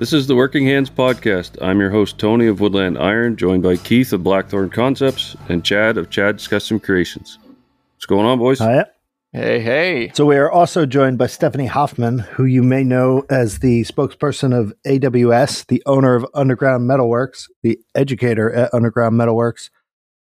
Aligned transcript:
This 0.00 0.14
is 0.14 0.26
the 0.26 0.34
Working 0.34 0.64
Hands 0.64 0.88
Podcast. 0.88 1.60
I'm 1.60 1.78
your 1.78 1.90
host, 1.90 2.18
Tony 2.18 2.46
of 2.46 2.58
Woodland 2.58 2.96
Iron, 2.96 3.36
joined 3.36 3.62
by 3.62 3.76
Keith 3.76 4.14
of 4.14 4.24
Blackthorn 4.24 4.70
Concepts 4.70 5.36
and 5.50 5.62
Chad 5.62 5.98
of 5.98 6.08
Chad's 6.08 6.48
Custom 6.48 6.80
Creations. 6.80 7.38
What's 7.96 8.06
going 8.06 8.24
on, 8.24 8.38
boys? 8.38 8.60
Hiya. 8.60 8.88
Hey, 9.34 9.60
hey. 9.60 10.10
So 10.14 10.24
we 10.24 10.38
are 10.38 10.50
also 10.50 10.86
joined 10.86 11.18
by 11.18 11.26
Stephanie 11.26 11.66
Hoffman, 11.66 12.20
who 12.20 12.46
you 12.46 12.62
may 12.62 12.82
know 12.82 13.26
as 13.28 13.58
the 13.58 13.82
spokesperson 13.82 14.58
of 14.58 14.72
AWS, 14.86 15.66
the 15.66 15.82
owner 15.84 16.14
of 16.14 16.24
Underground 16.32 16.88
Metalworks, 16.88 17.50
the 17.62 17.78
educator 17.94 18.50
at 18.50 18.72
Underground 18.72 19.20
Metalworks, 19.20 19.68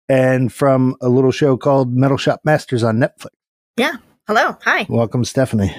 and 0.07 0.53
from 0.53 0.95
a 1.01 1.09
little 1.09 1.31
show 1.31 1.57
called 1.57 1.93
Metal 1.93 2.15
Shop 2.15 2.39
Masters 2.45 2.83
on 2.83 2.99
Netflix. 2.99 3.31
Yeah. 3.75 3.97
Hello. 4.27 4.57
Hi. 4.63 4.85
Welcome, 4.87 5.25
Stephanie. 5.25 5.75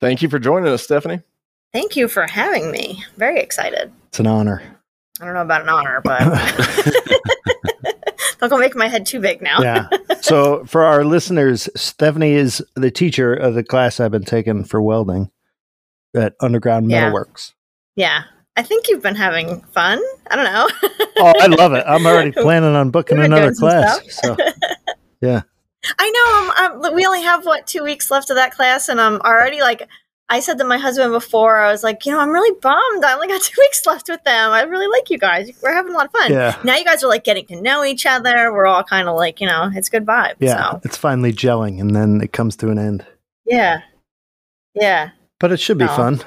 Thank 0.00 0.22
you 0.22 0.28
for 0.28 0.40
joining 0.40 0.72
us, 0.72 0.82
Stephanie. 0.82 1.22
Thank 1.72 1.96
you 1.96 2.08
for 2.08 2.26
having 2.26 2.70
me. 2.70 3.04
Very 3.16 3.40
excited. 3.40 3.92
It's 4.08 4.20
an 4.20 4.26
honor. 4.26 4.62
I 5.20 5.24
don't 5.24 5.34
know 5.34 5.42
about 5.42 5.62
an 5.62 5.68
honor, 5.68 6.00
but 6.04 6.20
don't 8.38 8.50
go 8.50 8.58
make 8.58 8.76
my 8.76 8.88
head 8.88 9.04
too 9.04 9.20
big 9.20 9.42
now. 9.42 9.60
Yeah. 9.60 9.88
so 10.20 10.64
for 10.64 10.84
our 10.84 11.04
listeners, 11.04 11.68
Stephanie 11.76 12.32
is 12.32 12.62
the 12.74 12.90
teacher 12.90 13.34
of 13.34 13.54
the 13.54 13.64
class 13.64 14.00
I've 14.00 14.12
been 14.12 14.24
taking 14.24 14.64
for 14.64 14.80
welding 14.80 15.30
at 16.16 16.34
Underground 16.40 16.90
Yeah. 16.90 17.10
Metalworks. 17.10 17.52
Yeah. 17.96 18.22
I 18.56 18.62
think 18.62 18.88
you've 18.88 19.02
been 19.02 19.14
having 19.16 19.60
fun. 19.72 20.00
I 20.30 20.36
don't 20.36 20.44
know. 20.44 20.68
Oh, 21.18 21.32
I 21.40 21.46
love 21.46 21.72
it. 21.74 21.84
I'm 21.86 22.06
already 22.06 22.32
planning 22.32 22.74
on 22.74 22.90
booking 22.90 23.18
another 23.18 23.52
class. 23.54 24.00
So 24.22 24.34
stuff. 24.34 25.44
I 25.98 26.10
know. 26.10 26.64
Um, 26.64 26.84
um, 26.86 26.94
we 26.94 27.06
only 27.06 27.22
have 27.22 27.46
what 27.46 27.66
two 27.66 27.84
weeks 27.84 28.10
left 28.10 28.30
of 28.30 28.36
that 28.36 28.52
class, 28.52 28.88
and 28.88 29.00
I'm 29.00 29.20
already 29.20 29.60
like. 29.60 29.88
I 30.30 30.40
said 30.40 30.58
to 30.58 30.64
my 30.64 30.76
husband 30.78 31.12
before, 31.12 31.56
I 31.58 31.72
was 31.72 31.82
like, 31.82 32.04
you 32.04 32.12
know, 32.12 32.18
I'm 32.20 32.28
really 32.30 32.54
bummed. 32.60 33.04
I 33.04 33.14
only 33.14 33.28
got 33.28 33.40
two 33.48 33.54
weeks 33.58 33.86
left 33.86 34.08
with 34.08 34.22
them. 34.24 34.50
I 34.50 34.62
really 34.62 34.86
like 34.88 35.08
you 35.10 35.16
guys. 35.18 35.50
We're 35.62 35.72
having 35.74 35.92
a 35.92 35.96
lot 35.96 36.06
of 36.06 36.12
fun. 36.12 36.32
yeah. 36.32 36.58
Now 36.64 36.76
you 36.76 36.84
guys 36.84 37.02
are 37.02 37.08
like 37.08 37.24
getting 37.24 37.46
to 37.46 37.60
know 37.60 37.82
each 37.84 38.04
other. 38.04 38.52
We're 38.52 38.66
all 38.66 38.84
kind 38.84 39.08
of 39.08 39.16
like, 39.16 39.40
you 39.40 39.46
know, 39.46 39.70
it's 39.74 39.88
good 39.88 40.04
vibe. 40.04 40.34
Yeah, 40.38 40.72
So, 40.72 40.80
it's 40.84 40.96
finally 40.98 41.32
gelling, 41.32 41.80
and 41.80 41.96
then 41.96 42.20
it 42.20 42.32
comes 42.32 42.56
to 42.56 42.68
an 42.70 42.78
end. 42.78 43.06
yeah. 43.46 43.80
Yeah. 44.74 45.10
But 45.40 45.52
it 45.52 45.60
should 45.60 45.78
be 45.78 45.86
fun. 45.86 46.20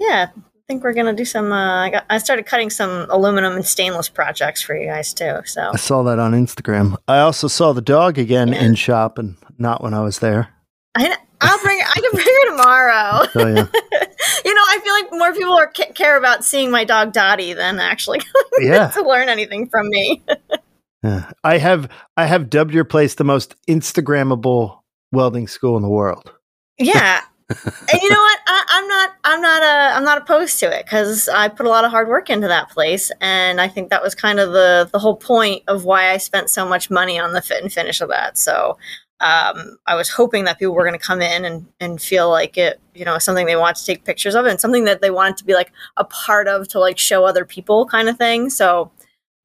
Yeah, 0.00 0.28
I 0.34 0.40
think 0.68 0.82
we're 0.84 0.92
gonna 0.94 1.12
do 1.12 1.24
some. 1.24 1.52
Uh, 1.52 1.82
I 1.84 1.90
got. 1.90 2.04
I 2.10 2.18
started 2.18 2.46
cutting 2.46 2.70
some 2.70 3.06
aluminum 3.10 3.54
and 3.54 3.64
stainless 3.66 4.08
projects 4.08 4.62
for 4.62 4.76
you 4.76 4.86
guys 4.86 5.12
too. 5.12 5.40
So 5.44 5.70
I 5.72 5.76
saw 5.76 6.02
that 6.04 6.18
on 6.18 6.32
Instagram. 6.32 6.96
I 7.08 7.18
also 7.20 7.46
saw 7.48 7.72
the 7.72 7.82
dog 7.82 8.18
again 8.18 8.48
Yeah. 8.48 8.62
in 8.64 8.74
shop, 8.74 9.18
and 9.18 9.36
not 9.58 9.82
when 9.82 9.92
I 9.94 10.00
was 10.02 10.18
there. 10.20 10.48
I, 10.96 11.16
I'll 11.44 11.62
bring. 11.62 11.78
I 11.80 12.00
can 12.00 12.10
bring 12.12 12.26
her 12.26 12.50
tomorrow. 12.50 13.26
So 13.32 13.46
yeah, 13.46 13.66
you 14.44 14.54
know, 14.54 14.62
I 14.66 14.80
feel 14.82 14.92
like 14.94 15.06
more 15.12 15.32
people 15.32 15.56
are 15.58 15.66
care 15.66 16.16
about 16.16 16.44
seeing 16.44 16.70
my 16.70 16.84
dog 16.84 17.12
Dottie 17.12 17.52
than 17.52 17.78
actually 17.80 18.20
yeah, 18.60 18.88
to 18.88 19.02
learn 19.02 19.28
anything 19.28 19.68
from 19.68 19.88
me. 19.88 20.22
yeah. 21.04 21.30
I 21.42 21.58
have 21.58 21.88
I 22.16 22.26
have 22.26 22.50
dubbed 22.50 22.72
your 22.72 22.84
place 22.84 23.14
the 23.14 23.24
most 23.24 23.54
Instagrammable 23.68 24.80
welding 25.12 25.46
school 25.46 25.76
in 25.76 25.82
the 25.82 25.88
world. 25.88 26.32
yeah. 26.78 27.20
and 27.50 28.02
you 28.02 28.08
know 28.08 28.16
what? 28.16 28.38
I, 28.46 28.64
I'm 28.70 28.88
not. 28.88 29.10
I'm 29.24 29.40
not. 29.42 29.62
Uh, 29.62 29.92
I'm 29.96 30.04
not 30.04 30.18
opposed 30.18 30.58
to 30.60 30.74
it 30.74 30.86
because 30.86 31.28
I 31.28 31.48
put 31.48 31.66
a 31.66 31.68
lot 31.68 31.84
of 31.84 31.90
hard 31.90 32.08
work 32.08 32.30
into 32.30 32.48
that 32.48 32.70
place, 32.70 33.12
and 33.20 33.60
I 33.60 33.68
think 33.68 33.90
that 33.90 34.02
was 34.02 34.14
kind 34.14 34.40
of 34.40 34.52
the 34.52 34.88
the 34.90 34.98
whole 34.98 35.16
point 35.16 35.62
of 35.68 35.84
why 35.84 36.10
I 36.10 36.16
spent 36.16 36.48
so 36.48 36.66
much 36.66 36.90
money 36.90 37.18
on 37.18 37.34
the 37.34 37.42
fit 37.42 37.62
and 37.62 37.70
finish 37.70 38.00
of 38.00 38.08
that. 38.08 38.38
So 38.38 38.78
um, 39.24 39.78
I 39.86 39.94
was 39.96 40.10
hoping 40.10 40.44
that 40.44 40.58
people 40.58 40.74
were 40.74 40.84
going 40.84 40.98
to 40.98 41.04
come 41.04 41.20
in 41.22 41.44
and 41.44 41.66
and 41.80 42.00
feel 42.00 42.28
like 42.30 42.56
it, 42.58 42.78
you 42.94 43.04
know, 43.04 43.18
something 43.18 43.46
they 43.46 43.56
want 43.56 43.76
to 43.78 43.84
take 43.84 44.04
pictures 44.04 44.34
of, 44.34 44.44
and 44.46 44.60
something 44.60 44.84
that 44.84 45.00
they 45.00 45.10
wanted 45.10 45.38
to 45.38 45.44
be 45.44 45.54
like 45.54 45.72
a 45.96 46.04
part 46.04 46.46
of 46.46 46.68
to 46.68 46.78
like 46.78 46.98
show 46.98 47.24
other 47.24 47.44
people, 47.44 47.86
kind 47.86 48.08
of 48.08 48.16
thing. 48.18 48.50
So. 48.50 48.90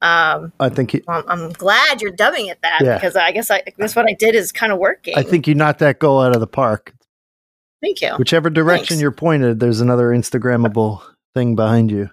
Um, 0.02 0.54
I 0.62 0.70
think 0.70 0.94
you, 0.94 1.02
well, 1.10 1.26
I'm 1.28 1.52
glad 1.52 2.02
you're 2.02 2.14
dubbing 2.14 2.48
it 2.48 2.62
that 2.62 2.80
Yeah. 2.82 2.94
because 2.96 3.18
I 3.18 3.34
guess 3.34 3.52
I 3.52 3.62
guess 3.78 3.98
what 3.98 4.06
I 4.08 4.14
did 4.14 4.34
is 4.34 4.54
kind 4.54 4.72
of 4.72 4.80
working. 4.80 5.14
I 5.18 5.24
think 5.24 5.46
you 5.46 5.56
knocked 5.56 5.80
that 5.80 6.00
goal 6.00 6.22
out 6.22 6.34
of 6.34 6.40
the 6.40 6.48
park. 6.48 6.94
Thank 7.82 8.02
you. 8.02 8.14
Whichever 8.18 8.50
direction 8.50 8.94
Thanks. 8.96 9.02
you're 9.02 9.12
pointed, 9.12 9.60
there's 9.60 9.82
another 9.82 10.12
Instagrammable 10.12 11.02
thing 11.36 11.58
behind 11.58 11.92
you. 11.92 12.10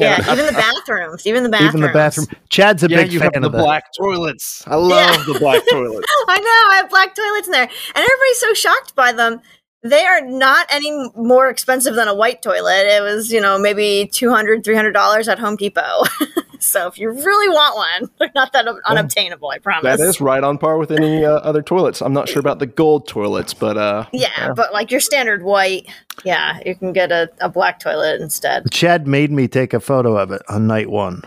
Yeah, 0.00 0.24
I- 0.26 0.32
even 0.32 0.46
the 0.46 0.52
bathrooms, 0.52 1.26
even 1.26 1.42
the 1.42 1.48
bathrooms. 1.48 1.74
Even 1.74 1.80
the 1.86 1.92
bathroom. 1.92 2.26
Chad's 2.48 2.82
a 2.82 2.88
yeah, 2.88 2.96
big 3.02 3.12
you 3.12 3.18
fan 3.20 3.30
have 3.34 3.42
the 3.42 3.46
of 3.48 3.52
that. 3.52 3.58
black 3.62 3.84
toilets. 3.98 4.62
I 4.66 4.76
love 4.76 5.24
the 5.26 5.38
black 5.38 5.62
toilets. 5.70 6.06
I 6.28 6.38
know. 6.38 6.72
I 6.72 6.76
have 6.76 6.90
black 6.90 7.14
toilets 7.14 7.46
in 7.48 7.52
there, 7.52 7.62
and 7.62 7.70
everybody's 7.96 8.38
so 8.38 8.54
shocked 8.54 8.94
by 8.94 9.12
them. 9.12 9.40
They 9.82 10.04
are 10.04 10.20
not 10.20 10.66
any 10.70 11.10
more 11.16 11.48
expensive 11.48 11.94
than 11.94 12.06
a 12.06 12.14
white 12.14 12.42
toilet. 12.42 12.86
It 12.86 13.02
was, 13.02 13.32
you 13.32 13.40
know, 13.40 13.58
maybe 13.58 14.10
$200, 14.12 14.62
$300 14.62 15.28
at 15.28 15.38
Home 15.38 15.56
Depot. 15.56 16.02
so 16.58 16.86
if 16.86 16.98
you 16.98 17.10
really 17.10 17.48
want 17.48 17.76
one, 17.76 18.10
they're 18.18 18.30
not 18.34 18.52
that 18.52 18.66
unobtainable, 18.86 19.48
I 19.48 19.58
promise. 19.58 19.98
That 19.98 20.06
is 20.06 20.20
right 20.20 20.44
on 20.44 20.58
par 20.58 20.76
with 20.76 20.90
any 20.90 21.24
uh, 21.24 21.32
other 21.36 21.62
toilets. 21.62 22.02
I'm 22.02 22.12
not 22.12 22.28
sure 22.28 22.40
about 22.40 22.58
the 22.58 22.66
gold 22.66 23.08
toilets, 23.08 23.54
but 23.54 23.78
uh, 23.78 24.04
Yeah, 24.12 24.52
but 24.54 24.72
like 24.74 24.90
your 24.90 25.00
standard 25.00 25.42
white, 25.42 25.88
yeah, 26.24 26.58
you 26.66 26.74
can 26.74 26.92
get 26.92 27.10
a, 27.10 27.30
a 27.40 27.48
black 27.48 27.80
toilet 27.80 28.20
instead. 28.20 28.70
Chad 28.70 29.06
made 29.06 29.30
me 29.30 29.48
take 29.48 29.72
a 29.72 29.80
photo 29.80 30.18
of 30.18 30.30
it 30.30 30.42
on 30.48 30.66
night 30.66 30.90
one. 30.90 31.22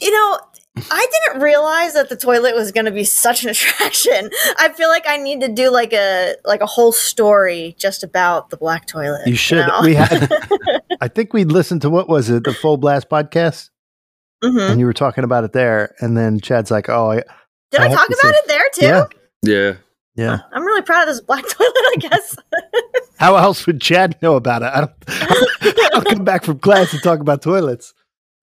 You 0.00 0.10
know, 0.10 0.38
I 0.76 1.06
didn't 1.28 1.40
realize 1.42 1.94
that 1.94 2.08
the 2.08 2.16
toilet 2.16 2.54
was 2.56 2.72
going 2.72 2.86
to 2.86 2.90
be 2.90 3.04
such 3.04 3.44
an 3.44 3.50
attraction. 3.50 4.30
I 4.58 4.70
feel 4.70 4.88
like 4.88 5.04
I 5.06 5.16
need 5.16 5.40
to 5.42 5.48
do 5.48 5.70
like 5.70 5.92
a 5.92 6.34
like 6.44 6.60
a 6.60 6.66
whole 6.66 6.90
story 6.92 7.76
just 7.78 8.02
about 8.02 8.50
the 8.50 8.56
black 8.56 8.86
toilet. 8.86 9.26
You 9.26 9.36
should. 9.36 9.66
know? 9.66 9.80
We 9.82 9.94
had. 9.94 10.28
I 11.00 11.08
think 11.08 11.32
we 11.32 11.44
listened 11.44 11.82
to 11.82 11.90
what 11.90 12.08
was 12.08 12.28
it, 12.30 12.44
the 12.44 12.52
Full 12.54 12.76
Blast 12.76 13.08
podcast, 13.08 13.70
Mhm. 14.42 14.70
and 14.70 14.80
you 14.80 14.86
were 14.86 14.92
talking 14.92 15.22
about 15.24 15.44
it 15.44 15.52
there, 15.52 15.94
and 16.00 16.16
then 16.16 16.40
Chad's 16.40 16.70
like, 16.70 16.88
"Oh, 16.88 17.10
I, 17.12 17.22
Did 17.70 17.80
I 17.80 17.84
I, 17.86 17.88
talk 17.88 18.06
about 18.08 18.16
say- 18.18 18.28
it 18.30 18.46
there 18.48 18.68
too? 18.74 18.86
yeah, 18.86 19.04
Yeah. 19.42 19.74
yeah." 20.16 20.38
I'm 20.52 20.64
really 20.64 20.82
proud 20.82 21.02
of 21.02 21.14
this 21.14 21.20
black 21.20 21.44
toilet. 21.48 21.72
I 21.76 21.94
guess. 22.00 22.36
How 23.18 23.36
else 23.36 23.64
would 23.66 23.80
Chad 23.80 24.18
know 24.22 24.34
about 24.34 24.62
it? 24.62 24.70
I 24.74 24.80
don't. 24.80 25.94
I'll 25.94 26.02
come 26.02 26.24
back 26.24 26.42
from 26.44 26.58
class 26.58 26.92
and 26.92 27.00
talk 27.02 27.20
about 27.20 27.42
toilets. 27.42 27.94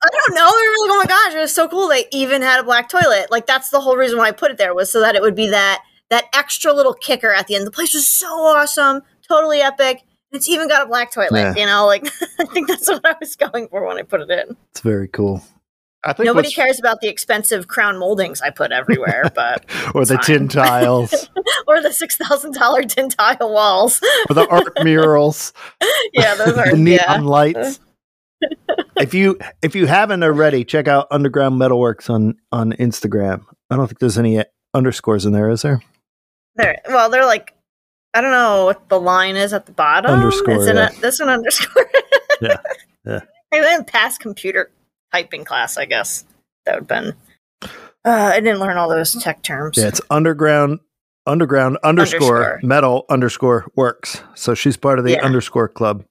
I 0.04 0.08
don't 0.10 0.36
know. 0.36 0.46
We 0.46 0.68
were 0.68 0.88
like, 0.88 0.92
oh 0.92 0.98
my 0.98 1.06
gosh, 1.06 1.36
it 1.36 1.40
was 1.40 1.54
so 1.54 1.68
cool. 1.68 1.88
They 1.88 2.06
even 2.12 2.42
had 2.42 2.60
a 2.60 2.64
black 2.64 2.90
toilet. 2.90 3.30
Like 3.30 3.46
that's 3.46 3.70
the 3.70 3.80
whole 3.80 3.96
reason 3.96 4.18
why 4.18 4.28
I 4.28 4.32
put 4.32 4.52
it 4.52 4.58
there 4.58 4.74
was 4.74 4.92
so 4.92 5.00
that 5.02 5.16
it 5.16 5.22
would 5.22 5.36
be 5.36 5.50
that 5.50 5.84
that 6.10 6.26
extra 6.34 6.74
little 6.74 6.94
kicker 6.94 7.32
at 7.34 7.48
the 7.48 7.56
end. 7.56 7.68
The 7.68 7.72
place 7.72 7.94
was 7.94 8.08
so 8.08 8.28
awesome, 8.28 9.02
totally 9.28 9.62
epic. 9.62 10.02
It's 10.32 10.50
even 10.50 10.68
got 10.68 10.84
a 10.84 10.86
black 10.88 11.12
toilet. 11.12 11.32
Yeah. 11.34 11.56
You 11.56 11.66
know, 11.66 11.86
like 11.86 12.06
I 12.40 12.46
think 12.46 12.68
that's 12.68 12.88
what 12.88 13.06
I 13.06 13.16
was 13.20 13.36
going 13.36 13.68
for 13.68 13.86
when 13.86 13.98
I 13.98 14.04
put 14.04 14.22
it 14.22 14.30
in. 14.30 14.56
It's 14.72 14.82
very 14.82 15.08
cool. 15.08 15.44
I 16.04 16.14
think 16.14 16.26
Nobody 16.26 16.50
cares 16.50 16.80
about 16.80 17.02
the 17.02 17.08
expensive 17.08 17.68
crown 17.68 18.00
moldings 18.00 18.42
I 18.42 18.50
put 18.50 18.72
everywhere, 18.72 19.30
but 19.36 19.66
Or 19.94 20.04
the 20.04 20.18
tin 20.18 20.48
tiles, 20.48 21.30
or 21.68 21.80
the 21.80 21.94
six 21.94 22.18
thousand 22.18 22.56
dollar 22.56 22.84
tin 22.84 23.10
tile 23.10 23.54
walls. 23.54 24.02
or 24.30 24.34
the 24.34 24.48
art 24.48 24.74
murals, 24.84 25.54
yeah, 26.14 26.34
those 26.36 26.58
are 26.58 26.72
the 26.72 26.78
neon 26.78 27.00
yeah. 27.08 27.18
lights. 27.20 27.80
if 28.98 29.14
you 29.14 29.38
if 29.62 29.76
you 29.76 29.86
haven't 29.88 30.24
already, 30.24 30.64
check 30.64 30.88
out 30.88 31.08
Underground 31.12 31.60
Metalworks 31.60 32.10
on 32.10 32.36
on 32.52 32.74
Instagram. 32.74 33.44
I 33.70 33.76
don't 33.76 33.88
think 33.88 34.00
there's 34.00 34.18
any 34.18 34.44
underscores 34.74 35.26
in 35.26 35.34
there, 35.34 35.50
is 35.50 35.62
there? 35.62 35.82
They're, 36.56 36.82
well, 36.88 37.10
they're 37.10 37.26
like 37.26 37.54
I 38.14 38.22
don't 38.22 38.32
know 38.32 38.66
what 38.66 38.90
the 38.90 39.00
line 39.00 39.38
is 39.38 39.54
at 39.54 39.66
the 39.66 39.72
bottom. 39.72 40.12
Underscore, 40.12 40.66
yeah. 40.66 40.90
a, 40.92 41.12
one 41.20 41.30
underscore? 41.30 41.86
Yeah, 42.42 42.58
yeah. 43.06 43.20
I 43.54 43.60
didn't 43.62 43.86
pass 43.86 44.18
computer 44.18 44.72
typing 45.14 45.46
class. 45.46 45.78
I 45.78 45.86
guess 45.86 46.26
that 46.66 46.74
would 46.74 46.90
have 46.92 47.04
been. 47.04 47.14
Uh, 48.04 48.32
I 48.34 48.40
didn't 48.40 48.60
learn 48.60 48.78
all 48.78 48.90
those 48.90 49.14
tech 49.14 49.44
terms. 49.44 49.78
Yeah, 49.78 49.90
it's 49.90 50.02
underground 50.10 50.80
underground 51.28 51.78
underscore, 51.84 52.44
Underscore. 52.46 52.60
metal 52.68 53.06
underscore 53.10 53.72
works. 53.76 54.24
So 54.34 54.56
she's 54.56 54.76
part 54.76 54.98
of 54.98 55.06
the 55.06 55.12
Yeah. 55.12 55.24
underscore 55.24 55.68
club. 55.68 56.04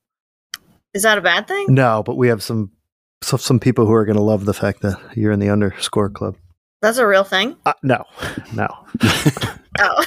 Is 0.94 1.02
that 1.02 1.18
a 1.18 1.20
bad 1.20 1.46
thing? 1.48 1.66
No, 1.68 2.02
but 2.04 2.16
we 2.16 2.28
have 2.28 2.42
some 2.42 2.70
so, 3.22 3.36
some 3.36 3.60
people 3.60 3.86
who 3.86 3.92
are 3.92 4.04
going 4.04 4.16
to 4.16 4.22
love 4.22 4.44
the 4.44 4.54
fact 4.54 4.80
that 4.82 4.98
you're 5.14 5.32
in 5.32 5.40
the 5.40 5.50
underscore 5.50 6.08
club. 6.10 6.36
That's 6.82 6.98
a 6.98 7.06
real 7.06 7.24
thing. 7.24 7.56
Uh, 7.66 7.74
no, 7.82 8.04
no, 8.54 8.66
Oh, 9.78 10.02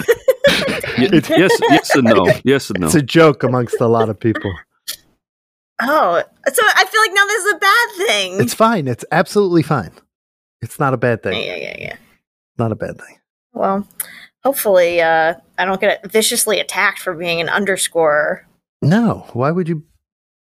Y- 0.98 1.10
yes, 1.12 1.52
yes 1.70 1.96
and 1.96 2.04
no. 2.06 2.28
Yes 2.44 2.70
and 2.70 2.80
no. 2.80 2.88
it's 2.88 2.96
a 2.96 3.02
joke 3.02 3.44
amongst 3.44 3.80
a 3.82 3.88
lot 3.88 4.10
of 4.10 4.20
people. 4.20 4.52
oh. 5.82 6.24
So 6.52 6.62
I 6.76 6.86
feel 6.86 7.02
like 7.02 7.12
now 7.14 7.26
this 7.26 7.44
is 7.46 7.54
a 7.54 7.58
bad 7.58 7.90
thing. 8.08 8.42
It's 8.42 8.54
fine. 8.54 8.88
It's 8.88 9.06
absolutely 9.12 9.64
fine. 9.64 9.92
It's 10.62 10.80
not 10.80 10.94
a 10.94 10.98
bad 10.98 11.20
yeah, 11.24 11.32
thing. 11.32 11.44
yeah, 11.46 11.56
yeah, 11.56 11.76
yeah. 11.80 11.96
Not 12.58 12.72
a 12.72 12.76
bad 12.76 13.00
thing. 13.00 13.18
Well, 13.54 13.88
hopefully, 14.44 15.02
uh, 15.02 15.36
I 15.58 15.66
don't 15.66 15.82
get 15.82 16.10
viciously 16.12 16.60
attacked 16.60 17.00
for 17.00 17.14
being 17.14 17.40
an 17.42 17.50
underscore. 17.50 18.48
No, 18.82 19.28
why 19.34 19.52
would 19.52 19.68
you? 19.70 19.84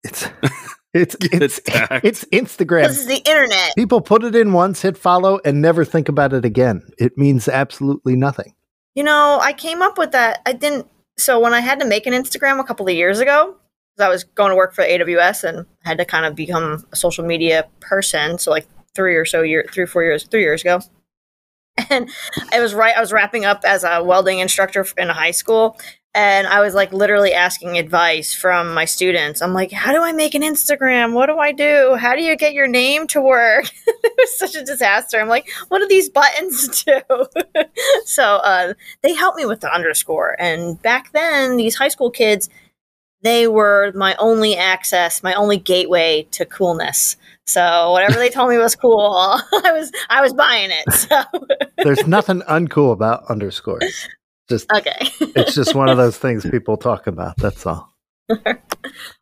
It's 0.06 0.30
it's 0.94 1.16
it's 1.22 1.58
attacked. 1.58 2.06
it's 2.06 2.24
Instagram. 2.26 2.88
This 2.88 3.00
is 3.00 3.08
the 3.08 3.22
internet. 3.30 3.76
People 3.76 4.02
put 4.02 4.24
it 4.24 4.36
in 4.36 4.54
once, 4.54 4.82
hit 4.82 4.98
follow, 4.98 5.40
and 5.44 5.62
never 5.62 5.84
think 5.84 6.10
about 6.10 6.34
it 6.34 6.46
again. 6.46 6.88
It 6.98 7.18
means 7.18 7.48
absolutely 7.48 8.16
nothing. 8.16 8.54
You 8.94 9.04
know, 9.04 9.40
I 9.42 9.54
came 9.54 9.82
up 9.82 9.98
with 9.98 10.12
that. 10.12 10.42
I 10.46 10.54
didn't. 10.54 10.88
So 11.18 11.40
when 11.40 11.54
I 11.54 11.60
had 11.60 11.80
to 11.80 11.86
make 11.86 12.06
an 12.06 12.14
Instagram 12.14 12.60
a 12.60 12.64
couple 12.64 12.88
of 12.88 12.94
years 12.94 13.20
ago, 13.20 13.56
I 14.00 14.10
was 14.10 14.24
going 14.24 14.50
to 14.50 14.56
work 14.56 14.74
for 14.74 14.84
AWS 14.84 15.44
and 15.44 15.66
had 15.84 15.98
to 15.98 16.06
kind 16.06 16.26
of 16.26 16.36
become 16.36 16.86
a 16.92 16.96
social 16.96 17.26
media 17.26 17.68
person. 17.80 18.38
So 18.38 18.52
like 18.52 18.68
three 18.94 19.16
or 19.16 19.26
so 19.26 19.42
year, 19.42 19.66
three 19.72 19.84
or 19.84 19.88
four 19.88 20.04
years, 20.04 20.24
three 20.24 20.42
years 20.42 20.62
ago. 20.62 20.82
And 21.90 22.10
I 22.54 22.62
was 22.62 22.74
right. 22.74 22.96
I 22.96 23.02
was 23.02 23.12
wrapping 23.12 23.44
up 23.44 23.66
as 23.66 23.84
a 23.84 24.02
welding 24.02 24.40
instructor 24.40 24.86
in 24.98 25.10
a 25.10 25.14
high 25.14 25.32
school, 25.32 25.78
and 26.16 26.48
I 26.48 26.62
was 26.62 26.74
like 26.74 26.94
literally 26.94 27.34
asking 27.34 27.78
advice 27.78 28.34
from 28.34 28.74
my 28.74 28.86
students. 28.86 29.42
I'm 29.42 29.54
like, 29.54 29.74
how 29.74 29.92
do 29.92 30.02
I 30.02 30.14
make 30.14 30.34
an 30.34 30.44
Instagram? 30.44 31.12
What 31.12 31.26
do 31.26 31.38
I 31.38 31.52
do? 31.52 31.96
How 32.00 32.16
do 32.16 32.24
you 32.24 32.38
get 32.38 32.54
your 32.54 32.68
name 32.68 33.06
to 33.08 33.20
work? 33.20 33.66
it 33.88 34.14
was 34.18 34.38
such 34.38 34.56
a 34.56 34.64
disaster. 34.64 35.20
I'm 35.20 35.28
like, 35.28 35.50
what 35.68 35.80
do 35.80 35.88
these 35.90 36.10
buttons 36.10 36.84
do? 36.86 37.02
so 38.06 38.38
uh, 38.38 38.74
they 39.02 39.14
helped 39.14 39.38
me 39.38 39.46
with 39.46 39.60
the 39.60 39.72
underscore. 39.72 40.38
And 40.40 40.82
back 40.82 41.12
then, 41.12 41.58
these 41.58 41.76
high 41.76 41.90
school 41.90 42.10
kids, 42.10 42.50
they 43.22 43.48
were 43.48 43.92
my 43.94 44.16
only 44.18 44.56
access, 44.56 45.22
my 45.22 45.34
only 45.34 45.58
gateway 45.58 46.28
to 46.32 46.46
coolness. 46.46 47.18
So 47.46 47.92
whatever 47.92 48.14
they 48.14 48.30
told 48.30 48.50
me 48.50 48.58
was 48.58 48.76
cool, 48.76 49.14
I 49.16 49.72
was 49.74 49.92
I 50.10 50.22
was 50.22 50.34
buying 50.34 50.70
it. 50.72 50.94
So 50.94 51.24
There's 51.84 52.08
nothing 52.08 52.42
uncool 52.42 52.94
about 52.94 53.26
underscores. 53.30 54.08
Just 54.50 54.72
okay. 54.72 54.98
it's 55.20 55.56
just 55.56 55.74
one 55.74 55.90
of 55.90 55.98
those 55.98 56.18
things 56.18 56.46
people 56.52 56.78
talk 56.78 57.08
about. 57.08 57.38
That's 57.38 57.66
all. 57.66 57.94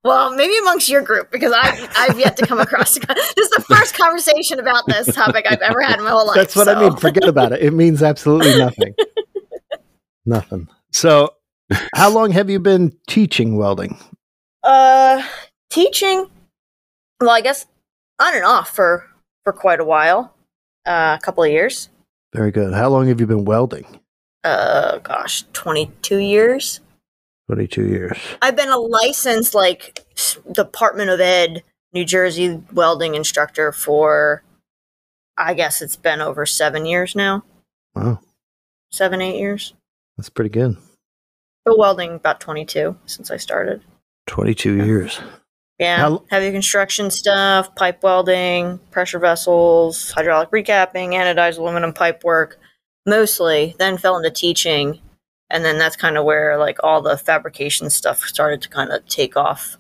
Well, 0.04 0.34
maybe 0.36 0.58
amongst 0.60 0.90
your 0.90 1.02
group 1.02 1.32
because 1.32 1.54
I 1.56 1.90
I've 1.96 2.20
yet 2.20 2.38
to 2.38 2.46
come 2.46 2.60
across 2.60 2.94
this 3.08 3.38
is 3.38 3.50
the 3.50 3.64
first 3.68 3.98
conversation 3.98 4.60
about 4.60 4.86
this 4.88 5.14
topic 5.14 5.46
I've 5.50 5.62
ever 5.62 5.82
had 5.82 6.00
in 6.00 6.04
my 6.04 6.12
whole 6.12 6.28
life. 6.28 6.36
That's 6.36 6.56
what 6.56 6.68
I 6.68 6.80
mean. 6.80 6.96
Forget 6.98 7.28
about 7.28 7.54
it. 7.54 7.62
It 7.62 7.74
means 7.74 8.04
absolutely 8.04 8.58
nothing. 8.58 8.94
nothing. 10.26 10.68
So, 10.92 11.34
how 11.96 12.10
long 12.10 12.32
have 12.32 12.50
you 12.50 12.60
been 12.60 12.98
teaching 13.08 13.58
welding? 13.58 13.98
Uh, 14.64 15.26
teaching. 15.70 16.28
Well, 17.20 17.30
I 17.30 17.42
guess 17.42 17.66
on 18.20 18.36
and 18.36 18.46
off 18.46 18.76
for 18.76 19.10
for 19.44 19.54
quite 19.54 19.80
a 19.80 19.86
while, 19.86 20.34
uh, 20.86 21.18
a 21.20 21.24
couple 21.24 21.44
of 21.44 21.52
years. 21.52 21.90
Very 22.34 22.52
good. 22.52 22.74
How 22.74 22.90
long 22.90 23.08
have 23.08 23.20
you 23.20 23.28
been 23.28 23.46
welding? 23.46 23.86
Uh, 24.44 24.98
gosh, 25.00 25.44
twenty 25.54 25.92
two 26.02 26.18
years. 26.18 26.80
22 27.48 27.88
years. 27.88 28.18
I've 28.42 28.56
been 28.56 28.70
a 28.70 28.78
licensed 28.78 29.54
like 29.54 30.06
Department 30.54 31.10
of 31.10 31.20
Ed 31.20 31.62
New 31.92 32.06
Jersey 32.06 32.64
welding 32.72 33.16
instructor 33.16 33.74
for, 33.74 34.44
I 35.38 35.54
guess 35.54 35.82
it's 35.82 35.98
been 35.98 36.22
over 36.22 36.46
seven 36.46 36.86
years 36.86 37.16
now, 37.18 37.44
Wow. 37.94 38.22
seven 38.92 39.22
eight 39.22 39.38
years. 39.38 39.74
That's 40.18 40.30
pretty 40.30 40.50
good. 40.50 40.78
But 41.66 41.78
welding 41.78 42.14
about 42.16 42.40
twenty 42.40 42.64
two 42.66 42.98
since 43.06 43.30
I 43.30 43.38
started. 43.38 43.84
22 44.28 44.86
years. 44.86 45.20
Yeah, 45.80 45.98
How- 45.98 46.24
heavy 46.30 46.52
construction 46.52 47.12
stuff, 47.12 47.76
pipe 47.76 48.02
welding, 48.04 48.78
pressure 48.90 49.20
vessels, 49.20 50.12
hydraulic 50.12 50.50
recapping, 50.52 51.10
anodized 51.10 51.58
aluminum 51.58 51.92
pipe 51.92 52.24
work, 52.24 52.58
mostly. 53.06 53.76
Then 53.80 53.98
fell 53.98 54.18
into 54.18 54.32
teaching, 54.32 55.00
and 55.50 55.64
then 55.66 55.78
that's 55.78 55.96
kind 55.96 56.18
of 56.18 56.26
where 56.26 56.58
like 56.58 56.78
all 56.84 57.02
the 57.02 57.18
fabrication 57.18 57.90
stuff 57.90 58.20
started 58.22 58.62
to 58.64 58.70
kind 58.70 58.92
of 58.92 59.06
take 59.08 59.36
off. 59.38 59.78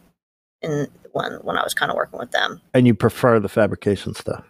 In 0.61 0.87
when 1.11 1.33
when 1.41 1.57
I 1.57 1.63
was 1.63 1.73
kind 1.73 1.91
of 1.91 1.97
working 1.97 2.19
with 2.19 2.31
them. 2.31 2.61
And 2.73 2.87
you 2.87 2.93
prefer 2.93 3.39
the 3.39 3.49
fabrication 3.49 4.13
stuff. 4.15 4.45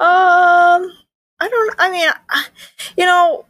Um, 0.00 0.90
I 1.40 1.48
don't. 1.48 1.74
I 1.78 1.90
mean, 1.90 2.08
I- 2.28 2.46
you 2.96 3.06
know, 3.06 3.44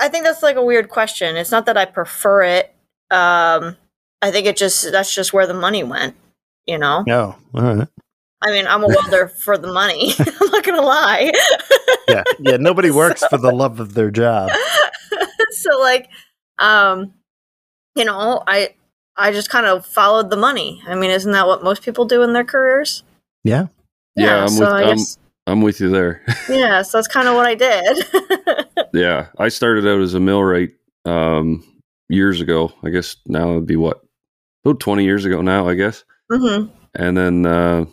I 0.00 0.08
think 0.08 0.24
that's 0.24 0.42
like 0.42 0.56
a 0.56 0.64
weird 0.64 0.88
question. 0.88 1.36
It's 1.36 1.50
not 1.50 1.66
that 1.66 1.76
I 1.76 1.84
prefer 1.86 2.42
it. 2.42 2.74
Um, 3.10 3.76
I 4.22 4.30
think 4.30 4.46
it 4.46 4.56
just 4.56 4.90
that's 4.92 5.12
just 5.14 5.32
where 5.32 5.46
the 5.46 5.54
money 5.54 5.82
went. 5.82 6.14
You 6.66 6.78
know. 6.78 7.02
No. 7.06 7.36
all 7.54 7.62
right. 7.62 7.88
I 8.42 8.50
mean, 8.50 8.66
I'm 8.66 8.82
a 8.84 8.86
welder 8.88 9.28
for 9.44 9.58
the 9.58 9.72
money. 9.72 10.12
I'm 10.18 10.50
not 10.50 10.64
gonna 10.64 10.82
lie. 10.82 11.32
Yeah. 12.08 12.22
Yeah. 12.38 12.56
Nobody 12.58 12.90
works 13.02 13.24
for 13.26 13.38
the 13.38 13.50
love 13.52 13.80
of 13.80 13.94
their 13.94 14.10
job. 14.10 14.50
so 15.50 15.78
like, 15.80 16.08
um, 16.58 17.12
you 17.96 18.04
know, 18.04 18.42
I 18.46 18.74
I 19.16 19.32
just 19.32 19.50
kind 19.50 19.66
of 19.66 19.84
followed 19.84 20.30
the 20.30 20.36
money. 20.36 20.82
I 20.86 20.94
mean, 20.94 21.10
isn't 21.10 21.32
that 21.32 21.46
what 21.46 21.64
most 21.64 21.82
people 21.82 22.04
do 22.04 22.22
in 22.22 22.32
their 22.32 22.44
careers? 22.44 23.02
Yeah. 23.44 23.66
Yeah, 24.16 24.42
I'm 24.42 24.48
so 24.48 24.60
with- 24.60 24.68
I 24.72 24.82
I'm- 24.84 24.96
guess, 24.96 25.18
I'm 25.46 25.62
with 25.62 25.80
you 25.80 25.88
there. 25.88 26.22
yeah, 26.48 26.82
so 26.82 26.98
that's 26.98 27.08
kind 27.08 27.26
of 27.26 27.34
what 27.34 27.46
I 27.46 27.54
did. 27.54 28.06
yeah, 28.92 29.28
I 29.38 29.48
started 29.48 29.86
out 29.86 30.00
as 30.00 30.12
a 30.14 30.20
millwright 30.20 30.70
um, 31.06 31.64
years 32.10 32.40
ago. 32.42 32.70
I 32.82 32.90
guess 32.90 33.16
now 33.26 33.52
it'd 33.52 33.66
be 33.66 33.76
what 33.76 34.02
about 34.64 34.78
20 34.80 35.04
years 35.04 35.24
ago 35.24 35.40
now. 35.40 35.66
I 35.68 35.74
guess, 35.74 36.04
hmm 36.30 36.66
and 36.94 37.16
then 37.16 37.46
uh, 37.46 37.86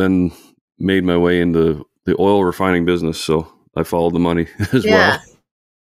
then 0.00 0.32
made 0.78 1.04
my 1.04 1.16
way 1.16 1.40
into 1.40 1.86
the 2.04 2.16
oil 2.20 2.44
refining 2.44 2.84
business. 2.84 3.20
So 3.20 3.52
I 3.76 3.82
followed 3.82 4.14
the 4.14 4.18
money 4.20 4.46
as 4.72 4.84
Yeah. 4.84 4.92
well. 5.10 5.22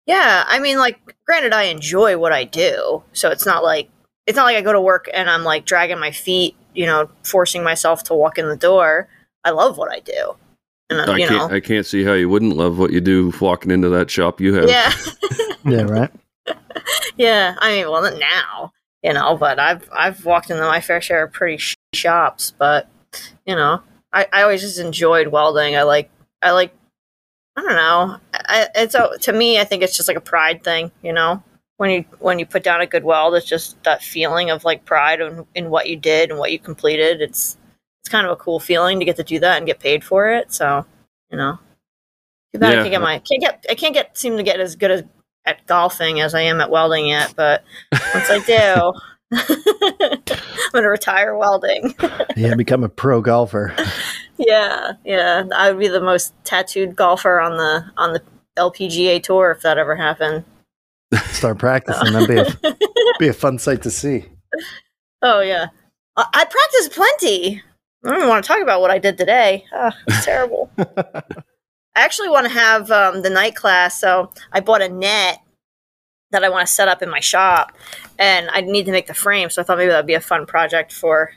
Yeah, 0.06 0.44
I 0.46 0.60
mean, 0.60 0.78
like, 0.78 1.00
granted, 1.26 1.52
I 1.52 1.64
enjoy 1.64 2.16
what 2.16 2.32
I 2.32 2.44
do, 2.44 3.02
so 3.12 3.30
it's 3.30 3.44
not 3.44 3.64
like 3.64 3.88
it's 4.28 4.36
not 4.36 4.44
like 4.44 4.56
I 4.56 4.60
go 4.60 4.72
to 4.72 4.80
work 4.80 5.08
and 5.12 5.28
I'm 5.28 5.42
like 5.42 5.64
dragging 5.64 5.98
my 5.98 6.12
feet, 6.12 6.54
you 6.74 6.86
know, 6.86 7.08
forcing 7.24 7.64
myself 7.64 8.04
to 8.04 8.14
walk 8.14 8.38
in 8.38 8.48
the 8.48 8.56
door. 8.56 9.08
I 9.44 9.50
love 9.50 9.78
what 9.78 9.90
I 9.90 9.98
do, 9.98 10.36
and 10.90 11.00
uh, 11.00 11.12
I 11.12 11.16
you 11.18 11.26
can't 11.26 11.50
know, 11.50 11.56
I 11.56 11.58
can't 11.58 11.84
see 11.84 12.04
how 12.04 12.12
you 12.12 12.28
wouldn't 12.28 12.56
love 12.56 12.78
what 12.78 12.92
you 12.92 13.00
do 13.00 13.32
walking 13.40 13.72
into 13.72 13.88
that 13.88 14.08
shop 14.08 14.40
you 14.40 14.54
have. 14.54 14.68
yeah, 14.68 14.92
Yeah. 15.64 15.82
Right. 15.82 16.10
yeah. 17.16 17.56
I 17.58 17.72
mean, 17.72 17.90
well, 17.90 18.02
not 18.02 18.18
now, 18.20 18.72
you 19.02 19.12
know, 19.12 19.36
but 19.36 19.58
I've 19.58 19.88
I've 19.92 20.24
walked 20.24 20.50
into 20.50 20.62
my 20.62 20.80
fair 20.80 21.00
share 21.00 21.24
of 21.24 21.32
pretty 21.32 21.56
sh- 21.56 21.74
shops, 21.92 22.52
but 22.56 22.88
you 23.44 23.56
know, 23.56 23.80
I 24.16 24.26
I 24.32 24.42
always 24.42 24.62
just 24.62 24.78
enjoyed 24.80 25.28
welding. 25.28 25.76
I 25.76 25.82
like 25.82 26.10
I 26.42 26.52
like 26.52 26.72
I 27.56 27.62
don't 27.62 27.76
know. 27.76 28.18
I, 28.34 28.68
it's 28.74 28.94
a, 28.94 29.16
to 29.22 29.32
me, 29.32 29.58
I 29.58 29.64
think 29.64 29.82
it's 29.82 29.96
just 29.96 30.08
like 30.08 30.16
a 30.16 30.22
pride 30.22 30.62
thing, 30.62 30.90
you 31.02 31.12
know. 31.12 31.42
When 31.78 31.90
you 31.90 32.04
when 32.20 32.38
you 32.38 32.46
put 32.46 32.62
down 32.64 32.80
a 32.80 32.86
good 32.86 33.04
weld, 33.04 33.34
it's 33.34 33.46
just 33.46 33.82
that 33.84 34.02
feeling 34.02 34.50
of 34.50 34.64
like 34.64 34.86
pride 34.86 35.20
in, 35.20 35.46
in 35.54 35.68
what 35.68 35.88
you 35.88 35.96
did 35.96 36.30
and 36.30 36.38
what 36.38 36.50
you 36.50 36.58
completed. 36.58 37.20
It's 37.20 37.58
it's 38.00 38.08
kind 38.10 38.26
of 38.26 38.32
a 38.32 38.36
cool 38.36 38.58
feeling 38.58 38.98
to 38.98 39.04
get 39.04 39.16
to 39.16 39.22
do 39.22 39.38
that 39.40 39.58
and 39.58 39.66
get 39.66 39.78
paid 39.78 40.02
for 40.02 40.30
it. 40.30 40.52
So 40.52 40.86
you 41.30 41.36
know, 41.36 41.58
too 42.52 42.58
bad 42.58 42.78
I 42.78 42.82
can't 42.82 42.90
get 42.92 43.02
my 43.02 43.18
can't 43.18 43.42
get 43.42 43.66
I 43.68 43.74
can't 43.74 43.92
get 43.92 44.16
seem 44.16 44.38
to 44.38 44.42
get 44.42 44.58
as 44.58 44.74
good 44.74 44.90
as 44.90 45.02
at 45.44 45.66
golfing 45.66 46.20
as 46.20 46.34
I 46.34 46.42
am 46.42 46.62
at 46.62 46.70
welding 46.70 47.08
yet. 47.08 47.34
But 47.36 47.62
once 47.92 48.30
I 48.30 48.38
do, 48.46 48.98
I'm 49.32 50.22
gonna 50.72 50.88
retire 50.88 51.36
welding. 51.36 51.94
Yeah. 52.36 52.54
Become 52.54 52.84
a 52.84 52.90
pro 52.90 53.22
golfer. 53.22 53.74
Yeah, 54.36 54.92
yeah. 55.06 55.44
I 55.56 55.70
would 55.70 55.80
be 55.80 55.88
the 55.88 56.02
most 56.02 56.34
tattooed 56.44 56.94
golfer 56.94 57.40
on 57.40 57.56
the 57.56 57.90
on 57.96 58.12
the 58.12 58.22
LPGA 58.58 59.22
tour 59.22 59.52
if 59.52 59.62
that 59.62 59.78
ever 59.78 59.96
happened. 59.96 60.44
Start 61.28 61.58
practicing. 61.58 62.12
That'd 62.12 62.28
be 62.28 62.68
a, 62.68 62.76
be 63.18 63.28
a 63.28 63.32
fun 63.32 63.58
sight 63.58 63.82
to 63.84 63.90
see. 63.90 64.26
Oh 65.22 65.40
yeah, 65.40 65.68
I, 66.16 66.26
I 66.34 66.44
practice 66.44 66.88
plenty. 66.94 67.62
I 68.04 68.10
don't 68.10 68.28
want 68.28 68.44
to 68.44 68.48
talk 68.48 68.60
about 68.60 68.82
what 68.82 68.90
I 68.90 68.98
did 68.98 69.16
today. 69.16 69.64
Ah, 69.72 69.96
it's 70.06 70.24
terrible. 70.26 70.70
I 70.78 71.22
actually 71.94 72.28
want 72.28 72.46
to 72.46 72.52
have 72.52 72.90
um, 72.90 73.22
the 73.22 73.30
night 73.30 73.56
class, 73.56 73.98
so 73.98 74.30
I 74.52 74.60
bought 74.60 74.82
a 74.82 74.90
net 74.90 75.38
that 76.32 76.44
I 76.44 76.48
want 76.48 76.66
to 76.66 76.72
set 76.72 76.88
up 76.88 77.02
in 77.02 77.08
my 77.10 77.20
shop, 77.20 77.72
and 78.18 78.48
I 78.52 78.60
need 78.60 78.86
to 78.86 78.92
make 78.92 79.06
the 79.06 79.14
frame. 79.14 79.50
So 79.50 79.62
I 79.62 79.64
thought 79.64 79.78
maybe 79.78 79.90
that'd 79.90 80.06
be 80.06 80.14
a 80.14 80.20
fun 80.20 80.46
project 80.46 80.92
for 80.92 81.32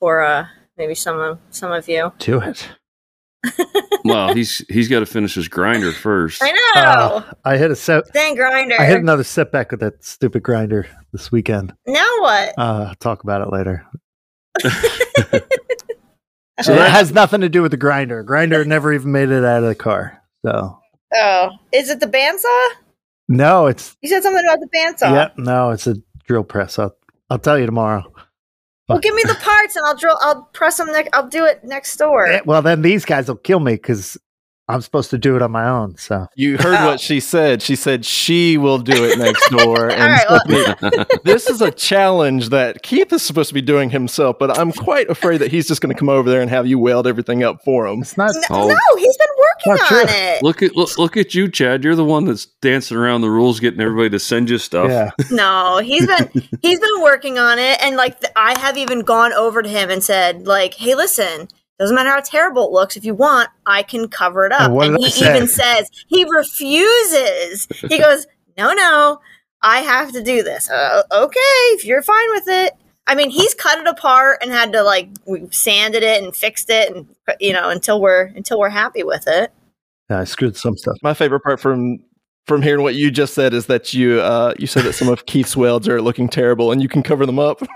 for 0.00 0.22
uh, 0.22 0.46
maybe 0.76 0.94
some 0.94 1.18
of 1.18 1.38
some 1.50 1.72
of 1.72 1.88
you. 1.88 2.12
Do 2.18 2.40
it. 2.40 2.68
Well, 4.04 4.34
he's 4.34 4.58
he's 4.68 4.88
got 4.88 4.98
to 5.00 5.06
finish 5.06 5.34
his 5.36 5.46
grinder 5.46 5.92
first. 5.92 6.42
I 6.42 6.50
know. 6.50 6.80
Uh, 6.80 7.32
I 7.44 7.56
hit 7.56 7.70
a 7.70 7.76
set. 7.76 8.12
Dang 8.12 8.34
grinder. 8.34 8.74
I 8.76 8.84
hit 8.84 8.98
another 8.98 9.22
setback 9.22 9.70
with 9.70 9.78
that 9.78 10.02
stupid 10.04 10.42
grinder 10.42 10.88
this 11.12 11.30
weekend. 11.30 11.72
now 11.86 12.04
what? 12.18 12.52
Uh, 12.58 12.94
talk 12.98 13.22
about 13.22 13.42
it 13.42 13.52
later. 13.52 13.86
So 14.60 14.68
So 16.62 16.74
that- 16.74 16.90
has 16.90 17.12
nothing 17.12 17.42
to 17.42 17.48
do 17.48 17.62
with 17.62 17.70
the 17.70 17.76
grinder. 17.76 18.24
Grinder 18.24 18.64
never 18.64 18.92
even 18.92 19.12
made 19.12 19.28
it 19.30 19.44
out 19.44 19.62
of 19.62 19.68
the 19.68 19.74
car. 19.76 20.20
So 20.44 20.78
Oh, 21.14 21.50
is 21.72 21.88
it 21.90 22.00
the 22.00 22.06
bandsaw? 22.06 22.68
No, 23.32 23.66
it's 23.66 23.96
You 24.02 24.08
said 24.08 24.22
something 24.22 24.44
about 24.44 24.60
the 24.60 24.68
bandsaw. 24.76 25.12
yeah, 25.14 25.28
no, 25.36 25.70
it's 25.70 25.86
a 25.86 25.96
drill 26.26 26.44
press. 26.44 26.78
I'll 26.78 26.94
I'll 27.30 27.38
tell 27.38 27.58
you 27.58 27.66
tomorrow. 27.66 28.04
Well, 28.88 28.98
give 28.98 29.14
me 29.14 29.22
the 29.24 29.34
parts 29.36 29.74
and 29.76 29.86
I'll 29.86 29.96
drill. 29.96 30.18
I'll 30.20 30.42
press 30.52 30.76
them. 30.76 30.88
Ne- 30.92 31.08
I'll 31.14 31.28
do 31.28 31.44
it 31.46 31.64
next 31.64 31.96
door. 31.96 32.26
Eh, 32.26 32.40
Well, 32.44 32.60
then 32.62 32.82
these 32.82 33.04
guys 33.06 33.28
will 33.28 33.36
kill 33.36 33.60
me 33.60 33.72
because 33.74 34.18
I'm 34.68 34.80
supposed 34.82 35.10
to 35.10 35.18
do 35.18 35.34
it 35.34 35.40
on 35.42 35.50
my 35.50 35.66
own. 35.68 35.96
So 35.96 36.26
You 36.36 36.58
heard 36.58 36.76
Oh. 36.78 36.86
what 36.86 37.00
she 37.00 37.18
said. 37.18 37.62
She 37.62 37.74
said 37.74 38.04
she 38.04 38.58
will 38.58 38.78
do 38.78 39.04
it 39.04 39.18
next 39.18 39.48
door. 39.50 39.90
All 39.90 39.92
And 39.92 40.12
right, 40.12 40.26
well- 40.28 41.06
this 41.24 41.48
is 41.48 41.62
a 41.62 41.70
challenge 41.70 42.50
that 42.50 42.82
Keith 42.82 43.12
is 43.12 43.22
supposed 43.22 43.48
to 43.48 43.54
be 43.54 43.62
doing 43.62 43.88
himself, 43.90 44.36
but 44.38 44.58
I'm 44.58 44.72
quite 44.72 45.08
afraid 45.08 45.38
that 45.38 45.50
he's 45.50 45.66
just 45.68 45.80
going 45.80 45.94
to 45.94 45.98
come 45.98 46.08
over 46.10 46.28
there 46.30 46.42
and 46.42 46.50
have 46.50 46.66
you 46.66 46.78
weld 46.78 47.06
everything 47.06 47.42
up 47.42 47.64
for 47.64 47.86
him. 47.86 48.02
it's 48.02 48.16
not. 48.18 48.34
N- 48.36 48.42
Oh. 48.50 48.68
No, 48.68 48.76
he's 48.98 49.16
been 49.16 49.26
working 49.42 49.74
Not 49.74 49.88
true. 49.88 50.00
on 50.00 50.06
it. 50.08 50.42
Look 50.42 50.62
at 50.62 50.76
look, 50.76 50.96
look 50.98 51.16
at 51.16 51.34
you, 51.34 51.48
Chad. 51.50 51.84
You're 51.84 51.94
the 51.94 52.04
one 52.04 52.24
that's 52.24 52.46
dancing 52.46 52.96
around 52.96 53.20
the 53.22 53.30
rules, 53.30 53.60
getting 53.60 53.80
everybody 53.80 54.10
to 54.10 54.18
send 54.18 54.48
you 54.50 54.58
stuff. 54.58 54.88
Yeah. 54.90 55.10
No, 55.30 55.78
he's 55.78 56.06
been 56.06 56.30
he's 56.62 56.78
been 56.80 57.00
working 57.02 57.38
on 57.38 57.58
it, 57.58 57.82
and 57.82 57.96
like 57.96 58.20
th- 58.20 58.32
I 58.36 58.58
have 58.58 58.76
even 58.78 59.00
gone 59.00 59.32
over 59.32 59.62
to 59.62 59.68
him 59.68 59.90
and 59.90 60.02
said, 60.02 60.46
like, 60.46 60.74
hey, 60.74 60.94
listen, 60.94 61.48
doesn't 61.78 61.94
matter 61.94 62.10
how 62.10 62.20
terrible 62.20 62.66
it 62.66 62.72
looks. 62.72 62.96
If 62.96 63.04
you 63.04 63.14
want, 63.14 63.48
I 63.66 63.82
can 63.82 64.08
cover 64.08 64.46
it 64.46 64.52
up. 64.52 64.62
And 64.62 64.74
what 64.74 64.88
And 64.88 64.98
he 64.98 65.10
say? 65.10 65.34
even 65.34 65.48
says 65.48 65.90
he 66.06 66.24
refuses. 66.24 67.66
He 67.88 67.98
goes, 68.02 68.26
no, 68.58 68.72
no, 68.72 69.20
I 69.62 69.80
have 69.80 70.12
to 70.12 70.22
do 70.22 70.42
this. 70.42 70.70
Uh, 70.70 71.02
okay, 71.12 71.38
if 71.74 71.84
you're 71.84 72.02
fine 72.02 72.30
with 72.30 72.44
it. 72.48 72.72
I 73.06 73.14
mean, 73.14 73.30
he's 73.30 73.54
cut 73.54 73.78
it 73.78 73.86
apart 73.86 74.38
and 74.42 74.50
had 74.52 74.72
to 74.72 74.82
like 74.82 75.08
we 75.26 75.46
sanded 75.50 76.02
it 76.02 76.22
and 76.22 76.34
fixed 76.34 76.70
it, 76.70 76.94
and 76.94 77.06
you 77.40 77.52
know 77.52 77.68
until 77.68 78.00
we're 78.00 78.26
until 78.36 78.58
we're 78.60 78.68
happy 78.70 79.02
with 79.02 79.24
it. 79.26 79.52
Yeah, 80.10 80.20
I 80.20 80.24
screwed 80.24 80.56
some 80.56 80.76
stuff. 80.76 80.96
My 81.02 81.14
favorite 81.14 81.40
part 81.40 81.58
from 81.60 81.98
from 82.46 82.60
hearing 82.62 82.82
what 82.82 82.94
you 82.96 83.10
just 83.10 83.34
said 83.34 83.54
is 83.54 83.66
that 83.66 83.92
you 83.94 84.20
uh, 84.20 84.54
you 84.58 84.66
said 84.66 84.84
that 84.84 84.92
some 84.94 85.08
of 85.08 85.26
Keith's 85.26 85.56
welds 85.56 85.88
are 85.88 86.00
looking 86.02 86.28
terrible 86.28 86.72
and 86.72 86.82
you 86.82 86.88
can 86.88 87.02
cover 87.02 87.26
them 87.26 87.38
up. 87.38 87.60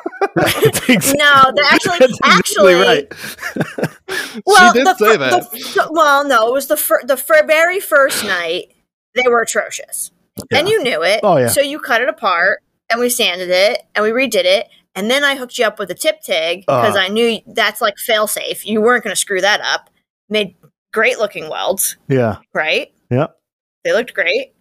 Exactly- 0.88 1.18
No, 1.18 1.52
they're 1.54 1.64
actually 1.64 1.98
that's 1.98 2.18
actually 2.24 2.74
exactly 2.74 3.86
right. 3.86 3.90
Well, 4.46 4.72
she 4.72 4.78
did 4.78 4.86
the 4.86 4.94
say 4.94 5.12
fir- 5.12 5.18
that. 5.18 5.50
the 5.50 5.88
well, 5.90 6.26
no, 6.26 6.46
it 6.48 6.52
was 6.52 6.66
the 6.66 6.76
fir- 6.76 7.02
the 7.04 7.16
fir- 7.16 7.46
very 7.46 7.80
first 7.80 8.22
night. 8.24 8.72
They 9.14 9.28
were 9.28 9.40
atrocious, 9.40 10.10
and 10.52 10.68
you 10.68 10.82
knew 10.82 11.02
it. 11.02 11.20
Oh, 11.22 11.38
yeah. 11.38 11.48
So 11.48 11.60
you 11.62 11.78
cut 11.78 12.02
it 12.02 12.08
apart, 12.10 12.62
and 12.90 13.00
we 13.00 13.08
sanded 13.08 13.48
it, 13.50 13.82
and 13.94 14.02
we 14.04 14.10
redid 14.10 14.44
it, 14.44 14.68
and 14.96 15.08
then 15.10 15.22
I 15.22 15.36
hooked 15.36 15.56
you 15.58 15.64
up 15.66 15.78
with 15.78 15.90
a 15.90 15.94
tip 15.94 16.20
tig 16.22 16.60
because 16.66 16.96
Uh. 16.96 16.98
I 16.98 17.08
knew 17.08 17.38
that's 17.46 17.80
like 17.80 17.96
fail 17.98 18.26
safe. 18.26 18.66
You 18.66 18.80
weren't 18.80 19.04
going 19.04 19.14
to 19.14 19.20
screw 19.20 19.40
that 19.40 19.60
up. 19.60 19.90
Made 20.28 20.56
great 20.92 21.18
looking 21.18 21.48
welds, 21.48 21.96
Yeah. 22.08 22.38
right? 22.52 22.92
Yep. 23.10 23.36
They 23.84 23.92
looked 23.92 24.12
great. 24.14 24.54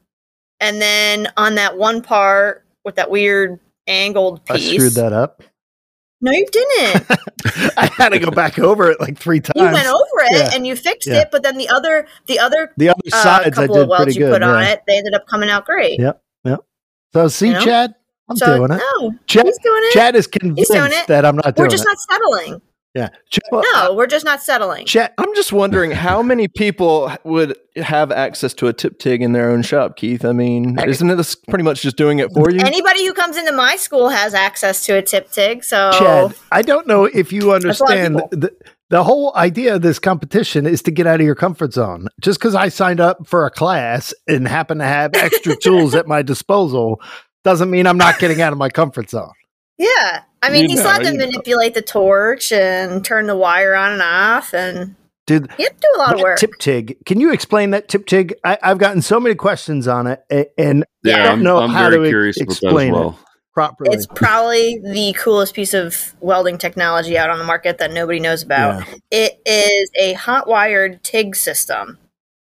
And 0.59 0.79
then 0.81 1.27
on 1.37 1.55
that 1.55 1.77
one 1.77 2.01
part 2.03 2.63
with 2.83 2.95
that 2.95 3.09
weird 3.09 3.59
angled 3.87 4.45
piece. 4.45 4.55
I 4.55 4.57
piece, 4.59 4.73
screwed 4.75 4.93
that 4.93 5.13
up. 5.13 5.41
no, 6.21 6.31
you 6.31 6.45
didn't. 6.51 7.05
I 7.77 7.87
had 7.97 8.09
to 8.09 8.19
go 8.19 8.31
back 8.31 8.57
over 8.59 8.89
it 8.91 8.99
like 8.99 9.17
three 9.17 9.39
times. 9.39 9.55
you 9.55 9.63
went 9.63 9.87
over 9.87 10.23
it 10.31 10.37
Yeah. 10.37 10.49
and 10.53 10.65
you 10.67 10.75
fixed 10.75 11.07
Yeah. 11.07 11.21
it, 11.21 11.29
but 11.31 11.43
then 11.43 11.57
the 11.57 11.69
other 11.69 12.07
the 12.27 12.39
other 12.39 12.71
the 12.77 12.89
other 12.89 12.99
uh, 13.11 13.23
sides 13.23 13.57
I 13.57 13.61
couple 13.63 13.75
did 13.75 13.83
of 13.83 13.89
welds 13.89 14.15
you 14.15 14.25
good. 14.25 14.33
put 14.33 14.43
on 14.43 14.63
it, 14.63 14.81
they 14.87 14.97
ended 14.97 15.13
up 15.13 15.25
coming 15.27 15.49
out 15.49 15.65
great. 15.65 15.99
Yep, 15.99 16.21
yep. 16.45 16.59
So 17.13 17.27
see, 17.27 17.47
You 17.47 17.53
know? 17.53 17.61
Chad, 17.65 17.95
I'm 18.29 18.37
so 18.37 18.57
doing 18.57 18.71
it. 18.71 18.81
no, 18.99 19.13
Chad, 19.27 19.45
he's 19.45 19.57
doing 19.59 19.81
it. 19.85 19.93
Chad 19.93 20.15
is 20.15 20.27
convinced 20.27 20.71
doing 20.71 20.91
it. 20.91 21.07
that 21.07 21.25
I'm 21.25 21.35
not 21.35 21.57
we're 21.57 21.67
just 21.67 21.83
it. 21.83 21.87
not 21.87 21.97
settling. 21.99 22.61
yeah. 22.95 23.09
Chad, 23.29 23.43
No, 23.51 23.93
we're 23.93 24.07
just 24.07 24.25
not 24.25 24.41
settling. 24.41 24.85
Chad, 24.85 25.13
I'm 25.17 25.33
just 25.35 25.53
wondering 25.53 25.91
how 26.05 26.23
many 26.23 26.47
people 26.47 27.11
would 27.23 27.55
have 27.75 28.11
access 28.11 28.53
to 28.55 28.67
a 28.67 28.73
tip 28.73 28.97
tig 28.97 29.21
in 29.21 29.33
their 29.33 29.51
own 29.51 29.61
shop, 29.61 29.95
Keith. 29.97 30.25
I 30.25 30.31
mean, 30.31 30.79
isn't 30.79 31.09
it 31.09 31.15
this 31.15 31.35
pretty 31.35 31.63
much 31.63 31.81
just 31.81 31.97
doing 31.97 32.19
it 32.19 32.31
for 32.33 32.49
you? 32.49 32.61
Anybody 32.61 33.05
who 33.05 33.13
comes 33.13 33.37
into 33.37 33.51
my 33.51 33.75
school 33.75 34.09
has 34.09 34.33
access 34.33 34.85
to 34.87 34.97
a 34.97 35.01
tip 35.01 35.31
tig. 35.31 35.63
So 35.63 35.91
Chad, 35.93 36.35
I 36.51 36.63
don't 36.63 36.87
know 36.87 37.05
if 37.05 37.31
you. 37.31 37.41
That's 37.41 37.79
a 37.79 37.83
lot 37.83 37.97
of 37.97 37.97
understand 37.99 38.15
the, 38.31 38.51
the 38.89 39.03
whole 39.03 39.35
idea 39.35 39.75
of 39.75 39.81
this 39.81 39.97
competition 39.97 40.65
is 40.67 40.81
to 40.83 40.91
get 40.91 41.07
out 41.07 41.19
of 41.19 41.25
your 41.25 41.35
comfort 41.35 41.73
zone. 41.73 42.07
Just 42.21 42.39
because 42.39 42.53
I 42.53 42.69
signed 42.69 42.99
up 42.99 43.27
for 43.27 43.45
a 43.45 43.51
class 43.51 44.13
and 44.27 44.47
happen 44.47 44.77
to 44.77 44.85
have 44.85 45.15
extra 45.15 45.55
tools 45.61 45.95
at 45.95 46.07
my 46.07 46.21
disposal 46.21 47.01
doesn't 47.45 47.69
mean 47.69 47.87
I'm 47.87 47.97
not 47.97 48.19
getting 48.19 48.41
out 48.41 48.51
of 48.51 48.59
my 48.59 48.67
comfort 48.69 49.09
zone. 49.09 49.31
yeah, 49.77 50.23
I 50.41 50.49
mean, 50.49 50.63
You 50.63 50.69
you, 50.71 50.75
know, 50.75 50.81
still 50.81 50.91
have 50.91 51.01
to 51.03 51.11
you 51.11 51.17
know. 51.17 51.25
manipulate 51.27 51.73
the 51.75 51.81
torch 51.81 52.51
and 52.51 53.05
turn 53.05 53.27
the 53.27 53.37
wire 53.37 53.73
on 53.75 53.93
and 53.93 54.01
off, 54.01 54.53
and 54.53 54.95
Dude, 55.27 55.49
you 55.57 55.67
to 55.69 55.73
do 55.81 55.87
a 55.95 55.97
lot 55.97 56.13
of 56.15 56.21
work. 56.21 56.37
tip 56.37 56.51
tig. 56.59 56.97
Can 57.05 57.19
you 57.19 57.31
explain 57.33 57.71
that 57.71 57.87
tip 57.87 58.05
tig? 58.05 58.35
I, 58.43 58.57
I've 58.61 58.77
gotten 58.77 59.01
so 59.01 59.19
many 59.19 59.33
questions 59.35 59.87
on 59.87 60.05
it, 60.07 60.23
a- 60.31 60.47
and 60.59 60.83
Yeah, 61.03 61.13
I 61.15 61.17
don't 61.23 61.31
I'm, 61.33 61.43
know 61.43 61.57
I'm 61.59 61.69
how 61.71 61.89
very 61.89 62.03
to 62.03 62.09
curious 62.09 62.37
about 62.37 62.47
that 62.47 62.51
as 62.51 62.61
explain 62.63 62.93
it 62.95 63.13
properly. 63.53 63.95
It's 63.95 64.05
probably 64.05 64.79
the 64.83 65.15
coolest 65.17 65.53
piece 65.55 65.73
of 65.73 66.13
welding 66.19 66.57
technology 66.57 67.17
out 67.17 67.29
on 67.29 67.37
the 67.39 67.43
market 67.45 67.77
that 67.79 67.91
nobody 67.91 68.19
knows 68.19 68.43
about. 68.43 68.85
Yeah. 68.87 68.95
It 69.11 69.41
is 69.47 69.89
a 69.99 70.13
hot 70.13 70.47
wired 70.47 71.03
TIG 71.03 71.35
system. 71.35 71.97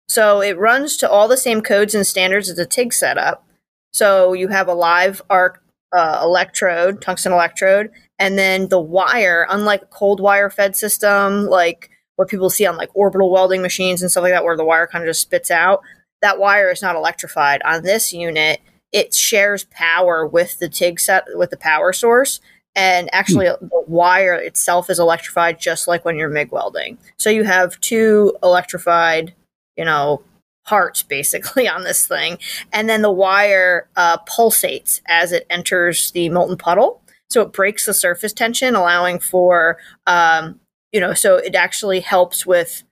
So 0.08 0.42
it 0.42 0.58
runs 0.58 0.98
to 0.98 1.10
all 1.10 1.28
the 1.28 1.38
same 1.38 1.62
codes 1.62 1.94
and 1.94 2.06
standards 2.08 2.50
as 2.50 2.58
a 2.58 2.66
TIG 2.66 2.94
setup. 2.94 3.46
So 3.92 4.34
you 4.34 4.48
have 4.48 4.68
a 4.68 4.74
live 4.74 5.22
arc 5.30 5.64
uh, 5.94 6.20
electrode, 6.24 7.02
tungsten 7.02 7.34
electrode, 7.34 7.92
and 8.20 8.38
then 8.38 8.70
the 8.70 8.80
wire, 8.80 9.46
unlike 9.50 9.82
a 9.84 9.88
cold 9.88 10.20
wire 10.20 10.50
fed 10.50 10.76
system, 10.76 11.46
like 11.48 11.90
what 12.16 12.30
people 12.30 12.50
see 12.50 12.66
on 12.66 12.78
like 12.78 12.90
orbital 12.94 13.32
welding 13.32 13.62
machines 13.62 14.02
and 14.02 14.10
stuff 14.10 14.24
like 14.24 14.32
that, 14.32 14.44
where 14.44 14.58
the 14.58 14.66
wire 14.66 14.88
kind 14.88 15.04
of 15.04 15.10
just 15.10 15.22
spits 15.22 15.52
out, 15.52 15.82
that 16.22 16.40
wire 16.40 16.72
is 16.72 16.82
not 16.82 16.96
electrified. 16.96 17.62
On 17.64 17.84
this 17.84 18.14
unit, 18.14 18.62
it 18.92 19.14
shares 19.14 19.66
power 19.66 20.26
with 20.26 20.60
the 20.60 20.70
TIG 20.70 21.00
set 21.00 21.26
with 21.34 21.50
the 21.50 21.58
power 21.58 21.94
source. 21.94 22.40
And 22.76 23.10
actually, 23.14 23.48
the 23.48 23.84
wire 23.88 24.36
itself 24.36 24.90
is 24.90 25.00
electrified 25.00 25.60
just 25.60 25.88
like 25.90 26.06
when 26.06 26.16
you're 26.16 26.30
MIG 26.30 26.54
welding. 26.54 26.98
So 27.18 27.30
you 27.30 27.44
have 27.44 27.80
two 27.82 28.38
electrified, 28.42 29.34
you 29.76 29.84
know, 29.84 30.24
parts 30.72 31.04
basically 31.04 31.68
on 31.76 31.84
this 31.84 32.08
thing. 32.08 32.38
And 32.72 32.90
then 32.90 33.02
the 33.02 33.12
wire 33.12 33.90
uh, 33.98 34.18
pulsates 34.20 35.02
as 35.08 35.34
it 35.34 35.46
enters 35.50 36.12
the 36.12 36.30
molten 36.30 36.58
puddle. 36.58 37.02
So 37.30 37.42
it 37.42 37.52
breaks 37.52 37.86
the 37.86 37.94
surface 37.94 38.34
tension, 38.34 38.76
allowing 38.76 39.20
for, 39.20 39.78
um, 40.08 40.60
you 40.94 41.00
know, 41.00 41.14
so 41.14 41.36
it 41.36 41.56
actually 41.56 42.00
helps 42.00 42.46
with 42.46 42.84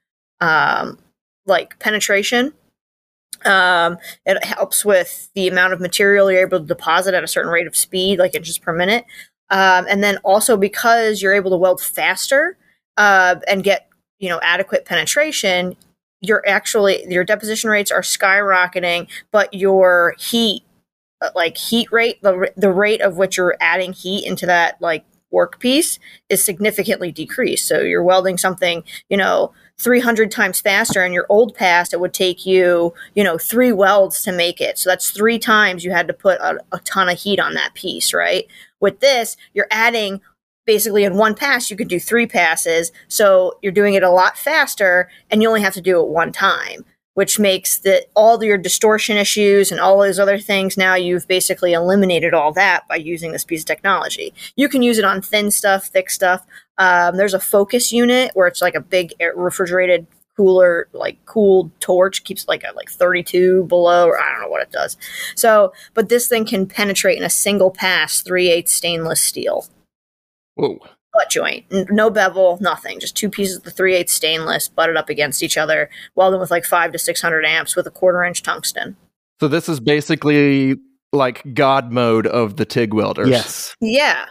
um, 0.42 1.00
like 1.46 1.80
penetration 1.80 2.54
um, 3.46 3.98
it 4.26 4.44
helps 4.44 4.84
with 4.84 5.30
the 5.34 5.48
amount 5.48 5.74
of 5.74 5.80
material 5.80 6.32
you're 6.32 6.42
able 6.42 6.60
to 6.60 6.66
deposit 6.66 7.14
at 7.14 7.24
a 7.24 7.28
certain 7.28 7.52
rate 7.52 7.68
of 7.68 7.76
speed, 7.76 8.20
like 8.20 8.36
inches 8.36 8.58
per 8.58 8.74
minute. 8.74 9.06
Um, 9.50 9.86
and 9.90 10.04
then 10.04 10.18
also 10.18 10.58
because 10.58 11.22
you're 11.22 11.34
able 11.34 11.52
to 11.52 11.58
weld 11.58 11.82
faster 11.82 12.58
uh, 12.98 13.36
and 13.48 13.64
get 13.64 13.88
you 14.20 14.30
know 14.30 14.40
adequate 14.44 14.86
penetration, 14.86 15.76
your 16.22 16.44
actually 16.48 17.06
your 17.08 17.24
deposition 17.24 17.70
rates 17.70 17.92
are 17.92 18.02
skyrocketing, 18.02 19.08
but 19.32 19.54
your 19.54 20.16
heat, 20.20 20.64
uh, 21.22 21.30
like 21.36 21.58
heat 21.58 21.92
rate, 21.92 22.22
the 22.22 22.52
the 22.58 22.72
rate 22.72 23.02
of 23.02 23.18
which 23.18 23.38
you're 23.38 23.58
adding 23.60 23.94
heat 23.94 24.26
into 24.26 24.46
that 24.46 24.82
like 24.82 25.06
workpiece 25.34 26.00
is 26.30 26.44
significantly 26.44 27.12
decreased. 27.12 27.68
So 27.68 27.82
you're 27.82 28.04
welding 28.04 28.38
something, 28.38 28.84
you 29.10 29.18
know, 29.18 29.54
300 29.80 30.30
times 30.30 30.60
faster 30.60 31.06
in 31.06 31.14
your 31.14 31.26
old 31.30 31.56
past 31.56 31.94
it 31.94 32.02
would 32.02 32.14
take 32.14 32.46
you 32.46 32.94
you 33.16 33.24
know 33.24 33.38
three 33.38 33.72
welds 33.72 34.22
to 34.22 34.32
make 34.32 34.60
it 34.60 34.78
so 34.78 34.90
that's 34.90 35.10
three 35.10 35.40
times 35.40 35.86
you 35.86 35.92
had 35.92 36.06
to 36.06 36.14
put 36.14 36.38
a, 36.42 36.60
a 36.74 36.80
ton 36.80 37.08
of 37.08 37.18
heat 37.18 37.40
on 37.40 37.54
that 37.54 37.74
piece 37.74 38.14
right 38.14 38.46
with 38.82 39.00
this 39.00 39.38
you're 39.54 39.68
adding 39.72 40.20
basically 40.70 41.04
in 41.04 41.16
one 41.16 41.34
pass 41.34 41.72
you 41.72 41.76
could 41.76 41.88
do 41.88 42.00
three 42.00 42.28
passes. 42.28 42.92
So 43.08 43.58
you're 43.64 43.72
doing 43.72 43.96
it 43.96 44.04
a 44.04 44.12
lot 44.12 44.38
faster 44.38 45.10
and 45.32 45.42
you 45.42 45.48
only 45.48 45.62
have 45.62 45.74
to 45.74 45.82
do 45.82 46.00
it 46.00 46.10
one 46.10 46.32
time 46.32 46.86
which 47.16 47.40
makes 47.40 47.80
that 47.80 48.06
all 48.16 48.42
your 48.42 48.58
distortion 48.58 49.18
issues 49.18 49.72
and 49.72 49.80
all 49.82 50.00
those 50.00 50.20
other 50.20 50.38
things 50.38 50.78
now 50.78 50.94
you've 50.94 51.28
basically 51.28 51.74
eliminated 51.74 52.36
all 52.36 52.54
that 52.54 52.88
by 52.88 52.96
using 52.96 53.32
this 53.32 53.44
piece 53.44 53.64
of 53.64 53.66
technology. 53.66 54.32
You 54.56 54.70
can 54.70 54.84
use 54.84 55.00
it 55.00 55.04
on 55.04 55.24
thin 55.24 55.50
stuff 55.50 55.86
thick 55.88 56.12
stuff. 56.12 56.46
Um, 56.78 57.18
there's 57.18 57.34
a 57.34 57.40
focus 57.40 57.92
unit 57.92 58.30
where 58.36 58.48
it's 58.48 58.62
like 58.62 58.76
a 58.76 58.80
big 58.80 59.16
refrigerated 59.36 60.06
cooler, 60.38 60.88
like 60.94 61.18
cooled 61.26 61.72
torch, 61.82 62.24
keeps 62.24 62.48
like 62.48 62.64
at 62.64 62.76
like 62.76 62.92
32 62.92 63.64
below, 63.64 64.06
or 64.06 64.22
I 64.22 64.32
don't 64.32 64.42
know 64.44 64.50
what 64.50 64.62
it 64.62 64.72
does. 64.72 64.96
So, 65.36 65.74
but 65.96 66.10
this 66.10 66.28
thing 66.28 66.46
can 66.46 66.68
penetrate 66.68 67.18
in 67.18 67.24
a 67.24 67.30
single 67.30 67.72
pass, 67.72 68.22
3 68.22 68.50
8 68.52 68.70
stainless 68.70 69.20
steel 69.20 69.66
Whoa. 70.60 70.80
butt 71.14 71.30
joint, 71.30 71.66
N- 71.72 71.88
no 71.90 72.10
bevel, 72.10 72.58
nothing, 72.62 73.00
just 73.00 73.16
two 73.18 73.30
pieces 73.30 73.58
of 73.58 73.64
the 73.64 73.72
3 73.72 73.96
8 73.96 74.10
stainless 74.10 74.68
butted 74.68 74.98
up 74.98 75.10
against 75.10 75.42
each 75.44 75.58
other, 75.58 75.90
welded 76.16 76.40
with 76.40 76.52
like 76.52 76.66
five 76.66 76.92
to 76.92 77.00
600 77.00 77.46
amps 77.46 77.76
with 77.76 77.88
a 77.88 77.92
quarter 77.92 78.24
inch 78.24 78.44
tungsten. 78.44 78.96
So 79.40 79.48
this 79.48 79.70
is 79.70 79.80
basically 79.80 80.76
like 81.12 81.42
God 81.54 81.92
mode 81.92 82.28
of 82.28 82.58
the 82.58 82.66
TIG 82.66 82.94
welders. 82.94 83.30
yes. 83.30 83.76
Yeah. 83.82 84.26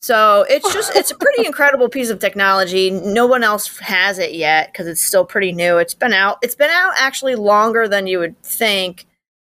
So 0.00 0.44
it's 0.50 0.70
just 0.74 0.94
it's 0.94 1.10
a 1.10 1.14
pretty 1.16 1.46
incredible 1.46 1.88
piece 1.88 2.10
of 2.10 2.18
technology. 2.18 2.90
No 2.90 3.26
one 3.26 3.42
else 3.42 3.78
has 3.78 4.18
it 4.18 4.34
yet 4.34 4.70
because 4.70 4.86
it's 4.86 5.00
still 5.00 5.24
pretty 5.24 5.50
new. 5.50 5.78
It's 5.78 5.94
been 5.94 6.12
out. 6.12 6.36
It's 6.42 6.54
been 6.54 6.68
out 6.70 6.92
actually 6.98 7.36
longer 7.36 7.88
than 7.88 8.06
you 8.06 8.18
would 8.18 8.40
think, 8.42 9.06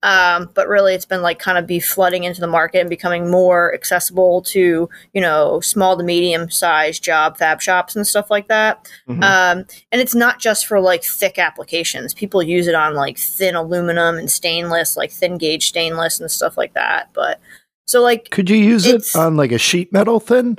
um, 0.03 0.49
but 0.53 0.67
really 0.67 0.93
it's 0.93 1.05
been 1.05 1.21
like 1.21 1.37
kind 1.39 1.57
of 1.57 1.67
be 1.67 1.79
flooding 1.79 2.23
into 2.23 2.41
the 2.41 2.47
market 2.47 2.79
and 2.79 2.89
becoming 2.89 3.29
more 3.29 3.73
accessible 3.73 4.41
to 4.41 4.89
you 5.13 5.21
know 5.21 5.59
small 5.59 5.95
to 5.97 6.03
medium 6.03 6.49
sized 6.49 7.03
job 7.03 7.37
fab 7.37 7.61
shops 7.61 7.95
and 7.95 8.07
stuff 8.07 8.31
like 8.31 8.47
that. 8.47 8.89
Mhm. 9.07 9.23
Um, 9.23 9.65
and 9.91 10.01
it's 10.01 10.15
not 10.15 10.39
just 10.39 10.65
for 10.65 10.79
like 10.79 11.03
thick 11.03 11.37
applications. 11.37 12.13
People 12.13 12.41
use 12.41 12.67
it 12.67 12.75
on 12.75 12.95
like 12.95 13.17
thin 13.17 13.55
aluminum 13.55 14.17
and 14.17 14.31
stainless, 14.31 14.97
like 14.97 15.11
thin 15.11 15.37
gauge 15.37 15.67
stainless 15.67 16.19
and 16.19 16.31
stuff 16.31 16.57
like 16.57 16.73
that. 16.73 17.09
But 17.13 17.39
so 17.85 18.01
like 18.01 18.29
Could 18.29 18.49
you 18.49 18.57
use 18.57 18.85
it 18.85 19.03
on 19.15 19.35
like 19.37 19.51
a 19.51 19.57
sheet 19.57 19.91
metal 19.93 20.19
thin? 20.19 20.57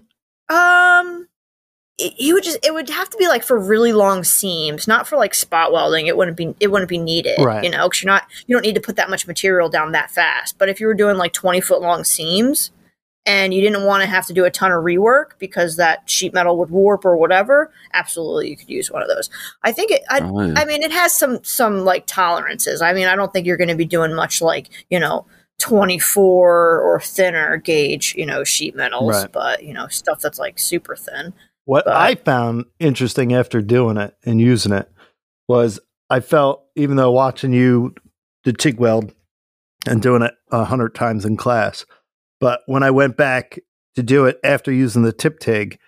um, 0.48 1.21
it, 1.98 2.14
he 2.16 2.32
would 2.32 2.42
just 2.42 2.58
it 2.64 2.72
would 2.72 2.88
have 2.90 3.10
to 3.10 3.16
be 3.18 3.28
like 3.28 3.42
for 3.44 3.58
really 3.58 3.92
long 3.92 4.24
seams, 4.24 4.88
not 4.88 5.06
for 5.06 5.16
like 5.16 5.34
spot 5.34 5.72
welding. 5.72 6.06
It 6.06 6.16
wouldn't 6.16 6.36
be 6.36 6.54
it 6.60 6.68
wouldn't 6.68 6.88
be 6.88 6.98
needed, 6.98 7.38
Right. 7.44 7.62
you 7.64 7.70
know, 7.70 7.88
because 7.88 8.02
you're 8.02 8.12
not 8.12 8.26
you 8.46 8.54
don't 8.56 8.62
need 8.64 8.74
to 8.74 8.80
put 8.80 8.96
that 8.96 9.10
much 9.10 9.26
material 9.26 9.68
down 9.68 9.92
that 9.92 10.10
fast. 10.10 10.56
But 10.58 10.68
if 10.68 10.80
you 10.80 10.86
were 10.86 10.94
doing 10.94 11.16
like 11.16 11.32
20 11.32 11.60
foot 11.60 11.80
long 11.82 12.02
seams 12.04 12.70
and 13.24 13.54
you 13.54 13.60
didn't 13.60 13.84
want 13.84 14.02
to 14.02 14.08
have 14.08 14.26
to 14.26 14.32
do 14.32 14.44
a 14.44 14.50
ton 14.50 14.72
of 14.72 14.82
rework 14.82 15.38
because 15.38 15.76
that 15.76 16.08
sheet 16.10 16.32
metal 16.34 16.56
would 16.58 16.70
warp 16.70 17.04
or 17.04 17.16
whatever, 17.16 17.70
absolutely 17.92 18.48
you 18.50 18.56
could 18.56 18.68
use 18.70 18.90
one 18.90 19.02
of 19.02 19.08
those. 19.08 19.30
I 19.62 19.70
think 19.70 19.90
it. 19.92 20.02
I, 20.10 20.20
Oh. 20.22 20.40
I 20.56 20.64
mean, 20.64 20.82
it 20.82 20.90
has 20.92 21.12
some 21.16 21.44
some 21.44 21.84
like 21.84 22.06
tolerances. 22.06 22.80
I 22.82 22.92
mean, 22.94 23.06
I 23.06 23.14
don't 23.16 23.32
think 23.32 23.46
you're 23.46 23.56
going 23.58 23.68
to 23.68 23.76
be 23.76 23.84
doing 23.84 24.14
much 24.14 24.40
like 24.40 24.70
you 24.90 24.98
know. 24.98 25.26
24 25.58 26.80
or 26.80 27.00
thinner 27.00 27.56
gauge, 27.56 28.14
you 28.16 28.26
know, 28.26 28.42
sheet 28.42 28.74
metals, 28.74 29.12
Right. 29.22 29.30
but 29.32 29.62
you 29.62 29.72
know, 29.72 29.86
stuff 29.88 30.20
that's 30.20 30.38
like 30.38 30.58
super 30.58 30.96
thin. 30.96 31.32
What 31.64 31.84
But- 31.84 31.96
I 31.96 32.14
found 32.16 32.64
interesting 32.78 33.32
after 33.32 33.60
doing 33.62 33.96
it 33.96 34.14
and 34.24 34.40
using 34.40 34.72
it 34.72 34.88
was 35.48 35.80
I 36.10 36.20
felt, 36.20 36.64
even 36.76 36.96
though 36.96 37.10
watching 37.10 37.52
you 37.52 37.94
the 38.44 38.52
TIG 38.52 38.78
weld 38.78 39.14
and 39.88 40.02
doing 40.02 40.22
it 40.22 40.34
a 40.50 40.64
hundred 40.64 40.94
times 40.94 41.24
in 41.24 41.36
class, 41.36 41.86
but 42.40 42.60
when 42.66 42.82
I 42.82 42.90
went 42.90 43.16
back 43.16 43.58
to 43.94 44.02
do 44.02 44.26
it 44.26 44.38
after 44.44 44.72
using 44.72 45.02
the 45.02 45.12
tip 45.12 45.38
TIG, 45.38 45.78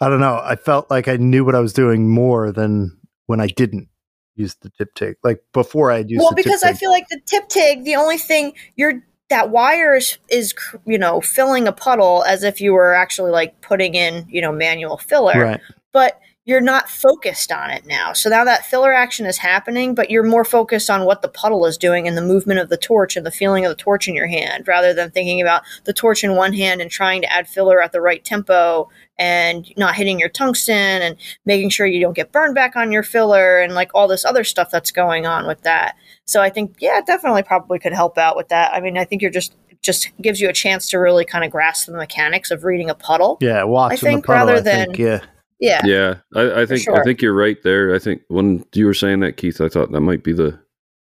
I 0.00 0.08
don't 0.08 0.20
know, 0.20 0.40
I 0.42 0.56
felt 0.56 0.90
like 0.90 1.08
I 1.08 1.16
knew 1.16 1.44
what 1.44 1.54
I 1.54 1.60
was 1.60 1.72
doing 1.72 2.08
more 2.10 2.50
than 2.52 2.98
when 3.26 3.40
I 3.40 3.46
didn't 3.48 3.88
use 4.36 4.54
the 4.62 4.70
tip 4.70 4.94
TIG. 4.94 5.16
Like 5.22 5.40
before 5.52 5.90
I 5.90 5.98
had 5.98 6.10
used 6.10 6.20
well 6.20 6.30
the 6.30 6.36
tip 6.36 6.44
because 6.44 6.62
i 6.62 6.68
TIG. 6.72 6.78
feel 6.78 6.90
like 6.90 7.08
the 7.08 7.20
tip 7.26 7.48
tig 7.48 7.84
the 7.84 7.96
only 7.96 8.16
thing 8.18 8.52
you're 8.76 9.02
that 9.32 9.48
wire 9.48 9.94
is, 9.94 10.18
is 10.28 10.54
you 10.84 10.98
know 10.98 11.22
filling 11.22 11.66
a 11.66 11.72
puddle 11.72 12.22
as 12.24 12.42
if 12.42 12.60
you 12.60 12.74
were 12.74 12.92
actually 12.92 13.30
like 13.30 13.58
putting 13.62 13.94
in 13.94 14.26
you 14.28 14.42
know 14.42 14.52
manual 14.52 14.98
filler 14.98 15.40
right. 15.40 15.60
but 15.90 16.20
you're 16.44 16.60
not 16.60 16.90
focused 16.90 17.50
on 17.50 17.70
it 17.70 17.86
now 17.86 18.12
so 18.12 18.28
now 18.28 18.44
that 18.44 18.66
filler 18.66 18.92
action 18.92 19.24
is 19.24 19.38
happening 19.38 19.94
but 19.94 20.10
you're 20.10 20.22
more 20.22 20.44
focused 20.44 20.90
on 20.90 21.06
what 21.06 21.22
the 21.22 21.28
puddle 21.28 21.64
is 21.64 21.78
doing 21.78 22.06
and 22.06 22.14
the 22.14 22.22
movement 22.22 22.60
of 22.60 22.68
the 22.68 22.76
torch 22.76 23.16
and 23.16 23.24
the 23.24 23.30
feeling 23.30 23.64
of 23.64 23.70
the 23.70 23.82
torch 23.82 24.06
in 24.06 24.14
your 24.14 24.26
hand 24.26 24.68
rather 24.68 24.92
than 24.92 25.10
thinking 25.10 25.40
about 25.40 25.62
the 25.84 25.94
torch 25.94 26.22
in 26.22 26.36
one 26.36 26.52
hand 26.52 26.82
and 26.82 26.90
trying 26.90 27.22
to 27.22 27.32
add 27.32 27.48
filler 27.48 27.80
at 27.80 27.92
the 27.92 28.02
right 28.02 28.26
tempo 28.26 28.86
and 29.18 29.72
not 29.78 29.94
hitting 29.94 30.18
your 30.18 30.28
tungsten 30.28 30.74
and 30.74 31.16
making 31.46 31.70
sure 31.70 31.86
you 31.86 32.00
don't 32.00 32.16
get 32.16 32.32
burned 32.32 32.54
back 32.54 32.76
on 32.76 32.92
your 32.92 33.02
filler 33.02 33.60
and 33.60 33.74
like 33.74 33.90
all 33.94 34.08
this 34.08 34.24
other 34.24 34.44
stuff 34.44 34.70
that's 34.70 34.90
going 34.90 35.24
on 35.24 35.46
with 35.46 35.62
that. 35.62 35.96
So 36.26 36.40
I 36.40 36.50
think 36.50 36.76
yeah, 36.80 36.98
it 36.98 37.06
definitely 37.06 37.42
probably 37.42 37.78
could 37.78 37.92
help 37.92 38.18
out 38.18 38.36
with 38.36 38.48
that. 38.48 38.72
I 38.72 38.80
mean, 38.80 38.96
I 38.96 39.04
think 39.04 39.22
you're 39.22 39.30
just 39.30 39.54
just 39.82 40.10
gives 40.20 40.40
you 40.40 40.48
a 40.48 40.52
chance 40.52 40.88
to 40.90 40.98
really 40.98 41.24
kind 41.24 41.44
of 41.44 41.50
grasp 41.50 41.86
the 41.86 41.92
mechanics 41.92 42.50
of 42.50 42.64
reading 42.64 42.88
a 42.88 42.94
puddle. 42.94 43.38
Yeah, 43.40 43.64
watching 43.64 43.98
think 43.98 44.22
the 44.22 44.26
puddle, 44.28 44.54
rather 44.54 44.70
I 44.70 44.74
think, 44.84 44.96
than- 44.96 45.06
yeah. 45.06 45.20
Yeah. 45.62 45.80
Yeah, 45.84 46.14
I, 46.34 46.62
I 46.62 46.66
think 46.66 46.88
I 46.88 47.04
think 47.04 47.22
you're 47.22 47.32
right 47.32 47.56
there. 47.62 47.94
I 47.94 48.00
think 48.00 48.22
when 48.26 48.64
you 48.74 48.84
were 48.84 48.94
saying 48.94 49.20
that, 49.20 49.36
Keith, 49.36 49.60
I 49.60 49.68
thought 49.68 49.92
that 49.92 50.00
might 50.00 50.24
be 50.24 50.32
the 50.32 50.58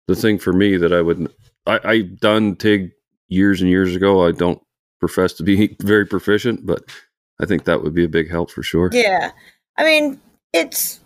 the 0.07 0.15
thing 0.15 0.39
for 0.39 0.53
me 0.53 0.77
that 0.77 0.93
I 0.93 1.01
would. 1.01 1.33
I, 1.67 1.81
I 1.83 2.01
done 2.03 2.57
TIG 2.57 2.93
years 3.29 3.63
and 3.63 3.71
years 3.71 3.97
ago. 3.97 4.27
I 4.27 4.33
don't 4.33 4.61
profess 5.01 5.33
to 5.35 5.43
be 5.45 5.75
very 5.83 6.05
proficient, 6.05 6.67
but 6.67 6.85
I 7.41 7.47
think 7.47 7.65
that 7.65 7.83
would 7.83 7.95
be 7.95 8.05
a 8.05 8.09
big 8.09 8.31
help 8.31 8.51
for 8.51 8.63
sure. 8.63 8.91
Yeah. 8.93 9.31
I 9.79 9.85
mean, 9.85 10.21
it's 10.53 11.01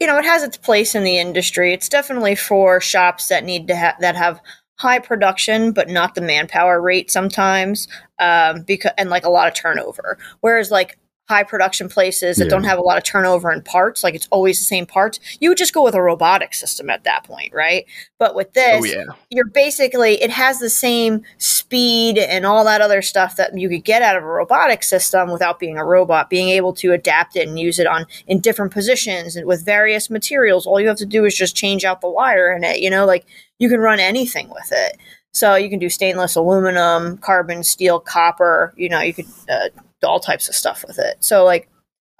you 0.00 0.06
know, 0.06 0.18
it 0.18 0.24
has 0.24 0.42
its 0.42 0.56
place 0.56 0.94
in 0.94 1.04
the 1.04 1.18
industry. 1.18 1.72
It's 1.72 1.88
definitely 1.88 2.34
for 2.34 2.80
shops 2.80 3.28
that 3.28 3.44
need 3.44 3.66
to 3.68 3.76
have 3.76 3.96
that 4.00 4.16
have 4.16 4.40
high 4.76 5.00
production 5.00 5.72
but 5.72 5.88
not 5.88 6.14
the 6.14 6.20
manpower 6.20 6.80
rate 6.80 7.10
sometimes 7.10 7.88
um 8.20 8.62
because 8.62 8.92
and 8.96 9.10
like 9.10 9.24
a 9.24 9.30
lot 9.30 9.48
of 9.48 9.54
turnover. 9.54 10.18
Whereas 10.40 10.70
like 10.70 10.98
high 11.28 11.42
production 11.42 11.88
places 11.88 12.38
that 12.38 12.44
Yeah. 12.46 12.50
don't 12.50 12.64
have 12.64 12.78
a 12.78 12.82
lot 12.82 12.96
of 12.96 13.04
turnover 13.04 13.52
in 13.52 13.60
parts, 13.62 14.02
like 14.02 14.14
it's 14.14 14.26
always 14.30 14.58
the 14.58 14.64
same 14.64 14.86
parts, 14.86 15.20
you 15.40 15.50
would 15.50 15.58
just 15.58 15.74
go 15.74 15.82
with 15.84 15.94
a 15.94 16.00
robotic 16.00 16.54
system 16.54 16.88
at 16.88 17.04
that 17.04 17.24
point, 17.24 17.52
right? 17.52 17.84
But 18.18 18.34
with 18.34 18.54
this, 18.54 18.80
Oh 18.80 18.84
yeah. 18.84 19.04
you're 19.30 19.44
basically 19.46 20.20
it 20.22 20.30
has 20.30 20.58
the 20.58 20.70
same 20.70 21.22
speed 21.36 22.16
and 22.18 22.46
all 22.46 22.64
that 22.64 22.80
other 22.80 23.02
stuff 23.02 23.36
that 23.36 23.56
you 23.58 23.68
could 23.68 23.84
get 23.84 24.00
out 24.00 24.16
of 24.16 24.22
a 24.22 24.26
robotic 24.26 24.82
system 24.82 25.30
without 25.30 25.58
being 25.58 25.76
a 25.76 25.84
robot 25.84 26.30
being 26.30 26.48
able 26.48 26.72
to 26.74 26.92
adapt 26.92 27.36
it 27.36 27.46
and 27.46 27.58
use 27.58 27.78
it 27.78 27.86
on 27.86 28.06
in 28.26 28.40
different 28.40 28.72
positions 28.72 29.36
and 29.36 29.46
with 29.46 29.64
various 29.64 30.08
materials 30.08 30.66
all 30.66 30.80
you 30.80 30.88
have 30.88 30.96
to 30.96 31.04
do 31.06 31.24
is 31.26 31.34
just 31.34 31.54
change 31.54 31.84
out 31.84 32.00
the 32.00 32.08
wire 32.08 32.52
in 32.52 32.64
it 32.64 32.80
you 32.80 32.88
know 32.88 33.04
like 33.04 33.26
you 33.58 33.68
can 33.68 33.80
run 33.80 34.00
anything 34.00 34.48
with 34.48 34.70
it 34.72 34.96
so 35.32 35.54
you 35.56 35.68
can 35.68 35.78
do 35.78 35.90
stainless 35.90 36.36
aluminum 36.36 37.18
carbon 37.18 37.62
steel 37.62 38.00
copper 38.00 38.72
you 38.76 38.88
know 38.88 39.00
you 39.00 39.12
could 39.12 39.26
uh, 39.50 39.68
all 40.02 40.20
types 40.20 40.48
of 40.48 40.54
stuff 40.54 40.84
with 40.86 40.98
it 40.98 41.16
so 41.20 41.44
like 41.44 41.68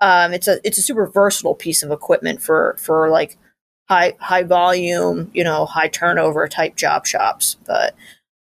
um, 0.00 0.32
it's 0.32 0.46
a 0.46 0.60
it's 0.64 0.78
a 0.78 0.82
super 0.82 1.06
versatile 1.06 1.54
piece 1.54 1.82
of 1.82 1.90
equipment 1.90 2.40
for 2.40 2.76
for 2.78 3.10
like 3.10 3.36
high 3.88 4.14
high 4.20 4.42
volume, 4.42 5.30
you 5.34 5.42
know, 5.42 5.66
high 5.66 5.88
turnover 5.88 6.46
type 6.48 6.76
job 6.76 7.06
shops. 7.06 7.56
But 7.66 7.94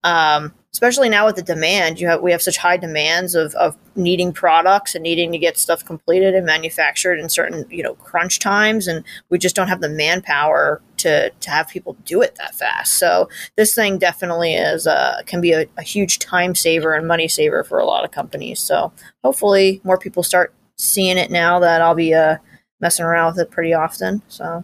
um, 0.04 0.54
especially 0.74 1.08
now 1.08 1.26
with 1.26 1.36
the 1.36 1.42
demand, 1.42 2.00
you 2.00 2.08
have 2.08 2.22
we 2.22 2.32
have 2.32 2.42
such 2.42 2.58
high 2.58 2.78
demands 2.78 3.36
of 3.36 3.54
of 3.56 3.78
needing 3.96 4.34
products 4.34 4.96
and 4.96 5.04
needing 5.04 5.32
to 5.32 5.38
get 5.38 5.58
stuff 5.58 5.86
completed 5.86 6.34
and 6.34 6.46
manufactured 6.46 7.20
in 7.20 7.30
certain 7.30 7.66
you 7.70 7.84
know 7.84 7.94
crunch 7.96 8.40
times, 8.40 8.88
and 8.88 9.06
we 9.30 9.38
just 9.38 9.56
don't 9.56 9.68
have 9.68 9.82
the 9.82 9.90
manpower 9.90 10.82
to 10.98 11.30
to 11.30 11.50
have 11.50 11.68
people 11.68 11.96
do 12.06 12.22
it 12.22 12.36
that 12.36 12.56
fast. 12.56 12.96
So 12.96 13.30
this 13.56 13.76
thing 13.76 14.00
definitely 14.00 14.56
is 14.56 14.88
uh, 14.88 15.22
can 15.26 15.42
be 15.42 15.54
a, 15.54 15.66
a 15.78 15.84
huge 15.84 16.20
time 16.20 16.56
saver 16.56 16.94
and 16.94 17.08
money 17.08 17.28
saver 17.28 17.64
for 17.64 17.80
a 17.80 17.86
lot 17.86 18.04
of 18.04 18.12
companies. 18.12 18.60
So 18.60 18.92
hopefully 19.24 19.80
more 19.84 19.98
people 19.98 20.24
start 20.24 20.54
seeing 20.78 21.18
it 21.18 21.30
now 21.30 21.60
that 21.60 21.82
I'll 21.82 21.96
be 21.96 22.14
uh, 22.14 22.38
messing 22.80 23.06
around 23.06 23.34
with 23.34 23.48
it 23.48 23.52
pretty 23.52 23.74
often. 23.74 24.22
So. 24.28 24.64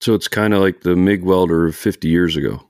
So 0.00 0.12
it's 0.12 0.28
kind 0.28 0.52
of 0.52 0.60
like 0.60 0.82
the 0.82 0.96
MIG 0.96 1.22
welder 1.22 1.66
of 1.66 1.76
50 1.76 2.08
years 2.08 2.36
ago. 2.36 2.60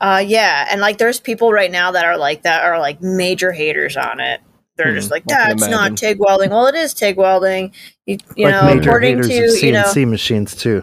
Uh, 0.00 0.22
yeah, 0.26 0.66
and 0.70 0.80
like 0.80 0.98
there's 0.98 1.20
people 1.20 1.52
right 1.52 1.70
now 1.70 1.90
that 1.92 2.04
are 2.04 2.16
like 2.16 2.42
that 2.42 2.64
are 2.64 2.78
like 2.78 3.02
major 3.02 3.52
haters 3.52 3.96
on 3.96 4.20
it. 4.20 4.40
They're 4.76 4.92
Hmm, 4.92 4.94
just 4.94 5.10
like, 5.10 5.24
that's 5.26 5.68
not. 5.68 5.96
TIG 5.96 6.18
welding. 6.18 6.50
Well, 6.50 6.66
it 6.66 6.74
is 6.74 6.94
TIG 6.94 7.18
welding. 7.18 7.72
You, 8.06 8.16
you 8.34 8.46
like 8.46 8.54
know, 8.54 8.74
major 8.74 8.88
according 8.88 9.22
to 9.22 9.44
of 9.44 9.62
you 9.62 9.72
know, 9.72 9.82
CNC 9.82 10.08
machines 10.08 10.56
too. 10.56 10.82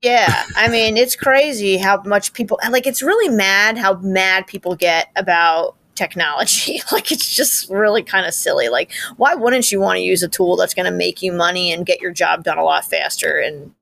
yeah. 0.00 0.44
I 0.56 0.68
mean, 0.68 0.96
it's 0.96 1.16
crazy 1.16 1.76
how 1.76 2.00
much 2.02 2.32
people 2.34 2.60
and, 2.62 2.72
like. 2.72 2.86
It's 2.86 3.02
really 3.02 3.28
mad 3.34 3.78
how 3.78 3.94
mad 3.96 4.46
people 4.46 4.76
get 4.76 5.10
about 5.16 5.74
technology. 5.96 6.80
like, 6.92 7.10
it's 7.10 7.34
just 7.34 7.68
really 7.68 8.02
kind 8.04 8.26
of 8.26 8.34
silly. 8.34 8.68
Like, 8.68 8.92
why 9.16 9.34
wouldn't 9.34 9.72
you 9.72 9.80
want 9.80 9.96
to 9.96 10.02
use 10.02 10.22
a 10.22 10.28
tool 10.28 10.54
that's 10.56 10.74
going 10.74 10.86
to 10.86 10.96
make 10.96 11.20
you 11.20 11.32
money 11.32 11.72
and 11.72 11.84
get 11.84 12.00
your 12.00 12.12
job 12.12 12.44
done 12.44 12.58
a 12.58 12.64
lot 12.64 12.84
faster 12.84 13.38
and 13.40 13.74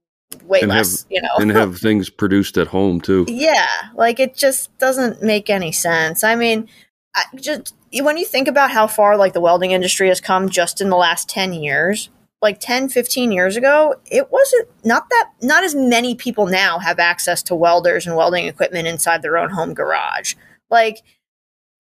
way 0.45 0.61
And 0.61 0.71
have- 0.73 0.87
less? 0.87 1.07
you 1.11 1.21
know, 1.21 1.29
and 1.39 1.51
have 1.51 1.79
things 1.81 2.11
produced 2.11 2.57
at 2.57 2.69
home 2.69 3.01
too. 3.01 3.25
Yeah, 3.29 3.67
like 3.95 4.21
it 4.21 4.35
just 4.37 4.77
doesn't 4.79 5.23
make 5.23 5.51
any 5.51 5.73
sense. 5.73 6.23
I 6.25 6.35
mean, 6.35 6.69
I 7.15 7.25
just 7.37 7.75
when 8.01 8.17
you 8.17 8.25
think 8.25 8.49
about 8.49 8.71
how 8.71 8.87
far 8.87 9.17
like 9.17 9.33
the 9.33 9.41
welding 9.41 9.73
industry 9.73 10.09
has 10.09 10.21
come 10.21 10.49
just 10.49 10.81
in 10.81 10.91
the 10.91 10.97
last 10.97 11.29
10 11.29 11.53
years, 11.53 12.09
like 12.41 12.61
10, 12.61 12.89
15 12.89 13.33
years 13.33 13.57
ago, 13.57 13.95
it 14.11 14.31
wasn't 14.31 14.69
not 14.85 15.09
that 15.11 15.31
not 15.43 15.65
as 15.65 15.75
many 15.75 16.15
people 16.15 16.47
now 16.47 16.79
have 16.79 16.99
access 16.99 17.43
to 17.45 17.55
welders 17.55 18.07
and 18.07 18.17
welding 18.17 18.47
equipment 18.47 18.87
inside 18.87 19.23
their 19.23 19.37
own 19.39 19.51
home 19.51 19.75
garage. 19.75 20.35
Like, 20.71 21.03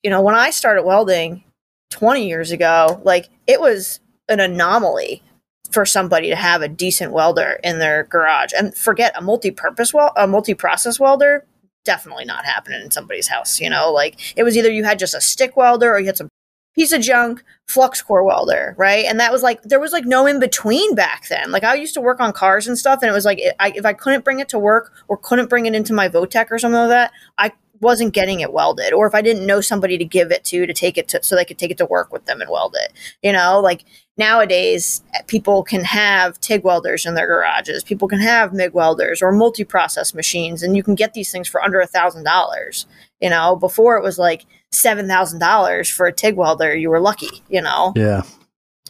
you 0.02 0.10
know, 0.10 0.20
when 0.20 0.34
I 0.34 0.50
started 0.50 0.82
welding 0.82 1.44
20 1.90 2.26
years 2.28 2.50
ago, 2.50 3.00
like 3.04 3.28
it 3.46 3.60
was 3.60 4.00
an 4.28 4.40
anomaly 4.40 5.22
for 5.70 5.86
somebody 5.86 6.28
to 6.28 6.36
have 6.36 6.62
a 6.62 6.68
decent 6.68 7.12
welder 7.12 7.60
in 7.62 7.78
their 7.78 8.04
garage. 8.04 8.52
And 8.56 8.74
forget 8.74 9.12
a 9.16 9.22
multi-purpose 9.22 9.94
wel- 9.94 10.12
a 10.16 10.26
multi-process 10.26 10.98
welder 11.00 11.46
definitely 11.84 12.26
not 12.26 12.44
happening 12.44 12.82
in 12.82 12.90
somebody's 12.90 13.28
house 13.28 13.60
you 13.60 13.70
know? 13.70 13.90
Like 13.92 14.36
it 14.36 14.42
was 14.42 14.56
either 14.56 14.70
you 14.70 14.84
had 14.84 14.98
just 14.98 15.14
a 15.14 15.20
stick 15.20 15.56
welder 15.56 15.92
or 15.92 15.98
you 15.98 16.06
had 16.06 16.16
some 16.16 16.28
piece 16.74 16.92
of 16.92 17.00
junk 17.00 17.42
flux 17.68 18.00
core 18.02 18.24
welder 18.24 18.74
right? 18.78 19.04
And 19.06 19.18
that 19.20 19.32
was 19.32 19.42
like 19.42 19.62
there 19.62 19.80
was 19.80 19.92
like 19.92 20.04
no 20.04 20.26
in 20.26 20.40
between 20.40 20.94
back 20.94 21.28
then. 21.28 21.50
Like 21.50 21.64
i 21.64 21.74
used 21.74 21.94
to 21.94 22.00
work 22.00 22.20
on 22.20 22.32
cars 22.32 22.66
and 22.66 22.78
stuff 22.78 23.00
and 23.02 23.10
it 23.10 23.14
was 23.14 23.24
like 23.24 23.40
I, 23.58 23.72
if 23.74 23.84
i 23.86 23.92
couldn't 23.92 24.24
bring 24.24 24.40
it 24.40 24.48
to 24.50 24.58
work 24.58 24.92
or 25.08 25.16
couldn't 25.16 25.50
bring 25.50 25.66
it 25.66 25.74
into 25.74 25.92
my 25.92 26.08
votech 26.08 26.50
or 26.50 26.58
something 26.58 26.80
like 26.80 26.88
that 26.90 27.12
i 27.38 27.52
wasn't 27.80 28.12
getting 28.12 28.40
it 28.40 28.52
welded. 28.52 28.92
Or 28.92 29.06
if 29.06 29.14
i 29.14 29.22
didn't 29.22 29.46
know 29.46 29.60
somebody 29.60 29.98
to 29.98 30.04
give 30.04 30.30
it 30.30 30.44
to 30.44 30.66
to 30.66 30.74
take 30.74 30.98
it 30.98 31.08
to 31.08 31.22
so 31.22 31.34
they 31.34 31.44
could 31.44 31.58
take 31.58 31.70
it 31.70 31.78
to 31.78 31.86
work 31.86 32.12
with 32.12 32.26
them 32.26 32.40
and 32.40 32.50
weld 32.50 32.76
it 32.78 32.92
you 33.22 33.32
know? 33.32 33.60
Like 33.60 33.84
nowadays 34.20 35.02
people 35.26 35.64
can 35.64 35.82
have 35.82 36.38
TIG 36.40 36.62
welders 36.62 37.04
in 37.04 37.14
their 37.14 37.26
garages. 37.26 37.82
People 37.82 38.06
can 38.06 38.20
have 38.20 38.52
MIG 38.52 38.72
welders 38.72 39.20
or 39.22 39.32
multi-process 39.32 40.14
machines, 40.14 40.62
and 40.62 40.76
you 40.76 40.84
can 40.84 40.94
get 40.94 41.14
these 41.14 41.32
things 41.32 41.48
for 41.48 41.60
under 41.60 41.80
a 41.80 41.86
thousand 41.88 42.22
dollars. 42.22 42.86
You 43.20 43.30
know, 43.30 43.56
before 43.56 43.96
it 43.96 44.04
was 44.04 44.18
like 44.18 44.46
seven 44.70 45.08
thousand 45.08 45.40
dollars 45.40 45.90
for 45.90 46.06
a 46.06 46.12
TIG 46.12 46.36
welder. 46.36 46.76
You 46.76 46.90
were 46.90 47.00
lucky. 47.00 47.42
You 47.48 47.62
know, 47.62 47.92
Yeah. 47.96 48.22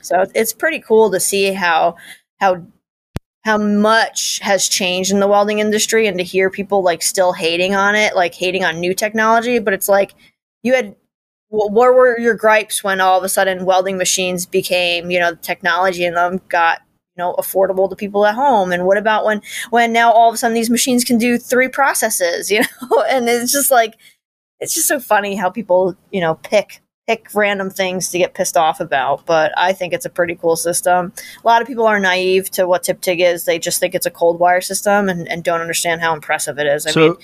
so 0.02 0.26
it's 0.34 0.52
pretty 0.52 0.80
cool 0.80 1.10
to 1.10 1.20
see 1.20 1.52
how 1.54 1.96
how 2.38 2.66
how 3.44 3.56
much 3.56 4.38
has 4.42 4.68
changed 4.68 5.10
in 5.10 5.20
the 5.20 5.26
welding 5.28 5.60
industry 5.60 6.06
and 6.06 6.18
to 6.18 6.24
hear 6.24 6.50
people 6.50 6.82
like 6.82 7.00
still 7.02 7.32
hating 7.32 7.74
on 7.74 7.94
it, 7.94 8.14
like 8.14 8.34
hating 8.34 8.64
on 8.64 8.78
new 8.78 8.92
technology. 8.92 9.58
But 9.58 9.72
it's 9.72 9.88
like 9.88 10.12
you 10.62 10.74
had 10.74 10.94
where 11.50 11.92
were 11.92 12.18
your 12.18 12.34
gripes 12.34 12.84
when 12.84 13.00
all 13.00 13.18
of 13.18 13.24
a 13.24 13.28
sudden 13.28 13.64
welding 13.64 13.96
machines 13.96 14.46
became, 14.46 15.10
you 15.10 15.18
know, 15.18 15.32
the 15.32 15.36
technology 15.36 16.04
in 16.04 16.14
them 16.14 16.40
got, 16.48 16.80
you 17.16 17.22
know 17.24 17.34
affordable 17.34 17.90
to 17.90 17.96
people 17.96 18.24
at 18.24 18.34
home? 18.36 18.72
And 18.72 18.86
what 18.86 18.96
about 18.96 19.24
when 19.24 19.42
when 19.70 19.92
now 19.92 20.12
all 20.12 20.28
of 20.28 20.34
a 20.34 20.38
sudden 20.38 20.54
these 20.54 20.70
machines 20.70 21.04
can 21.04 21.18
do 21.18 21.38
three 21.38 21.68
processes 21.68 22.50
you 22.52 22.60
know? 22.60 23.04
And 23.08 23.28
it's 23.28 23.52
just 23.52 23.70
like 23.70 23.96
it's 24.60 24.74
just 24.74 24.88
so 24.88 25.00
funny 25.00 25.34
how 25.34 25.50
people 25.50 25.96
you 26.12 26.20
know 26.20 26.36
pick 26.36 26.80
pick 27.08 27.26
random 27.34 27.70
things 27.70 28.10
to 28.10 28.18
get 28.18 28.34
pissed 28.34 28.56
off 28.56 28.78
about. 28.78 29.26
But 29.26 29.52
i 29.58 29.72
think 29.72 29.92
it's 29.92 30.04
a 30.04 30.10
pretty 30.10 30.36
cool 30.36 30.54
system. 30.54 31.12
A 31.42 31.46
lot 31.46 31.60
of 31.60 31.66
people 31.66 31.86
are 31.86 31.98
naive 31.98 32.48
to 32.52 32.68
what 32.68 32.84
tip 32.84 33.00
tig 33.00 33.20
is. 33.20 33.44
They 33.44 33.58
just 33.58 33.80
think 33.80 33.96
it's 33.96 34.06
a 34.06 34.10
cold 34.10 34.38
wire 34.38 34.60
system 34.60 35.08
and, 35.08 35.28
and 35.28 35.42
don't 35.42 35.60
understand 35.60 36.00
how 36.00 36.14
impressive 36.14 36.58
it 36.60 36.66
is. 36.68 36.86
I 36.86 36.90
so 36.92 37.00
mean 37.00 37.16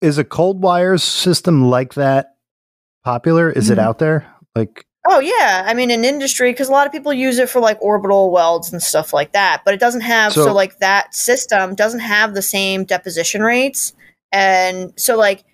is 0.00 0.18
a 0.18 0.24
cold 0.24 0.62
wires 0.62 1.02
system 1.02 1.68
like 1.68 1.94
that 1.94 2.36
popular? 3.04 3.50
Is 3.50 3.70
it 3.70 3.78
Mhm. 3.78 3.82
out 3.82 3.98
there? 3.98 4.26
Like 4.54 4.84
Oh 5.08 5.18
yeah, 5.18 5.64
I 5.66 5.72
mean 5.72 5.90
in 5.90 6.04
industry 6.04 6.52
because 6.52 6.68
a 6.68 6.72
lot 6.72 6.86
of 6.86 6.92
people 6.92 7.12
use 7.12 7.38
it 7.38 7.48
for 7.48 7.58
like 7.60 7.78
orbital 7.80 8.30
welds 8.30 8.70
and 8.70 8.82
stuff 8.82 9.14
like 9.14 9.32
that, 9.32 9.62
but 9.64 9.72
it 9.72 9.80
doesn't 9.80 10.02
have 10.02 10.32
so, 10.34 10.44
So- 10.46 10.52
like 10.52 10.78
that 10.80 11.14
system 11.14 11.74
doesn't 11.74 12.00
have 12.00 12.34
the 12.34 12.42
same 12.42 12.84
deposition 12.84 13.42
rates, 13.42 13.94
and 14.30 14.92
so 14.96 15.16
like 15.16 15.44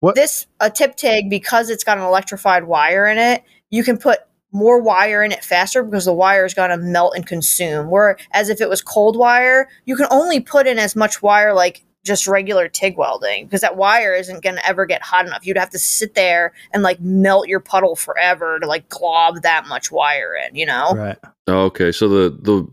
What- 0.00 0.14
this 0.14 0.46
a 0.60 0.70
tip 0.70 0.94
tig 0.96 1.28
because 1.30 1.68
it's 1.68 1.82
got 1.84 1.98
an 1.98 2.04
electrified 2.04 2.64
wire 2.64 3.06
in 3.06 3.18
it, 3.18 3.42
you 3.70 3.82
can 3.82 3.98
put 3.98 4.20
more 4.52 4.80
wire 4.80 5.22
in 5.24 5.32
it 5.32 5.42
faster 5.44 5.82
because 5.82 6.04
the 6.04 6.12
wire 6.12 6.44
is 6.44 6.52
going 6.54 6.68
to 6.70 6.76
melt 6.76 7.14
and 7.16 7.26
consume. 7.26 7.90
Whereas 7.90 8.50
if 8.50 8.60
it 8.60 8.68
was 8.68 8.82
cold 8.82 9.16
wire, 9.16 9.66
you 9.86 9.96
can 9.96 10.06
only 10.10 10.40
put 10.40 10.66
in 10.66 10.78
as 10.78 10.94
much 10.94 11.22
wire 11.22 11.54
like 11.54 11.82
just 12.04 12.26
regular 12.26 12.68
TIG 12.68 12.96
welding 12.96 13.46
because 13.46 13.60
that 13.60 13.76
wire 13.76 14.14
isn't 14.14 14.42
going 14.42 14.56
to 14.56 14.66
ever 14.66 14.86
get 14.86 15.02
hot 15.02 15.26
enough. 15.26 15.46
You'd 15.46 15.56
have 15.56 15.70
to 15.70 15.78
sit 15.78 16.14
there 16.14 16.52
and 16.72 16.82
like 16.82 17.00
melt 17.00 17.48
your 17.48 17.60
puddle 17.60 17.94
forever 17.96 18.58
to 18.58 18.66
like 18.66 18.88
glob 18.88 19.42
that 19.42 19.66
much 19.68 19.92
wire 19.92 20.34
in, 20.46 20.56
you 20.56 20.66
know? 20.66 20.92
right. 20.94 21.18
Oh, 21.48 21.64
okay, 21.64 21.90
so 21.90 22.08
the 22.08 22.30
the 22.30 22.66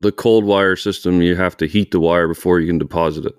the 0.00 0.12
cold 0.12 0.44
wire 0.44 0.76
system, 0.76 1.22
you 1.22 1.36
have 1.36 1.56
to 1.58 1.66
heat 1.66 1.90
the 1.90 2.00
wire 2.00 2.28
before 2.28 2.60
you 2.60 2.66
can 2.66 2.78
deposit 2.78 3.24
it, 3.26 3.34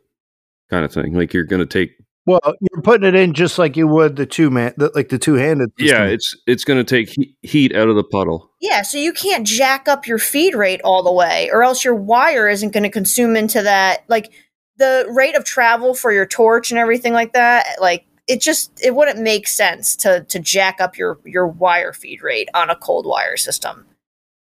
kind 0.70 0.86
of 0.86 0.92
thing. 0.92 1.14
Like 1.14 1.34
you're 1.34 1.44
going 1.44 1.60
to 1.60 1.66
take. 1.66 1.92
Well, 2.26 2.42
you're 2.44 2.82
putting 2.82 3.08
it 3.08 3.16
in 3.16 3.34
just 3.34 3.58
like 3.58 3.78
you 3.78 3.88
would 3.88 4.18
the 4.18 4.26
two 4.26 4.50
man, 4.50 4.74
the, 4.76 4.92
like 4.94 5.08
the 5.08 5.18
two 5.18 5.36
handed. 5.36 5.70
Yeah, 5.78 6.04
it's 6.06 6.36
it's 6.46 6.66
going 6.66 6.78
to 6.78 6.84
take 6.84 7.10
he- 7.10 7.36
heat 7.42 7.74
out 7.74 7.88
of 7.88 7.96
the 7.96 8.04
puddle. 8.04 8.52
Yeah, 8.60 8.82
so 8.82 8.98
you 8.98 9.14
can't 9.14 9.48
jack 9.48 9.88
up 9.88 10.08
your 10.08 10.18
feed 10.18 10.54
rate 10.54 10.82
all 10.84 11.04
the 11.04 11.12
way, 11.12 11.50
or 11.54 11.64
else 11.64 11.86
your 11.86 11.96
wire 11.96 12.50
isn't 12.50 12.74
going 12.74 12.84
to 12.84 12.90
consume 12.90 13.38
into 13.38 13.62
that. 13.62 14.04
Like 14.10 14.34
the 14.78 15.06
rate 15.10 15.36
of 15.36 15.44
travel 15.44 15.94
for 15.94 16.12
your 16.12 16.26
torch 16.26 16.72
and 16.72 16.80
everything 16.80 17.14
like 17.14 17.34
that, 17.34 17.66
like 17.82 18.06
it 18.28 18.42
just 18.42 18.72
it 18.84 18.96
wouldn't 18.96 19.20
make 19.20 19.48
sense 19.48 19.96
to 19.98 20.24
to 20.26 20.40
jack 20.40 20.80
up 20.80 20.98
your 20.98 21.20
your 21.26 21.48
wire 21.48 21.94
feed 21.94 22.22
rate 22.22 22.50
on 22.54 22.70
a 22.70 22.76
cold 22.76 23.06
wire 23.06 23.38
system 23.38 23.86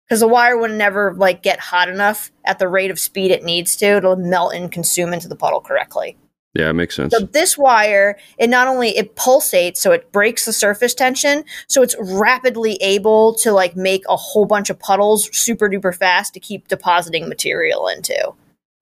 because 0.06 0.20
the 0.20 0.28
wire 0.28 0.56
would 0.56 0.70
never 0.70 1.14
like 1.14 1.42
get 1.42 1.60
hot 1.60 1.88
enough 1.88 2.30
at 2.44 2.58
the 2.58 2.68
rate 2.68 2.90
of 2.90 2.98
speed 2.98 3.30
it 3.30 3.44
needs 3.44 3.76
to 3.76 4.00
to 4.00 4.16
melt 4.16 4.54
and 4.54 4.72
consume 4.72 5.12
into 5.12 5.28
the 5.28 5.36
puddle 5.36 5.60
correctly. 5.60 6.16
Yeah, 6.54 6.70
it 6.70 6.74
makes 6.74 6.94
sense. 6.94 7.12
So 7.12 7.24
this 7.24 7.58
wire, 7.58 8.16
it 8.38 8.48
not 8.48 8.68
only 8.68 8.96
it 8.96 9.16
pulsates, 9.16 9.78
so 9.78 9.90
it 9.90 10.12
breaks 10.12 10.44
the 10.44 10.52
surface 10.52 10.94
tension, 10.94 11.44
so 11.66 11.82
it's 11.82 11.96
rapidly 11.98 12.74
able 12.74 13.34
to 13.36 13.52
like 13.52 13.74
make 13.74 14.04
a 14.08 14.14
whole 14.14 14.44
bunch 14.44 14.70
of 14.70 14.78
puddles 14.78 15.36
super 15.36 15.68
duper 15.68 15.94
fast 15.94 16.32
to 16.34 16.40
keep 16.40 16.68
depositing 16.68 17.28
material 17.28 17.88
into, 17.88 18.34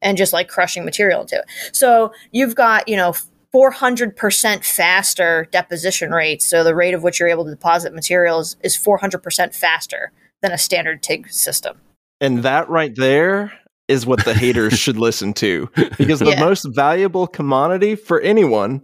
and 0.02 0.18
just 0.18 0.32
like 0.34 0.48
crushing 0.48 0.84
material 0.84 1.22
into 1.22 1.36
it. 1.38 1.44
So 1.74 2.12
you've 2.32 2.54
got 2.54 2.88
you 2.88 2.96
know. 2.96 3.14
400% 3.54 4.64
faster 4.64 5.46
deposition 5.52 6.10
rates. 6.10 6.46
So 6.48 6.64
the 6.64 6.74
rate 6.74 6.94
of 6.94 7.02
which 7.02 7.20
you're 7.20 7.28
able 7.28 7.44
to 7.44 7.50
deposit 7.50 7.92
materials 7.92 8.56
is 8.62 8.78
400% 8.78 9.54
faster 9.54 10.10
than 10.40 10.52
a 10.52 10.56
standard 10.56 11.02
TIG 11.02 11.30
system. 11.30 11.78
And 12.18 12.42
that 12.44 12.70
right 12.70 12.94
there 12.96 13.52
is 13.88 14.06
what 14.06 14.24
the 14.24 14.32
haters 14.32 14.78
should 14.78 14.96
listen 14.96 15.34
to 15.34 15.68
because 15.98 16.20
the 16.20 16.30
Yeah. 16.30 16.40
most 16.40 16.64
valuable 16.74 17.26
commodity 17.26 17.94
for 17.94 18.22
anyone 18.22 18.80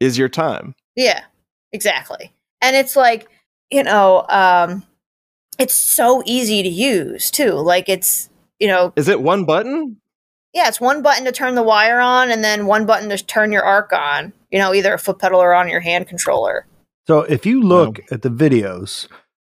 is 0.00 0.18
your 0.18 0.28
time. 0.28 0.74
Yeah, 0.96 1.22
exactly. 1.72 2.32
And 2.60 2.74
it's 2.74 2.96
like, 2.96 3.28
you 3.70 3.84
know, 3.84 4.26
um, 4.28 4.82
it's 5.60 5.74
so 5.74 6.24
easy 6.26 6.60
to 6.64 6.68
use 6.68 7.30
too. 7.30 7.52
Like 7.52 7.88
it's, 7.88 8.28
you 8.58 8.66
know, 8.66 8.92
Is 8.96 9.06
it 9.06 9.22
one 9.22 9.44
button? 9.44 9.98
Yeah, 10.52 10.68
it's 10.68 10.80
one 10.80 11.02
button 11.02 11.24
to 11.24 11.32
turn 11.32 11.54
the 11.54 11.62
wire 11.62 12.00
on 12.00 12.30
and 12.30 12.44
then 12.44 12.66
one 12.66 12.86
button 12.86 13.08
to 13.08 13.16
turn 13.18 13.52
your 13.52 13.62
arc 13.62 13.92
on, 13.92 14.32
you 14.50 14.58
know, 14.58 14.74
either 14.74 14.94
a 14.94 14.98
foot 14.98 15.18
pedal 15.18 15.40
or 15.40 15.54
on 15.54 15.68
your 15.68 15.80
hand 15.80 16.08
controller. 16.08 16.66
So 17.06 17.20
if 17.20 17.46
you 17.46 17.62
look 17.62 18.00
at 18.10 18.22
the 18.22 18.28
videos, 18.28 19.08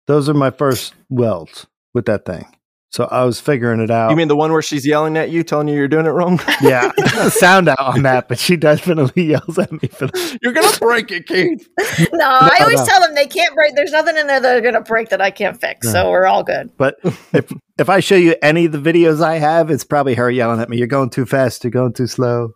those 0.06 0.28
are 0.28 0.34
my 0.34 0.50
first 0.50 0.94
welds 1.08 1.66
with 1.94 2.06
that 2.06 2.24
thing. 2.24 2.46
So 2.90 3.04
I 3.10 3.24
was 3.24 3.40
figuring 3.40 3.80
it 3.80 3.90
out. 3.90 4.10
You 4.10 4.16
mean 4.16 4.28
the 4.28 4.36
one 4.36 4.52
where 4.52 4.62
she's 4.62 4.86
yelling 4.86 5.16
at 5.16 5.30
you, 5.30 5.42
telling 5.42 5.68
you 5.68 5.74
you're 5.74 5.88
doing 5.88 6.06
it 6.06 6.10
wrong? 6.10 6.40
yeah, 6.62 6.92
sound 7.28 7.68
out 7.68 7.80
on 7.80 8.02
that, 8.02 8.28
but 8.28 8.38
she 8.38 8.56
definitely 8.56 9.24
yells 9.30 9.58
at 9.58 9.70
me 9.70 9.88
for 9.88 10.06
that. 10.06 10.38
you're 10.40 10.52
gonna 10.52 10.76
break 10.78 11.10
it, 11.10 11.26
Keith. 11.26 11.68
No, 12.12 12.24
I 12.24 12.58
always 12.60 12.78
no. 12.78 12.86
tell 12.86 13.00
them 13.00 13.14
they 13.14 13.26
can't 13.26 13.54
break. 13.54 13.74
There's 13.74 13.92
nothing 13.92 14.16
in 14.16 14.26
there 14.26 14.40
that 14.40 14.48
they're 14.48 14.60
going 14.60 14.74
to 14.74 14.80
break 14.80 15.08
that 15.10 15.20
I 15.20 15.30
can't 15.30 15.60
fix. 15.60 15.90
So 15.90 16.10
we're 16.10 16.26
all 16.26 16.42
good. 16.42 16.70
But 16.76 16.96
if 17.32 17.52
if 17.78 17.88
I 17.88 18.00
show 18.00 18.16
you 18.16 18.36
any 18.40 18.66
of 18.66 18.72
the 18.72 18.78
videos 18.78 19.22
I 19.22 19.38
have, 19.38 19.70
it's 19.70 19.84
probably 19.84 20.14
her 20.14 20.30
yelling 20.30 20.60
at 20.60 20.68
me. 20.68 20.78
You're 20.78 20.86
going 20.86 21.10
too 21.10 21.26
fast. 21.26 21.64
You're 21.64 21.70
going 21.70 21.92
too 21.92 22.06
slow. 22.06 22.52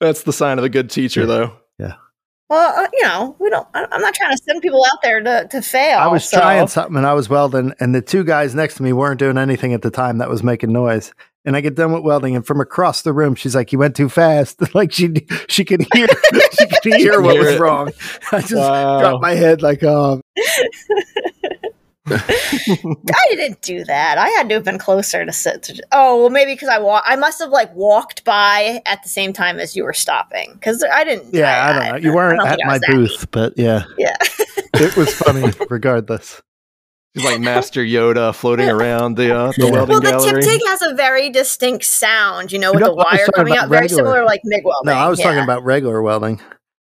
That's 0.00 0.22
the 0.22 0.32
sign 0.32 0.58
of 0.58 0.64
a 0.64 0.68
good 0.68 0.90
teacher, 0.90 1.26
though. 1.26 1.58
Well, 2.50 2.82
uh, 2.84 2.86
you 2.94 3.02
know, 3.02 3.36
we 3.38 3.50
don't, 3.50 3.66
I- 3.74 3.86
I'm 3.92 4.00
not 4.00 4.14
trying 4.14 4.34
to 4.36 4.42
send 4.42 4.62
people 4.62 4.82
out 4.90 4.98
there 5.02 5.20
to, 5.22 5.48
to 5.50 5.60
fail. 5.62 5.98
I 5.98 6.06
was 6.06 6.26
so- 6.28 6.38
trying 6.38 6.66
something 6.68 6.96
and 6.96 7.06
I 7.06 7.12
was 7.14 7.28
welding, 7.28 7.74
and 7.80 7.94
the 7.94 8.00
two 8.02 8.24
guys 8.24 8.54
next 8.54 8.76
to 8.76 8.82
me 8.82 8.92
weren't 8.92 9.18
doing 9.18 9.36
anything 9.36 9.74
at 9.74 9.82
the 9.82 9.90
time 9.90 10.18
that 10.18 10.28
was 10.30 10.42
making 10.42 10.72
noise. 10.72 11.12
And 11.44 11.56
I 11.56 11.60
get 11.62 11.76
done 11.76 11.92
with 11.92 12.02
welding, 12.02 12.36
and 12.36 12.46
from 12.46 12.60
across 12.60 13.02
the 13.02 13.12
room, 13.12 13.34
she's 13.34 13.54
like, 13.54 13.72
"You 13.72 13.78
went 13.78 13.96
too 13.96 14.10
fast." 14.10 14.60
like 14.74 14.92
she 14.92 15.26
she 15.48 15.64
could 15.64 15.86
hear 15.94 16.06
she 16.58 16.66
could 16.66 16.94
hear 16.94 17.22
what 17.22 17.34
Hear 17.36 17.44
was 17.44 17.54
it. 17.54 17.60
wrong. 17.60 17.90
I 18.32 18.40
just 18.40 18.54
Wow. 18.54 19.00
dropped 19.00 19.22
my 19.22 19.30
head 19.34 19.62
like, 19.62 19.82
"Oh, 19.82 20.20
I 22.12 23.26
didn't 23.30 23.60
do 23.62 23.84
that. 23.84 24.18
I 24.18 24.28
had 24.30 24.48
to 24.48 24.54
have 24.56 24.64
been 24.64 24.78
closer 24.78 25.24
to 25.24 25.32
sit. 25.32 25.62
To, 25.64 25.82
oh, 25.92 26.20
well, 26.22 26.30
maybe 26.30 26.54
because 26.54 26.68
I 26.68 26.78
wa- 26.78 27.02
I 27.04 27.16
must 27.16 27.38
have 27.40 27.50
like 27.50 27.74
walked 27.74 28.24
by 28.24 28.80
at 28.86 29.02
the 29.02 29.08
same 29.08 29.32
time 29.32 29.58
as 29.58 29.74
you 29.76 29.84
were 29.84 29.92
stopping 29.92 30.52
because 30.54 30.82
I 30.84 31.04
didn't. 31.04 31.34
yeah." 31.34 31.66
I, 31.66 31.72
don't 31.72 32.02
know. 32.02 32.08
You 32.10 32.14
weren't 32.14 32.40
at 32.46 32.58
my 32.64 32.74
was 32.74 32.80
that 32.82 32.90
booth, 32.90 33.30
but 33.30 33.54
yeah, 33.56 33.84
Yeah. 33.98 34.16
it 34.74 34.96
was 34.96 35.14
funny 35.14 35.52
regardless. 35.70 36.40
She's 37.16 37.24
like 37.24 37.40
Master 37.40 37.82
Yoda 37.82 38.34
floating 38.34 38.68
around 38.68 39.16
the 39.16 39.34
uh, 39.34 39.52
the 39.56 39.66
Yeah. 39.66 39.70
welding 39.72 39.88
Well, 39.94 40.00
the 40.00 40.10
gallery. 40.10 40.42
tip 40.42 40.50
tig 40.52 40.60
has 40.68 40.82
a 40.82 40.94
very 40.94 41.30
distinct 41.30 41.84
sound, 41.84 42.52
you 42.52 42.58
know, 42.58 42.72
with 42.72 42.80
No, 42.82 42.88
the 42.88 42.94
wire 42.94 43.04
talking 43.18 43.32
coming 43.34 43.52
about 43.54 43.64
out, 43.64 43.70
very 43.70 43.88
similar 43.88 44.24
like 44.24 44.40
MIG 44.44 44.64
welding. 44.64 44.86
No, 44.86 44.92
I 44.92 45.08
was 45.08 45.18
talking 45.18 45.42
about 45.42 45.64
regular 45.64 46.02
welding. 46.02 46.40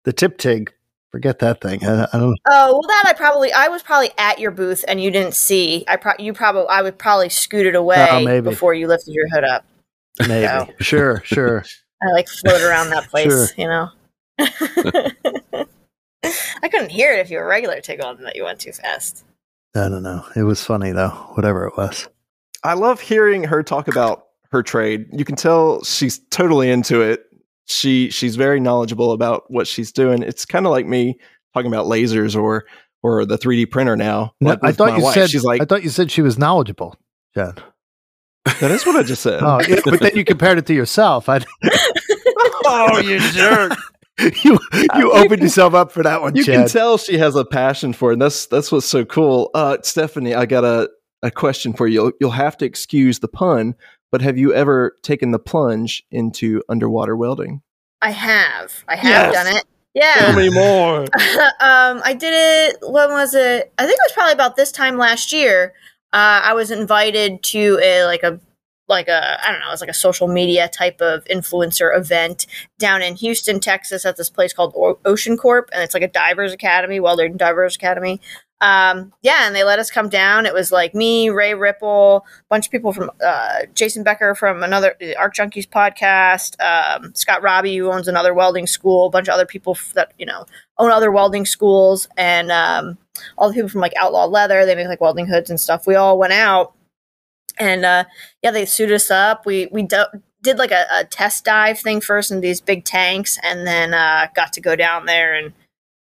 The 0.04 0.12
tip 0.12 0.38
tig, 0.38 0.72
forget 1.10 1.38
that 1.40 1.60
thing. 1.60 1.84
I, 1.84 2.04
I 2.12 2.18
don't. 2.18 2.38
Oh 2.46 2.72
well, 2.72 2.82
that 2.88 3.04
I 3.06 3.12
probably 3.14 3.52
I 3.52 3.68
was 3.68 3.82
probably 3.82 4.10
at 4.18 4.38
your 4.38 4.50
booth 4.50 4.84
and 4.88 5.00
you 5.02 5.10
didn't 5.10 5.34
see. 5.34 5.84
I 5.88 5.96
pro- 5.96 6.12
you 6.18 6.32
probably 6.32 6.66
I 6.68 6.82
would 6.82 6.98
probably 6.98 7.28
scooted 7.28 7.74
away 7.74 8.06
Oh, 8.10 8.24
maybe. 8.24 8.50
before 8.50 8.74
you 8.74 8.86
lifted 8.88 9.12
your 9.14 9.28
hood 9.32 9.44
up. 9.44 9.64
Maybe. 10.20 10.46
No. 10.46 10.68
Sure, 10.80 11.22
sure. 11.24 11.64
I 12.02 12.12
like 12.12 12.28
float 12.28 12.60
around 12.62 12.90
that 12.90 13.04
place, 13.10 13.24
Sure. 13.24 13.46
you 13.56 13.66
know. 13.68 13.88
I 16.62 16.68
couldn't 16.68 16.90
hear 16.90 17.12
it 17.12 17.20
if 17.20 17.30
you 17.30 17.38
were 17.38 17.46
regular 17.46 17.80
TIG 17.80 18.00
welding 18.02 18.24
that 18.24 18.36
you 18.36 18.44
went 18.44 18.60
too 18.60 18.72
fast. 18.72 19.24
I 19.76 19.88
don't 19.88 20.02
know. 20.02 20.24
It 20.34 20.42
was 20.42 20.62
funny 20.64 20.90
though, 20.92 21.10
whatever 21.34 21.66
it 21.66 21.76
was. 21.76 22.08
I 22.64 22.74
love 22.74 23.00
hearing 23.00 23.44
her 23.44 23.62
talk 23.62 23.86
about 23.88 24.26
her 24.50 24.62
trade. 24.62 25.06
You 25.12 25.24
can 25.24 25.36
tell 25.36 25.82
she's 25.84 26.18
totally 26.30 26.70
into 26.70 27.00
it. 27.00 27.26
She 27.68 28.10
she's 28.10 28.36
very 28.36 28.60
knowledgeable 28.60 29.12
about 29.12 29.44
what 29.48 29.66
she's 29.66 29.92
doing. 29.92 30.22
It's 30.22 30.44
kind 30.46 30.66
of 30.66 30.72
like 30.72 30.86
me 30.86 31.18
talking 31.54 31.70
about 31.72 31.86
lasers 31.86 32.34
or 32.40 32.64
or 33.02 33.24
the 33.24 33.38
3D 33.38 33.70
printer 33.70 33.96
now. 33.96 34.32
No, 34.40 34.50
Like 34.50 34.58
I 34.62 34.72
thought 34.72 34.96
you 34.98 35.04
wife. 35.04 35.14
said. 35.14 35.30
she's 35.30 35.44
like 35.44 35.60
I 35.60 35.64
thought 35.64 35.82
you 35.82 35.90
said 35.90 36.10
she 36.10 36.22
was 36.22 36.38
knowledgeable, 36.38 36.96
Jen. 37.34 37.54
that 38.60 38.70
is 38.70 38.86
what 38.86 38.96
I 38.96 39.02
just 39.02 39.22
said. 39.22 39.40
Oh, 39.42 39.60
yeah, 39.68 39.80
but 39.84 40.00
then 40.00 40.12
you 40.16 40.24
compared 40.24 40.58
it 40.58 40.66
to 40.66 40.74
yourself. 40.74 41.28
I, 41.28 41.40
oh, 42.64 42.98
you 43.00 43.18
jerk. 43.32 43.72
you 44.42 44.58
you 44.96 45.12
opened 45.12 45.42
yourself 45.42 45.74
up 45.74 45.92
for 45.92 46.02
that 46.02 46.20
one, 46.22 46.34
You 46.34 46.44
Chad. 46.44 46.54
can 46.54 46.68
tell 46.68 46.98
she 46.98 47.18
has 47.18 47.36
a 47.36 47.44
passion 47.44 47.92
for 47.92 48.10
it. 48.10 48.14
And 48.14 48.22
that's 48.22 48.46
that's 48.46 48.72
what's 48.72 48.86
so 48.86 49.04
cool. 49.04 49.50
Uh, 49.54 49.76
Stephanie, 49.82 50.34
I 50.34 50.44
got 50.46 50.64
a, 50.64 50.90
a 51.22 51.30
question 51.30 51.72
for 51.72 51.86
you. 51.86 51.94
You'll, 52.02 52.12
you'll 52.20 52.30
have 52.32 52.56
to 52.58 52.64
excuse 52.64 53.20
the 53.20 53.28
pun, 53.28 53.76
but 54.10 54.20
have 54.22 54.38
you 54.38 54.52
ever 54.54 54.96
taken 55.02 55.30
the 55.30 55.38
plunge 55.38 56.02
into 56.10 56.62
underwater 56.68 57.16
welding? 57.16 57.62
I 58.00 58.10
have. 58.10 58.84
I 58.88 58.96
have 58.96 59.32
Yes. 59.32 59.44
done 59.44 59.56
it. 59.56 59.64
Yeah. 59.94 60.14
Tell 60.14 60.36
me 60.36 60.50
more. 60.50 61.00
um, 61.60 62.00
I 62.04 62.14
did 62.18 62.32
it. 62.32 62.78
When 62.82 63.10
was 63.10 63.34
it? 63.34 63.72
I 63.78 63.84
think 63.86 63.94
it 63.98 64.04
was 64.04 64.12
probably 64.12 64.32
about 64.34 64.54
this 64.56 64.70
time 64.70 64.96
last 64.96 65.32
year. 65.32 65.72
Uh, 66.12 66.40
I 66.44 66.52
was 66.54 66.70
invited 66.70 67.42
to 67.44 67.78
a 67.82 68.04
like 68.04 68.22
a 68.22 68.38
like 68.88 69.08
a 69.08 69.38
I 69.46 69.50
don't 69.50 69.60
know, 69.60 69.70
it's 69.72 69.80
like 69.82 69.90
a 69.90 69.94
social 69.94 70.28
media 70.28 70.68
type 70.68 71.00
of 71.00 71.24
influencer 71.24 71.94
event 71.96 72.46
down 72.78 73.02
in 73.02 73.16
Houston, 73.16 73.60
Texas, 73.60 74.06
at 74.06 74.16
this 74.16 74.30
place 74.30 74.52
called 74.52 74.72
o- 74.76 74.98
Ocean 75.04 75.36
Corp, 75.36 75.68
and 75.72 75.82
it's 75.82 75.92
like 75.94 76.02
a 76.02 76.08
divers 76.08 76.52
academy, 76.52 77.00
welder 77.00 77.24
and 77.26 77.38
divers 77.38 77.76
academy. 77.76 78.20
Um, 78.60 79.12
yeah, 79.22 79.46
and 79.46 79.54
they 79.54 79.62
let 79.62 79.78
us 79.78 79.90
come 79.90 80.08
down. 80.08 80.44
It 80.44 80.52
was 80.52 80.72
like 80.72 80.94
me, 80.94 81.30
Ray 81.30 81.54
Ripple, 81.54 82.26
a 82.26 82.48
bunch 82.48 82.66
of 82.66 82.72
people 82.72 82.92
from 82.92 83.10
uh, 83.24 83.60
Jason 83.74 84.02
Becker 84.02 84.34
from 84.34 84.64
another 84.64 84.96
Arc 85.16 85.34
Junkies 85.36 85.68
podcast, 85.68 86.56
um, 86.60 87.14
Scott 87.14 87.42
Robbie 87.42 87.76
who 87.76 87.92
owns 87.92 88.08
another 88.08 88.34
welding 88.34 88.66
school, 88.66 89.06
a 89.06 89.10
bunch 89.10 89.28
of 89.28 89.34
other 89.34 89.46
people 89.46 89.78
that 89.94 90.12
you 90.18 90.26
know 90.26 90.44
own 90.78 90.90
other 90.90 91.12
welding 91.12 91.46
schools, 91.46 92.08
and 92.16 92.50
um, 92.50 92.98
all 93.36 93.48
the 93.48 93.54
people 93.54 93.68
from 93.68 93.80
like 93.80 93.94
Outlaw 93.96 94.26
Leather. 94.26 94.66
They 94.66 94.74
make 94.74 94.88
like 94.88 95.00
welding 95.00 95.26
hoods 95.26 95.50
and 95.50 95.60
stuff. 95.60 95.86
We 95.86 95.94
all 95.94 96.18
went 96.18 96.32
out, 96.32 96.74
and 97.58 97.84
uh, 97.84 98.04
yeah, 98.42 98.50
they 98.50 98.64
suited 98.64 98.94
us 98.94 99.10
up. 99.10 99.46
We 99.46 99.68
we 99.70 99.84
do- 99.84 100.20
did 100.42 100.58
like 100.58 100.72
a, 100.72 100.84
a 100.92 101.04
test 101.04 101.44
dive 101.44 101.78
thing 101.78 102.00
first 102.00 102.32
in 102.32 102.40
these 102.40 102.60
big 102.60 102.84
tanks, 102.84 103.38
and 103.44 103.68
then 103.68 103.94
uh, 103.94 104.26
got 104.34 104.52
to 104.54 104.60
go 104.60 104.74
down 104.74 105.06
there 105.06 105.34
and 105.34 105.52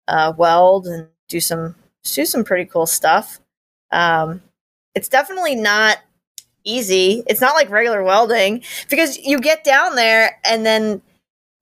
uh, 0.07 0.31
weld 0.37 0.87
and 0.87 1.09
do 1.27 1.41
some 1.41 1.75
do 2.13 2.25
some 2.25 2.43
pretty 2.43 2.65
cool 2.65 2.85
stuff. 2.85 3.39
Um, 3.91 4.41
it's 4.93 5.09
definitely 5.09 5.55
not 5.55 5.97
easy. 6.63 7.23
It's 7.27 7.41
not 7.41 7.55
like 7.55 7.69
regular 7.69 8.03
welding 8.03 8.63
because 8.89 9.17
you 9.17 9.39
get 9.39 9.63
down 9.63 9.95
there 9.95 10.39
and 10.43 10.65
then 10.65 11.01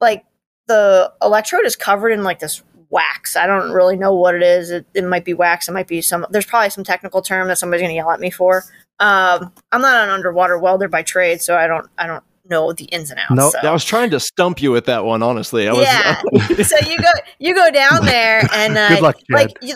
like 0.01 0.25
the 0.67 1.11
electrode 1.21 1.65
is 1.65 1.75
covered 1.75 2.11
in 2.11 2.23
like 2.23 2.39
this 2.39 2.63
wax. 2.89 3.35
I 3.35 3.47
don't 3.47 3.71
really 3.71 3.97
know 3.97 4.13
what 4.13 4.35
it 4.35 4.43
is. 4.43 4.71
It, 4.71 4.85
it 4.93 5.03
might 5.03 5.25
be 5.25 5.33
wax. 5.33 5.67
It 5.67 5.73
might 5.73 5.87
be 5.87 6.01
some. 6.01 6.25
There's 6.29 6.45
probably 6.45 6.69
some 6.69 6.83
technical 6.83 7.21
term 7.21 7.47
that 7.47 7.57
somebody's 7.57 7.83
gonna 7.83 7.95
yell 7.95 8.11
at 8.11 8.19
me 8.19 8.29
for. 8.29 8.63
Um, 8.99 9.51
I'm 9.71 9.81
not 9.81 10.03
an 10.03 10.09
underwater 10.09 10.57
welder 10.57 10.87
by 10.87 11.03
trade, 11.03 11.41
so 11.41 11.57
I 11.57 11.67
don't. 11.67 11.87
I 11.97 12.07
don't 12.07 12.23
know 12.49 12.73
the 12.73 12.85
ins 12.85 13.09
and 13.09 13.19
outs. 13.19 13.31
Nope. 13.31 13.53
so. 13.53 13.67
I 13.67 13.71
was 13.71 13.85
trying 13.85 14.09
to 14.11 14.19
stump 14.19 14.61
you 14.61 14.71
with 14.71 14.85
that 14.85 15.05
one, 15.05 15.23
honestly. 15.23 15.67
I 15.67 15.73
was, 15.73 15.81
Yeah. 15.81 16.21
so 16.63 16.89
you 16.89 16.97
go 16.97 17.09
you 17.39 17.55
go 17.55 17.71
down 17.71 18.05
there 18.05 18.47
and 18.53 18.77
uh, 18.77 18.89
Good 18.89 19.01
luck, 19.01 19.17
like 19.29 19.51
you, 19.61 19.75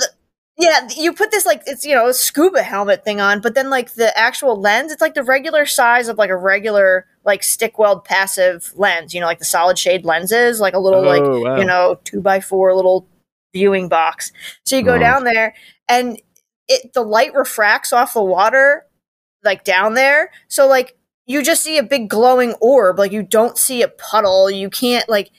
yeah 0.58 0.88
you 0.98 1.14
put 1.14 1.32
this 1.32 1.46
like 1.46 1.62
it's 1.66 1.86
you 1.86 1.94
know 1.96 2.08
a 2.08 2.14
scuba 2.14 2.64
helmet 2.64 3.04
thing 3.04 3.22
on 3.22 3.40
but 3.42 3.54
then 3.56 3.70
like 3.70 3.94
the 3.94 4.18
actual 4.18 4.60
lens 4.60 4.92
it's 4.92 5.02
like 5.02 5.14
the 5.14 5.24
regular 5.24 5.66
size 5.66 6.08
of 6.08 6.18
like 6.18 6.30
a 6.30 6.36
regular 6.36 7.06
like 7.24 7.44
stick 7.44 7.78
weld 7.78 8.04
passive 8.04 8.72
lens 8.76 9.14
you 9.14 9.20
know 9.20 9.28
like 9.28 9.40
the 9.40 9.46
solid 9.46 9.78
shade 9.78 10.04
lenses 10.06 10.60
like 10.60 10.74
a 10.74 10.80
little 10.80 11.04
like 11.06 11.22
Oh, 11.22 11.42
wow. 11.42 11.58
you 11.58 11.66
know 11.66 12.00
two 12.04 12.22
by 12.22 12.40
four 12.40 12.74
little 12.74 13.08
viewing 13.54 13.88
box 13.90 14.32
so 14.66 14.76
you 14.78 14.84
go 14.84 14.96
Oh. 14.96 15.00
down 15.00 15.24
there 15.24 15.54
and 15.88 16.20
it 16.68 16.94
the 16.94 17.02
light 17.04 17.34
refracts 17.34 17.94
off 17.94 18.14
the 18.14 18.24
water 18.24 18.86
like 19.44 19.64
down 19.64 19.94
there 19.94 20.32
so 20.48 20.68
like 20.68 20.98
you 21.26 21.44
just 21.44 21.62
see 21.64 21.78
a 21.78 21.84
big 21.84 22.10
glowing 22.10 22.54
orb 22.62 22.98
like 22.98 23.12
you 23.12 23.22
don't 23.22 23.58
see 23.58 23.82
a 23.82 23.88
puddle 23.88 24.50
you 24.50 24.70
can't 24.70 25.08
like 25.08 25.30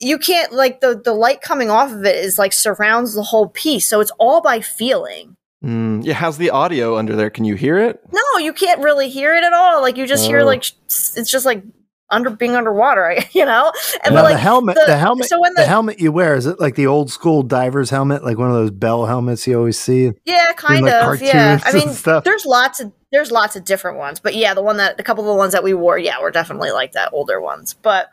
you 0.00 0.18
can't 0.18 0.52
like 0.52 0.80
the 0.80 1.00
the 1.02 1.12
light 1.14 1.40
coming 1.40 1.70
off 1.70 1.90
of 1.92 2.04
it 2.04 2.16
is 2.16 2.38
like 2.38 2.52
surrounds 2.52 3.14
the 3.14 3.22
whole 3.22 3.48
piece 3.48 3.88
so 3.88 4.00
it's 4.00 4.12
all 4.18 4.40
by 4.40 4.60
feeling 4.60 5.36
Mm, 5.64 6.04
yeah, 6.04 6.12
how's 6.12 6.36
the 6.36 6.50
audio 6.50 6.96
under 6.98 7.16
there? 7.16 7.30
Can 7.30 7.44
you 7.46 7.54
hear 7.54 7.78
it? 7.78 7.98
no 8.12 8.38
you 8.38 8.52
can't 8.52 8.80
really 8.82 9.08
hear 9.08 9.34
it 9.34 9.42
at 9.42 9.52
all 9.54 9.80
like 9.80 9.96
you 9.96 10.06
just 10.06 10.26
hear 10.26 10.40
Oh. 10.40 10.44
like 10.44 10.64
it's 10.86 11.30
just 11.30 11.46
like 11.46 11.62
under 12.10 12.30
being 12.30 12.54
underwater 12.54 13.16
you 13.32 13.44
know 13.44 13.72
and 14.04 14.14
now 14.14 14.20
but, 14.20 14.24
like 14.26 14.34
the 14.34 14.38
helmet, 14.40 14.74
the- 14.76 14.84
the, 14.86 14.96
helmet, 14.98 15.26
so 15.26 15.40
when 15.40 15.54
the, 15.54 15.62
the- 15.62 15.66
helmet 15.66 15.98
you 15.98 16.12
wear 16.12 16.36
is 16.36 16.46
it 16.46 16.60
like 16.60 16.74
the 16.76 16.86
old 16.86 17.10
school 17.10 17.42
diver's 17.42 17.88
helmet, 17.90 18.22
like 18.22 18.36
one 18.38 18.48
of 18.48 18.54
those 18.54 18.70
Bell 18.70 19.06
helmets 19.06 19.46
you 19.46 19.56
always 19.58 19.78
see? 19.78 20.12
yeah 20.26 20.52
kind 20.52 20.84
like, 20.84 21.14
of 21.14 21.22
yeah 21.22 21.58
i 21.64 21.72
mean 21.72 21.88
stuff. 21.88 22.22
there's 22.22 22.44
lots 22.46 22.78
of 22.78 22.92
there's 23.10 23.32
lots 23.32 23.56
of 23.56 23.64
different 23.64 23.96
ones 23.96 24.20
but 24.20 24.36
yeah 24.36 24.52
the 24.54 24.62
one 24.62 24.76
that 24.76 25.00
a 25.00 25.02
couple 25.02 25.24
of 25.24 25.28
the 25.28 25.34
ones 25.34 25.52
that 25.52 25.64
we 25.64 25.72
wore 25.74 25.98
yeah 25.98 26.20
were 26.20 26.30
definitely 26.30 26.70
like 26.70 26.92
that 26.92 27.08
older 27.14 27.40
ones 27.40 27.74
but 27.82 28.10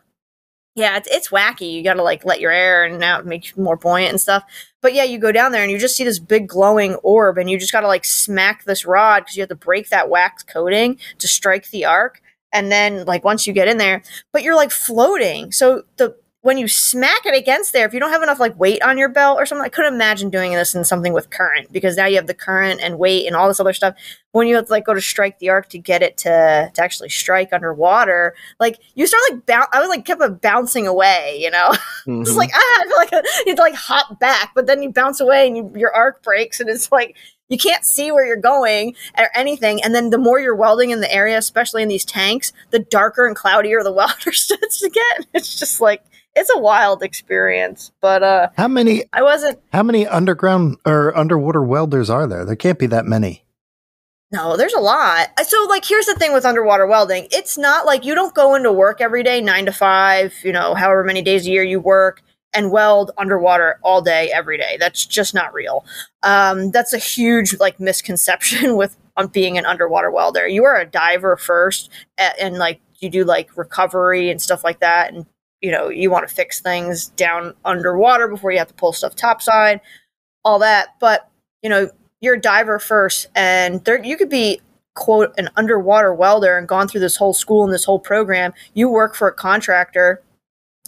yeah 0.75 0.97
it's, 0.97 1.07
it's 1.11 1.29
wacky. 1.29 1.71
You 1.71 1.83
gotta 1.83 2.03
like 2.03 2.25
let 2.25 2.39
your 2.39 2.51
air 2.51 2.83
and 2.85 3.03
out 3.03 3.25
make 3.25 3.55
you 3.55 3.61
more 3.61 3.77
buoyant 3.77 4.11
and 4.11 4.21
stuff. 4.21 4.43
But 4.81 4.93
yeah 4.93 5.03
you 5.03 5.19
go 5.19 5.31
down 5.31 5.51
there 5.51 5.63
and 5.63 5.71
you 5.71 5.79
just 5.79 5.95
see 5.95 6.03
this 6.03 6.19
big 6.19 6.47
glowing 6.47 6.95
orb 6.95 7.37
and 7.37 7.49
you 7.49 7.59
just 7.59 7.71
gotta 7.71 7.87
like 7.87 8.05
smack 8.05 8.63
this 8.65 8.85
rod 8.85 9.21
because 9.21 9.35
you 9.35 9.41
have 9.41 9.49
to 9.49 9.55
break 9.55 9.89
that 9.89 10.09
wax 10.09 10.43
coating 10.43 10.97
to 11.19 11.27
strike 11.27 11.69
the 11.69 11.85
arc. 11.85 12.21
And 12.51 12.71
then 12.71 13.05
like 13.05 13.23
once 13.23 13.47
you 13.47 13.53
get 13.53 13.67
in 13.67 13.77
there 13.77 14.03
but 14.31 14.43
you're 14.43 14.55
like 14.55 14.71
floating. 14.71 15.51
So 15.51 15.83
the 15.97 16.15
when 16.43 16.57
you 16.57 16.67
smack 16.67 17.25
it 17.25 17.35
against 17.35 17.73
there 17.73 17.85
if 17.87 17.93
you 17.93 17.99
don't 17.99 18.11
have 18.11 18.21
enough 18.21 18.39
like 18.39 18.57
weight 18.59 18.81
on 18.83 18.97
your 18.97 19.09
belt 19.09 19.37
or 19.39 19.45
something 19.45 19.65
i 19.65 19.69
couldn't 19.69 19.93
imagine 19.93 20.29
doing 20.29 20.51
this 20.51 20.75
in 20.75 20.83
something 20.83 21.11
with 21.13 21.29
current 21.29 21.71
because 21.71 21.95
now 21.97 22.05
you 22.05 22.17
have 22.17 22.27
the 22.27 22.33
current 22.33 22.79
and 22.81 22.99
weight 22.99 23.25
and 23.25 23.35
all 23.35 23.47
this 23.47 23.59
other 23.59 23.73
stuff. 23.73 23.95
When 24.33 24.47
you 24.47 24.55
have 24.55 24.65
to 24.65 24.71
like 24.71 24.85
go 24.85 24.93
to 24.95 25.01
strike 25.01 25.37
the 25.39 25.49
arc 25.49 25.69
to 25.69 25.77
get 25.79 26.01
it 26.03 26.17
to 26.17 26.71
to 26.73 26.83
actually 26.83 27.09
strike 27.09 27.53
underwater 27.53 28.35
like 28.59 28.79
you 28.95 29.07
start 29.07 29.21
like 29.31 29.45
bounce 29.45 29.67
i 29.73 29.79
was 29.79 29.89
like 29.89 30.05
kept 30.05 30.21
on 30.21 30.35
bouncing 30.35 30.85
away 30.87 31.37
you 31.39 31.49
know? 31.51 31.69
It's 32.07 32.31
Mhm. 32.31 32.35
like 32.35 32.49
ah 32.53 32.57
i 32.81 32.85
feel 32.87 32.97
like 33.19 33.25
you'd 33.45 33.59
like 33.59 33.75
hop 33.75 34.19
back 34.19 34.51
but 34.55 34.65
then 34.67 34.83
you 34.83 34.91
bounce 34.91 35.19
away 35.21 35.47
and 35.47 35.55
you, 35.57 35.71
your 35.75 35.95
arc 35.95 36.21
breaks 36.23 36.59
and 36.59 36.69
it's 36.69 36.91
like 36.91 37.15
you 37.49 37.57
can't 37.57 37.85
see 37.85 38.11
where 38.11 38.25
you're 38.25 38.37
going 38.37 38.95
or 39.17 39.29
anything. 39.35 39.83
And 39.83 39.93
then 39.93 40.09
the 40.09 40.17
more 40.17 40.39
you're 40.39 40.55
welding 40.55 40.89
in 40.89 41.01
the 41.01 41.13
area 41.13 41.37
especially 41.37 41.83
in 41.83 41.89
these 41.89 42.03
tanks 42.05 42.51
the 42.71 42.79
darker 42.79 43.27
and 43.27 43.35
cloudier 43.35 43.83
the 43.83 43.91
welder 43.99 44.31
starts 44.31 44.79
to 44.79 44.89
get. 44.89 45.27
It's 45.33 45.55
just 45.59 45.79
like 45.79 46.01
it's 46.35 46.49
a 46.53 46.59
wild 46.59 47.03
experience 47.03 47.91
but 48.01 48.23
uh 48.23 48.49
How 48.57 48.67
many 48.67 49.03
i 49.13 49.21
wasn't 49.21 49.59
how 49.71 49.83
many 49.83 50.07
underground 50.07 50.77
or 50.85 51.15
underwater 51.17 51.61
welders 51.61 52.09
are 52.09 52.27
there? 52.27 52.45
There 52.45 52.55
can't 52.55 52.79
be 52.79 52.87
that 52.87 53.05
many. 53.05 53.43
No, 54.31 54.57
there's 54.57 54.73
a 54.73 54.79
lot. 54.79 55.29
So, 55.45 55.63
like, 55.69 55.85
here's 55.85 56.07
the 56.07 56.15
thing 56.15 56.33
with 56.33 56.43
underwater 56.43 56.87
welding 56.87 57.27
it's 57.31 57.55
not 57.57 57.85
like 57.85 58.03
you 58.03 58.15
don't 58.15 58.33
go 58.33 58.55
into 58.55 58.71
work 58.71 58.99
every 58.99 59.21
day, 59.21 59.41
nine 59.41 59.65
to 59.67 59.71
five, 59.71 60.33
you 60.43 60.51
know, 60.51 60.73
however 60.73 61.03
many 61.03 61.21
days 61.21 61.45
a 61.45 61.51
year 61.51 61.63
you 61.63 61.79
work 61.79 62.23
and 62.51 62.71
weld 62.71 63.11
underwater 63.17 63.79
all 63.83 64.01
day, 64.01 64.31
every 64.33 64.57
day. 64.57 64.77
That's 64.79 65.05
just 65.05 65.35
not 65.35 65.53
real. 65.53 65.85
Um, 66.23 66.71
that's 66.71 66.93
a 66.93 66.97
huge, 66.97 67.59
like, 67.59 67.79
misconception 67.79 68.75
with 68.81 68.97
um, 69.17 69.27
being 69.27 69.57
an 69.59 69.65
underwater 69.67 70.09
welder. 70.09 70.47
You 70.47 70.63
are 70.65 70.79
a 70.79 70.85
diver 70.85 71.37
first, 71.37 71.91
a- 72.19 72.41
and, 72.41 72.57
like, 72.57 72.79
you 72.99 73.09
do, 73.11 73.23
like, 73.25 73.55
recovery 73.55 74.31
and 74.31 74.41
stuff 74.41 74.63
like 74.63 74.79
that. 74.79 75.13
And, 75.13 75.25
you 75.63 75.71
know, 75.71 75.87
you 75.87 76.11
want 76.11 76.27
to 76.27 76.33
fix 76.33 76.59
things 76.59 77.07
down 77.07 77.55
underwater 77.63 78.27
before 78.27 78.51
you 78.51 78.57
have 78.57 78.67
to 78.67 78.73
pull 78.73 78.91
stuff 78.91 79.15
topside, 79.15 79.79
all 80.43 80.59
that. 80.59 80.89
But, 80.99 81.29
you 81.63 81.69
know, 81.69 81.89
you're 82.19 82.35
a 82.35 82.41
diver 82.41 82.79
first, 82.79 83.27
and 83.33 83.83
there 83.85 84.03
you 84.03 84.17
could 84.17 84.29
be 84.29 84.61
quote 84.93 85.33
an 85.39 85.49
underwater 85.55 86.13
welder 86.13 86.57
and 86.57 86.67
gone 86.67 86.87
through 86.87 86.99
this 86.99 87.15
whole 87.15 87.33
school 87.33 87.63
and 87.63 87.73
this 87.73 87.85
whole 87.85 87.97
program. 87.99 88.53
You 88.73 88.89
work 88.89 89.15
for 89.15 89.29
a 89.29 89.33
contractor, 89.33 90.21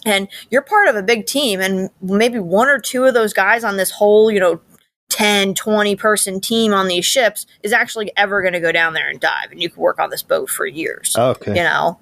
and 0.04 0.28
you're 0.50 0.62
part 0.62 0.88
of 0.88 0.94
a 0.94 1.02
big 1.02 1.24
team, 1.26 1.60
and 1.60 1.88
maybe 2.02 2.38
one 2.38 2.68
or 2.68 2.78
two 2.78 3.04
of 3.04 3.14
those 3.14 3.32
guys 3.32 3.64
on 3.64 3.78
this 3.78 3.90
whole 3.90 4.30
you 4.30 4.40
know 4.40 4.60
10 5.08 5.54
20 5.54 5.96
person 5.96 6.40
team 6.40 6.74
on 6.74 6.88
these 6.88 7.06
ships 7.06 7.46
is 7.62 7.72
actually 7.72 8.12
ever 8.16 8.42
going 8.42 8.52
to 8.52 8.60
go 8.60 8.72
down 8.72 8.92
there 8.92 9.08
and 9.08 9.20
dive 9.20 9.52
and 9.52 9.62
you 9.62 9.70
can 9.70 9.80
work 9.80 10.00
on 10.00 10.10
this 10.10 10.22
boat 10.22 10.50
for 10.50 10.66
years 10.66 11.14
oh, 11.16 11.30
Okay. 11.30 11.56
you 11.56 11.62
know 11.62 11.96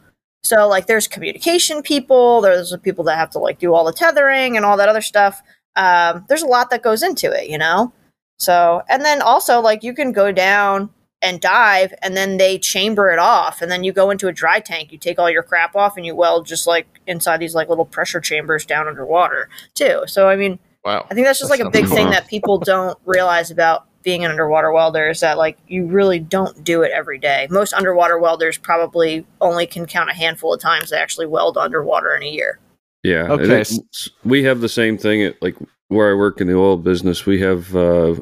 so 0.44 0.68
like 0.68 0.87
there's 0.87 1.09
communication 1.09 1.83
people 1.83 2.40
there's 2.40 2.76
people 2.83 3.02
that 3.04 3.18
have 3.18 3.30
to 3.30 3.38
like 3.38 3.59
do 3.59 3.74
all 3.74 3.85
the 3.85 3.92
tethering 3.92 4.57
and 4.57 4.64
all 4.64 4.76
that 4.76 4.88
other 4.88 5.00
stuff. 5.00 5.42
Um, 5.76 6.24
there's 6.28 6.42
a 6.42 6.46
lot 6.46 6.70
that 6.70 6.83
goes 6.83 7.02
into 7.02 7.33
it 7.33 7.48
you 7.48 7.59
know? 7.59 7.92
So 8.38 8.83
and 8.88 9.04
then 9.04 9.22
also 9.22 9.61
like 9.61 9.83
you 9.83 9.94
can 9.94 10.12
go 10.12 10.30
down 10.30 10.90
and 11.22 11.40
dive 11.40 11.94
and 12.02 12.16
then 12.16 12.37
they 12.37 12.59
chamber 12.59 13.11
it 13.11 13.18
off 13.18 13.62
and 13.62 13.72
then 13.72 13.83
you 13.83 13.92
go 13.92 14.11
into 14.11 14.28
a 14.28 14.33
dry 14.33 14.61
tank 14.61 14.92
you 14.92 14.98
take 14.98 15.18
all 15.18 15.30
your 15.30 15.42
crap 15.42 15.74
off 15.74 15.96
and 15.96 16.04
you 16.04 16.14
weld 16.14 16.46
just 16.46 16.66
like 16.66 16.87
inside 17.07 17.38
these 17.38 17.54
like 17.54 17.68
little 17.68 17.87
pressure 17.87 18.20
chambers 18.20 18.66
down 18.66 18.87
underwater 18.87 19.48
too. 19.74 20.02
So 20.07 20.28
i 20.28 20.37
mean 20.37 20.59
wow. 20.85 21.07
I 21.11 21.14
think 21.14 21.26
that's 21.26 21.38
just 21.38 21.50
like 21.50 21.61
a 21.61 21.70
big 21.70 21.87
sounds 21.87 21.94
thing 21.96 22.11
that 22.11 22.28
people 22.28 22.59
don't 22.59 22.98
realize 23.07 23.50
about 23.50 23.87
being 24.04 24.24
an 24.24 24.30
underwater 24.30 24.70
welder 24.70 25.08
is 25.08 25.20
that 25.20 25.38
like 25.38 25.58
you 25.66 25.86
really 25.86 26.18
don't 26.20 26.62
do 26.62 26.82
it 26.82 26.92
every 26.92 27.18
day. 27.18 27.48
Most 27.50 27.72
underwater 27.72 28.18
welders 28.18 28.58
probably 28.58 29.26
only 29.40 29.66
can 29.66 29.86
count 29.86 30.10
a 30.10 30.14
handful 30.14 30.52
of 30.54 30.60
times 30.60 30.90
they 30.90 30.98
actually 30.98 31.26
weld 31.26 31.56
underwater 31.56 32.14
in 32.14 32.22
a 32.22 32.28
year. 32.30 32.60
Yeah. 33.02 33.26
Okay, 33.32 33.42
and 33.44 33.52
it's- 33.52 34.08
we 34.24 34.44
have 34.44 34.60
the 34.60 34.68
same 34.68 34.96
thing 34.98 35.22
at 35.22 35.40
like 35.42 35.56
where 35.88 36.10
I 36.10 36.14
work 36.14 36.40
in 36.40 36.46
the 36.46 36.56
oil 36.56 36.76
business. 36.76 37.26
We 37.26 37.40
have 37.40 37.74
uh, 37.74 38.14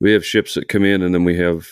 we 0.00 0.12
have 0.12 0.24
ships 0.24 0.54
that 0.54 0.68
come 0.68 0.84
in, 0.84 1.02
and 1.02 1.14
then 1.14 1.24
we 1.24 1.36
have 1.38 1.66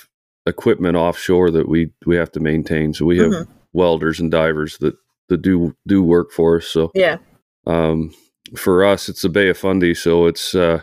equipment 0.47 0.97
offshore 0.97 1.51
that 1.53 1.69
we 1.69 1.91
we 2.05 2.17
have 2.17 2.33
to 2.33 2.41
maintain. 2.41 2.93
So 2.95 3.05
we 3.07 3.19
have 3.19 3.31
Mhm. 3.31 3.49
welders 3.73 4.19
and 4.21 4.31
divers 4.31 4.77
that 4.79 4.97
that 5.29 5.41
do 5.43 5.75
do 5.87 6.03
work 6.03 6.31
for 6.33 6.57
us. 6.57 6.67
So 6.67 6.91
Yeah. 6.95 7.19
um, 7.67 8.13
for 8.57 8.85
us, 8.85 9.09
it's 9.09 9.23
the 9.23 9.29
Bay 9.29 9.49
of 9.49 9.57
Fundy, 9.59 9.95
so 9.95 10.27
it's 10.27 10.55
uh, 10.55 10.83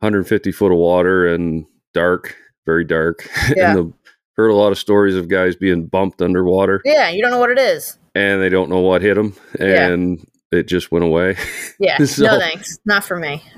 150 0.00 0.52
foot 0.52 0.72
of 0.72 0.78
water 0.78 1.26
and 1.26 1.66
dark, 1.94 2.36
very 2.66 2.84
dark. 2.84 3.28
Yeah. 3.56 3.70
and 3.70 3.78
the, 3.78 3.92
heard 4.36 4.48
a 4.50 4.54
lot 4.54 4.72
of 4.72 4.78
stories 4.78 5.14
of 5.14 5.28
guys 5.28 5.54
being 5.56 5.86
bumped 5.86 6.20
underwater, 6.20 6.82
Yeah, 6.84 7.08
you 7.08 7.22
don't 7.22 7.30
know 7.30 7.38
what 7.38 7.50
it 7.50 7.58
is. 7.58 7.98
and 8.14 8.42
they 8.42 8.48
don't 8.48 8.68
know 8.68 8.80
what 8.80 9.00
hit 9.00 9.14
them, 9.14 9.34
Yeah. 9.60 9.88
and 9.88 10.26
it 10.52 10.64
just 10.68 10.90
went 10.92 11.04
away. 11.04 11.36
Yeah. 11.78 11.98
So- 12.04 12.24
no 12.26 12.38
thanks. 12.38 12.78
Not 12.84 13.04
for 13.04 13.16
me. 13.16 13.42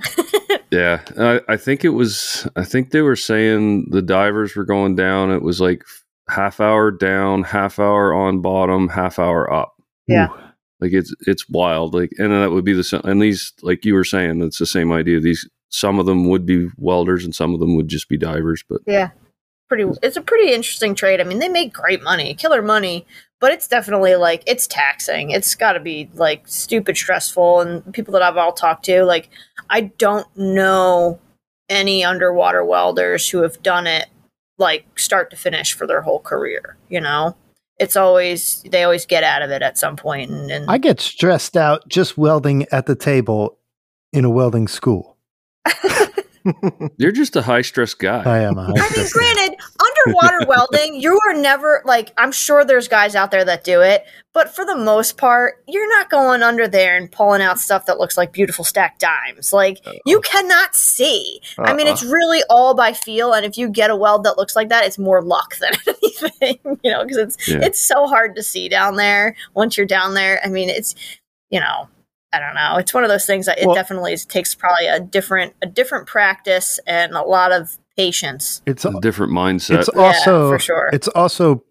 Yeah, 0.73 1.03
I, 1.17 1.41
I 1.49 1.57
think 1.57 1.85
it 1.85 1.91
was. 1.91 2.47
I 2.57 2.65
think 2.65 2.91
they 2.91 3.01
were 3.01 3.15
saying 3.17 3.87
the 3.91 4.03
divers 4.03 4.57
were 4.57 4.65
going 4.65 4.97
down. 4.97 5.31
It 5.31 5.43
was 5.43 5.61
like 5.61 5.83
half 6.29 6.61
hour 6.61 6.91
down, 6.91 7.45
half 7.45 7.79
hour 7.79 8.13
on 8.13 8.43
bottom, 8.43 8.89
half 8.89 9.19
hour 9.21 9.51
up. 9.53 9.75
Yeah. 10.09 10.27
Like 10.81 10.93
it's 10.93 11.15
it's 11.27 11.49
wild. 11.49 11.95
Like, 11.95 12.11
and 12.19 12.33
then 12.33 12.41
that 12.41 12.51
would 12.51 12.65
be 12.65 12.73
the 12.73 12.83
same. 12.83 13.01
And 13.05 13.23
these, 13.23 13.53
like 13.63 13.85
you 13.85 13.95
were 13.95 14.05
saying, 14.05 14.43
it's 14.43 14.59
the 14.59 14.67
same 14.67 14.91
idea. 14.93 15.21
These 15.21 15.49
some 15.69 15.99
of 15.99 16.07
them 16.07 16.29
would 16.29 16.47
be 16.47 16.69
welders 16.77 17.25
and 17.25 17.35
some 17.35 17.55
of 17.55 17.61
them 17.61 17.77
would 17.77 17.89
just 17.89 18.09
be 18.09 18.17
divers. 18.17 18.65
But 18.69 18.81
Yeah. 18.87 19.11
Pretty 19.69 19.85
it's 20.01 20.17
a 20.17 20.23
pretty 20.23 20.53
interesting 20.53 20.95
trade. 20.95 21.21
I 21.21 21.25
mean, 21.25 21.41
they 21.41 21.49
make 21.49 21.73
great 21.73 22.01
money, 22.01 22.35
killer 22.35 22.63
money, 22.63 23.05
but 23.41 23.53
it's 23.53 23.67
definitely 23.67 24.15
like 24.15 24.45
it's 24.47 24.67
taxing. 24.67 25.31
It's 25.31 25.55
got 25.57 25.73
to 25.73 25.81
be 25.81 26.09
like 26.15 26.47
stupid 26.47 26.97
stressful 26.97 27.61
and 27.61 27.93
people 27.93 28.13
that 28.13 28.23
I've 28.23 28.37
all 28.37 28.53
talked 28.53 28.85
to, 28.85 29.05
like 29.05 29.29
I 29.69 29.81
don't 29.83 30.27
know 30.37 31.19
any 31.69 32.05
underwater 32.05 32.65
welders 32.65 33.29
who 33.29 33.43
have 33.43 33.61
done 33.63 33.87
it 33.87 34.07
like 34.59 34.87
start 34.99 35.31
to 35.31 35.37
finish 35.37 35.73
for 35.73 35.87
their 35.87 36.01
whole 36.01 36.21
career, 36.21 36.77
you 36.89 37.01
know? 37.01 37.37
It's 37.79 37.97
always 37.97 38.63
they 38.71 38.85
always 38.85 39.05
get 39.05 39.23
out 39.23 39.43
of 39.43 39.51
it 39.51 39.61
at 39.63 39.77
some 39.77 39.97
point 39.97 40.31
and, 40.31 40.51
and 40.51 40.71
I 40.71 40.79
get 40.79 41.01
stressed 41.01 41.57
out 41.57 41.87
just 41.89 42.17
welding 42.17 42.67
at 42.73 42.87
the 42.87 42.95
table 42.95 43.59
in 44.13 44.25
a 44.25 44.31
welding 44.31 44.67
school. 44.67 45.16
you're 46.97 47.13
just 47.13 47.35
a 47.37 47.43
high 47.43 47.63
stress 47.63 47.95
guy. 47.95 48.23
I 48.23 48.39
am. 48.41 48.57
A 48.59 48.65
high 48.67 48.71
I 48.73 48.75
mean, 48.97 49.07
stress 49.07 49.13
guy. 49.13 49.21
granted, 49.21 49.59
underwater 50.07 50.47
welding, 50.49 51.01
you 51.01 51.19
are 51.27 51.35
never 51.35 51.83
like 51.85 52.13
I'm 52.17 52.31
sure 52.33 52.65
there's 52.65 52.89
guys 52.89 53.15
out 53.17 53.31
there 53.31 53.45
that 53.45 53.65
do 53.65 53.81
it, 53.81 54.05
but 54.33 54.55
for 54.55 54.65
the 54.65 54.77
most 54.77 55.17
part, 55.17 55.63
you're 55.67 55.89
not 55.89 56.09
going 56.09 56.43
under 56.43 56.69
there 56.69 56.97
and 56.97 57.11
pulling 57.11 57.43
out 57.43 57.59
stuff 57.59 57.87
that 57.87 57.99
looks 57.99 58.17
like 58.17 58.33
beautiful 58.33 58.65
stacked 58.65 59.01
dimes. 59.01 59.53
Like 59.53 59.85
you 60.05 60.21
cannot 60.21 60.75
see. 60.77 61.41
I 61.59 61.75
mean, 61.75 61.87
it's 61.89 62.05
uh-uh. 62.05 62.13
really 62.13 62.43
all 62.49 62.75
by 62.75 62.93
feel, 62.93 63.33
and 63.33 63.45
if 63.45 63.59
you 63.59 63.69
get 63.69 63.91
a 63.91 63.97
weld 63.97 64.25
that 64.25 64.37
looks 64.39 64.55
like 64.55 64.69
that, 64.69 64.85
it's 64.85 64.99
more 64.99 65.23
luck 65.23 65.57
than 65.59 65.73
anything, 66.03 66.79
you 66.85 66.91
know, 66.93 67.03
because 67.03 67.17
it's 67.19 67.49
Yeah. 67.49 67.59
it's 67.63 67.81
so 67.81 68.07
hard 68.07 68.37
to 68.37 68.43
see 68.43 68.69
down 68.69 68.97
there 68.97 69.35
once 69.55 69.77
you're 69.77 69.87
down 69.87 70.15
there. 70.15 70.41
I 70.45 70.49
mean, 70.49 70.69
it's 70.69 70.95
you 71.51 71.59
know. 71.61 71.89
I 72.33 72.41
don't 72.41 72.55
know. 72.55 72.77
It's 72.79 72.93
one 72.93 73.05
of 73.05 73.09
those 73.11 73.25
things 73.27 73.47
that 73.47 73.59
it 73.59 73.67
Well- 73.67 73.75
definitely 73.75 74.13
is- 74.13 74.25
takes 74.27 74.55
probably 74.55 74.87
a 74.89 75.01
different 75.01 75.55
a 75.63 75.67
different 75.67 76.07
practice 76.07 76.79
and 76.87 77.13
a 77.15 77.23
lot 77.23 77.53
of 77.53 77.79
patience. 77.97 78.63
It's 78.67 78.85
a 78.85 78.93
different 79.01 79.33
mindset. 79.33 79.79
it's 79.81 79.91
Yeah, 79.95 80.03
also 80.03 80.49
for 80.51 80.59
sure. 80.59 80.91
it's 80.93 81.09
also 81.09 81.63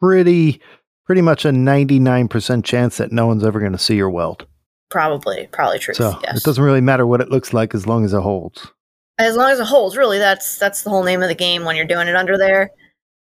pretty 0.00 0.60
pretty 1.06 1.22
much 1.22 1.44
a 1.44 1.50
99% 1.52 2.64
chance 2.64 2.96
that 2.98 3.10
no 3.12 3.26
one's 3.26 3.44
ever 3.44 3.58
going 3.58 3.72
to 3.72 3.78
see 3.78 3.96
your 3.96 4.08
weld. 4.10 4.46
Probably, 4.90 5.48
probably 5.50 5.78
true. 5.78 5.94
So 5.94 6.18
yes. 6.22 6.36
it 6.38 6.44
doesn't 6.44 6.62
really 6.62 6.80
matter 6.80 7.06
what 7.06 7.20
it 7.20 7.30
looks 7.30 7.52
like 7.52 7.74
as 7.74 7.86
long 7.86 8.04
as 8.04 8.12
it 8.12 8.20
holds. 8.20 8.70
as 9.18 9.36
long 9.36 9.50
as 9.50 9.58
it 9.60 9.66
holds, 9.66 9.96
really, 9.96 10.18
that's 10.18 10.58
that's 10.58 10.82
the 10.82 10.90
whole 10.90 11.02
name 11.02 11.22
of 11.22 11.28
the 11.28 11.34
game 11.34 11.64
when 11.64 11.76
you're 11.76 11.86
doing 11.86 12.08
it 12.08 12.16
under 12.16 12.36
there. 12.38 12.70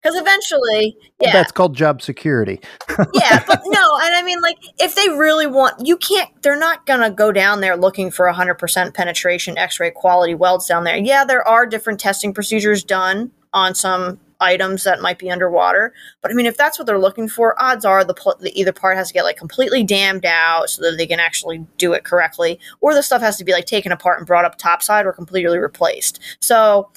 Because 0.04 0.20
eventually, 0.20 0.96
yeah, 1.18 1.32
That's 1.32 1.50
called 1.50 1.74
job 1.74 2.02
security. 2.02 2.60
yeah, 3.14 3.42
but 3.46 3.62
no, 3.64 3.98
and 4.02 4.14
I 4.14 4.22
mean, 4.22 4.42
like, 4.42 4.58
if 4.78 4.94
they 4.94 5.08
really 5.08 5.46
want, 5.46 5.86
you 5.86 5.96
can't. 5.96 6.30
They're 6.42 6.58
not 6.58 6.84
gonna 6.84 7.10
go 7.10 7.32
down 7.32 7.62
there 7.62 7.74
looking 7.74 8.10
for 8.10 8.28
hundred 8.28 8.56
percent 8.56 8.92
penetration, 8.92 9.56
X-ray 9.56 9.92
quality 9.92 10.34
welds 10.34 10.66
down 10.66 10.84
there. 10.84 10.98
Yeah, 10.98 11.24
there 11.24 11.46
are 11.48 11.64
different 11.64 12.00
testing 12.00 12.34
procedures 12.34 12.84
done 12.84 13.32
on 13.54 13.74
some 13.74 14.20
items 14.40 14.84
that 14.84 15.00
might 15.00 15.18
be 15.18 15.30
underwater, 15.30 15.94
but 16.20 16.30
I 16.30 16.34
mean, 16.34 16.44
if 16.44 16.58
that's 16.58 16.78
what 16.78 16.84
they're 16.84 16.98
looking 16.98 17.28
for, 17.28 17.54
odds 17.62 17.86
are 17.86 18.04
the, 18.04 18.12
pl- 18.12 18.36
the 18.40 18.52
either 18.60 18.74
part 18.74 18.98
has 18.98 19.08
to 19.08 19.14
get 19.14 19.24
like 19.24 19.38
completely 19.38 19.84
dammed 19.84 20.26
out 20.26 20.68
so 20.68 20.82
that 20.82 20.98
they 20.98 21.06
can 21.06 21.20
actually 21.20 21.64
do 21.78 21.94
it 21.94 22.04
correctly, 22.04 22.60
or 22.82 22.92
the 22.92 23.02
stuff 23.02 23.22
has 23.22 23.38
to 23.38 23.44
be 23.44 23.52
like 23.52 23.64
taken 23.64 23.90
apart 23.90 24.18
and 24.18 24.26
brought 24.26 24.44
up 24.44 24.58
topside 24.58 25.06
or 25.06 25.14
completely 25.14 25.56
replaced. 25.56 26.20
So, 26.40 26.90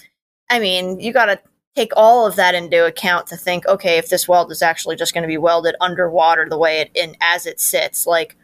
I 0.49 0.59
mean, 0.59 0.99
you 0.99 1.13
got 1.13 1.27
to 1.27 1.39
take 1.77 1.91
all 1.95 2.25
of 2.25 2.35
that 2.35 2.55
into 2.55 2.85
account 2.85 3.27
to 3.27 3.37
think, 3.37 3.67
okay, 3.67 3.97
if 3.97 4.09
this 4.09 4.27
weld 4.27 4.51
is 4.51 4.61
actually 4.63 4.95
just 4.95 5.13
going 5.13 5.21
to 5.21 5.27
be 5.27 5.37
welded 5.37 5.75
underwater 5.79 6.47
the 6.49 6.57
way 6.57 6.79
it 6.81 6.89
in 6.95 7.15
as 7.21 7.45
it 7.45 7.59
sits, 7.59 8.07
like 8.07 8.35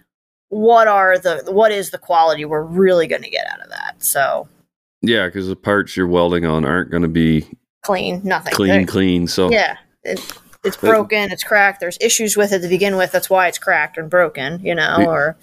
what 0.49 0.87
are 0.87 1.17
the 1.17 1.43
what 1.47 1.71
is 1.71 1.89
the 1.89 1.97
quality 1.97 2.45
we're 2.45 2.61
really 2.61 3.07
going 3.07 3.23
to 3.23 3.29
get 3.29 3.47
out 3.47 3.59
of 3.61 3.69
that? 3.69 3.95
So 4.03 4.47
yeah, 5.01 5.25
because 5.25 5.47
the 5.47 5.55
parts 5.55 5.97
you're 5.97 6.07
welding 6.07 6.45
on 6.45 6.63
aren't 6.63 6.91
going 6.91 7.01
to 7.01 7.09
be 7.09 7.47
clean, 7.81 8.21
nothing. 8.23 8.53
clean, 8.53 8.69
They're- 8.69 8.85
clean. 8.85 9.27
So 9.27 9.49
Yeah. 9.49 9.77
It, 10.03 10.19
it's 10.63 10.77
broken, 10.77 11.31
it's 11.31 11.43
cracked, 11.43 11.79
there's 11.81 11.97
issues 11.99 12.37
with 12.37 12.53
it 12.53 12.59
to 12.61 12.67
begin 12.69 12.95
with, 12.97 13.11
that's 13.11 13.29
why 13.29 13.47
it's 13.47 13.57
cracked 13.57 13.97
and 13.97 14.09
broken, 14.09 14.61
you 14.63 14.75
know, 14.75 14.97
Yeah. 14.99 15.05
or 15.07 15.37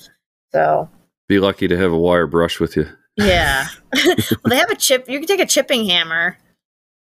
so 0.53 0.89
be 1.29 1.39
lucky 1.41 1.67
to 1.69 1.77
have 1.77 1.93
a 1.93 1.99
wire 1.99 2.27
brush 2.27 2.59
with 2.61 2.77
you. 2.77 2.87
Yeah. 3.17 3.67
well, 4.05 4.17
they 4.49 4.57
have 4.57 4.71
a 4.71 4.77
chip. 4.77 5.09
You 5.09 5.19
can 5.19 5.27
take 5.29 5.41
a 5.41 5.47
chipping 5.47 5.87
hammer. 5.89 6.39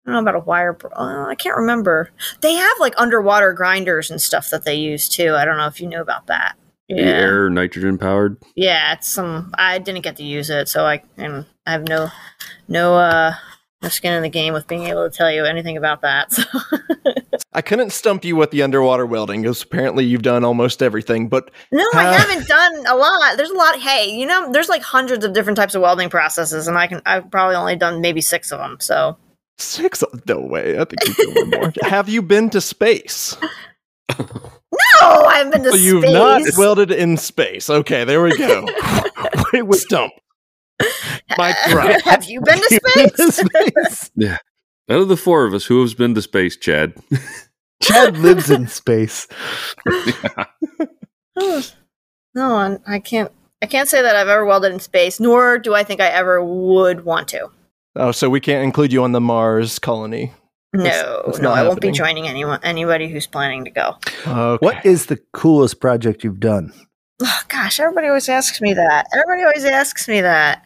I 0.06 0.10
don't 0.12 0.14
know 0.24 0.30
about 0.30 0.42
a 0.42 0.44
wire. 0.44 0.76
Uh, 0.96 1.26
I 1.28 1.34
can't 1.34 1.56
remember. 1.56 2.10
They 2.40 2.54
have 2.54 2.72
like 2.80 2.94
underwater 2.96 3.52
grinders 3.52 4.10
and 4.10 4.20
stuff 4.20 4.50
that 4.50 4.64
they 4.64 4.74
use 4.74 5.08
too. 5.08 5.34
I 5.34 5.44
don't 5.44 5.58
know 5.58 5.66
if 5.66 5.80
you 5.80 5.88
know 5.88 6.00
about 6.00 6.26
that. 6.28 6.56
The 6.88 6.96
Yeah. 6.96 7.04
air 7.04 7.50
nitrogen 7.50 7.98
powered. 7.98 8.38
Yeah. 8.56 8.94
It's 8.94 9.08
some. 9.08 9.52
I 9.58 9.78
didn't 9.78 10.02
get 10.02 10.16
to 10.16 10.24
use 10.24 10.48
it, 10.50 10.68
so 10.68 10.84
I 10.86 11.02
and 11.18 11.44
I 11.66 11.72
have 11.72 11.86
no, 11.86 12.08
no, 12.66 12.96
uh, 12.96 13.34
no 13.82 13.88
skin 13.90 14.14
in 14.14 14.22
the 14.22 14.28
game 14.30 14.54
with 14.54 14.66
being 14.66 14.84
able 14.84 15.08
to 15.08 15.14
tell 15.16 15.30
you 15.30 15.44
anything 15.44 15.76
about 15.76 16.00
that. 16.02 16.32
So 16.32 16.42
I 17.52 17.60
couldn't 17.62 17.90
stump 17.92 18.24
you 18.24 18.36
with 18.36 18.50
the 18.52 18.62
underwater 18.62 19.04
welding 19.06 19.42
because 19.42 19.62
apparently 19.62 20.04
you've 20.04 20.22
done 20.22 20.44
almost 20.44 20.82
everything. 20.82 21.28
But 21.28 21.50
no, 21.72 21.84
I 21.94 22.06
Uh, 22.06 22.12
haven't 22.14 22.48
done 22.48 22.86
a 22.86 22.96
lot. 22.96 23.36
There's 23.36 23.50
a 23.50 23.54
lot. 23.56 23.78
Hey, 23.78 24.10
you 24.10 24.24
know, 24.26 24.50
there's 24.50 24.68
like 24.68 24.82
hundreds 24.82 25.24
of 25.24 25.32
different 25.34 25.56
types 25.58 25.74
of 25.74 25.82
welding 25.82 26.08
processes, 26.10 26.68
and 26.68 26.78
I 26.78 26.86
can. 26.86 27.02
I've 27.06 27.30
probably 27.30 27.56
only 27.56 27.76
done 27.76 28.00
maybe 28.00 28.20
six 28.22 28.50
of 28.50 28.58
them. 28.60 28.78
So 28.80 29.16
six, 29.60 30.02
no 30.26 30.40
way. 30.40 30.78
I 30.78 30.84
think 30.84 31.06
you've 31.06 31.34
done 31.34 31.50
more. 31.50 31.72
Have 31.88 32.08
you 32.08 32.22
been 32.22 32.50
to 32.50 32.60
space? 32.60 33.36
no, 34.18 34.26
I've 35.02 35.50
been 35.50 35.62
to 35.64 35.70
So 35.70 35.76
you've 35.76 36.04
not 36.04 36.42
welded 36.56 36.90
in 36.90 37.16
space. 37.16 37.70
Okay, 37.70 38.04
there 38.04 38.22
we 38.22 38.36
go. 38.36 38.66
Wait, 39.52 39.62
wait, 39.62 39.80
stump. 39.80 40.12
Mic 41.38 41.56
drop. 41.68 42.00
Have 42.02 42.24
you 42.24 42.40
been 42.40 42.58
to 42.58 42.80
space? 42.86 43.36
Space. 43.36 44.10
Out 44.88 45.00
of 45.00 45.08
the 45.08 45.16
four 45.16 45.44
of 45.44 45.54
us, 45.54 45.64
who 45.66 45.80
has 45.82 45.92
been 45.94 46.14
to 46.14 46.22
space, 46.22 46.56
Chad? 46.56 46.94
Chad 47.82 48.16
lives 48.18 48.48
in 48.50 48.66
space. 48.68 49.26
Oh, 51.36 51.62
no, 52.34 52.54
I- 52.56 52.78
I 52.86 52.98
can't. 52.98 53.30
I 53.62 53.66
can't 53.66 53.88
say 53.88 54.00
that 54.00 54.16
I've 54.16 54.28
ever 54.28 54.46
welded 54.46 54.72
in 54.72 54.80
space, 54.80 55.20
nor 55.20 55.58
do 55.58 55.74
I 55.74 55.84
think 55.84 56.00
I 56.00 56.06
ever 56.08 56.42
would 56.42 57.04
want 57.04 57.28
to. 57.28 57.50
Oh, 58.00 58.12
so 58.12 58.28
we 58.30 58.40
can't 58.40 58.64
include 58.64 58.92
you 58.92 59.02
on 59.04 59.12
the 59.12 59.20
Mars 59.20 59.78
colony. 59.78 60.32
No, 60.72 60.82
That's- 60.84 61.22
that's 61.26 61.38
no, 61.40 61.50
I 61.50 61.62
won't 61.66 61.80
be 61.80 61.90
joining 61.90 62.28
anyone, 62.28 62.60
anybody 62.62 63.08
who's 63.08 63.26
planning 63.26 63.64
to 63.64 63.70
go. 63.70 63.96
Okay. 64.26 64.64
What 64.64 64.84
is 64.86 65.06
the 65.06 65.18
coolest 65.32 65.80
project 65.80 66.22
you've 66.24 66.40
done? 66.40 66.72
Oh, 67.22 67.40
gosh, 67.48 67.80
everybody 67.80 68.06
always 68.08 68.28
asks 68.28 68.60
me 68.60 68.72
that. 68.74 69.06
Everybody 69.12 69.42
always 69.42 69.64
asks 69.64 70.08
me 70.08 70.20
that. 70.20 70.62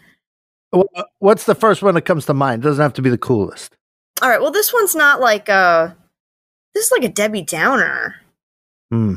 Wh- 0.74 1.00
What's 1.18 1.44
the 1.44 1.54
first 1.54 1.82
one 1.82 1.94
that 1.94 2.02
comes 2.02 2.26
to 2.26 2.34
mind? 2.34 2.62
It 2.62 2.68
doesn't 2.68 2.82
have 2.82 2.92
to 2.94 3.02
be 3.02 3.10
the 3.10 3.18
coolest. 3.18 3.76
All 4.22 4.28
right, 4.28 4.40
well, 4.40 4.50
this 4.52 4.72
one's 4.72 4.94
not 4.94 5.20
like 5.20 5.48
a. 5.48 5.96
This 6.74 6.86
is 6.86 6.92
like 6.92 7.02
a 7.04 7.08
Debbie 7.08 7.42
Downer. 7.42 8.16
Hmm. 8.92 9.14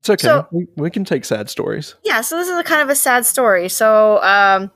It's 0.00 0.10
okay. 0.10 0.22
So- 0.26 0.46
we, 0.52 0.66
we 0.76 0.90
can 0.90 1.04
take 1.04 1.24
sad 1.24 1.48
stories. 1.48 1.94
Yeah, 2.04 2.20
so 2.20 2.36
this 2.36 2.48
is 2.48 2.58
a 2.58 2.62
kind 2.62 2.82
of 2.82 2.90
a 2.90 2.94
sad 2.94 3.24
story. 3.26 3.68
So, 3.70 4.22
um, 4.22 4.70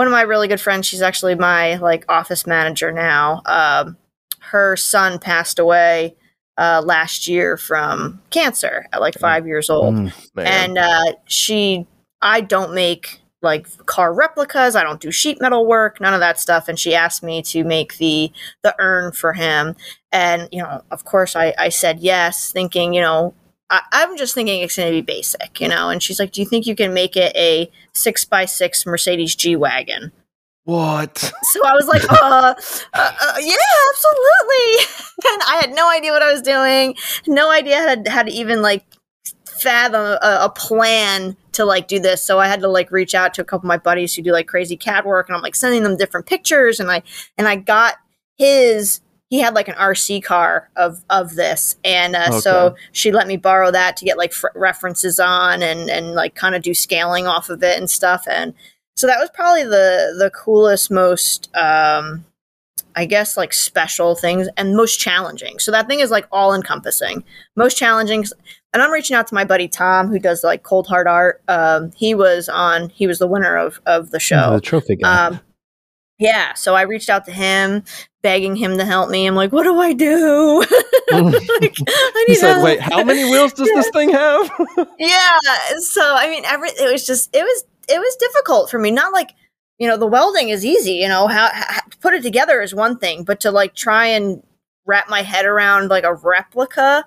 one 0.00 0.06
of 0.06 0.12
my 0.12 0.22
really 0.22 0.48
good 0.48 0.62
friends, 0.62 0.86
she's 0.86 1.02
actually 1.02 1.34
my 1.34 1.76
like 1.76 2.06
office 2.08 2.46
manager 2.46 2.90
now. 2.90 3.42
Um, 3.44 3.98
her 4.38 4.74
son 4.74 5.18
passed 5.18 5.58
away 5.58 6.16
uh, 6.56 6.80
last 6.82 7.28
year 7.28 7.58
from 7.58 8.18
cancer 8.30 8.86
at 8.94 9.02
like 9.02 9.12
five 9.18 9.46
years 9.46 9.68
old. 9.68 9.94
Man. 9.94 10.12
and 10.38 10.78
uh, 10.78 11.12
she, 11.26 11.86
I 12.22 12.40
don't 12.40 12.72
make 12.72 13.20
like 13.42 13.66
car 13.84 14.14
replicas. 14.14 14.74
I 14.74 14.84
don't 14.84 15.02
do 15.02 15.12
sheet 15.12 15.38
metal 15.38 15.66
work, 15.66 16.00
none 16.00 16.14
of 16.14 16.20
that 16.20 16.40
stuff. 16.40 16.66
And 16.66 16.78
she 16.78 16.94
asked 16.94 17.22
me 17.22 17.42
to 17.42 17.62
make 17.62 17.98
the 17.98 18.32
the 18.62 18.74
urn 18.78 19.12
for 19.12 19.34
him, 19.34 19.76
and 20.10 20.48
you 20.50 20.62
know, 20.62 20.82
of 20.90 21.04
course, 21.04 21.36
I 21.36 21.52
I 21.58 21.68
said 21.68 22.00
yes, 22.00 22.50
thinking 22.50 22.94
you 22.94 23.02
know 23.02 23.34
I, 23.70 23.82
I'm 23.92 24.16
just 24.16 24.34
thinking 24.34 24.60
it's 24.60 24.76
going 24.76 24.88
to 24.88 24.92
be 24.92 25.00
basic, 25.00 25.60
you 25.60 25.68
know. 25.68 25.88
And 25.88 26.02
she's 26.02 26.18
like, 26.18 26.32
"Do 26.32 26.40
you 26.40 26.46
think 26.46 26.66
you 26.66 26.74
can 26.74 26.92
make 26.92 27.16
it 27.16 27.34
a 27.36 27.70
six 27.94 28.24
by 28.24 28.44
six 28.44 28.84
Mercedes 28.84 29.34
G 29.34 29.56
wagon?" 29.56 30.12
what? 30.64 31.18
So 31.18 31.66
I 31.66 31.72
was 31.74 31.88
like, 31.88 32.04
uh, 32.10 32.14
uh, 32.14 32.54
uh, 32.94 33.34
"Yeah, 33.40 33.56
absolutely." 33.90 34.94
and 35.32 35.42
I 35.48 35.58
had 35.60 35.72
no 35.72 35.90
idea 35.90 36.12
what 36.12 36.22
I 36.22 36.32
was 36.32 36.42
doing, 36.42 36.94
no 37.26 37.50
idea 37.50 37.76
how 37.76 37.94
to, 37.94 38.10
how 38.10 38.22
to 38.22 38.30
even 38.30 38.62
like 38.62 38.84
fathom 39.46 40.00
a, 40.00 40.38
a 40.42 40.52
plan 40.54 41.36
to 41.52 41.64
like 41.64 41.88
do 41.88 41.98
this. 41.98 42.22
So 42.22 42.38
I 42.38 42.46
had 42.46 42.60
to 42.60 42.68
like 42.68 42.90
reach 42.90 43.14
out 43.14 43.34
to 43.34 43.42
a 43.42 43.44
couple 43.44 43.66
of 43.66 43.68
my 43.68 43.78
buddies 43.78 44.14
who 44.14 44.22
do 44.22 44.32
like 44.32 44.46
crazy 44.46 44.76
CAD 44.76 45.04
work, 45.04 45.28
and 45.28 45.36
I'm 45.36 45.42
like 45.42 45.54
sending 45.54 45.82
them 45.82 45.96
different 45.96 46.26
pictures, 46.26 46.78
and 46.78 46.90
I 46.90 47.02
and 47.36 47.48
I 47.48 47.56
got 47.56 47.96
his. 48.36 49.00
He 49.30 49.38
had 49.38 49.54
like 49.54 49.68
an 49.68 49.76
RC 49.76 50.22
car 50.24 50.68
of 50.76 51.04
of 51.08 51.36
this, 51.36 51.76
and 51.84 52.16
uh, 52.16 52.32
so 52.40 52.74
she 52.92 53.12
let 53.12 53.28
me 53.28 53.36
borrow 53.36 53.70
that 53.70 53.96
to 53.98 54.04
get 54.04 54.18
like 54.18 54.32
fr- 54.32 54.48
references 54.54 55.18
on 55.18 55.62
and 55.62 55.88
and 55.88 56.14
like 56.14 56.34
kind 56.34 56.54
of 56.54 56.62
do 56.62 56.74
scaling 56.74 57.26
off 57.26 57.48
of 57.48 57.62
it 57.62 57.78
and 57.78 57.88
stuff. 57.88 58.26
And 58.28 58.54
so 58.96 59.06
that 59.06 59.18
was 59.20 59.30
probably 59.32 59.62
the 59.62 60.16
the 60.18 60.30
coolest, 60.34 60.90
most 60.90 61.48
um, 61.56 62.24
I 62.96 63.06
guess 63.06 63.36
like 63.36 63.52
special 63.52 64.16
things 64.16 64.48
and 64.56 64.76
most 64.76 64.98
challenging. 64.98 65.58
So 65.58 65.70
that 65.70 65.86
thing 65.86 66.00
is 66.00 66.10
like 66.10 66.26
all 66.32 66.52
encompassing, 66.52 67.24
most 67.56 67.76
challenging. 67.76 68.24
And 68.72 68.82
I'm 68.82 68.90
reaching 68.90 69.16
out 69.16 69.26
to 69.28 69.34
my 69.34 69.44
buddy 69.44 69.68
Tom, 69.68 70.08
who 70.08 70.18
does 70.18 70.44
like 70.44 70.62
cold 70.64 70.86
hard 70.86 71.06
art. 71.06 71.42
Um, 71.48 71.92
he 71.96 72.14
was 72.14 72.48
on, 72.48 72.88
he 72.90 73.06
was 73.06 73.18
the 73.18 73.26
winner 73.26 73.56
of 73.56 73.80
of 73.86 74.10
the 74.10 74.20
show. 74.20 74.54
The 74.54 74.60
trophy 74.60 74.96
guy. 74.96 75.26
Um, 75.26 75.40
yeah, 76.18 76.52
so 76.52 76.74
I 76.74 76.82
reached 76.82 77.08
out 77.08 77.24
to 77.24 77.32
him, 77.32 77.82
begging 78.22 78.56
him 78.56 78.78
to 78.78 78.84
help 78.84 79.10
me. 79.10 79.26
I'm 79.26 79.34
like, 79.34 79.52
what 79.52 79.64
do 79.64 79.78
I 79.78 79.92
do? 79.92 80.60
like, 81.12 81.76
I 81.88 82.24
He 82.26 82.32
need 82.32 82.38
said. 82.38 82.62
"Wait, 82.62 82.80
how 82.80 83.02
many 83.02 83.24
wheels 83.24 83.52
does 83.52 83.68
this 83.68 83.90
thing 83.94 84.10
have?" 84.10 84.50
yeah 84.98 85.38
so 85.78 86.14
i 86.16 86.28
mean 86.28 86.44
every 86.44 86.68
it 86.70 86.92
was 86.92 87.06
just 87.06 87.34
it 87.34 87.42
was 87.42 87.64
it 87.88 87.98
was 87.98 88.16
difficult 88.16 88.70
for 88.70 88.78
me 88.78 88.90
not 88.90 89.12
like 89.12 89.30
you 89.78 89.88
know 89.88 89.96
the 89.96 90.06
welding 90.06 90.50
is 90.50 90.64
easy 90.64 90.92
you 90.92 91.08
know 91.08 91.26
how, 91.26 91.48
how 91.52 91.80
to 91.80 91.98
put 91.98 92.14
it 92.14 92.22
together 92.22 92.60
is 92.60 92.74
one 92.74 92.98
thing 92.98 93.24
but 93.24 93.40
to 93.40 93.50
like 93.50 93.74
try 93.74 94.06
and 94.06 94.42
wrap 94.86 95.08
my 95.08 95.22
head 95.22 95.44
around 95.44 95.88
like 95.88 96.04
a 96.04 96.14
replica 96.14 97.04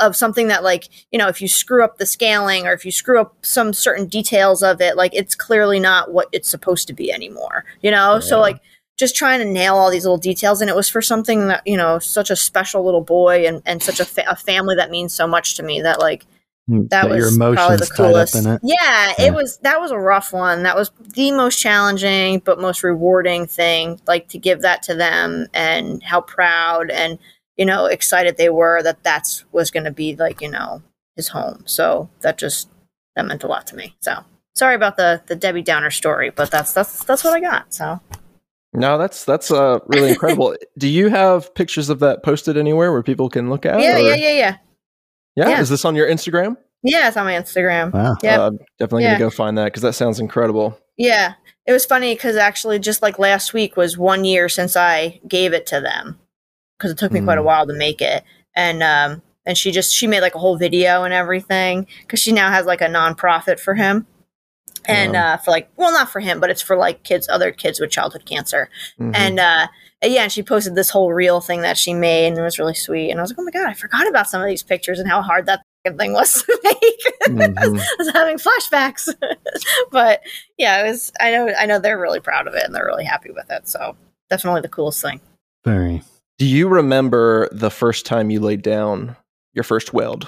of 0.00 0.16
something 0.16 0.48
that 0.48 0.64
like 0.64 0.88
you 1.12 1.18
know 1.18 1.28
if 1.28 1.40
you 1.40 1.48
screw 1.48 1.84
up 1.84 1.98
the 1.98 2.06
scaling 2.06 2.66
or 2.66 2.72
if 2.72 2.84
you 2.84 2.90
screw 2.90 3.20
up 3.20 3.36
some 3.42 3.72
certain 3.72 4.06
details 4.06 4.62
of 4.62 4.80
it 4.80 4.96
like 4.96 5.14
it's 5.14 5.34
clearly 5.34 5.78
not 5.78 6.12
what 6.12 6.28
it's 6.32 6.48
supposed 6.48 6.86
to 6.86 6.92
be 6.92 7.12
anymore 7.12 7.64
you 7.82 7.90
know 7.90 8.18
so 8.18 8.40
like 8.40 8.60
just 8.98 9.16
trying 9.16 9.40
to 9.40 9.44
nail 9.44 9.74
all 9.74 9.90
these 9.90 10.04
little 10.04 10.16
details 10.18 10.60
and 10.60 10.70
it 10.70 10.76
was 10.76 10.88
for 10.88 11.02
something 11.02 11.48
that 11.48 11.62
you 11.66 11.76
know 11.76 11.98
such 11.98 12.30
a 12.30 12.36
special 12.36 12.84
little 12.84 13.00
boy 13.02 13.46
and, 13.46 13.62
and 13.66 13.82
such 13.82 13.98
a, 14.00 14.04
fa- 14.04 14.24
a 14.28 14.36
family 14.36 14.76
that 14.76 14.90
means 14.90 15.12
so 15.12 15.26
much 15.26 15.56
to 15.56 15.62
me 15.62 15.80
that 15.82 15.98
like 15.98 16.26
that 16.66 17.10
was 17.10 17.36
your 17.36 17.54
probably 17.54 17.76
the 17.76 17.92
coolest. 17.94 18.34
it. 18.36 18.60
Yeah, 18.62 19.12
Yeah. 19.18 19.26
it 19.26 19.34
was 19.34 19.58
that 19.58 19.80
was 19.80 19.90
a 19.90 19.98
rough 19.98 20.32
one. 20.32 20.62
That 20.62 20.76
was 20.76 20.90
the 21.00 21.30
most 21.32 21.60
challenging 21.60 22.38
but 22.38 22.58
most 22.60 22.82
rewarding 22.82 23.46
thing 23.46 24.00
like 24.06 24.28
to 24.28 24.38
give 24.38 24.62
that 24.62 24.82
to 24.84 24.94
them 24.94 25.46
and 25.52 26.02
how 26.02 26.22
proud 26.22 26.90
and 26.90 27.18
you 27.56 27.66
know 27.66 27.84
excited 27.86 28.36
they 28.38 28.48
were 28.48 28.82
that 28.82 29.02
that's 29.02 29.44
was 29.52 29.70
going 29.70 29.84
to 29.84 29.90
be 29.90 30.16
like, 30.16 30.40
you 30.40 30.50
know, 30.50 30.82
his 31.16 31.28
home. 31.28 31.64
So 31.66 32.08
that 32.20 32.38
just 32.38 32.68
that 33.14 33.26
meant 33.26 33.44
a 33.44 33.46
lot 33.46 33.66
to 33.66 33.76
me. 33.76 33.94
So 34.00 34.24
sorry 34.54 34.74
about 34.74 34.96
the 34.96 35.20
the 35.26 35.36
Debbie 35.36 35.62
Downer 35.62 35.90
story, 35.90 36.30
but 36.30 36.50
that's 36.50 36.72
that's 36.72 37.04
that's 37.04 37.24
what 37.24 37.34
I 37.34 37.40
got. 37.40 37.74
So 37.74 38.00
no, 38.74 38.98
that's 38.98 39.24
that's 39.24 39.50
uh, 39.50 39.78
really 39.86 40.10
incredible. 40.10 40.54
Do 40.78 40.88
you 40.88 41.08
have 41.08 41.54
pictures 41.54 41.88
of 41.88 42.00
that 42.00 42.22
posted 42.22 42.56
anywhere 42.56 42.92
where 42.92 43.02
people 43.02 43.28
can 43.28 43.48
look 43.50 43.64
at? 43.66 43.80
yeah, 43.80 43.96
or- 43.96 43.98
yeah, 44.00 44.14
yeah, 44.14 44.30
yeah. 44.32 44.56
yeah. 45.36 45.48
yeah. 45.48 45.60
Is 45.60 45.68
this 45.68 45.84
on 45.84 45.94
your 45.94 46.08
Instagram? 46.08 46.56
Yeah, 46.82 47.08
it's 47.08 47.16
on 47.16 47.24
my 47.24 47.32
Instagram. 47.32 47.92
Wow. 47.92 48.16
Yep. 48.22 48.38
Uh, 48.38 48.50
definitely 48.78 49.04
Yeah. 49.04 49.12
gonna 49.14 49.24
go 49.24 49.30
find 49.30 49.56
that 49.58 49.64
because 49.66 49.82
that 49.82 49.94
sounds 49.94 50.20
incredible. 50.20 50.78
Yeah, 50.98 51.32
it 51.66 51.72
was 51.72 51.86
funny 51.86 52.14
because 52.14 52.36
actually, 52.36 52.78
just 52.78 53.00
like 53.02 53.18
last 53.18 53.54
week 53.54 53.76
was 53.76 53.96
one 53.96 54.24
year 54.24 54.48
since 54.48 54.76
I 54.76 55.20
gave 55.26 55.52
it 55.54 55.66
to 55.68 55.80
them 55.80 56.18
because 56.78 56.90
it 56.92 56.98
took 56.98 57.10
me 57.12 57.20
quite 57.20 57.38
a 57.38 57.40
Mm. 57.40 57.44
while 57.46 57.66
to 57.66 57.72
make 57.72 58.02
it, 58.02 58.22
and 58.54 58.82
um, 58.82 59.22
and 59.46 59.56
she 59.56 59.70
just 59.72 59.94
she 59.94 60.06
made 60.06 60.20
like 60.20 60.34
a 60.34 60.38
whole 60.38 60.56
video 60.58 61.04
and 61.04 61.14
everything 61.14 61.86
because 62.02 62.20
she 62.20 62.32
now 62.32 62.50
has 62.50 62.66
like 62.66 62.80
a 62.82 62.86
nonprofit 62.86 63.58
for 63.58 63.74
him, 63.74 64.06
and 64.86 65.12
Wow. 65.14 65.34
uh, 65.34 65.36
for 65.38 65.50
like 65.50 65.68
well 65.76 65.92
not 65.92 66.10
for 66.10 66.20
him 66.20 66.40
but 66.40 66.50
it's 66.50 66.62
for 66.62 66.76
like 66.76 67.02
kids 67.02 67.28
other 67.28 67.50
kids 67.52 67.80
with 67.80 67.90
childhood 67.90 68.24
cancer, 68.26 68.68
Mhm. 69.00 69.12
and 69.14 69.40
uh, 69.40 69.66
yeah, 70.02 70.22
and 70.24 70.32
she 70.32 70.42
posted 70.42 70.74
this 70.74 70.90
whole 70.90 71.12
real 71.12 71.40
thing 71.40 71.62
that 71.62 71.78
she 71.78 71.94
made 71.94 72.26
and 72.28 72.38
it 72.38 72.42
was 72.42 72.58
really 72.58 72.74
sweet, 72.74 73.10
and 73.10 73.18
I 73.18 73.22
was 73.22 73.30
like 73.30 73.38
oh 73.38 73.44
my 73.44 73.50
god 73.50 73.66
I 73.68 73.74
forgot 73.74 74.06
about 74.08 74.28
some 74.28 74.40
of 74.42 74.48
these 74.48 74.62
pictures 74.62 74.98
and 74.98 75.08
how 75.08 75.22
hard 75.22 75.46
that 75.46 75.62
thing 75.98 76.12
was 76.14 76.42
to 76.42 76.60
make. 76.64 77.00
Mhm. 77.28 77.58
I 77.58 77.68
was 77.98 78.12
having 78.12 78.38
flashbacks. 78.38 79.08
but 79.90 80.20
yeah, 80.58 80.80
it 80.84 80.88
was 80.90 81.12
I 81.20 81.30
know 81.30 81.52
I 81.58 81.66
know 81.66 81.78
they're 81.78 81.98
really 81.98 82.20
proud 82.20 82.46
of 82.46 82.54
it 82.54 82.64
and 82.64 82.74
they're 82.74 82.84
really 82.86 83.04
happy 83.04 83.30
with 83.30 83.50
it. 83.50 83.66
So 83.68 83.96
definitely 84.30 84.60
the 84.62 84.68
coolest 84.68 85.00
thing. 85.02 85.20
Very. 85.64 86.02
Do 86.38 86.46
you 86.46 86.68
remember 86.68 87.48
the 87.52 87.70
first 87.70 88.04
time 88.06 88.28
you 88.30 88.40
laid 88.40 88.60
down 88.62 89.16
your 89.54 89.62
first 89.62 89.92
weld? 89.94 90.26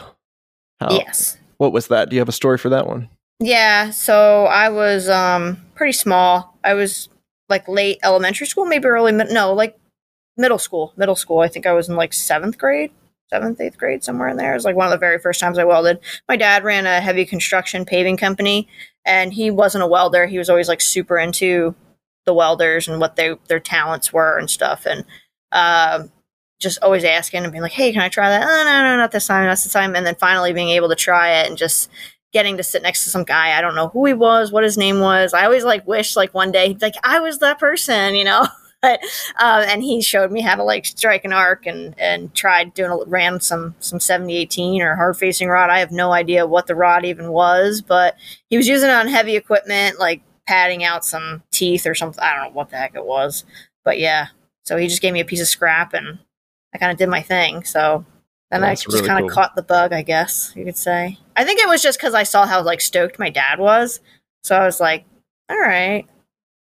How, 0.80 0.90
Yes. 0.92 1.36
What 1.58 1.72
was 1.72 1.88
that? 1.88 2.08
Do 2.10 2.16
you 2.16 2.20
have 2.20 2.28
a 2.28 2.32
story 2.32 2.58
for 2.58 2.68
that 2.68 2.86
one? 2.86 3.08
Yeah, 3.38 3.90
so 3.90 4.46
I 4.46 4.68
was 4.70 5.08
um 5.08 5.58
pretty 5.74 5.92
small. 5.92 6.56
I 6.64 6.74
was 6.74 7.08
like 7.48 7.68
late 7.68 7.98
elementary 8.02 8.46
school, 8.46 8.64
maybe 8.64 8.86
early 8.86 9.12
no, 9.12 9.52
like 9.52 9.78
middle 10.36 10.58
school. 10.58 10.92
Middle 10.96 11.16
school. 11.16 11.40
I 11.40 11.48
think 11.48 11.66
I 11.66 11.72
was 11.72 11.88
in 11.88 11.96
like 11.96 12.12
seventh 12.14 12.58
grade, 12.58 12.92
seventh, 13.30 13.60
eighth 13.60 13.78
grade, 13.78 14.04
somewhere 14.04 14.28
in 14.28 14.36
there. 14.38 14.52
It 14.52 14.56
was 14.56 14.64
like 14.64 14.76
one 14.76 14.86
of 14.86 14.92
the 14.92 14.98
very 14.98 15.18
first 15.18 15.40
times 15.40 15.58
I 15.58 15.64
welded. 15.64 16.00
My 16.28 16.36
dad 16.36 16.64
ran 16.64 16.86
a 16.86 17.00
heavy 17.00 17.26
construction 17.26 17.84
paving 17.84 18.16
company 18.16 18.68
and 19.04 19.32
he 19.34 19.50
wasn't 19.50 19.84
a 19.84 19.88
welder. 19.88 20.26
He 20.26 20.38
was 20.38 20.50
always 20.50 20.68
like 20.68 20.80
super 20.80 21.18
into 21.18 21.74
the 22.24 22.34
welders 22.34 22.88
and 22.88 23.00
what 23.00 23.16
they 23.16 23.36
their 23.48 23.60
talents 23.60 24.12
were 24.12 24.38
and 24.38 24.50
stuff. 24.50 24.86
And 24.86 25.04
um 25.52 26.10
just 26.58 26.78
always 26.82 27.04
asking 27.04 27.42
and 27.44 27.52
being 27.52 27.62
like, 27.62 27.72
Hey, 27.72 27.92
can 27.92 28.00
I 28.02 28.08
try 28.08 28.30
that? 28.30 28.42
Oh 28.42 28.64
no, 28.64 28.82
no, 28.82 28.96
not 28.96 29.12
this 29.12 29.26
time, 29.26 29.44
not 29.46 29.52
this 29.52 29.72
time. 29.72 29.94
And 29.94 30.06
then 30.06 30.14
finally 30.16 30.54
being 30.54 30.70
able 30.70 30.88
to 30.88 30.94
try 30.96 31.40
it 31.42 31.48
and 31.48 31.58
just 31.58 31.90
getting 32.32 32.56
to 32.56 32.62
sit 32.62 32.82
next 32.82 33.04
to 33.04 33.10
some 33.10 33.24
guy. 33.24 33.56
I 33.56 33.60
don't 33.60 33.74
know 33.74 33.88
who 33.88 34.04
he 34.06 34.14
was, 34.14 34.52
what 34.52 34.64
his 34.64 34.76
name 34.76 35.00
was. 35.00 35.32
I 35.34 35.44
always 35.44 35.64
like 35.64 35.86
wish 35.86 36.16
like 36.16 36.34
one 36.34 36.52
day 36.52 36.76
like 36.80 36.94
I 37.04 37.20
was 37.20 37.38
that 37.38 37.58
person, 37.58 38.14
you 38.14 38.24
know. 38.24 38.46
But 38.82 39.00
um, 39.40 39.64
and 39.66 39.82
he 39.82 40.02
showed 40.02 40.30
me 40.30 40.42
how 40.42 40.54
to 40.54 40.62
like 40.62 40.84
strike 40.84 41.24
an 41.24 41.32
arc 41.32 41.66
and 41.66 41.98
and 41.98 42.32
tried 42.34 42.74
doing 42.74 42.90
a, 42.90 43.08
ran 43.08 43.40
some 43.40 43.74
some 43.80 43.98
seventy 43.98 44.36
eighteen 44.36 44.82
or 44.82 44.94
hard 44.94 45.16
facing 45.16 45.48
rod. 45.48 45.70
I 45.70 45.78
have 45.78 45.90
no 45.90 46.12
idea 46.12 46.46
what 46.46 46.66
the 46.66 46.74
rod 46.74 47.04
even 47.06 47.32
was, 47.32 47.80
but 47.80 48.16
he 48.50 48.58
was 48.58 48.68
using 48.68 48.90
it 48.90 48.92
on 48.92 49.08
heavy 49.08 49.34
equipment, 49.34 49.98
like 49.98 50.22
padding 50.46 50.84
out 50.84 51.06
some 51.06 51.42
teeth 51.50 51.86
or 51.86 51.94
something. 51.94 52.22
I 52.22 52.34
don't 52.34 52.44
know 52.44 52.50
what 52.56 52.68
the 52.68 52.76
heck 52.76 52.94
it 52.94 53.06
was, 53.06 53.44
but 53.82 53.98
yeah. 53.98 54.28
So 54.64 54.76
he 54.76 54.88
just 54.88 55.02
gave 55.02 55.14
me 55.14 55.20
a 55.20 55.24
piece 55.24 55.40
of 55.40 55.48
scrap 55.48 55.94
and 55.94 56.18
I 56.74 56.78
kind 56.78 56.92
of 56.92 56.98
did 56.98 57.08
my 57.08 57.22
thing. 57.22 57.64
So 57.64 58.04
then 58.50 58.64
I 58.64 58.74
just 58.74 58.86
really 58.88 59.06
kind 59.06 59.24
of 59.24 59.28
cool. 59.28 59.34
caught 59.34 59.56
the 59.56 59.62
bug, 59.62 59.92
I 59.92 60.02
guess 60.02 60.52
you 60.54 60.64
could 60.64 60.76
say. 60.76 61.18
I 61.36 61.44
think 61.44 61.60
it 61.60 61.68
was 61.68 61.82
just 61.82 61.98
because 61.98 62.14
I 62.14 62.22
saw 62.22 62.46
how 62.46 62.62
like 62.62 62.80
stoked 62.80 63.18
my 63.18 63.30
dad 63.30 63.58
was. 63.58 64.00
So 64.44 64.56
I 64.56 64.64
was 64.64 64.80
like, 64.80 65.04
all 65.48 65.58
right, 65.58 66.06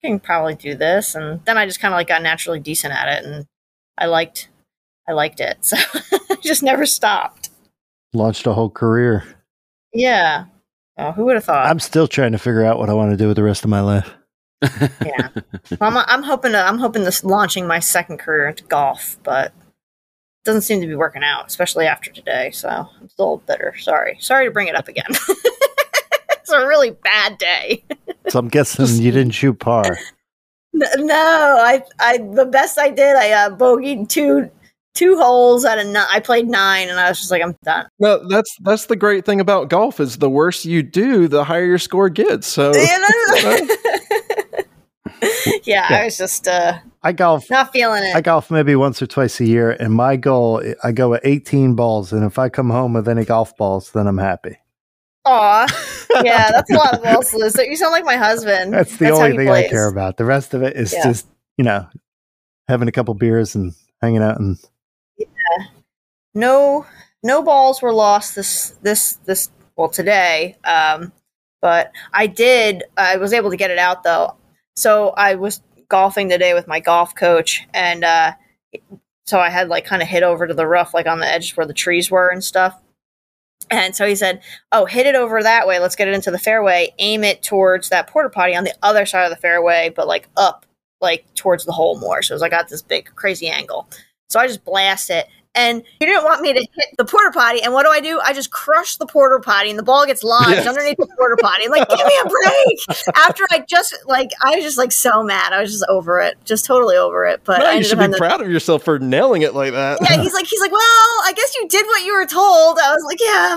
I 0.05 0.07
can 0.07 0.21
probably 0.21 0.55
do 0.55 0.75
this. 0.75 1.15
And 1.15 1.45
then 1.45 1.59
I 1.59 1.67
just 1.67 1.81
kind 1.81 1.93
of 1.93 1.99
like 1.99 2.09
got 2.09 2.23
naturally 2.23 2.61
decent 2.61 2.95
at 2.95 3.09
it, 3.09 3.25
and 3.25 3.47
I 3.99 4.07
liked, 4.07 4.49
I 5.09 5.13
liked 5.13 5.41
it. 5.41 5.59
So 5.63 5.77
I 6.31 6.45
just 6.45 6.63
never 6.63 6.87
stopped. 6.87 7.51
Launched 8.13 8.47
a 8.47 8.53
whole 8.53 8.71
career. 8.71 9.25
Yeah. 9.95 10.47
Oh, 10.99 11.13
who 11.13 11.25
would 11.27 11.37
have 11.37 11.45
thought? 11.45 11.67
I'm 11.67 11.79
still 11.79 12.09
trying 12.09 12.33
to 12.33 12.39
figure 12.39 12.65
out 12.65 12.79
what 12.79 12.91
I 12.91 12.95
want 12.95 13.11
to 13.13 13.17
do 13.17 13.29
with 13.29 13.37
the 13.37 13.43
rest 13.43 13.65
of 13.65 13.71
my 13.71 13.81
life. 13.81 14.13
yeah. 15.05 15.29
Well, 15.81 15.97
I'm, 15.97 15.97
I'm 15.97 16.23
hoping 16.23 16.53
to, 16.53 16.59
I'm 16.59 16.79
hoping 16.79 17.05
this 17.05 17.23
launching 17.23 17.67
my 17.67 17.79
second 17.79 18.19
career 18.19 18.49
into 18.49 18.65
golf, 18.65 19.19
but 19.23 19.47
it 19.47 19.53
doesn't 20.45 20.63
seem 20.63 20.81
to 20.81 20.87
be 20.87 20.95
working 20.95 21.23
out, 21.23 21.47
especially 21.47 21.87
after 21.87 22.11
today. 22.11 22.51
So 22.51 22.69
I'm 22.69 23.09
still 23.09 23.39
bitter. 23.47 23.75
Sorry. 23.79 24.17
Sorry 24.21 24.47
to 24.47 24.51
bring 24.51 24.69
it 24.69 24.75
up 24.75 24.89
again. 24.89 25.07
it's 25.09 26.51
a 26.51 26.67
really 26.67 26.91
bad 26.91 27.39
day. 27.39 27.85
So 28.29 28.39
I'm 28.39 28.49
guessing 28.49 28.87
you 29.03 29.11
didn't 29.11 29.33
shoot 29.33 29.59
par. 29.59 29.99
No, 30.73 31.59
I, 31.61 31.83
I, 31.99 32.19
the 32.19 32.47
best 32.47 32.79
I 32.79 32.89
did, 32.89 33.17
I 33.17 33.33
uh, 33.33 33.51
bogeyed 33.51 34.09
two, 34.09 34.49
two 34.95 35.19
holes 35.19 35.65
out 35.65 35.79
of 35.79 35.87
nine. 35.89 36.07
I 36.11 36.21
played 36.21 36.49
nine, 36.49 36.89
and 36.89 36.99
I 37.01 37.09
was 37.09 37.19
just 37.19 37.31
like, 37.31 37.43
I'm 37.43 37.57
done. 37.65 37.89
No, 37.99 38.27
that's 38.29 38.57
that's 38.61 38.87
the 38.87 38.97
great 38.97 39.27
thing 39.27 39.41
about 39.41 39.69
golf 39.71 40.01
is 40.01 40.19
the 40.19 40.31
worse 40.31 40.65
you 40.65 40.83
do, 40.83 41.29
the 41.29 41.45
higher 41.45 41.65
your 41.65 41.79
score 41.79 42.09
gets. 42.09 42.47
So 42.47 42.73
You 42.73 42.87
know? 42.87 43.67
yeah, 45.65 45.89
I 45.91 46.05
was 46.05 46.17
just 46.17 46.49
uh, 46.49 46.79
I 47.05 47.13
golf. 47.13 47.49
not 47.51 47.73
feeling 47.73 48.05
it. 48.05 48.15
I 48.15 48.21
golf 48.21 48.51
maybe 48.51 48.77
once 48.77 49.03
or 49.03 49.07
twice 49.07 49.41
a 49.41 49.45
year, 49.45 49.71
and 49.73 49.93
my 49.93 50.17
goal 50.17 50.63
I 50.85 50.93
go 50.93 51.11
with 51.11 51.21
18 51.25 51.75
balls, 51.75 52.13
and 52.13 52.25
if 52.25 52.39
I 52.39 52.49
come 52.49 52.71
home 52.71 52.93
with 52.93 53.09
any 53.09 53.25
golf 53.25 53.57
balls, 53.57 53.91
then 53.93 54.07
I'm 54.07 54.19
happy. 54.19 54.59
Aw, 55.25 55.67
yeah, 56.25 56.51
that's 56.51 56.71
a 56.71 56.75
lot 56.77 56.95
of 56.95 57.03
balls 57.03 57.31
to 57.31 57.39
lose. 57.39 57.57
You 57.57 57.77
sound 57.77 57.93
like 57.93 58.05
my 58.05 58.17
husband. 58.17 58.73
That's 58.73 58.97
the 58.97 59.07
how 59.07 59.23
only 59.23 59.37
thing 59.37 59.49
I 59.49 59.69
care 59.69 59.89
about. 59.89 60.17
The 60.17 60.25
rest 60.25 60.55
of 60.55 60.63
it 60.63 60.77
is 60.77 60.93
Yeah. 60.93 61.05
just 61.05 61.27
you 61.57 61.65
know 61.65 61.87
having 62.69 62.89
a 62.89 62.93
couple 62.93 63.15
beers 63.15 63.55
and 63.55 63.73
hanging 64.01 64.23
out 64.23 64.39
and 64.41 64.59
Yeah. 65.19 65.27
No, 66.35 66.87
no 67.23 67.43
balls 67.43 67.83
were 67.83 67.93
lost 67.93 68.35
this 68.35 68.71
this 68.83 69.15
this 69.25 69.51
well 69.77 69.89
today. 69.89 70.57
Um, 70.65 71.13
but 71.61 71.93
I 72.13 72.27
did. 72.27 72.83
I 72.97 73.17
was 73.17 73.33
able 73.33 73.51
to 73.51 73.57
get 73.57 73.71
it 73.71 73.79
out 73.79 74.03
though. 74.03 74.37
So 74.77 75.11
I 75.11 75.35
was 75.37 75.61
golfing 75.93 76.31
today 76.31 76.55
with 76.55 76.67
my 76.67 76.81
golf 76.81 77.15
coach, 77.15 77.67
and 77.75 78.03
uh, 78.03 78.33
so 79.27 79.39
I 79.39 79.51
had 79.51 79.69
like 79.69 79.85
kind 79.85 80.01
of 80.01 80.09
hit 80.09 80.23
over 80.23 80.47
to 80.47 80.55
the 80.55 80.67
rough, 80.67 80.95
like 80.95 81.07
on 81.07 81.21
the 81.21 81.27
edge 81.27 81.55
where 81.55 81.67
the 81.67 81.75
trees 81.75 82.11
were 82.11 82.31
and 82.31 82.43
stuff. 82.43 82.81
And 83.71 83.95
so 83.95 84.07
he 84.07 84.15
said, 84.15 84.41
"Oh, 84.73 84.87
hit 84.87 85.07
it 85.07 85.15
over 85.15 85.43
that 85.43 85.69
way. 85.69 85.79
Let's 85.79 85.95
get 85.95 86.09
it 86.09 86.15
into 86.15 86.31
the 86.31 86.39
fairway. 86.39 86.95
Aim 86.99 87.25
it 87.25 87.43
towards 87.43 87.91
that 87.91 88.07
porta 88.09 88.31
potty 88.31 88.57
on 88.57 88.65
the 88.65 88.75
other 88.83 89.05
side 89.05 89.25
of 89.25 89.31
the 89.31 89.37
fairway, 89.37 89.93
but 89.95 90.09
like 90.09 90.31
up, 90.39 90.65
like 91.03 91.27
towards 91.35 91.67
the 91.67 91.73
hole 91.73 92.01
more. 92.01 92.23
So 92.23 92.35
was, 92.35 92.43
I 92.43 92.49
got 92.49 92.71
this 92.71 92.83
big 92.83 93.11
crazy 93.15 93.49
angle. 93.49 93.87
So 94.31 94.41
I 94.41 94.47
just 94.47 94.65
blast 94.65 95.11
it, 95.11 95.29
and 95.55 95.83
he 95.99 96.07
didn't 96.07 96.25
want 96.25 96.41
me 96.41 96.53
to 96.53 96.59
hit 96.61 96.87
the 96.97 97.05
porta 97.05 97.31
potty. 97.33 97.63
And 97.63 97.73
what 97.73 97.85
do 97.85 97.91
I 97.91 98.01
do? 98.01 98.19
I 98.25 98.33
just 98.33 98.51
crush 98.51 98.97
the 98.97 99.07
porta 99.07 99.39
potty, 99.41 99.71
and 99.71 99.79
the 99.79 99.83
ball 99.83 100.07
gets 100.07 100.23
lodged 100.25 100.51
Yes. 100.51 100.67
underneath 100.67 100.97
the 100.97 101.07
porta 101.19 101.37
potty. 101.41 101.65
I'm 101.67 101.71
Like, 101.71 101.89
give 101.89 101.99
me 101.99 102.15
a 102.25 102.29
break! 102.29 103.07
After 103.17 103.45
I 103.51 103.65
just 103.69 103.95
like, 104.07 104.31
I 104.43 104.55
was 104.57 104.65
just 104.65 104.79
like 104.79 104.93
so 104.93 105.23
mad. 105.23 105.53
I 105.53 105.61
was 105.61 105.71
just 105.71 105.85
over 105.89 106.21
it, 106.21 106.39
just 106.45 106.65
totally 106.65 106.97
over 106.97 107.25
it. 107.27 107.43
But 107.45 107.59
No, 107.59 107.67
I 107.67 107.73
you 107.75 107.85
should 107.85 107.99
be 107.99 108.07
the- 108.07 108.17
proud 108.17 108.41
of 108.41 108.49
yourself 108.51 108.83
for 108.83 108.99
nailing 108.99 109.43
it 109.43 109.55
like 109.55 109.73
that. 109.73 109.99
yeah, 110.03 110.21
he's 110.23 110.33
like, 110.35 110.47
he's 110.47 110.61
like, 110.61 110.73
well, 110.73 110.81
I 110.81 111.33
guess 111.37 111.55
you 111.57 111.69
did 111.69 111.87
what 111.87 112.05
you 112.05 112.15
were 112.15 112.27
told. 112.27 112.79
I 112.79 112.95
was 112.95 113.05
like, 113.05 113.19
yeah, 113.21 113.57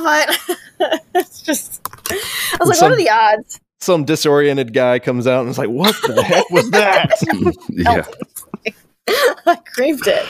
but 0.80 1.02
it's 1.16 1.42
just, 1.42 1.82
I 2.12 2.58
was 2.60 2.70
like, 2.70 2.78
Some- 2.78 2.92
what 2.92 3.00
are 3.00 3.02
the 3.02 3.10
odds? 3.10 3.60
some 3.82 4.04
disoriented 4.04 4.74
guy 4.74 4.98
comes 4.98 5.28
out 5.28 5.42
and 5.42 5.50
is 5.50 5.60
like, 5.60 5.70
"What 5.70 5.96
the 6.08 6.24
heck 6.24 6.50
was 6.50 6.72
that?" 6.72 7.12
yeah. 7.70 8.04
I 9.46 9.56
craved 9.58 10.08
it, 10.08 10.26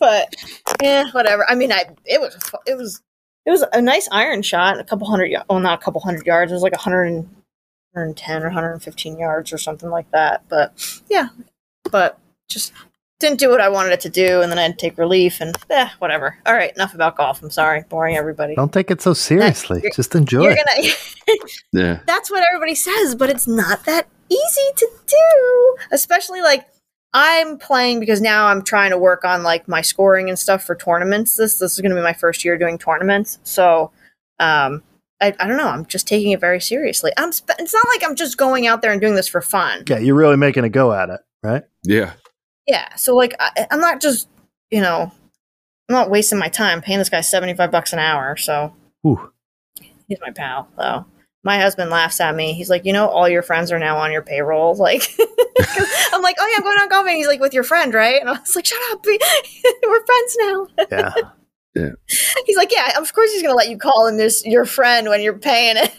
but 0.00 0.34
yeah, 0.82 1.10
whatever. 1.12 1.48
I 1.48 1.54
mean, 1.54 1.72
I 1.72 1.84
it 2.04 2.20
was 2.20 2.36
it 2.66 2.76
was 2.76 3.02
it 3.44 3.50
was 3.50 3.64
a 3.72 3.80
nice 3.80 4.08
iron 4.10 4.42
shot, 4.42 4.78
a 4.80 4.84
couple 4.84 5.06
hundred, 5.08 5.30
y- 5.32 5.42
well, 5.48 5.60
not 5.60 5.80
a 5.80 5.84
couple 5.84 6.00
hundred 6.00 6.26
yards. 6.26 6.50
It 6.50 6.54
was 6.54 6.62
like 6.62 6.72
a 6.74 6.78
hundred 6.78 7.04
and 7.04 7.24
110 7.92 8.42
or 8.42 8.46
115 8.46 9.18
yards 9.18 9.52
or 9.52 9.58
something 9.58 9.88
like 9.88 10.10
that. 10.10 10.42
But 10.48 11.00
yeah, 11.08 11.28
but 11.90 12.18
just 12.48 12.72
didn't 13.18 13.38
do 13.40 13.48
what 13.48 13.60
I 13.62 13.68
wanted 13.70 13.92
it 13.92 14.00
to 14.00 14.10
do, 14.10 14.42
and 14.42 14.50
then 14.52 14.58
I 14.58 14.62
had 14.62 14.78
to 14.78 14.88
take 14.90 14.98
relief, 14.98 15.40
and 15.40 15.56
eh, 15.70 15.88
whatever. 16.00 16.36
All 16.44 16.52
right, 16.54 16.74
enough 16.74 16.92
about 16.92 17.16
golf. 17.16 17.42
I'm 17.42 17.50
sorry, 17.50 17.82
boring 17.88 18.16
everybody. 18.16 18.54
Don't 18.54 18.72
take 18.72 18.90
it 18.90 19.00
so 19.00 19.14
seriously. 19.14 19.78
You're- 19.82 19.92
Just 19.94 20.14
enjoy 20.14 20.42
You're 20.42 20.56
gonna. 20.56 20.88
Yeah. 21.72 22.00
that's 22.06 22.30
what 22.30 22.44
everybody 22.46 22.74
says, 22.74 23.14
but 23.14 23.30
it's 23.30 23.46
not 23.48 23.84
that 23.86 24.06
easy 24.28 24.70
to 24.76 24.90
do. 25.06 25.76
Especially 25.92 26.40
like 26.42 26.66
I'm 27.12 27.58
playing 27.58 28.00
because 28.00 28.20
now 28.20 28.46
I'm 28.46 28.62
trying 28.62 28.90
to 28.90 28.98
work 28.98 29.24
on 29.24 29.42
like 29.42 29.68
my 29.68 29.80
scoring 29.80 30.28
and 30.28 30.38
stuff 30.38 30.64
for 30.64 30.74
tournaments. 30.74 31.36
This 31.36 31.58
this 31.58 31.72
is 31.72 31.80
going 31.80 31.90
to 31.90 31.96
be 31.96 32.02
my 32.02 32.12
first 32.12 32.44
year 32.44 32.58
doing 32.58 32.78
tournaments, 32.78 33.38
so 33.42 33.90
um, 34.38 34.82
I, 35.20 35.34
I 35.40 35.46
don't 35.46 35.56
know. 35.56 35.68
I'm 35.68 35.86
just 35.86 36.06
taking 36.06 36.32
it 36.32 36.40
very 36.40 36.60
seriously. 36.60 37.12
I'm. 37.16 37.32
Sp- 37.32 37.56
it's 37.58 37.72
not 37.72 37.86
like 37.88 38.04
I'm 38.04 38.16
just 38.16 38.36
going 38.36 38.66
out 38.66 38.82
there 38.82 38.92
and 38.92 39.00
doing 39.00 39.14
this 39.14 39.28
for 39.28 39.40
fun. 39.40 39.84
Yeah, 39.88 39.98
you're 39.98 40.14
really 40.14 40.36
making 40.36 40.64
a 40.64 40.68
go 40.68 40.92
at 40.92 41.08
it, 41.08 41.20
right? 41.42 41.62
Yeah. 41.84 42.12
Yeah. 42.66 42.94
So 42.96 43.14
like 43.16 43.34
I, 43.40 43.66
I'm 43.70 43.80
not 43.80 44.00
just 44.00 44.28
you 44.70 44.80
know 44.80 45.10
I'm 45.88 45.94
not 45.94 46.10
wasting 46.10 46.38
my 46.38 46.48
time 46.48 46.82
paying 46.82 46.98
this 46.98 47.08
guy 47.08 47.20
75 47.20 47.70
bucks 47.70 47.92
an 47.92 47.98
hour. 47.98 48.36
So 48.36 48.74
Ooh. 49.06 49.30
he's 50.08 50.18
my 50.20 50.32
pal 50.32 50.68
though. 50.76 51.06
My 51.46 51.60
husband 51.60 51.90
laughs 51.90 52.18
at 52.20 52.34
me. 52.34 52.54
He's 52.54 52.68
like, 52.68 52.84
you 52.84 52.92
know, 52.92 53.06
all 53.06 53.28
your 53.28 53.40
friends 53.40 53.70
are 53.70 53.78
now 53.78 53.98
on 53.98 54.10
your 54.10 54.22
payroll. 54.22 54.74
Like, 54.86 55.14
I'm 56.12 56.22
like, 56.22 56.36
oh 56.38 56.46
yeah, 56.48 56.56
I'm 56.56 56.62
going 56.62 56.78
out 56.78 56.90
golfing. 56.90 57.16
He's 57.16 57.26
like, 57.26 57.40
with 57.40 57.54
your 57.54 57.62
friend, 57.62 57.94
right? 57.94 58.20
And 58.20 58.28
I 58.28 58.32
was 58.32 58.54
like, 58.54 58.66
shut 58.66 58.78
up, 58.90 59.04
we're 59.86 60.06
friends 60.06 60.36
now. 60.40 60.66
Yeah. 60.90 61.14
Yeah. 61.74 61.90
He's 62.46 62.56
like, 62.56 62.72
yeah, 62.72 62.98
of 62.98 63.12
course 63.12 63.32
he's 63.32 63.42
gonna 63.42 63.54
let 63.54 63.68
you 63.68 63.78
call 63.78 64.06
him 64.06 64.16
this 64.16 64.44
your 64.44 64.64
friend 64.64 65.08
when 65.08 65.20
you're 65.20 65.38
paying 65.38 65.76
it. 65.76 65.92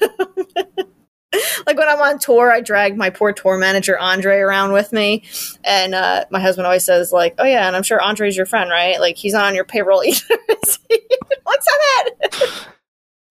like 1.67 1.77
when 1.77 1.87
I'm 1.87 2.01
on 2.01 2.19
tour, 2.19 2.51
I 2.51 2.61
drag 2.61 2.97
my 2.97 3.09
poor 3.09 3.31
tour 3.31 3.57
manager 3.57 3.97
Andre 3.97 4.37
around 4.37 4.73
with 4.73 4.91
me, 4.91 5.23
and 5.63 5.93
uh, 5.93 6.25
my 6.29 6.39
husband 6.39 6.65
always 6.65 6.83
says 6.83 7.11
like, 7.11 7.35
"Oh 7.37 7.45
yeah, 7.45 7.67
and 7.67 7.75
I'm 7.75 7.83
sure 7.83 8.01
Andre's 8.01 8.35
your 8.35 8.47
friend, 8.47 8.69
right? 8.71 8.99
Like 8.99 9.17
he's 9.17 9.33
not 9.33 9.45
on 9.45 9.55
your 9.55 9.65
payroll 9.65 10.03
either." 10.03 10.37
is 10.63 10.79
he?" 10.89 10.99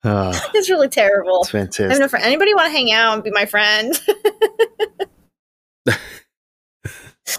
Like 0.07 0.35
stop 0.35 0.45
it! 0.45 0.47
Uh, 0.47 0.51
It's 0.55 0.71
really 0.71 0.89
terrible. 0.89 1.41
it's 1.43 1.55
I 1.55 1.59
have 1.59 1.67
fantastic. 1.75 2.01
no 2.01 2.09
friend. 2.09 2.25
Anybody 2.25 2.55
want 2.55 2.67
to 2.67 2.73
hang 2.73 2.93
out 2.93 3.15
and 3.15 3.23
be 3.25 3.31
my 3.31 3.47
friend? 3.47 3.99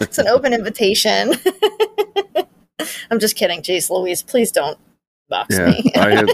it's 0.00 0.18
an 0.18 0.28
open 0.28 0.52
invitation. 0.52 1.34
I'm 3.10 3.18
just 3.18 3.36
kidding. 3.36 3.62
Jeez, 3.62 3.90
Louise, 3.90 4.22
please 4.22 4.52
don't 4.52 4.78
box 5.28 5.56
Yeah. 5.56 5.66
me. 5.70 5.92
I 5.96 6.10
have, 6.14 6.28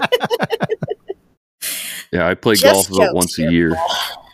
yeah, 2.13 2.29
I 2.29 2.35
play 2.35 2.57
golf 2.57 2.89
about 2.89 2.99
jokes 2.99 3.15
once 3.15 3.39
a 3.39 3.51
year. 3.51 3.75
Paul. 3.75 4.27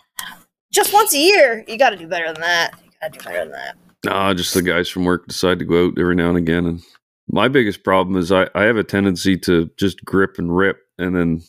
Just 0.72 0.92
once 0.92 1.14
a 1.14 1.18
year. 1.18 1.64
You 1.68 1.76
got 1.78 1.90
to 1.90 1.96
do 1.96 2.06
better 2.06 2.32
than 2.32 2.40
that. 2.42 2.72
You 2.84 2.90
got 3.00 3.12
to 3.12 3.18
do 3.18 3.24
better 3.24 3.38
than 3.44 3.52
that. 3.52 3.76
Nah, 4.04 4.34
just 4.34 4.54
the 4.54 4.62
guys 4.62 4.88
from 4.88 5.04
work 5.04 5.26
decide 5.28 5.58
to 5.58 5.64
go 5.64 5.86
out 5.88 5.98
every 5.98 6.14
now 6.14 6.28
and 6.30 6.38
again. 6.38 6.64
And 6.66 6.82
my 7.28 7.48
biggest 7.48 7.84
problem 7.84 8.16
is 8.16 8.32
I, 8.32 8.48
I 8.54 8.62
have 8.62 8.76
a 8.76 8.84
tendency 8.84 9.36
to 9.38 9.70
just 9.76 10.04
grip 10.04 10.36
and 10.38 10.54
rip, 10.56 10.78
and 10.98 11.14
then 11.14 11.42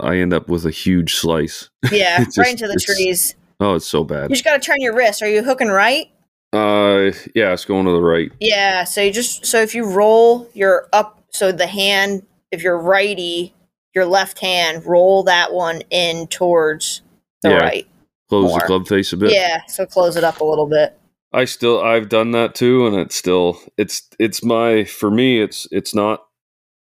I 0.00 0.16
end 0.18 0.32
up 0.34 0.48
with 0.48 0.66
a 0.66 0.70
huge 0.70 1.14
slice. 1.14 1.70
Yeah, 1.92 2.18
right 2.18 2.26
just- 2.32 2.50
into 2.50 2.66
the 2.66 2.78
trees. 2.80 3.34
Oh, 3.60 3.74
it's 3.76 3.86
so 3.86 4.02
bad. 4.04 4.30
You 4.30 4.34
just 4.34 4.44
got 4.44 4.60
to 4.60 4.66
turn 4.66 4.80
your 4.80 4.94
wrist. 4.94 5.22
Are 5.22 5.28
you 5.28 5.42
hooking 5.42 5.68
right? 5.68 6.06
Uh, 6.52 7.12
yeah, 7.34 7.52
it's 7.52 7.64
going 7.64 7.86
to 7.86 7.92
the 7.92 8.00
right. 8.00 8.30
Yeah. 8.40 8.84
So 8.84 9.00
you 9.00 9.12
just 9.12 9.46
so 9.46 9.60
if 9.60 9.74
you 9.74 9.84
roll 9.86 10.48
your 10.54 10.88
up, 10.92 11.22
so 11.30 11.52
the 11.52 11.66
hand, 11.68 12.24
if 12.50 12.62
you're 12.62 12.78
righty, 12.78 13.54
your 13.94 14.06
left 14.06 14.40
hand, 14.40 14.84
roll 14.84 15.22
that 15.24 15.52
one 15.52 15.82
in 15.90 16.26
towards 16.26 17.02
the 17.42 17.50
Yeah. 17.50 17.56
right. 17.58 17.88
Close 18.28 18.50
More. 18.50 18.58
the 18.60 18.66
club 18.66 18.88
face 18.88 19.12
a 19.12 19.16
bit. 19.16 19.32
Yeah. 19.32 19.62
So 19.68 19.86
close 19.86 20.16
it 20.16 20.24
up 20.24 20.40
a 20.40 20.44
little 20.44 20.66
bit. 20.66 20.98
I 21.32 21.44
still 21.44 21.80
I've 21.80 22.08
done 22.08 22.32
that 22.32 22.54
too, 22.56 22.86
and 22.86 22.96
it's 22.96 23.14
still 23.16 23.60
it's 23.76 24.08
it's 24.18 24.42
my 24.44 24.84
for 24.84 25.10
me 25.10 25.40
it's 25.40 25.66
it's 25.70 25.94
not 25.94 26.23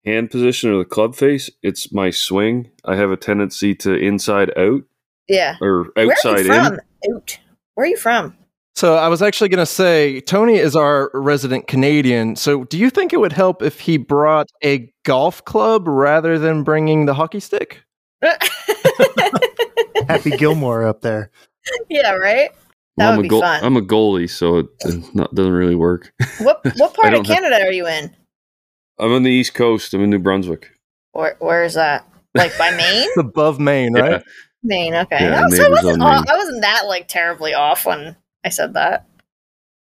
hand 0.09 0.31
position 0.31 0.71
or 0.71 0.79
the 0.79 0.85
club 0.85 1.15
face. 1.15 1.51
It's 1.63 1.93
my 1.93 2.11
swing. 2.11 2.71
I 2.85 2.97
have 2.97 3.11
a 3.11 3.17
tendency 3.17 3.75
to 3.77 3.95
inside 3.95 4.51
out 4.59 4.83
Yeah. 5.29 5.57
or 5.61 5.85
Where 5.95 6.07
are 6.07 6.11
outside 6.13 6.47
you 6.47 6.53
in. 6.53 6.81
Out. 7.15 7.39
Where 7.75 7.85
are 7.85 7.89
you 7.89 7.97
from? 7.97 8.37
So 8.75 8.95
I 8.97 9.09
was 9.09 9.23
actually 9.23 9.49
going 9.49 9.59
to 9.59 9.67
say 9.67 10.21
Tony 10.21 10.57
is 10.57 10.77
our 10.77 11.11
resident 11.13 11.67
Canadian. 11.67 12.37
So 12.37 12.63
do 12.65 12.79
you 12.79 12.91
think 12.91 13.13
it 13.13 13.17
would 13.19 13.33
help 13.33 13.61
if 13.63 13.81
he 13.81 13.97
brought 13.97 14.49
a 14.65 14.93
golf 15.05 15.45
club 15.45 15.89
rather 15.89 16.39
than 16.39 16.63
bringing 16.63 17.07
the 17.07 17.15
hockey 17.15 17.41
stick? 17.41 17.83
Happy 20.09 20.31
Gilmore 20.37 20.87
up 20.87 21.01
there. 21.03 21.31
yeah. 21.89 22.13
Right. 22.13 22.51
That 22.97 23.05
Well, 23.05 23.11
I'm 23.13 23.17
would 23.19 23.27
a 23.27 23.29
be 23.29 23.41
fun. 23.41 23.65
I'm 23.65 23.77
a 23.77 23.83
goalie, 23.83 24.29
so 24.31 24.59
it 24.59 24.67
not, 25.15 25.35
doesn't 25.35 25.53
really 25.53 25.75
work. 25.75 26.13
What 26.41 26.61
what 26.77 26.95
part 26.95 27.15
of 27.15 27.25
don't 27.25 27.27
have- 27.27 27.37
Canada 27.37 27.65
are 27.65 27.73
you 27.73 27.87
in? 27.87 28.15
I'm 29.01 29.13
on 29.13 29.23
the 29.23 29.31
East 29.31 29.55
Coast. 29.55 29.95
I'm 29.95 30.03
in 30.03 30.11
New 30.11 30.19
Brunswick. 30.19 30.71
Where 31.13 31.37
where 31.39 31.65
is 31.65 31.75
that? 31.75 32.07
Like 32.35 32.57
by 32.59 32.71
Maine? 32.77 33.09
It's 33.09 33.17
above 33.17 33.59
Maine, 33.61 33.95
right? 33.95 34.11
Yeah. 34.13 34.21
Maine. 34.63 34.95
Okay. 34.95 35.19
Yeah, 35.21 35.45
Oh, 35.47 35.55
so 35.55 35.67
I 35.67 35.71
wasn't 35.71 36.03
on 36.03 36.15
Maine. 36.17 36.25
I 36.29 36.37
wasn't 36.37 36.63
that 36.63 36.83
like 36.87 37.09
terribly 37.09 37.55
off 37.55 37.87
when 37.87 38.17
I 38.45 38.49
said 38.49 38.75
that. 38.75 39.07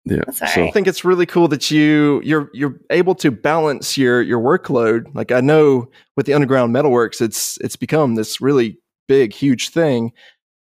Yeah. 0.06 0.24
So 0.32 0.46
right. 0.46 0.58
I 0.60 0.72
think 0.72 0.88
it's 0.88 1.04
really 1.04 1.26
cool 1.26 1.48
that 1.50 1.70
you 1.70 2.22
you're 2.24 2.50
you're 2.54 2.80
able 2.90 3.16
to 3.16 3.32
balance 3.32 3.98
your 3.98 4.22
your 4.22 4.40
workload. 4.40 5.14
Like 5.14 5.32
I 5.32 5.42
know 5.42 5.90
with 6.16 6.26
the 6.26 6.34
underground 6.34 6.74
metalworks, 6.74 7.22
it's 7.22 7.58
it's 7.62 7.76
become 7.76 8.16
this 8.16 8.40
really 8.42 8.80
big, 9.08 9.34
huge 9.34 9.70
thing. 9.70 10.12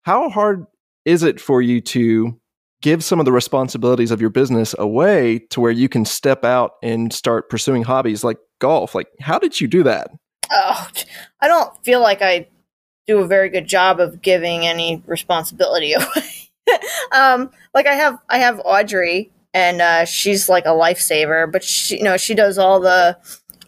How 0.04 0.30
hard 0.30 0.66
is 1.06 1.24
it 1.24 1.40
for 1.40 1.62
you 1.62 1.80
to 1.82 2.40
give 2.82 3.04
some 3.04 3.20
of 3.20 3.26
the 3.26 3.32
responsibilities 3.32 4.12
of 4.12 4.20
your 4.20 4.30
business 4.30 4.76
away 4.78 5.40
to 5.50 5.62
where 5.62 5.72
you 5.72 5.88
can 5.88 6.06
step 6.06 6.44
out 6.44 6.74
and 6.84 7.14
start 7.14 7.50
pursuing 7.50 7.84
hobbies 7.84 8.24
like 8.24 8.38
golf? 8.60 8.94
Like 8.96 9.08
how 9.20 9.40
did 9.40 9.62
you 9.62 9.68
do 9.68 9.84
that? 9.84 10.12
Oh, 10.52 10.88
I 11.40 11.48
don't 11.48 11.72
feel 11.84 12.02
like 12.02 12.22
I 12.22 12.48
do 13.08 13.20
a 13.20 13.28
very 13.28 13.50
good 13.50 13.68
job 13.68 14.00
of 14.00 14.22
giving 14.22 14.66
any 14.66 15.02
responsibility 15.06 15.94
away. 15.94 16.78
um, 17.12 17.52
like 17.74 17.88
I 17.88 17.94
have, 17.94 18.18
I 18.30 18.40
have 18.40 18.62
Audrey, 18.66 19.32
and 19.54 19.82
uh, 19.82 20.06
she's 20.06 20.50
like 20.50 20.66
a 20.66 20.70
lifesaver. 20.70 21.52
But 21.52 21.64
she, 21.64 21.98
you 21.98 22.04
know, 22.04 22.18
she 22.18 22.36
does 22.36 22.58
all 22.58 22.80
the 22.80 23.18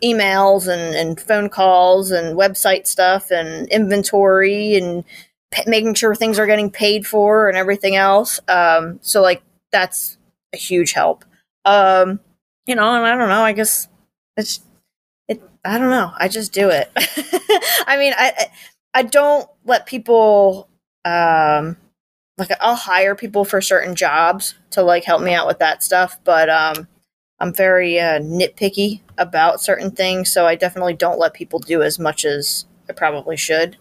emails 0.04 0.68
and, 0.68 0.96
and 0.96 1.20
phone 1.20 1.50
calls 1.50 2.12
and 2.12 2.38
website 2.38 2.88
stuff 2.88 3.32
and 3.32 3.68
inventory 3.70 4.76
and 4.76 5.04
p- 5.54 5.64
making 5.68 5.96
sure 5.96 6.16
things 6.16 6.40
are 6.40 6.48
getting 6.48 6.72
paid 6.72 7.08
for 7.08 7.50
and 7.50 7.58
everything 7.58 7.96
else. 7.98 8.42
Um, 8.50 9.00
so 9.04 9.22
like 9.22 9.44
that's 9.72 10.18
a 10.54 10.58
huge 10.58 10.94
help. 10.94 11.26
Um, 11.66 12.20
you 12.68 12.76
know, 12.76 12.96
and 12.96 13.06
I 13.06 13.18
don't 13.18 13.30
know. 13.30 13.44
I 13.44 13.54
guess 13.54 13.90
it's 14.38 14.62
it. 15.28 15.42
I 15.66 15.78
don't 15.78 15.90
know. 15.90 16.12
I 16.18 16.28
just 16.28 16.54
do 16.54 16.70
it. 16.70 16.92
I 17.88 17.98
mean, 17.98 18.14
I 18.18 18.34
I- 18.96 19.04
don't 19.04 19.50
let 19.66 19.86
people 19.88 20.70
um 21.06 21.78
like 22.38 22.50
I'll 22.62 22.76
hire 22.76 23.16
people 23.16 23.46
for 23.46 23.62
certain 23.62 23.96
jobs 23.96 24.56
to 24.72 24.84
like 24.84 25.04
help 25.04 25.22
me 25.22 25.34
out 25.34 25.48
with 25.48 25.60
that 25.60 25.84
stuff, 25.84 26.20
but 26.24 26.50
um 26.50 26.88
I'm 27.40 27.54
very 27.54 28.00
uh, 28.00 28.20
nitpicky 28.20 29.02
about 29.18 29.62
certain 29.62 29.92
things, 29.92 30.32
so 30.32 30.46
I 30.48 30.56
definitely 30.56 30.94
don't 30.94 31.20
let 31.20 31.34
people 31.34 31.60
do 31.60 31.82
as 31.84 32.00
much 32.00 32.26
as 32.26 32.66
I 32.90 32.94
probably 32.94 33.38
should. 33.38 33.78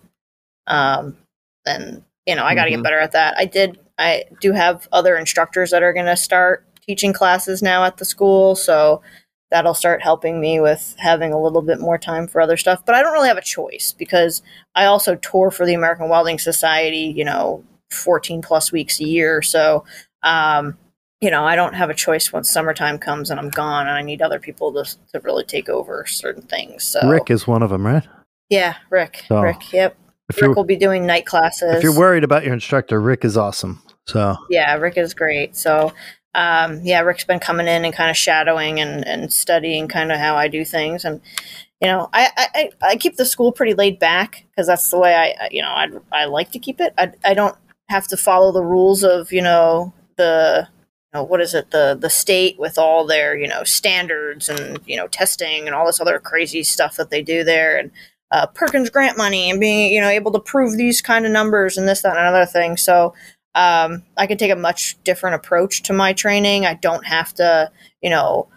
Um, 0.66 1.18
and 1.66 2.02
you 2.26 2.36
know, 2.36 2.44
I 2.44 2.54
got 2.54 2.64
to 2.66 2.70
Mhm. 2.70 2.74
get 2.76 2.82
better 2.84 3.00
at 3.00 3.12
that. 3.12 3.34
I 3.36 3.44
did. 3.46 3.80
I 3.98 4.24
do 4.40 4.52
have 4.52 4.86
other 4.92 5.16
instructors 5.16 5.70
that 5.72 5.82
are 5.82 5.92
going 5.92 6.06
to 6.06 6.16
start 6.16 6.64
teaching 6.86 7.12
classes 7.12 7.62
now 7.62 7.84
at 7.84 7.96
the 7.96 8.04
school, 8.04 8.54
so 8.54 9.02
that'll 9.50 9.74
start 9.74 10.02
helping 10.02 10.40
me 10.40 10.60
with 10.60 10.94
having 10.98 11.32
a 11.32 11.40
little 11.40 11.62
bit 11.62 11.80
more 11.80 11.98
time 11.98 12.26
for 12.28 12.40
other 12.40 12.56
stuff. 12.56 12.84
But 12.86 12.94
I 12.94 13.02
don't 13.02 13.12
really 13.12 13.28
have 13.28 13.36
a 13.36 13.42
choice 13.42 13.92
because 13.98 14.40
I 14.76 14.84
also 14.86 15.16
tour 15.16 15.50
for 15.50 15.66
the 15.66 15.74
American 15.74 16.08
Welding 16.08 16.38
Society, 16.38 17.12
you 17.16 17.24
know, 17.24 17.64
14 17.90 18.40
plus 18.40 18.70
weeks 18.72 19.00
a 19.00 19.04
year. 19.04 19.42
So, 19.42 19.84
um, 20.22 20.78
you 21.20 21.30
know, 21.30 21.44
I 21.44 21.54
don't 21.56 21.74
have 21.74 21.90
a 21.90 21.94
choice 21.94 22.32
once 22.32 22.48
summertime 22.48 22.98
comes 22.98 23.30
and 23.30 23.38
I'm 23.38 23.50
gone 23.50 23.86
and 23.88 23.96
I 23.96 24.02
need 24.02 24.22
other 24.22 24.38
people 24.40 24.72
to, 24.72 24.84
to 25.12 25.20
really 25.20 25.44
take 25.44 25.68
over 25.68 26.06
certain 26.06 26.42
things. 26.42 26.82
So, 26.84 27.00
Rick 27.08 27.30
is 27.30 27.46
one 27.46 27.62
of 27.62 27.70
them, 27.70 27.84
right? 27.86 28.04
yeah, 28.48 28.76
Rick, 28.90 29.24
So, 29.28 29.40
Rick, 29.42 29.72
yep. 29.72 29.96
If 30.36 30.42
Rick 30.42 30.56
will 30.56 30.64
be 30.64 30.76
doing 30.76 31.06
night 31.06 31.26
classes. 31.26 31.74
if 31.76 31.82
you're 31.82 31.96
worried 31.96 32.24
about 32.24 32.44
your 32.44 32.54
instructor, 32.54 33.00
Rick 33.00 33.24
is 33.24 33.36
awesome. 33.36 33.82
So 34.06 34.36
yeah, 34.50 34.74
Rick 34.76 34.96
is 34.98 35.14
great. 35.14 35.56
So, 35.56 35.92
um, 36.34 36.80
yeah, 36.82 37.00
Rick's 37.00 37.24
been 37.24 37.38
coming 37.40 37.68
in 37.68 37.84
and 37.84 37.94
kind 37.94 38.10
of 38.10 38.16
shadowing 38.16 38.80
and, 38.80 39.06
and 39.06 39.32
studying 39.32 39.86
kind 39.88 40.10
of 40.10 40.18
how 40.18 40.34
I 40.36 40.48
do 40.48 40.64
things. 40.64 41.04
And, 41.04 41.20
you 41.80 41.88
know, 41.88 42.08
I, 42.12 42.30
I, 42.36 42.70
I- 42.82 42.96
keep 42.96 43.16
the 43.16 43.24
school 43.24 43.52
pretty 43.52 43.74
laid 43.74 43.98
back 43.98 44.44
because 44.50 44.66
that's 44.66 44.90
the 44.90 44.98
way 44.98 45.14
I, 45.14 45.44
I- 45.44 45.48
you 45.52 45.62
know, 45.62 45.68
I, 45.68 45.88
I 46.12 46.24
like 46.24 46.50
to 46.52 46.58
keep 46.58 46.80
it. 46.80 46.94
I, 46.98 47.12
I 47.24 47.34
don't 47.34 47.56
have 47.90 48.08
to 48.08 48.16
follow 48.16 48.50
the 48.52 48.64
rules 48.64 49.04
of 49.04 49.32
you 49.32 49.42
know 49.42 49.92
the 50.16 50.66
you 51.12 51.18
know, 51.20 51.24
what 51.24 51.40
is 51.42 51.52
it 51.54 51.70
the 51.72 51.96
the 52.00 52.08
state 52.08 52.58
with 52.58 52.78
all 52.78 53.06
their 53.06 53.36
you 53.36 53.46
know 53.46 53.64
standards 53.64 54.48
and 54.48 54.80
you 54.86 54.96
know 54.96 55.06
testing 55.08 55.66
and 55.66 55.74
all 55.74 55.84
this 55.86 56.00
other 56.00 56.18
crazy 56.18 56.62
stuff 56.62 56.96
that 56.96 57.10
they 57.10 57.22
do 57.22 57.44
there 57.44 57.76
and 57.78 57.90
uh, 58.32 58.46
Perkins 58.46 58.90
grant 58.90 59.18
money 59.18 59.50
and 59.50 59.60
being 59.60 59.92
you 59.92 60.00
know 60.00 60.08
able 60.08 60.32
to 60.32 60.40
prove 60.40 60.76
these 60.76 61.00
kind 61.00 61.26
of 61.26 61.32
numbers 61.32 61.76
and 61.76 61.86
this 61.86 62.02
that 62.02 62.16
and 62.16 62.18
another 62.18 62.46
thing. 62.46 62.76
So 62.76 63.14
um, 63.54 64.02
I 64.16 64.26
can 64.26 64.38
take 64.38 64.50
a 64.50 64.56
much 64.56 64.96
different 65.04 65.36
approach 65.36 65.82
to 65.84 65.92
my 65.92 66.14
training. 66.14 66.66
I 66.66 66.74
don't 66.74 67.06
have 67.06 67.34
to 67.34 67.70
you 68.00 68.10
know 68.10 68.48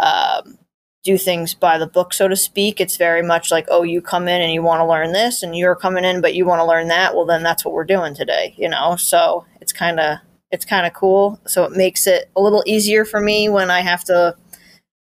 um, 0.00 0.58
do 1.04 1.18
things 1.18 1.54
by 1.54 1.78
the 1.78 1.86
book, 1.86 2.12
so 2.12 2.26
to 2.26 2.36
speak. 2.36 2.80
It's 2.80 2.96
very 2.96 3.22
much 3.22 3.50
like, 3.50 3.66
oh, 3.70 3.82
you 3.82 4.00
come 4.00 4.28
in 4.28 4.40
and 4.40 4.52
you 4.52 4.62
want 4.62 4.80
to 4.80 4.86
learn 4.86 5.12
this, 5.12 5.42
and 5.42 5.56
you're 5.56 5.76
coming 5.76 6.04
in, 6.04 6.20
but 6.20 6.34
you 6.34 6.46
want 6.46 6.60
to 6.60 6.66
learn 6.66 6.88
that. 6.88 7.14
Well, 7.14 7.26
then 7.26 7.42
that's 7.42 7.64
what 7.64 7.74
we're 7.74 7.84
doing 7.84 8.14
today, 8.14 8.54
you 8.56 8.68
know. 8.68 8.96
So 8.96 9.44
it's 9.60 9.72
kind 9.72 10.00
of 10.00 10.18
it's 10.50 10.64
kind 10.64 10.86
of 10.86 10.94
cool. 10.94 11.38
So 11.46 11.64
it 11.64 11.72
makes 11.72 12.06
it 12.06 12.30
a 12.34 12.40
little 12.40 12.62
easier 12.66 13.04
for 13.04 13.20
me 13.20 13.48
when 13.48 13.70
I 13.70 13.80
have 13.80 14.04
to, 14.04 14.14
uh, 14.14 14.34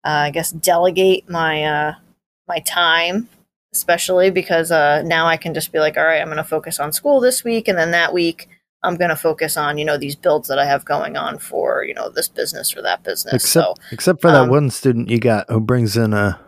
I 0.04 0.30
guess, 0.30 0.52
delegate 0.52 1.28
my 1.28 1.64
uh, 1.64 1.94
my 2.46 2.60
time, 2.60 3.28
especially 3.72 4.30
because 4.30 4.70
uh, 4.70 5.02
now 5.02 5.26
I 5.26 5.36
can 5.36 5.54
just 5.54 5.72
be 5.72 5.78
like, 5.78 5.96
all 5.96 6.04
right, 6.04 6.20
I'm 6.20 6.28
going 6.28 6.36
to 6.36 6.44
focus 6.44 6.78
on 6.78 6.92
school 6.92 7.20
this 7.20 7.44
week, 7.44 7.68
and 7.68 7.78
then 7.78 7.90
that 7.92 8.12
week 8.12 8.48
I'm 8.82 8.96
going 8.96 9.10
to 9.10 9.16
focus 9.16 9.56
on 9.56 9.78
you 9.78 9.84
know 9.84 9.96
these 9.96 10.16
builds 10.16 10.48
that 10.48 10.58
I 10.58 10.64
have 10.66 10.84
going 10.84 11.16
on 11.16 11.38
for 11.38 11.84
you 11.84 11.94
know 11.94 12.08
this 12.08 12.28
business 12.28 12.76
or 12.76 12.82
that 12.82 13.02
business. 13.02 13.34
Except, 13.34 13.78
so 13.78 13.84
except 13.92 14.20
for 14.20 14.30
that 14.30 14.42
um, 14.42 14.48
one 14.50 14.70
student 14.70 15.08
you 15.08 15.18
got 15.18 15.50
who 15.50 15.60
brings 15.60 15.96
in 15.96 16.12
a 16.12 16.40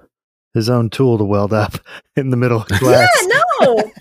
his 0.54 0.70
own 0.70 0.88
tool 0.88 1.18
to 1.18 1.24
weld 1.24 1.52
up 1.52 1.74
in 2.16 2.30
the 2.30 2.36
middle 2.36 2.62
of 2.62 2.68
class. 2.68 3.08
Yeah, 3.22 3.38
no. 3.60 3.92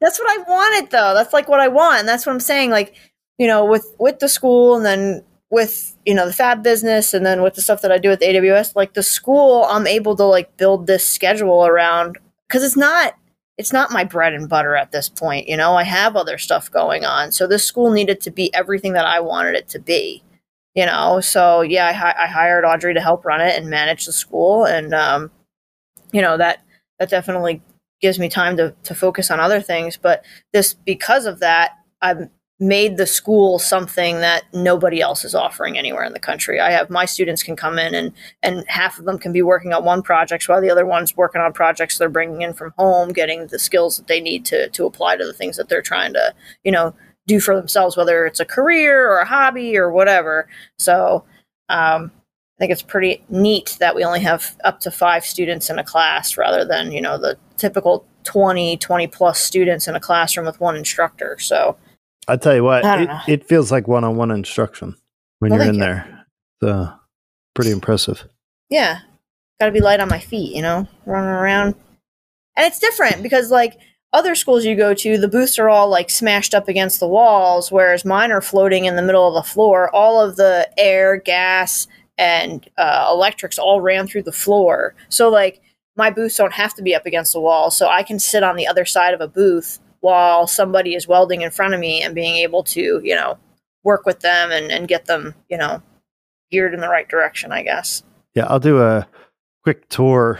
that's 0.00 0.18
what 0.18 0.38
I 0.38 0.42
wanted 0.42 0.90
though. 0.90 1.14
That's 1.14 1.32
like 1.32 1.48
what 1.48 1.60
I 1.60 1.68
want. 1.68 2.00
And 2.00 2.08
that's 2.08 2.26
what 2.26 2.32
I'm 2.32 2.40
saying. 2.40 2.70
Like, 2.70 2.94
you 3.38 3.46
know, 3.46 3.64
with 3.64 3.94
with 3.98 4.18
the 4.18 4.28
school 4.28 4.76
and 4.76 4.84
then 4.84 5.24
with, 5.48 5.96
you 6.04 6.14
know, 6.14 6.26
the 6.26 6.32
fab 6.32 6.64
business 6.64 7.14
and 7.14 7.24
then 7.24 7.40
with 7.40 7.54
the 7.54 7.62
stuff 7.62 7.80
that 7.82 7.92
I 7.92 7.98
do 7.98 8.08
with 8.08 8.20
AWS, 8.20 8.74
like 8.74 8.94
the 8.94 9.02
school, 9.02 9.64
I'm 9.70 9.86
able 9.86 10.16
to 10.16 10.24
like 10.24 10.56
build 10.56 10.88
this 10.88 11.08
schedule 11.08 11.64
around 11.64 12.18
because 12.48 12.62
it's 12.64 12.76
not 12.76 13.14
it's 13.58 13.72
not 13.72 13.90
my 13.90 14.04
bread 14.04 14.34
and 14.34 14.48
butter 14.48 14.76
at 14.76 14.92
this 14.92 15.08
point, 15.08 15.48
you 15.48 15.56
know. 15.56 15.74
I 15.74 15.82
have 15.84 16.14
other 16.14 16.36
stuff 16.36 16.70
going 16.70 17.04
on. 17.04 17.32
So 17.32 17.46
this 17.46 17.64
school 17.64 17.90
needed 17.90 18.20
to 18.22 18.30
be 18.30 18.54
everything 18.54 18.92
that 18.92 19.06
I 19.06 19.20
wanted 19.20 19.54
it 19.54 19.68
to 19.68 19.78
be. 19.78 20.22
You 20.74 20.84
know, 20.84 21.20
so 21.20 21.62
yeah, 21.62 21.86
I, 21.86 22.24
I 22.24 22.26
hired 22.26 22.66
Audrey 22.66 22.92
to 22.92 23.00
help 23.00 23.24
run 23.24 23.40
it 23.40 23.56
and 23.56 23.70
manage 23.70 24.04
the 24.04 24.12
school, 24.12 24.66
and 24.66 24.92
um, 24.92 25.30
you 26.12 26.20
know 26.20 26.36
that 26.36 26.62
that 26.98 27.08
definitely 27.08 27.62
gives 28.02 28.18
me 28.18 28.28
time 28.28 28.58
to 28.58 28.74
to 28.82 28.94
focus 28.94 29.30
on 29.30 29.40
other 29.40 29.62
things. 29.62 29.96
But 29.96 30.22
this 30.52 30.74
because 30.74 31.24
of 31.24 31.40
that, 31.40 31.72
I've 32.02 32.28
made 32.58 32.96
the 32.96 33.06
school 33.06 33.58
something 33.58 34.20
that 34.20 34.44
nobody 34.54 35.00
else 35.00 35.24
is 35.24 35.34
offering 35.34 35.76
anywhere 35.76 36.04
in 36.04 36.14
the 36.14 36.18
country. 36.18 36.58
I 36.58 36.70
have 36.70 36.88
my 36.88 37.04
students 37.04 37.42
can 37.42 37.54
come 37.54 37.78
in 37.78 37.94
and 37.94 38.12
and 38.42 38.64
half 38.66 38.98
of 38.98 39.04
them 39.04 39.18
can 39.18 39.32
be 39.32 39.42
working 39.42 39.74
on 39.74 39.84
one 39.84 40.02
project 40.02 40.48
while 40.48 40.60
the 40.60 40.70
other 40.70 40.86
one's 40.86 41.16
working 41.16 41.42
on 41.42 41.52
projects 41.52 41.98
they're 41.98 42.08
bringing 42.08 42.42
in 42.42 42.54
from 42.54 42.72
home, 42.78 43.12
getting 43.12 43.48
the 43.48 43.58
skills 43.58 43.98
that 43.98 44.06
they 44.06 44.20
need 44.20 44.44
to 44.46 44.68
to 44.70 44.86
apply 44.86 45.16
to 45.16 45.26
the 45.26 45.34
things 45.34 45.56
that 45.56 45.68
they're 45.68 45.82
trying 45.82 46.14
to 46.14 46.34
you 46.64 46.72
know 46.72 46.94
do 47.26 47.40
for 47.40 47.54
themselves, 47.56 47.96
whether 47.96 48.24
it's 48.24 48.40
a 48.40 48.44
career 48.44 49.10
or 49.10 49.18
a 49.18 49.26
hobby 49.26 49.76
or 49.76 49.90
whatever. 49.90 50.48
So. 50.78 51.24
Um, 51.68 52.12
I 52.56 52.58
think 52.58 52.72
it's 52.72 52.80
pretty 52.80 53.22
neat 53.28 53.76
that 53.80 53.94
we 53.94 54.02
only 54.02 54.20
have 54.20 54.56
up 54.64 54.80
to 54.80 54.90
five 54.90 55.26
students 55.26 55.68
in 55.68 55.78
a 55.78 55.84
class 55.84 56.38
rather 56.38 56.64
than, 56.64 56.90
you 56.90 57.02
know, 57.02 57.18
the 57.18 57.36
typical 57.58 58.06
20, 58.24 58.78
20 58.78 59.06
plus 59.08 59.40
students 59.40 59.86
in 59.86 59.94
a 59.94 60.00
classroom 60.00 60.46
with 60.46 60.58
one 60.58 60.74
instructor. 60.74 61.36
So, 61.38 61.76
I 62.28 62.36
tell 62.36 62.54
you 62.54 62.64
what, 62.64 62.84
it, 62.84 63.10
it 63.28 63.48
feels 63.48 63.70
like 63.70 63.86
one 63.86 64.04
on 64.04 64.16
one 64.16 64.30
instruction 64.30 64.96
when 65.38 65.52
you're 65.52 65.62
in 65.62 65.78
there. 65.78 66.26
Uh, 66.62 66.94
pretty 67.54 67.70
impressive. 67.70 68.24
yeah, 68.70 69.00
got 69.60 69.66
to 69.66 69.72
be 69.72 69.80
light 69.80 70.00
on 70.00 70.08
my 70.08 70.18
feet, 70.18 70.54
you 70.54 70.62
know, 70.62 70.88
running 71.04 71.30
around. 71.30 71.74
And 72.56 72.66
it's 72.66 72.78
different 72.78 73.22
because, 73.22 73.50
like, 73.50 73.78
other 74.12 74.34
schools 74.34 74.64
you 74.64 74.76
go 74.76 74.94
to, 74.94 75.18
the 75.18 75.28
booths 75.28 75.58
are 75.58 75.68
all 75.68 75.88
like 75.88 76.08
smashed 76.08 76.54
up 76.54 76.68
against 76.68 77.00
the 77.00 77.08
walls, 77.08 77.70
whereas 77.70 78.04
mine 78.04 78.32
are 78.32 78.40
floating 78.40 78.86
in 78.86 78.96
the 78.96 79.02
middle 79.02 79.28
of 79.28 79.34
the 79.34 79.48
floor. 79.48 79.94
All 79.94 80.20
of 80.20 80.36
the 80.36 80.68
air, 80.78 81.18
gas, 81.18 81.86
and 82.16 82.66
uh, 82.78 83.08
electrics 83.10 83.58
all 83.58 83.80
ran 83.82 84.06
through 84.06 84.22
the 84.22 84.32
floor. 84.32 84.94
So, 85.10 85.28
like, 85.28 85.60
my 85.96 86.10
booths 86.10 86.36
don't 86.36 86.52
have 86.54 86.74
to 86.74 86.82
be 86.82 86.94
up 86.94 87.04
against 87.06 87.32
the 87.32 87.40
wall. 87.40 87.70
So 87.70 87.88
I 87.88 88.02
can 88.02 88.18
sit 88.18 88.42
on 88.42 88.56
the 88.56 88.66
other 88.66 88.84
side 88.84 89.14
of 89.14 89.20
a 89.20 89.28
booth 89.28 89.78
while 90.06 90.46
somebody 90.46 90.94
is 90.94 91.08
welding 91.08 91.42
in 91.42 91.50
front 91.50 91.74
of 91.74 91.80
me 91.80 92.00
and 92.00 92.14
being 92.14 92.36
able 92.36 92.62
to, 92.62 93.00
you 93.02 93.12
know, 93.16 93.36
work 93.82 94.06
with 94.06 94.20
them 94.20 94.52
and, 94.52 94.70
and 94.70 94.86
get 94.86 95.06
them, 95.06 95.34
you 95.48 95.56
know, 95.58 95.82
geared 96.52 96.72
in 96.72 96.78
the 96.80 96.88
right 96.88 97.08
direction, 97.08 97.50
I 97.50 97.64
guess. 97.64 98.04
Yeah, 98.32 98.46
I'll 98.46 98.60
do 98.60 98.80
a 98.80 99.08
quick 99.64 99.88
tour 99.88 100.38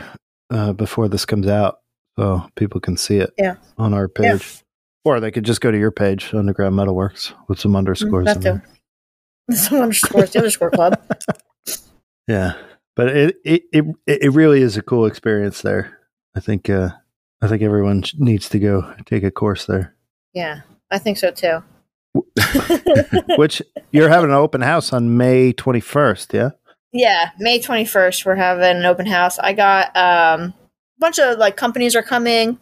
uh, 0.49 0.71
before 0.71 1.09
this 1.09 1.25
comes 1.25 1.47
out 1.47 1.79
so 2.17 2.47
people 2.55 2.79
can 2.79 2.95
see 2.95 3.17
it 3.17 3.33
Yeah. 3.37 3.55
on 3.77 3.93
our 3.93 4.09
Yeah. 4.17 4.37
page. 4.37 4.63
Or 5.03 5.19
they 5.19 5.31
could 5.31 5.43
just 5.43 5.59
go 5.59 5.69
to 5.69 5.77
your 5.77 5.91
page, 5.91 6.33
Underground 6.33 6.75
Metalworks, 6.75 7.33
with 7.49 7.59
some 7.59 7.75
underscores 7.75 8.23
that 8.25 8.37
in 8.37 8.41
there. 8.43 8.63
Some 9.51 9.79
underscores, 9.81 10.31
the 10.31 10.39
underscore 10.39 10.71
club. 10.71 11.01
Yeah, 12.29 12.53
but 12.95 13.07
it, 13.15 13.35
it 13.45 13.63
it 13.71 13.85
it 14.05 14.31
really 14.33 14.61
is 14.61 14.75
a 14.75 14.81
cool 14.81 15.05
experience 15.05 15.61
there. 15.61 15.97
I 16.35 16.41
think 16.41 16.69
uh, 16.69 16.89
I 17.41 17.47
think 17.47 17.61
everyone 17.61 18.03
needs 18.17 18.49
to 18.49 18.59
go 18.59 18.93
take 19.05 19.23
a 19.23 19.31
course 19.31 19.65
there. 19.65 19.95
Yeah, 20.33 20.61
I 20.91 20.97
think 20.97 21.17
so 21.17 21.31
too. 21.31 21.63
Which 23.37 23.61
you're 23.91 24.09
having 24.09 24.31
an 24.31 24.35
open 24.35 24.61
house 24.61 24.91
on 24.91 25.17
May 25.17 25.53
21st, 25.53 26.33
yeah? 26.33 26.49
yeah, 26.91 27.31
May 27.37 27.59
21st, 27.59 28.25
we're 28.25 28.35
having 28.35 28.77
an 28.77 28.85
open 28.85 29.05
house. 29.05 29.37
I 29.39 29.53
got 29.53 29.95
um, 29.95 30.41
a 30.41 30.53
bunch 30.99 31.19
of 31.19 31.37
like 31.37 31.57
companies 31.57 31.95
are 31.95 32.03
coming. 32.03 32.59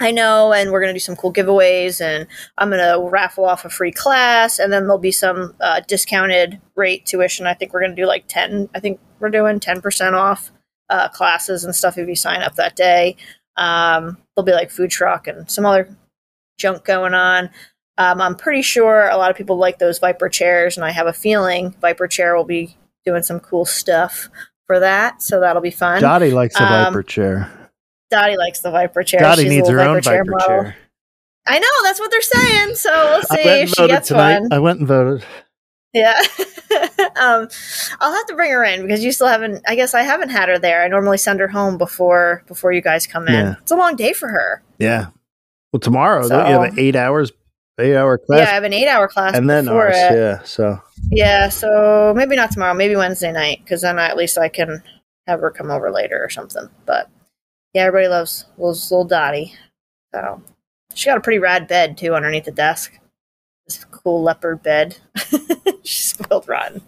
I 0.00 0.12
know, 0.12 0.52
and 0.52 0.70
we're 0.70 0.80
going 0.80 0.90
to 0.90 0.94
do 0.94 1.00
some 1.00 1.16
cool 1.16 1.32
giveaways, 1.32 2.00
and 2.00 2.28
I'm 2.56 2.70
going 2.70 2.80
to 2.80 3.10
raffle 3.10 3.44
off 3.44 3.64
a 3.64 3.68
free 3.68 3.90
class, 3.90 4.60
and 4.60 4.72
then 4.72 4.84
there'll 4.84 4.98
be 4.98 5.10
some 5.10 5.56
uh, 5.60 5.80
discounted 5.88 6.60
rate 6.76 7.04
tuition. 7.04 7.48
I 7.48 7.54
think 7.54 7.72
we're 7.72 7.80
going 7.80 7.96
to 7.96 8.00
do 8.00 8.06
like 8.06 8.26
10, 8.28 8.68
I 8.76 8.80
think 8.80 9.00
we're 9.18 9.30
doing 9.30 9.58
10% 9.58 10.12
off 10.12 10.52
uh, 10.88 11.08
classes 11.08 11.64
and 11.64 11.74
stuff 11.74 11.98
if 11.98 12.08
you 12.08 12.14
sign 12.14 12.42
up 12.42 12.54
that 12.54 12.76
day. 12.76 13.16
Um, 13.58 14.16
there'll 14.36 14.46
be 14.46 14.52
like 14.52 14.70
food 14.70 14.90
truck 14.90 15.26
and 15.26 15.50
some 15.50 15.66
other 15.66 15.88
junk 16.58 16.84
going 16.84 17.12
on. 17.14 17.50
Um, 17.98 18.20
I'm 18.20 18.36
pretty 18.36 18.62
sure 18.62 19.08
a 19.08 19.16
lot 19.16 19.30
of 19.30 19.36
people 19.36 19.56
like 19.56 19.78
those 19.78 19.98
Viper 19.98 20.28
chairs, 20.28 20.76
and 20.76 20.86
I 20.86 20.90
have 20.92 21.06
a 21.08 21.12
feeling 21.12 21.72
Viper 21.80 22.06
chair 22.06 22.36
will 22.36 22.44
be 22.44 22.76
doing 23.04 23.22
some 23.24 23.40
cool 23.40 23.64
stuff 23.64 24.28
for 24.66 24.78
that. 24.80 25.20
So 25.20 25.40
that'll 25.40 25.62
be 25.62 25.70
fun. 25.72 26.00
Dottie 26.00 26.30
likes 26.30 26.54
the 26.56 26.62
Um, 26.64 26.84
Viper 26.92 27.02
chair. 27.02 27.50
Dottie 28.10 28.36
likes 28.36 28.60
the 28.60 28.70
Viper 28.70 29.02
chair. 29.02 29.20
Dottie 29.20 29.42
She's 29.42 29.50
needs 29.52 29.68
her 29.68 29.76
little 29.78 29.96
own 29.96 30.02
Viper 30.02 30.24
model. 30.24 30.46
chair. 30.46 30.76
I 31.46 31.58
know 31.58 31.68
that's 31.82 31.98
what 31.98 32.10
they're 32.10 32.20
saying. 32.20 32.74
So 32.76 32.90
we'll 32.92 33.22
see 33.22 33.48
if 33.48 33.70
she 33.70 33.86
gets 33.88 34.08
tonight. 34.08 34.40
one. 34.42 34.52
I 34.52 34.58
went 34.60 34.78
and 34.78 34.86
voted. 34.88 35.24
Yeah. 35.94 36.20
um, 37.20 37.48
I'll 38.00 38.12
have 38.12 38.26
to 38.26 38.34
bring 38.36 38.50
her 38.52 38.62
in 38.64 38.82
because 38.82 39.02
you 39.02 39.12
still 39.12 39.26
haven't. 39.26 39.62
I 39.66 39.74
guess 39.74 39.94
I 39.94 40.02
haven't 40.02 40.28
had 40.30 40.48
her 40.48 40.58
there. 40.58 40.82
I 40.82 40.88
normally 40.88 41.18
send 41.18 41.40
her 41.40 41.48
home 41.48 41.78
before 41.78 42.42
before 42.46 42.72
you 42.72 42.80
guys 42.82 43.06
come 43.06 43.26
in. 43.28 43.34
Yeah. 43.34 43.54
It's 43.60 43.70
a 43.70 43.76
long 43.76 43.96
day 43.96 44.12
for 44.12 44.28
her. 44.28 44.62
Yeah. 44.78 45.06
Well, 45.72 45.80
tomorrow 45.80 46.22
So- 46.22 46.30
don't 46.30 46.46
you 46.46 46.52
have 46.60 46.72
an 46.72 46.78
eight 46.78 46.96
hours, 46.96 47.32
eight 47.78 47.96
hour 47.96 48.18
class, 48.18 48.40
Yeah, 48.40 48.50
I 48.50 48.54
have 48.54 48.64
an 48.64 48.72
eight 48.72 48.88
hour 48.88 49.08
class 49.08 49.34
and 49.36 49.48
then 49.48 49.68
ours. 49.68 49.94
it. 49.96 50.12
Yeah. 50.14 50.42
So 50.44 50.80
Yeah, 51.10 51.48
so 51.48 52.12
maybe 52.16 52.36
not 52.36 52.50
tomorrow, 52.50 52.74
maybe 52.74 52.96
Wednesday 52.96 53.32
night, 53.32 53.60
because 53.64 53.82
then 53.82 53.98
at 53.98 54.16
least 54.16 54.36
I 54.38 54.48
can 54.48 54.82
have 55.26 55.40
her 55.40 55.50
come 55.50 55.70
over 55.70 55.90
later 55.90 56.22
or 56.22 56.28
something. 56.30 56.68
But 56.86 57.10
yeah, 57.74 57.82
everybody 57.84 58.08
loves 58.08 58.46
loves 58.56 58.90
little 58.90 59.04
Dottie. 59.04 59.54
So 60.14 60.42
she 60.94 61.06
got 61.06 61.18
a 61.18 61.22
pretty 61.22 61.38
rad 61.38 61.68
bed 61.68 61.96
too 61.98 62.14
underneath 62.14 62.44
the 62.46 62.50
desk. 62.50 62.98
This 63.68 63.84
cool 63.90 64.22
leopard 64.22 64.62
bed. 64.62 64.96
She's 65.84 66.10
spoiled 66.10 66.48
rotten. 66.48 66.82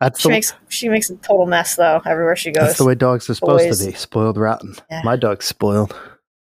that's 0.00 0.20
She 0.20 0.28
the 0.28 0.32
makes 0.32 0.52
she 0.68 0.88
makes 0.88 1.10
a 1.10 1.16
total 1.16 1.46
mess 1.46 1.76
though 1.76 2.00
everywhere 2.06 2.36
she 2.36 2.50
goes. 2.50 2.66
that's 2.66 2.78
the 2.78 2.84
way 2.84 2.94
dogs 2.94 3.28
are 3.30 3.34
supposed 3.34 3.66
Boys. 3.66 3.78
to 3.80 3.86
be. 3.86 3.92
Spoiled 3.96 4.36
rotten. 4.36 4.74
Yeah. 4.90 5.02
My 5.04 5.16
dog's 5.16 5.46
spoiled. 5.46 5.94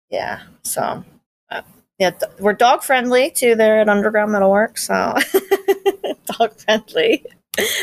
Yeah. 0.10 0.42
So, 0.64 1.04
uh, 1.52 1.62
yeah, 1.98 2.12
th- 2.12 2.32
we're 2.40 2.54
dog 2.54 2.82
friendly 2.84 3.30
too. 3.32 3.56
There 3.56 3.80
at 3.80 3.90
Underground 3.90 4.32
Metalworks, 4.32 4.80
so 4.80 5.16
dog 6.38 6.54
friendly, 6.60 7.26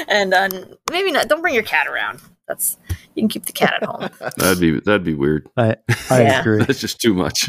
and 0.08 0.32
uh, 0.34 0.48
maybe 0.90 1.12
not. 1.12 1.28
Don't 1.28 1.40
bring 1.42 1.54
your 1.54 1.62
cat 1.62 1.86
around. 1.86 2.20
That's 2.48 2.76
you 3.14 3.22
can 3.22 3.28
keep 3.28 3.44
the 3.46 3.52
cat 3.52 3.74
at 3.80 3.84
home. 3.84 4.08
That'd 4.38 4.60
be 4.60 4.80
that'd 4.80 5.04
be 5.04 5.14
weird. 5.14 5.48
I 5.56 5.76
I 6.10 6.22
Yeah. 6.22 6.40
agree. 6.40 6.64
That's 6.64 6.80
just 6.80 7.00
too 7.00 7.12
much. 7.14 7.48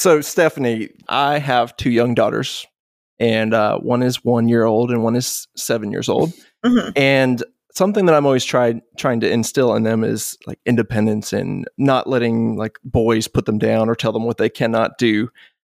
So, 0.00 0.22
Stephanie, 0.22 0.88
I 1.10 1.36
have 1.36 1.76
two 1.76 1.90
young 1.90 2.14
daughters, 2.14 2.66
and 3.18 3.52
uh, 3.52 3.76
one 3.80 4.02
is 4.02 4.24
one 4.24 4.48
year 4.48 4.64
old 4.64 4.90
and 4.90 5.04
one 5.04 5.14
is 5.14 5.46
seven 5.58 5.92
years 5.92 6.08
old. 6.08 6.32
Mhm. 6.64 6.92
And 6.96 7.44
something 7.74 8.06
that 8.06 8.14
I'm 8.14 8.24
always 8.24 8.46
tried 8.46 8.80
trying 8.96 9.20
to 9.20 9.30
instill 9.30 9.74
in 9.74 9.82
them 9.82 10.02
is 10.02 10.38
like 10.46 10.58
independence 10.64 11.34
and 11.34 11.68
not 11.76 12.08
letting 12.08 12.56
like 12.56 12.78
boys 12.82 13.28
put 13.28 13.44
them 13.44 13.58
down 13.58 13.90
or 13.90 13.94
tell 13.94 14.10
them 14.10 14.24
what 14.24 14.38
they 14.38 14.48
cannot 14.48 14.96
do. 14.96 15.28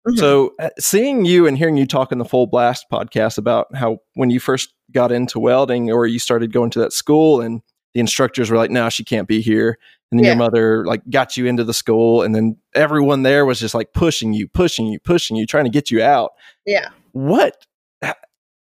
Mhm. 0.06 0.18
So, 0.18 0.52
uh, 0.58 0.68
seeing 0.78 1.24
you 1.24 1.46
and 1.46 1.56
hearing 1.56 1.78
you 1.78 1.86
talk 1.86 2.12
in 2.12 2.18
the 2.18 2.26
Full 2.26 2.48
Blast 2.48 2.84
podcast 2.92 3.38
about 3.38 3.74
how 3.74 4.00
when 4.12 4.28
you 4.28 4.40
first 4.40 4.74
got 4.92 5.10
into 5.10 5.40
welding 5.40 5.90
or 5.90 6.06
you 6.06 6.18
started 6.18 6.52
going 6.52 6.68
to 6.72 6.80
that 6.80 6.92
school 6.92 7.40
and 7.40 7.62
the 7.94 8.00
instructors 8.00 8.50
were 8.50 8.58
like, 8.58 8.70
no, 8.70 8.90
she 8.90 9.04
can't 9.04 9.26
be 9.26 9.40
here. 9.40 9.78
And 10.10 10.18
then 10.18 10.24
Yeah. 10.24 10.30
your 10.30 10.38
mother 10.38 10.84
like 10.86 11.02
got 11.10 11.36
you 11.36 11.46
into 11.46 11.64
the 11.64 11.74
school 11.74 12.22
and 12.22 12.34
then 12.34 12.56
everyone 12.74 13.22
there 13.24 13.44
was 13.44 13.60
just 13.60 13.74
like 13.74 13.92
pushing 13.92 14.32
you, 14.32 14.48
pushing 14.48 14.86
you, 14.86 14.98
pushing 14.98 15.36
you, 15.36 15.46
trying 15.46 15.64
to 15.64 15.70
get 15.70 15.90
you 15.90 16.02
out. 16.02 16.32
yeah. 16.66 16.88
What? 17.12 17.66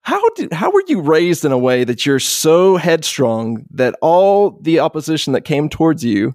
How 0.02 0.28
did 0.30 0.52
how 0.52 0.70
were 0.72 0.82
you 0.88 1.00
raised 1.02 1.44
in 1.44 1.52
a 1.52 1.58
way 1.58 1.84
that 1.84 2.04
you're 2.06 2.18
so 2.18 2.76
headstrong 2.78 3.66
that 3.70 3.94
all 4.00 4.58
the 4.62 4.80
opposition 4.80 5.34
that 5.34 5.42
came 5.42 5.68
towards 5.68 6.02
you, 6.02 6.34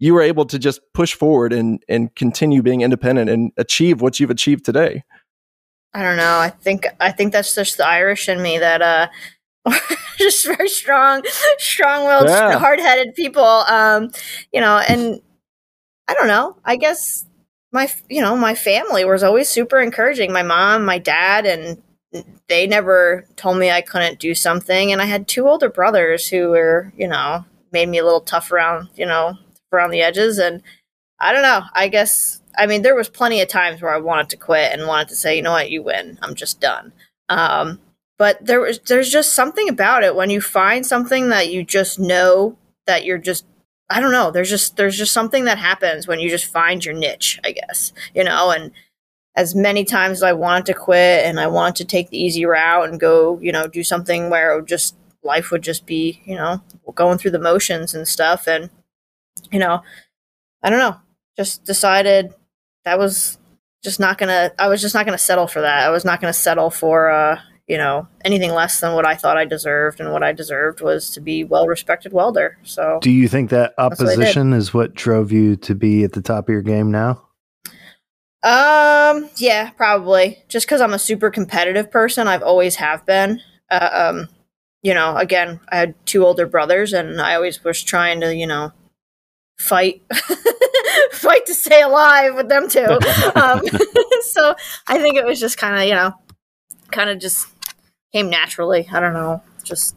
you 0.00 0.12
were 0.12 0.20
able 0.20 0.44
to 0.46 0.58
just 0.58 0.80
push 0.92 1.14
forward 1.14 1.52
and 1.52 1.82
and 1.88 2.14
continue 2.16 2.62
being 2.62 2.80
independent 2.80 3.30
and 3.30 3.52
achieve 3.56 4.00
what 4.02 4.18
you've 4.18 4.30
achieved 4.30 4.64
today? 4.64 5.04
I 5.94 6.02
don't 6.02 6.16
know. 6.16 6.38
I 6.38 6.50
think 6.50 6.86
I 7.00 7.12
think 7.12 7.32
that's 7.32 7.54
just 7.54 7.76
the 7.76 7.86
Irish 7.86 8.28
in 8.28 8.42
me 8.42 8.58
that 8.58 8.82
uh 8.82 9.06
just 10.18 10.46
very 10.46 10.68
strong, 10.68 11.22
strong-willed, 11.58 12.28
Yeah. 12.28 12.58
hard-headed 12.58 13.14
people. 13.14 13.44
Um, 13.44 14.10
you 14.52 14.60
know, 14.60 14.78
and 14.88 15.20
I 16.08 16.14
don't 16.14 16.28
know. 16.28 16.56
I 16.64 16.76
guess 16.76 17.24
my 17.72 17.90
you 18.08 18.20
know 18.22 18.36
my 18.36 18.54
family 18.54 19.04
was 19.04 19.22
always 19.22 19.48
super 19.48 19.80
encouraging. 19.80 20.32
My 20.32 20.42
mom, 20.42 20.84
my 20.84 20.98
dad, 20.98 21.46
and 21.46 21.82
they 22.48 22.66
never 22.66 23.26
told 23.36 23.58
me 23.58 23.70
I 23.70 23.80
couldn't 23.80 24.18
do 24.20 24.34
something. 24.34 24.92
And 24.92 25.00
I 25.02 25.06
had 25.06 25.26
two 25.28 25.48
older 25.48 25.68
brothers 25.68 26.28
who 26.28 26.50
were 26.50 26.92
you 26.96 27.08
know 27.08 27.44
made 27.72 27.88
me 27.88 27.98
a 27.98 28.04
little 28.04 28.20
tough 28.20 28.52
around 28.52 28.88
you 28.96 29.06
know 29.06 29.38
around 29.72 29.90
the 29.90 30.02
edges. 30.02 30.38
And 30.38 30.62
I 31.20 31.32
don't 31.32 31.42
know. 31.42 31.62
I 31.74 31.88
guess 31.88 32.40
I 32.58 32.66
mean 32.66 32.82
there 32.82 32.94
was 32.94 33.08
plenty 33.08 33.40
of 33.40 33.48
times 33.48 33.80
where 33.82 33.94
I 33.94 33.98
wanted 33.98 34.28
to 34.30 34.36
quit 34.36 34.72
and 34.72 34.86
wanted 34.86 35.08
to 35.08 35.16
say, 35.16 35.36
you 35.36 35.42
know 35.42 35.52
what, 35.52 35.70
you 35.70 35.82
win. 35.82 36.18
I'm 36.22 36.34
just 36.34 36.60
done. 36.60 36.92
Um, 37.30 37.80
but 38.18 38.44
there 38.44 38.60
was 38.60 38.78
there's 38.80 39.10
just 39.10 39.32
something 39.32 39.68
about 39.68 40.04
it 40.04 40.14
when 40.14 40.30
you 40.30 40.40
find 40.40 40.86
something 40.86 41.28
that 41.30 41.52
you 41.52 41.64
just 41.64 41.98
know 41.98 42.56
that 42.86 43.04
you're 43.04 43.18
just 43.18 43.44
I 43.90 44.00
don't 44.00 44.12
know. 44.12 44.30
There's 44.30 44.50
just 44.50 44.76
there's 44.76 44.96
just 44.96 45.12
something 45.12 45.44
that 45.44 45.58
happens 45.58 46.06
when 46.06 46.18
you 46.20 46.30
just 46.30 46.46
find 46.46 46.84
your 46.84 46.94
niche, 46.94 47.38
I 47.44 47.52
guess. 47.52 47.92
You 48.14 48.24
know, 48.24 48.50
and 48.50 48.72
as 49.36 49.54
many 49.54 49.84
times 49.84 50.18
as 50.18 50.22
I 50.22 50.32
wanted 50.32 50.66
to 50.66 50.74
quit 50.74 51.26
and 51.26 51.40
I 51.40 51.48
wanted 51.48 51.76
to 51.76 51.84
take 51.84 52.10
the 52.10 52.22
easy 52.22 52.46
route 52.46 52.88
and 52.88 53.00
go, 53.00 53.38
you 53.40 53.52
know, 53.52 53.66
do 53.66 53.82
something 53.82 54.30
where 54.30 54.60
just 54.62 54.96
life 55.22 55.50
would 55.50 55.62
just 55.62 55.86
be, 55.86 56.22
you 56.24 56.36
know, 56.36 56.62
going 56.94 57.18
through 57.18 57.32
the 57.32 57.38
motions 57.38 57.94
and 57.94 58.06
stuff 58.06 58.46
and 58.46 58.70
you 59.50 59.58
know, 59.58 59.82
I 60.62 60.70
don't 60.70 60.78
know. 60.78 60.96
Just 61.36 61.64
decided 61.64 62.32
that 62.84 62.98
was 62.98 63.38
just 63.82 64.00
not 64.00 64.18
gonna 64.18 64.52
I 64.58 64.68
was 64.68 64.80
just 64.80 64.94
not 64.94 65.04
gonna 65.04 65.18
settle 65.18 65.46
for 65.46 65.60
that. 65.60 65.84
I 65.84 65.90
was 65.90 66.04
not 66.04 66.20
gonna 66.20 66.32
settle 66.32 66.70
for 66.70 67.10
uh, 67.10 67.40
you 67.66 67.78
know, 67.78 68.06
anything 68.24 68.52
less 68.52 68.80
than 68.80 68.94
what 68.94 69.06
I 69.06 69.14
thought 69.14 69.38
I 69.38 69.44
deserved 69.44 70.00
and 70.00 70.12
what 70.12 70.22
I 70.22 70.32
deserved 70.32 70.80
was 70.80 71.10
to 71.10 71.20
be 71.20 71.44
well 71.44 71.66
respected 71.66 72.12
welder. 72.12 72.58
So 72.62 72.98
Do 73.00 73.10
you 73.10 73.28
think 73.28 73.50
that 73.50 73.72
what 73.76 73.92
opposition 73.92 74.52
is 74.52 74.74
what 74.74 74.94
drove 74.94 75.32
you 75.32 75.56
to 75.56 75.74
be 75.74 76.04
at 76.04 76.12
the 76.12 76.20
top 76.20 76.48
of 76.48 76.52
your 76.52 76.62
game 76.62 76.90
now? 76.90 77.22
Um, 78.42 79.30
yeah, 79.36 79.70
probably. 79.70 80.44
Just 80.48 80.66
because 80.66 80.82
I'm 80.82 80.92
a 80.92 80.98
super 80.98 81.30
competitive 81.30 81.90
person, 81.90 82.28
I've 82.28 82.42
always 82.42 82.76
have 82.76 83.06
been. 83.06 83.40
Uh, 83.70 83.88
um, 83.92 84.28
you 84.82 84.92
know, 84.92 85.16
again, 85.16 85.60
I 85.70 85.76
had 85.78 85.94
two 86.04 86.26
older 86.26 86.46
brothers, 86.46 86.92
and 86.92 87.18
I 87.22 87.34
always 87.36 87.64
was 87.64 87.82
trying 87.82 88.20
to, 88.20 88.34
you 88.34 88.46
know, 88.46 88.72
fight, 89.58 90.02
fight 91.12 91.46
to 91.46 91.54
stay 91.54 91.80
alive 91.80 92.34
with 92.34 92.50
them 92.50 92.68
too. 92.68 92.84
um, 93.34 93.62
so 94.20 94.54
I 94.86 94.98
think 94.98 95.16
it 95.16 95.24
was 95.24 95.40
just 95.40 95.56
kind 95.56 95.76
of, 95.76 95.84
you 95.84 95.94
know, 95.94 96.12
kind 96.90 97.08
of 97.08 97.18
just 97.18 97.48
came 98.14 98.30
naturally. 98.30 98.88
I 98.92 99.00
don't 99.00 99.12
know, 99.12 99.42
just, 99.64 99.96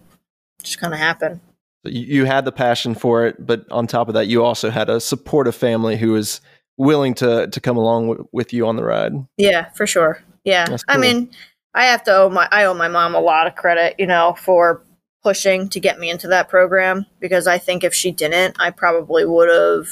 just 0.64 0.80
kind 0.80 0.94
of 0.94 1.00
happened. 1.00 1.40
So 1.86 1.92
you, 1.92 2.26
had 2.26 2.44
the 2.44 2.52
passion 2.52 2.96
for 2.96 3.28
it, 3.28 3.46
but 3.46 3.72
on 3.72 3.86
top 3.86 4.08
of 4.08 4.16
that, 4.16 4.28
you 4.28 4.44
also 4.44 4.72
had 4.72 4.90
a 4.90 5.00
supportive 5.00 5.56
family 5.56 5.96
who 5.96 6.12
was 6.12 6.42
willing 6.78 7.14
to 7.16 7.48
to 7.48 7.60
come 7.62 7.78
along 7.78 8.08
w- 8.08 8.28
with 8.32 8.52
you 8.54 8.68
on 8.68 8.76
the 8.76 8.84
ride. 8.84 9.14
Yeah, 9.38 9.70
for 9.72 9.86
sure. 9.88 10.22
Yeah. 10.44 10.66
That's 10.66 10.84
I 10.88 10.98
mean, 10.98 11.30
I 11.74 11.86
have 11.86 12.04
to 12.06 12.16
owe 12.16 12.30
my 12.30 12.48
I 12.52 12.66
owe 12.66 12.74
my 12.74 12.88
mom 12.88 13.14
a 13.14 13.20
lot 13.20 13.46
of 13.46 13.56
credit, 13.56 13.96
you 14.00 14.08
know, 14.08 14.36
for 14.40 14.82
pushing 15.24 15.70
to 15.70 15.80
get 15.80 16.00
me 16.00 16.10
into 16.10 16.28
that 16.28 16.50
program 16.50 17.06
because 17.20 17.48
I 17.48 17.60
think 17.60 17.84
if 17.84 17.94
she 17.94 18.12
didn't, 18.12 18.56
I 18.60 18.72
probably 18.72 19.26
would 19.26 19.50
have 19.50 19.88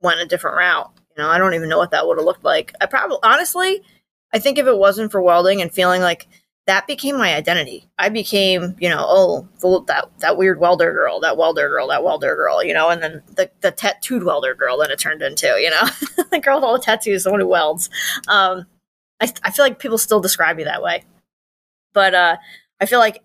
went 0.00 0.20
a 0.20 0.26
different 0.26 0.56
route. 0.56 0.90
You 1.16 1.22
know, 1.22 1.28
I 1.28 1.38
don't 1.38 1.54
even 1.54 1.68
know 1.68 1.78
what 1.78 1.90
that 1.90 2.06
would 2.06 2.18
have 2.18 2.24
looked 2.24 2.44
like. 2.44 2.72
I 2.80 2.86
probably 2.86 3.18
honestly, 3.24 3.82
I 4.32 4.38
think 4.38 4.58
if 4.58 4.66
it 4.66 4.78
wasn't 4.78 5.10
for 5.10 5.20
welding 5.20 5.60
and 5.60 5.72
feeling 5.72 6.02
like 6.02 6.28
that 6.70 6.86
became 6.86 7.18
my 7.18 7.34
identity. 7.34 7.84
I 7.98 8.10
became, 8.10 8.76
you 8.78 8.88
know, 8.88 9.04
oh, 9.04 9.48
that 9.88 10.08
that 10.20 10.36
weird 10.36 10.60
welder 10.60 10.92
girl, 10.92 11.18
that 11.18 11.36
welder 11.36 11.68
girl, 11.68 11.88
that 11.88 12.04
welder 12.04 12.36
girl, 12.36 12.62
you 12.62 12.72
know, 12.72 12.90
and 12.90 13.02
then 13.02 13.22
the 13.34 13.50
the 13.60 13.72
tattooed 13.72 14.22
welder 14.22 14.54
girl 14.54 14.78
that 14.78 14.92
it 14.92 15.00
turned 15.00 15.20
into, 15.20 15.48
you 15.58 15.68
know, 15.68 16.24
the 16.30 16.38
girl 16.38 16.58
with 16.58 16.64
all 16.64 16.74
the 16.74 16.78
tattoos, 16.78 17.24
the 17.24 17.30
one 17.32 17.40
who 17.40 17.48
welds. 17.48 17.90
Um, 18.28 18.66
I, 19.20 19.32
I 19.42 19.50
feel 19.50 19.64
like 19.64 19.80
people 19.80 19.98
still 19.98 20.20
describe 20.20 20.56
me 20.56 20.62
that 20.62 20.80
way, 20.80 21.02
but 21.92 22.14
uh, 22.14 22.36
I 22.80 22.86
feel 22.86 23.00
like 23.00 23.20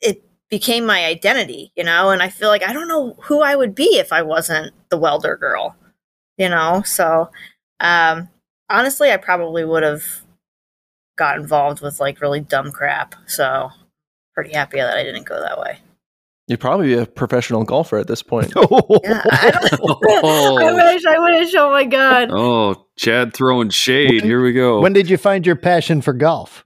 it 0.00 0.24
became 0.48 0.86
my 0.86 1.04
identity, 1.04 1.72
you 1.76 1.84
know, 1.84 2.08
and 2.08 2.22
I 2.22 2.30
feel 2.30 2.48
like 2.48 2.66
I 2.66 2.72
don't 2.72 2.88
know 2.88 3.14
who 3.24 3.42
I 3.42 3.56
would 3.56 3.74
be 3.74 3.98
if 3.98 4.10
I 4.10 4.22
wasn't 4.22 4.72
the 4.88 4.96
welder 4.96 5.36
girl, 5.36 5.76
you 6.38 6.48
know. 6.48 6.80
So 6.86 7.28
um, 7.78 8.30
honestly, 8.70 9.10
I 9.12 9.18
probably 9.18 9.66
would 9.66 9.82
have 9.82 10.22
got 11.16 11.36
involved 11.38 11.80
with 11.80 11.98
like 12.00 12.20
really 12.20 12.40
dumb 12.40 12.70
crap. 12.72 13.14
So 13.26 13.70
pretty 14.34 14.52
happy 14.54 14.78
that 14.78 14.96
I 14.96 15.02
didn't 15.02 15.24
go 15.24 15.40
that 15.40 15.58
way. 15.58 15.78
You'd 16.48 16.60
probably 16.60 16.86
be 16.88 16.94
a 16.94 17.06
professional 17.06 17.64
golfer 17.64 17.98
at 17.98 18.06
this 18.06 18.22
point. 18.22 18.52
Yeah, 18.56 19.22
I, 19.32 19.50
don't, 19.50 19.72
I 19.82 20.00
Oh, 20.22 20.74
wish, 20.94 21.04
I 21.04 21.18
wish. 21.18 21.54
Oh 21.56 21.70
my 21.70 21.84
god. 21.84 22.28
oh, 22.30 22.86
Chad 22.96 23.34
throwing 23.34 23.70
shade. 23.70 24.22
Here 24.22 24.40
we 24.42 24.52
go. 24.52 24.80
When 24.80 24.92
did 24.92 25.10
you 25.10 25.16
find 25.16 25.44
your 25.44 25.56
passion 25.56 26.00
for 26.02 26.12
golf? 26.12 26.64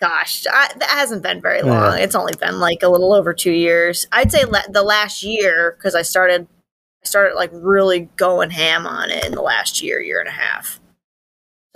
Gosh, 0.00 0.44
I, 0.52 0.68
that 0.76 0.90
hasn't 0.90 1.22
been 1.22 1.40
very 1.40 1.60
Yeah. 1.60 1.64
long. 1.90 1.98
It's 1.98 2.14
only 2.14 2.34
been 2.38 2.58
like 2.60 2.82
a 2.82 2.88
little 2.88 3.14
over 3.14 3.32
two 3.32 3.52
years. 3.52 4.06
I'd 4.12 4.30
say 4.32 4.44
la- 4.44 4.66
the 4.68 4.82
last 4.82 5.22
year 5.22 5.76
because 5.78 5.94
I 5.94 6.02
started, 6.02 6.46
I 7.02 7.06
started 7.06 7.36
like 7.36 7.50
really 7.52 8.10
going 8.16 8.50
ham 8.50 8.86
on 8.86 9.10
it 9.10 9.24
in 9.24 9.32
the 9.32 9.40
last 9.42 9.80
year, 9.80 10.00
year 10.00 10.20
and 10.20 10.28
a 10.28 10.32
half. 10.32 10.78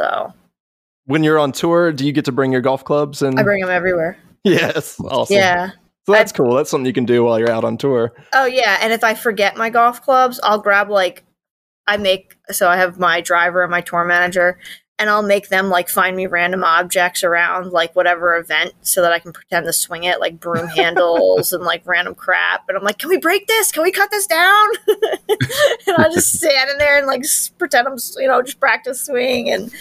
So 0.01 0.35
when 1.09 1.25
you're 1.25 1.39
on 1.39 1.53
tour, 1.53 1.91
do 1.91 2.07
you 2.07 2.13
get 2.13 2.27
to 2.27 2.33
bring 2.33 2.53
your 2.53 2.61
golf 2.61 2.85
clubs? 2.85 3.23
And 3.23 3.41
I 3.41 3.43
bring 3.43 3.61
them 3.63 3.71
everywhere. 3.71 4.19
yes, 4.45 5.01
awesome. 5.01 5.37
Yeah. 5.37 5.71
so 6.07 6.13
that's 6.13 6.33
cool. 6.33 6.55
That's 6.55 6.71
something 6.71 6.87
you 6.87 6.93
can 6.93 7.07
do 7.07 7.25
while 7.25 7.39
you're 7.39 7.51
out 7.51 7.65
on 7.65 7.79
tour. 7.79 8.13
Oh 8.35 8.45
yeah, 8.45 8.79
and 8.83 8.93
if 8.93 9.03
I 9.03 9.15
forget 9.15 9.57
my 9.57 9.71
golf 9.71 10.03
clubs, 10.03 10.39
I'll 10.43 10.61
grab 10.61 10.91
like 10.91 11.25
I 11.87 11.97
make 11.97 12.37
so 12.51 12.69
I 12.69 12.77
have 12.77 12.99
my 12.99 13.23
driver 13.23 13.63
and 13.63 13.71
my 13.71 13.81
tour 13.81 14.05
manager 14.05 14.59
and 14.99 15.09
I'll 15.09 15.23
make 15.23 15.49
them 15.49 15.71
like 15.71 15.89
find 15.89 16.15
me 16.15 16.27
random 16.27 16.63
objects 16.65 17.23
around 17.23 17.73
like 17.73 17.95
whatever 17.95 18.37
event 18.37 18.75
so 18.83 19.01
that 19.01 19.13
I 19.13 19.19
can 19.21 19.33
pretend 19.33 19.65
to 19.65 19.73
swing 19.73 20.05
it 20.05 20.21
like 20.21 20.41
broom 20.41 20.67
handles 20.77 21.55
and 21.55 21.65
like 21.65 21.87
random 21.87 22.15
crap 22.15 22.69
and 22.69 22.77
I'm 22.77 22.85
like, 22.85 22.99
"Can 22.99 23.09
we 23.09 23.17
break 23.17 23.47
this? 23.47 23.73
Can 23.73 23.83
we 23.83 23.93
cut 23.93 24.11
this 24.11 24.27
down?" 24.27 24.69
and 24.89 25.97
I'll 25.97 26.13
just 26.13 26.33
stand 26.39 26.69
in 26.71 26.77
there 26.77 26.99
and 26.99 27.07
like 27.07 27.25
pretend 27.57 27.89
I'm 27.89 27.97
you 28.19 28.29
know, 28.29 28.43
just 28.43 28.61
practice 28.61 29.07
swing 29.07 29.51
and 29.51 29.73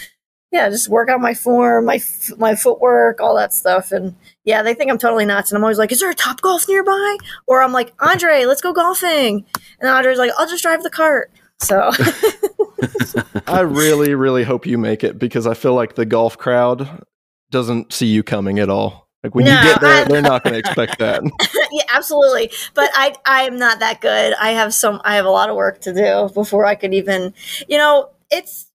yeah, 0.50 0.68
just 0.70 0.88
work 0.88 1.10
on 1.10 1.20
my 1.20 1.34
form, 1.34 1.84
my 1.84 1.96
f- 1.96 2.32
my 2.38 2.54
footwork, 2.54 3.20
all 3.20 3.36
that 3.36 3.52
stuff 3.52 3.92
and 3.92 4.14
yeah, 4.44 4.62
they 4.62 4.74
think 4.74 4.90
I'm 4.90 4.98
totally 4.98 5.26
nuts 5.26 5.50
and 5.50 5.58
I'm 5.58 5.64
always 5.64 5.78
like, 5.78 5.92
"Is 5.92 6.00
there 6.00 6.10
a 6.10 6.14
Top 6.14 6.40
Golf 6.40 6.66
nearby?" 6.68 7.16
Or 7.46 7.62
I'm 7.62 7.72
like, 7.72 7.92
Andre, 8.00 8.44
let's 8.46 8.60
go 8.62 8.72
golfing. 8.72 9.44
And 9.80 9.90
Andre's 9.90 10.18
like, 10.18 10.30
I'll 10.38 10.48
just 10.48 10.62
drive 10.62 10.82
the 10.82 10.90
cart. 10.90 11.30
So 11.60 11.90
I 13.46 13.60
really, 13.60 14.14
really 14.14 14.44
hope 14.44 14.66
you 14.66 14.78
make 14.78 15.02
it 15.04 15.18
because 15.18 15.46
I 15.46 15.54
feel 15.54 15.74
like 15.74 15.94
the 15.96 16.06
golf 16.06 16.38
crowd 16.38 17.04
doesn't 17.50 17.92
see 17.92 18.06
you 18.06 18.22
coming 18.22 18.58
at 18.58 18.68
all. 18.70 19.08
Like 19.24 19.34
when 19.34 19.46
No, 19.46 19.56
you 19.56 19.62
get 19.62 19.80
there, 19.80 20.02
I- 20.02 20.04
they're 20.04 20.22
not 20.22 20.44
going 20.44 20.52
to 20.54 20.58
expect 20.58 20.98
that. 21.00 21.22
yeah, 21.72 21.82
absolutely. 21.92 22.52
But 22.74 22.90
I 22.94 23.14
I 23.26 23.42
am 23.42 23.58
not 23.58 23.80
that 23.80 24.00
good. 24.00 24.34
I 24.40 24.50
have 24.52 24.72
some 24.72 25.00
I 25.04 25.16
have 25.16 25.26
a 25.26 25.30
lot 25.30 25.50
of 25.50 25.56
work 25.56 25.80
to 25.82 25.92
do 25.92 26.32
before 26.32 26.64
I 26.64 26.74
could 26.76 26.94
even 26.94 27.34
you 27.66 27.76
know, 27.78 28.10
it's 28.30 28.70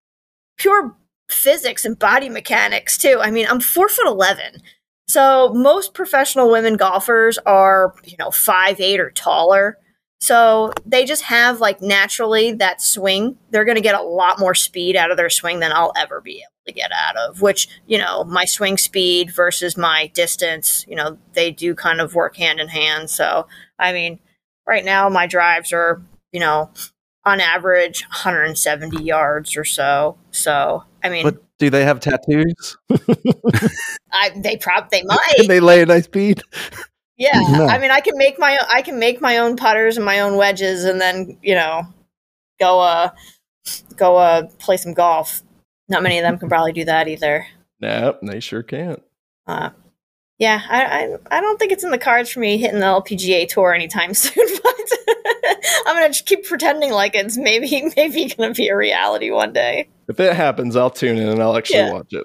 pure 0.57 0.95
physics 1.29 1.85
and 1.85 1.97
body 1.97 2.29
mechanics 2.29 2.97
too. 2.97 3.19
I 3.21 3.31
mean, 3.31 3.47
I'm 3.49 3.59
four 3.59 3.89
foot 3.89 4.07
eleven. 4.07 4.61
So 5.07 5.53
most 5.53 5.93
professional 5.93 6.49
women 6.51 6.77
golfers 6.77 7.37
are, 7.45 7.93
you 8.03 8.15
know, 8.17 8.31
five 8.31 8.79
eight 8.79 8.99
or 8.99 9.11
taller. 9.11 9.77
So 10.21 10.71
they 10.85 11.03
just 11.03 11.23
have 11.23 11.59
like 11.59 11.81
naturally 11.81 12.53
that 12.53 12.81
swing. 12.81 13.37
They're 13.49 13.65
going 13.65 13.75
to 13.75 13.81
get 13.81 13.99
a 13.99 14.01
lot 14.01 14.39
more 14.39 14.55
speed 14.55 14.95
out 14.95 15.11
of 15.11 15.17
their 15.17 15.29
swing 15.29 15.59
than 15.59 15.73
I'll 15.73 15.91
ever 15.97 16.21
be 16.21 16.37
able 16.37 16.65
to 16.67 16.71
get 16.71 16.91
out 16.93 17.17
of. 17.17 17.41
Which 17.41 17.67
you 17.87 17.97
know, 17.97 18.23
my 18.23 18.45
swing 18.45 18.77
speed 18.77 19.33
versus 19.35 19.75
my 19.75 20.07
distance, 20.13 20.85
you 20.87 20.95
know, 20.95 21.17
they 21.33 21.51
do 21.51 21.75
kind 21.75 21.99
of 21.99 22.15
work 22.15 22.37
hand 22.37 22.61
in 22.61 22.69
hand. 22.69 23.09
So 23.09 23.47
I 23.77 23.91
mean, 23.91 24.19
right 24.65 24.85
now 24.85 25.09
my 25.09 25.27
drives 25.27 25.73
are, 25.73 26.01
you 26.31 26.39
know, 26.39 26.71
on 27.25 27.39
average 27.39 28.03
170 28.03 29.03
yards 29.03 29.55
or 29.55 29.63
so. 29.63 30.17
So 30.31 30.83
I 31.03 31.09
mean, 31.09 31.23
But 31.23 31.43
Do 31.59 31.69
they 31.69 31.83
have 31.85 31.99
tattoos? 31.99 32.77
I 34.11 34.31
they 34.35 34.57
prob 34.57 34.89
they 34.89 35.03
might. 35.05 35.33
Can 35.37 35.47
they 35.47 35.59
lay 35.59 35.81
a 35.81 35.85
nice 35.85 36.07
bead? 36.07 36.41
Yeah, 37.17 37.39
No. 37.51 37.67
I 37.67 37.79
mean, 37.79 37.91
I 37.91 37.99
can 38.01 38.17
make 38.17 38.39
my 38.39 38.57
I 38.71 38.81
can 38.81 38.99
make 38.99 39.21
my 39.21 39.37
own 39.37 39.55
putters 39.55 39.97
and 39.97 40.05
my 40.05 40.19
own 40.19 40.37
wedges, 40.37 40.83
and 40.83 40.99
then 40.99 41.37
you 41.41 41.55
know, 41.55 41.83
go 42.59 42.79
uh 42.79 43.09
go 43.95 44.17
uh 44.17 44.47
play 44.59 44.77
some 44.77 44.93
golf. 44.93 45.41
Not 45.89 46.03
many 46.03 46.17
of 46.17 46.23
them 46.23 46.37
can 46.37 46.49
probably 46.49 46.73
do 46.73 46.85
that 46.85 47.07
either. 47.07 47.45
Nope, 47.79 48.19
they 48.23 48.39
sure 48.39 48.63
can't. 48.63 49.01
Uh, 49.45 49.71
yeah, 50.39 50.61
I, 50.69 50.85
I 50.85 51.37
I 51.37 51.41
don't 51.41 51.59
think 51.59 51.71
it's 51.71 51.83
in 51.83 51.91
the 51.91 51.97
cards 51.97 52.29
for 52.29 52.39
me 52.39 52.57
hitting 52.57 52.79
the 52.79 52.85
LPGA 52.85 53.47
tour 53.47 53.73
anytime 53.73 54.13
soon. 54.13 54.47
But 55.83 55.89
I'm 55.95 56.01
gonna 56.01 56.13
keep 56.13 56.45
pretending 56.47 56.91
like 56.91 57.15
it's 57.15 57.37
maybe 57.37 57.91
maybe 57.97 58.25
gonna 58.35 58.53
be 58.53 58.67
a 58.69 58.75
reality 58.77 59.31
one 59.31 59.53
day. 59.53 59.89
If 60.07 60.19
it 60.19 60.33
happens, 60.35 60.75
I'll 60.75 60.89
tune 60.89 61.17
in 61.17 61.29
and 61.29 61.41
I'll 61.41 61.55
actually 61.55 61.77
Yeah. 61.79 61.93
watch 61.93 62.11
it. 62.11 62.23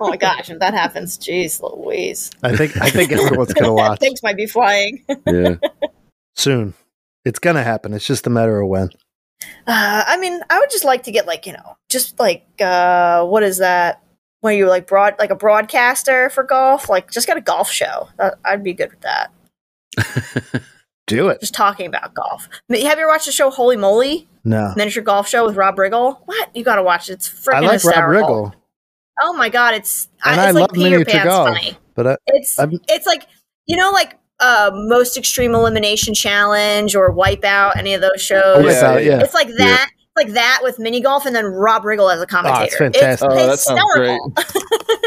Oh 0.00 0.08
my 0.10 0.16
gosh, 0.18 0.50
if 0.50 0.58
that 0.58 0.74
happens, 0.74 1.16
jeez 1.18 1.60
Louise, 1.62 2.30
I 2.42 2.54
think 2.56 2.80
I 2.80 2.90
think 2.90 3.12
everyone's 3.12 3.52
gonna 3.54 3.72
watch 3.72 3.98
Things 3.98 4.22
might 4.22 4.36
be 4.36 4.46
flying. 4.46 5.04
Yeah. 5.26 5.56
soon. 6.36 6.74
It's 7.24 7.38
gonna 7.38 7.62
happen. 7.64 7.92
It's 7.94 8.06
just 8.06 8.26
a 8.26 8.30
matter 8.30 8.60
of 8.60 8.68
when. 8.68 8.90
Uh, 9.66 10.02
I 10.06 10.16
mean, 10.18 10.40
I 10.50 10.58
would 10.58 10.70
just 10.70 10.84
like 10.84 11.04
to 11.04 11.12
get 11.12 11.26
like 11.26 11.46
you 11.46 11.52
know, 11.52 11.76
just 11.88 12.18
like 12.18 12.44
uh, 12.60 13.24
what 13.24 13.42
is 13.42 13.58
that? 13.58 14.02
When 14.40 14.56
you 14.56 14.68
like 14.68 14.86
broad 14.86 15.14
like 15.18 15.30
a 15.30 15.34
broadcaster 15.36 16.30
for 16.30 16.44
golf, 16.44 16.88
like 16.88 17.10
just 17.10 17.26
get 17.26 17.36
a 17.36 17.40
golf 17.40 17.70
show. 17.70 18.08
That, 18.18 18.34
I'd 18.44 18.62
be 18.62 18.72
good 18.72 18.90
with 18.90 19.00
that. 19.00 19.32
Do 21.08 21.28
it. 21.28 21.40
Just 21.40 21.54
talking 21.54 21.86
about 21.86 22.14
golf. 22.14 22.48
Have 22.70 22.78
you 22.78 22.86
ever 22.86 23.06
watched 23.08 23.26
the 23.26 23.32
show 23.32 23.50
Holey 23.50 23.78
Moley? 23.78 24.28
No. 24.44 24.72
Miniature 24.76 25.02
golf 25.02 25.28
show 25.28 25.44
with 25.46 25.56
Rob 25.56 25.76
Riggle? 25.76 26.18
What? 26.26 26.54
You 26.56 26.64
got 26.64 26.76
to 26.76 26.82
watch 26.82 27.08
it. 27.10 27.14
It's 27.14 27.28
freaking 27.28 27.54
I 27.54 27.60
like 27.60 27.72
hysterical. 27.74 28.42
Rob 28.44 28.52
Riggle, 28.52 28.54
Oh 29.22 29.32
my 29.34 29.48
god, 29.48 29.74
it's 29.74 30.08
and 30.24 30.40
I, 30.40 30.44
I 30.44 30.48
it's 30.50 30.54
love 30.54 30.62
like 30.70 30.72
Peter 30.74 30.90
miniature 30.90 31.12
Pan's 31.12 31.24
golf. 31.28 31.48
funny. 31.48 31.76
But 31.94 32.06
I, 32.06 32.16
It's 32.28 32.58
I'm- 32.58 32.78
it's 32.88 33.06
like 33.06 33.26
you 33.66 33.76
know 33.76 33.90
like 33.90 34.16
uh 34.40 34.70
most 34.72 35.16
extreme 35.18 35.54
elimination 35.56 36.14
challenge 36.14 36.94
or 36.94 37.12
wipeout 37.12 37.76
any 37.76 37.94
of 37.94 38.00
those 38.00 38.22
shows. 38.22 38.42
oh, 38.58 38.60
Yeah, 38.68 38.98
yeah. 38.98 38.98
yeah. 39.16 39.20
It's 39.24 39.34
like 39.34 39.48
that, 39.58 39.90
like 40.18 40.34
that 40.34 40.60
with 40.62 40.78
mini 40.78 41.00
golf, 41.00 41.24
and 41.24 41.34
then 41.34 41.46
Rob 41.46 41.82
Riggle 41.82 42.12
as 42.12 42.20
a 42.20 42.24
ah, 42.24 42.26
commentator. 42.26 42.76
fantastic. 42.76 43.28
Oh, 43.30 43.34
that 43.34 43.58
sounds 43.58 43.80
hysterical. 43.80 44.32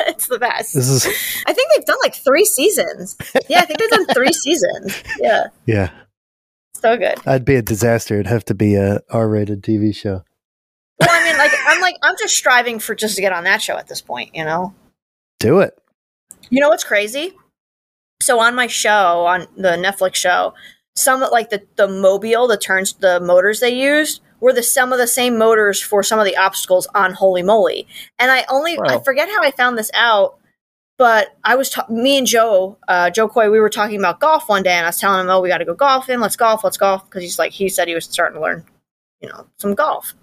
it's 0.07 0.27
the 0.27 0.39
best. 0.39 0.73
This 0.73 0.87
is 0.87 1.05
I 1.45 1.53
think 1.53 1.69
they've 1.75 1.85
done 1.85 1.97
like 2.01 2.15
three 2.15 2.45
seasons. 2.45 3.17
Yeah, 3.47 3.59
I 3.59 3.65
think 3.65 3.79
they've 3.79 3.89
done 3.89 4.05
three 4.07 4.33
seasons. 4.33 5.03
Yeah, 5.19 5.47
yeah. 5.65 5.91
so 6.73 6.97
good. 6.97 7.19
I'd 7.25 7.45
be 7.45 7.55
a 7.55 7.61
disaster. 7.61 8.15
It'd 8.15 8.27
have 8.27 8.45
to 8.45 8.55
be 8.55 8.75
a 8.75 9.01
R-rated 9.09 9.61
TV 9.61 9.95
show. 9.95 10.23
Well, 10.99 11.09
I 11.09 11.23
mean, 11.23 11.37
like 11.37 11.51
I'm 11.67 11.81
like 11.81 11.95
I'm 12.01 12.15
just 12.17 12.35
striving 12.35 12.79
for 12.79 12.95
just 12.95 13.15
to 13.15 13.21
get 13.21 13.33
on 13.33 13.43
that 13.43 13.61
show 13.61 13.77
at 13.77 13.87
this 13.87 14.01
point. 14.01 14.33
You 14.33 14.45
know. 14.45 14.73
Do 15.39 15.59
it. 15.59 15.77
You 16.49 16.59
know 16.59 16.69
what's 16.69 16.83
crazy? 16.83 17.33
So 18.21 18.39
on 18.39 18.55
my 18.55 18.67
show, 18.67 19.25
on 19.25 19.47
the 19.57 19.69
Netflix 19.69 20.15
show, 20.15 20.53
some 20.95 21.21
like 21.21 21.49
the 21.49 21.63
the 21.75 21.87
mobile, 21.87 22.47
the 22.47 22.57
turns, 22.57 22.93
the 22.93 23.19
motors 23.19 23.59
they 23.59 23.73
used 23.73 24.21
were 24.41 24.51
the 24.51 24.63
some 24.63 24.91
of 24.91 24.99
the 24.99 25.07
same 25.07 25.37
motors 25.37 25.81
for 25.81 26.03
some 26.03 26.19
of 26.19 26.25
the 26.25 26.35
obstacles 26.35 26.87
on 26.93 27.13
Holey 27.13 27.45
Moley. 27.45 27.87
And 28.19 28.31
I 28.31 28.45
only 28.49 28.77
I 28.79 28.99
forget 28.99 29.29
how 29.29 29.41
I 29.41 29.51
found 29.51 29.77
this 29.77 29.91
out, 29.93 30.37
but 30.97 31.35
I 31.43 31.55
was 31.55 31.69
ta- 31.69 31.85
me 31.89 32.17
and 32.17 32.27
Jo, 32.27 32.77
uh, 32.87 33.09
Jo 33.09 33.29
Koy, 33.29 33.49
we 33.49 33.59
were 33.59 33.69
talking 33.69 33.99
about 33.99 34.19
golf 34.19 34.49
one 34.49 34.63
day, 34.63 34.73
and 34.73 34.85
I 34.85 34.89
was 34.89 34.99
telling 34.99 35.21
him, 35.21 35.29
"Oh, 35.29 35.39
we 35.39 35.47
got 35.47 35.59
to 35.59 35.65
go 35.65 35.75
golfing. 35.75 36.19
Let's 36.19 36.35
golf. 36.35 36.63
Let's 36.63 36.77
golf." 36.77 37.05
Because 37.05 37.23
he's 37.23 37.39
like, 37.39 37.53
he 37.53 37.69
said 37.69 37.87
he 37.87 37.95
was 37.95 38.05
starting 38.05 38.35
to 38.35 38.41
learn, 38.41 38.65
you 39.21 39.29
know, 39.29 39.47
some 39.57 39.75
golf. 39.75 40.13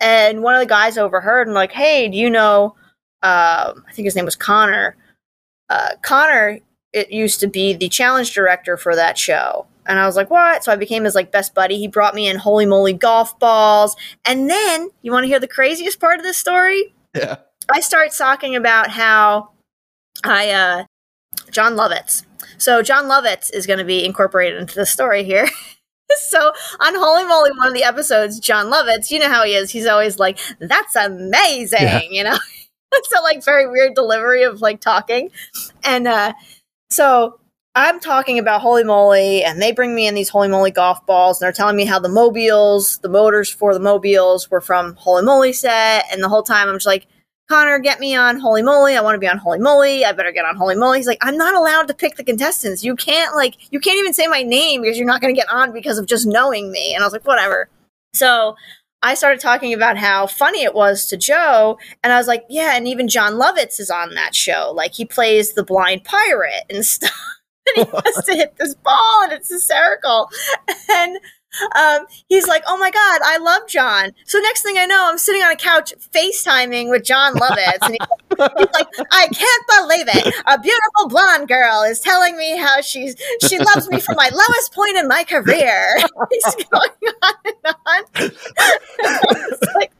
And 0.00 0.42
one 0.42 0.54
of 0.54 0.60
the 0.60 0.66
guys 0.66 0.96
overheard 0.96 1.46
and 1.46 1.54
like, 1.54 1.72
"Hey, 1.72 2.08
do 2.08 2.16
you 2.16 2.30
know?" 2.30 2.76
Um, 3.22 3.84
I 3.88 3.92
think 3.92 4.06
his 4.06 4.16
name 4.16 4.26
was 4.26 4.36
Connor 4.36 4.96
uh, 5.68 5.90
Connor 6.02 6.60
it 6.92 7.10
used 7.10 7.40
to 7.40 7.48
be 7.48 7.72
the 7.72 7.88
challenge 7.88 8.32
director 8.32 8.76
for 8.76 8.94
that 8.94 9.18
show. 9.18 9.66
And 9.86 9.98
I 9.98 10.06
was 10.06 10.16
like, 10.16 10.30
what? 10.30 10.64
So 10.64 10.72
I 10.72 10.76
became 10.76 11.04
his 11.04 11.14
like 11.14 11.30
best 11.32 11.54
buddy. 11.54 11.78
He 11.78 11.88
brought 11.88 12.14
me 12.14 12.28
in 12.28 12.36
holey 12.38 12.66
moley 12.68 12.92
golf 12.92 13.38
balls. 13.38 13.96
And 14.24 14.48
then 14.48 14.90
you 15.02 15.12
want 15.12 15.24
to 15.24 15.28
hear 15.28 15.40
the 15.40 15.48
craziest 15.48 16.00
part 16.00 16.18
of 16.18 16.24
this 16.24 16.38
story? 16.38 16.94
Yeah. 17.14 17.36
I 17.72 17.80
start 17.80 18.12
talking 18.12 18.56
about 18.56 18.90
how 18.90 19.50
I 20.24 20.50
uh 20.50 20.84
Jon 21.50 21.74
Lovitz. 21.74 22.24
So 22.58 22.82
Jon 22.82 23.04
Lovitz 23.04 23.52
is 23.52 23.66
going 23.66 23.78
to 23.78 23.84
be 23.84 24.04
incorporated 24.04 24.60
into 24.60 24.74
the 24.74 24.86
story 24.86 25.24
here. 25.24 25.46
so 26.28 26.52
on 26.80 26.94
Holey 26.94 27.26
Moley, 27.28 27.50
one 27.56 27.68
of 27.68 27.74
the 27.74 27.84
episodes, 27.84 28.38
Jon 28.40 28.66
Lovitz, 28.66 29.10
you 29.10 29.18
know 29.18 29.28
how 29.28 29.44
he 29.44 29.54
is. 29.54 29.70
He's 29.70 29.86
always 29.86 30.18
like, 30.18 30.38
"That's 30.60 30.94
amazing," 30.96 31.80
Yeah. 31.82 32.00
you 32.10 32.24
know. 32.24 32.38
so 33.04 33.22
like 33.22 33.44
very 33.44 33.68
weird 33.68 33.94
delivery 33.94 34.42
of 34.44 34.60
like 34.60 34.80
talking, 34.80 35.30
and 35.82 36.06
uh 36.06 36.32
so 36.90 37.38
I'm 37.76 37.98
talking 37.98 38.38
about 38.38 38.62
Holey 38.62 38.86
Moley, 38.86 39.42
and 39.42 39.60
they 39.60 39.72
bring 39.72 39.94
me 39.94 40.06
in 40.06 40.14
these 40.14 40.30
Holey 40.30 40.48
Moley 40.48 40.70
golf 40.70 41.04
balls, 41.06 41.40
and 41.40 41.44
they're 41.44 41.52
telling 41.52 41.76
me 41.76 41.84
how 41.84 41.98
the 41.98 42.08
mobiles, 42.08 42.98
the 42.98 43.08
motors 43.08 43.50
for 43.50 43.74
the 43.74 43.80
mobiles 43.80 44.48
were 44.48 44.60
from 44.60 44.94
Holey 44.94 45.24
Moley 45.24 45.52
set, 45.52 46.04
and 46.12 46.22
the 46.22 46.28
whole 46.28 46.44
time 46.44 46.68
I'm 46.68 46.76
just 46.76 46.86
like, 46.86 47.08
Connor, 47.48 47.78
get 47.78 48.00
me 48.00 48.14
on 48.14 48.40
Holey 48.40 48.64
Moley. 48.64 48.96
I 48.96 49.02
want 49.02 49.16
to 49.16 49.18
be 49.18 49.28
on 49.28 49.38
Holey 49.38 49.60
Moley. 49.60 50.04
I 50.04 50.12
better 50.12 50.32
get 50.32 50.46
on 50.46 50.56
Holey 50.56 50.78
Moley. 50.78 50.98
He's 50.98 51.06
like, 51.06 51.18
I'm 51.20 51.36
not 51.36 51.54
allowed 51.54 51.88
to 51.88 51.94
pick 51.94 52.16
the 52.16 52.24
contestants. 52.24 52.82
You 52.82 52.96
can't 52.96 53.34
like, 53.34 53.56
you 53.70 53.80
can't 53.80 53.98
even 53.98 54.14
say 54.14 54.26
my 54.28 54.42
name 54.42 54.80
because 54.80 54.96
you're 54.96 55.06
not 55.06 55.20
going 55.20 55.34
to 55.34 55.38
get 55.38 55.50
on 55.50 55.72
because 55.72 55.98
of 55.98 56.06
just 56.06 56.26
knowing 56.26 56.72
me. 56.72 56.94
And 56.94 57.02
I 57.02 57.06
was 57.06 57.12
like, 57.12 57.26
whatever. 57.26 57.68
So 58.14 58.56
I 59.02 59.14
started 59.14 59.40
talking 59.40 59.74
about 59.74 59.98
how 59.98 60.26
funny 60.26 60.62
it 60.62 60.74
was 60.74 61.06
to 61.08 61.18
Jo, 61.18 61.76
and 62.02 62.10
I 62.14 62.16
was 62.16 62.26
like, 62.26 62.44
yeah, 62.48 62.74
and 62.74 62.88
even 62.88 63.08
Jon 63.08 63.34
Lovitz 63.34 63.78
is 63.78 63.90
on 63.90 64.14
that 64.14 64.34
show. 64.34 64.72
Like 64.74 64.94
he 64.94 65.04
plays 65.04 65.52
the 65.52 65.64
blind 65.64 66.04
pirate 66.04 66.64
and 66.70 66.86
stuff. 66.86 67.12
and 67.76 67.86
he 67.86 67.92
has 68.04 68.24
to 68.26 68.34
hit 68.34 68.56
this 68.58 68.74
ball, 68.74 69.22
and 69.24 69.32
it's 69.32 69.48
hysterical. 69.50 70.30
And 70.90 71.18
um, 71.76 72.06
he's 72.28 72.46
like, 72.46 72.62
"Oh 72.66 72.76
my 72.76 72.90
god, 72.90 73.20
I 73.24 73.38
love 73.38 73.68
Jon." 73.68 74.10
So 74.26 74.38
next 74.38 74.62
thing 74.62 74.76
I 74.78 74.86
know, 74.86 75.08
I'm 75.08 75.18
sitting 75.18 75.42
on 75.42 75.52
a 75.52 75.56
couch 75.56 75.92
FaceTiming 76.12 76.90
with 76.90 77.04
Jon 77.04 77.34
Lovitz, 77.34 77.78
and 77.82 77.92
he's, 77.92 78.38
like, 78.38 78.88
"I 79.12 79.28
can't 79.28 79.64
believe 79.78 80.08
it! 80.08 80.34
A 80.46 80.58
beautiful 80.58 81.08
blonde 81.08 81.48
girl 81.48 81.82
is 81.82 82.00
telling 82.00 82.36
me 82.36 82.56
how 82.56 82.80
she's 82.80 83.16
she 83.46 83.58
loves 83.58 83.88
me 83.88 84.00
from 84.00 84.16
my 84.16 84.30
lowest 84.32 84.72
point 84.74 84.96
in 84.96 85.08
my 85.08 85.24
career." 85.24 85.96
he's 86.30 86.54
going 86.66 87.14
on 87.22 87.34
and 87.44 87.74
on. 87.86 88.30
Was 89.02 89.58
like, 89.74 89.92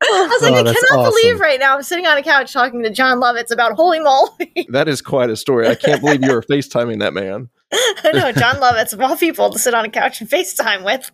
I, 0.00 0.28
was 0.30 0.42
like, 0.42 0.52
Oh, 0.52 0.56
I 0.56 0.62
that's 0.62 0.88
cannot 0.90 1.04
believe 1.10 1.40
right 1.40 1.58
now 1.58 1.74
I'm 1.74 1.82
sitting 1.82 2.06
on 2.06 2.16
a 2.16 2.22
couch 2.22 2.52
talking 2.52 2.82
to 2.84 2.90
Jon 2.90 3.18
Lovitz 3.20 3.50
about 3.52 3.76
Holey 3.76 4.02
Moley. 4.02 4.66
That 4.70 4.88
is 4.88 5.02
quite 5.02 5.28
a 5.30 5.36
story. 5.36 5.66
I 5.68 5.74
can't 5.74 6.00
believe 6.00 6.22
you 6.22 6.32
were 6.32 6.42
FaceTiming 6.42 7.00
that 7.00 7.14
man. 7.14 7.48
I 7.72 8.12
know 8.12 8.30
Jon 8.32 8.56
Lovitz 8.62 8.92
of 8.92 9.00
all 9.00 9.16
people 9.16 9.50
to 9.50 9.58
sit 9.58 9.74
on 9.74 9.84
a 9.84 9.88
couch 9.90 10.20
and 10.20 10.30
FaceTime 10.30 10.84
with. 10.84 11.10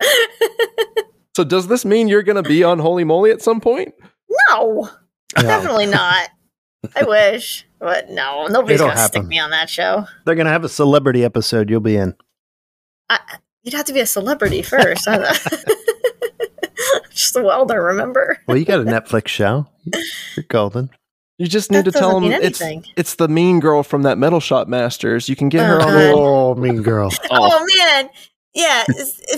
So 1.37 1.45
does 1.45 1.67
this 1.69 1.85
mean 1.85 2.09
you're 2.09 2.23
going 2.23 2.43
to 2.43 2.49
be 2.49 2.63
on 2.63 2.79
Holey 2.79 3.05
Moley 3.07 3.31
at 3.31 3.43
some 3.43 3.61
point? 3.61 3.95
no, 4.51 4.89
No. 5.37 5.43
definitely 5.43 5.87
not. 5.87 6.29
I 6.95 7.03
wish, 7.07 7.67
but 7.81 8.11
no, 8.11 8.47
nobody's 8.49 8.81
It'll 8.81 8.89
gonna 8.93 9.01
stick 9.09 9.25
me 9.25 9.39
on 9.39 9.51
that 9.51 9.71
show. 9.71 10.07
They're 10.27 10.35
gonna 10.35 10.51
have 10.51 10.65
a 10.65 10.69
celebrity 10.69 11.25
episode. 11.25 11.71
You'll 11.71 11.81
be 11.81 11.97
in. 11.97 12.15
I, 13.09 13.19
you'd 13.63 13.75
have 13.75 13.87
to 13.87 13.93
be 13.95 14.01
a 14.01 14.07
celebrity 14.07 14.61
first. 14.63 15.09
I 17.37 17.41
don't- 17.41 17.47
Just 17.51 17.55
a 17.55 17.59
welder, 17.59 17.83
remember? 17.83 18.39
Well, 18.49 18.57
you 18.57 18.65
got 18.65 18.81
a 18.81 18.85
Netflix 18.85 19.29
show. 19.29 19.67
You're 20.37 20.45
golden. 20.49 20.91
You 21.39 21.47
just 21.49 21.71
need 21.71 21.79
That 21.85 21.93
to 21.93 21.99
tell 21.99 22.21
doesn't 22.21 22.33
him 22.33 22.43
it's 22.43 22.63
it's 22.97 23.15
the 23.17 23.27
mean 23.27 23.59
girl 23.59 23.83
from 23.83 24.03
that 24.03 24.19
Metal 24.19 24.39
Shop 24.41 24.69
Masters. 24.69 25.29
You 25.29 25.35
can 25.35 25.49
get 25.49 25.67
her 25.67 25.81
Oh, 25.81 25.85
on 25.85 25.89
God. 25.89 25.99
the 25.99 26.13
Oh, 26.15 26.55
mean 26.55 26.83
girl. 26.83 27.11
Oh, 27.31 27.67
man. 27.77 28.09
Yeah, 28.55 28.85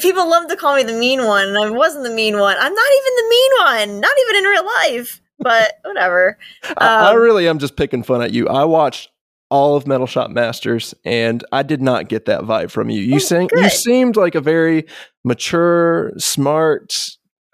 people 0.03 0.28
love 0.28 0.47
to 0.49 0.57
call 0.57 0.76
me 0.76 0.82
the 0.82 0.92
mean 0.92 1.24
one, 1.24 1.49
and 1.49 1.57
I 1.57 1.70
wasn't 1.70 2.05
the 2.05 2.11
mean 2.11 2.38
one. 2.38 2.55
I'm 2.61 2.74
not 2.74 2.90
even 2.99 3.12
the 3.16 3.28
mean 3.30 3.51
one, 3.94 4.01
not 4.01 4.11
even 4.24 4.36
in 4.36 4.44
real 4.44 4.66
life. 4.66 5.22
But 5.38 5.72
whatever. 5.84 6.36
I, 6.76 6.86
I 6.86 7.11
Um, 7.12 7.16
really 7.16 7.49
am 7.49 7.59
just 7.59 7.76
picking 7.76 8.03
fun 8.03 8.20
at 8.20 8.32
you. 8.34 8.47
I 8.47 8.64
watched 8.64 9.09
all 9.49 9.74
of 9.74 9.86
Metal 9.86 10.07
Shop 10.07 10.30
Masters, 10.30 10.92
and 11.07 11.42
I 11.51 11.62
did 11.62 11.80
not 11.80 12.09
get 12.11 12.26
that 12.26 12.42
vibe 12.42 12.70
from 12.70 12.90
you. 12.90 13.01
You 13.01 13.14
Oh, 13.14 13.18
sang, 13.20 13.49
you 13.55 13.70
seemed 13.70 14.16
like 14.16 14.34
a 14.34 14.40
very 14.42 14.84
mature, 15.24 16.12
smart, 16.18 16.94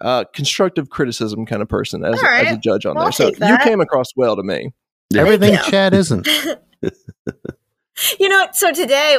uh, 0.01 0.25
constructive 0.33 0.89
criticism 0.89 1.45
kind 1.45 1.61
of 1.61 1.69
person 1.69 2.03
as, 2.03 2.15
All 2.21 2.29
right. 2.29 2.47
as 2.47 2.57
a 2.57 2.59
judge 2.59 2.85
on 2.85 2.95
Well, 2.95 3.03
there. 3.05 3.07
I'll 3.07 3.11
So 3.13 3.31
take 3.31 3.39
you 3.49 3.57
came 3.63 3.81
across 3.81 4.07
well 4.15 4.35
to 4.35 4.43
me. 4.43 4.73
Everything. 5.15 5.57
Chad 5.69 5.93
isn't. 5.93 6.27
You 8.19 8.27
know, 8.27 8.47
so 8.53 8.71
today, 8.71 9.17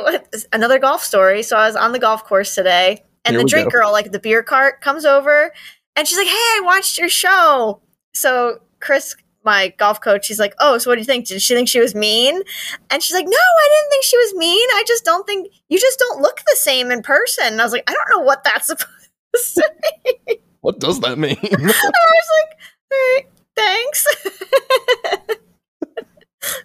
another 0.52 0.80
golf 0.80 1.02
story. 1.04 1.44
So 1.44 1.56
I 1.56 1.68
was 1.68 1.76
on 1.76 1.92
the 1.92 2.00
golf 2.00 2.24
course 2.24 2.56
today, 2.56 3.04
and 3.24 3.36
Here 3.36 3.42
the 3.44 3.48
drink 3.48 3.70
go. 3.72 3.78
girl, 3.78 3.92
like 3.92 4.10
the 4.10 4.18
beer 4.18 4.42
cart, 4.42 4.80
comes 4.80 5.04
over, 5.04 5.52
and 5.94 6.08
she's 6.08 6.18
like, 6.18 6.26
"Hey, 6.26 6.32
I 6.32 6.60
watched 6.64 6.98
your 6.98 7.08
show." 7.08 7.80
So 8.14 8.58
Chris, 8.80 9.14
my 9.44 9.72
golf 9.78 10.00
coach, 10.00 10.26
she's 10.26 10.40
like, 10.40 10.54
"Oh, 10.58 10.76
so 10.78 10.90
what 10.90 10.96
do 10.96 11.00
you 11.02 11.04
think? 11.04 11.28
Did 11.28 11.40
she 11.40 11.54
think 11.54 11.68
she 11.68 11.78
was 11.78 11.94
mean?" 11.94 12.42
And 12.90 13.00
she's 13.00 13.14
like, 13.14 13.26
"No, 13.26 13.36
I 13.36 13.68
didn't 13.78 13.90
think 13.92 14.04
she 14.04 14.18
was 14.18 14.34
mean. 14.34 14.68
I 14.72 14.82
just 14.88 15.04
don't 15.04 15.24
think 15.24 15.52
you 15.68 15.78
just 15.78 16.00
don't 16.00 16.20
look 16.20 16.38
the 16.38 16.56
same 16.56 16.90
in 16.90 17.00
person." 17.02 17.46
And 17.46 17.60
I 17.60 17.64
was 17.64 17.72
like, 17.72 17.84
"I 17.88 17.92
don't 17.94 18.10
know 18.18 18.24
what 18.24 18.42
that's 18.42 18.66
supposed 18.66 18.88
to 19.34 19.38
say." 19.38 20.40
What 20.64 20.80
does 20.80 20.98
that 21.00 21.18
mean? 21.18 21.36
I 21.42 21.46
was 21.46 21.60
like, 21.60 22.58
"All 22.90 22.98
right, 22.98 23.24
thanks." 23.54 24.06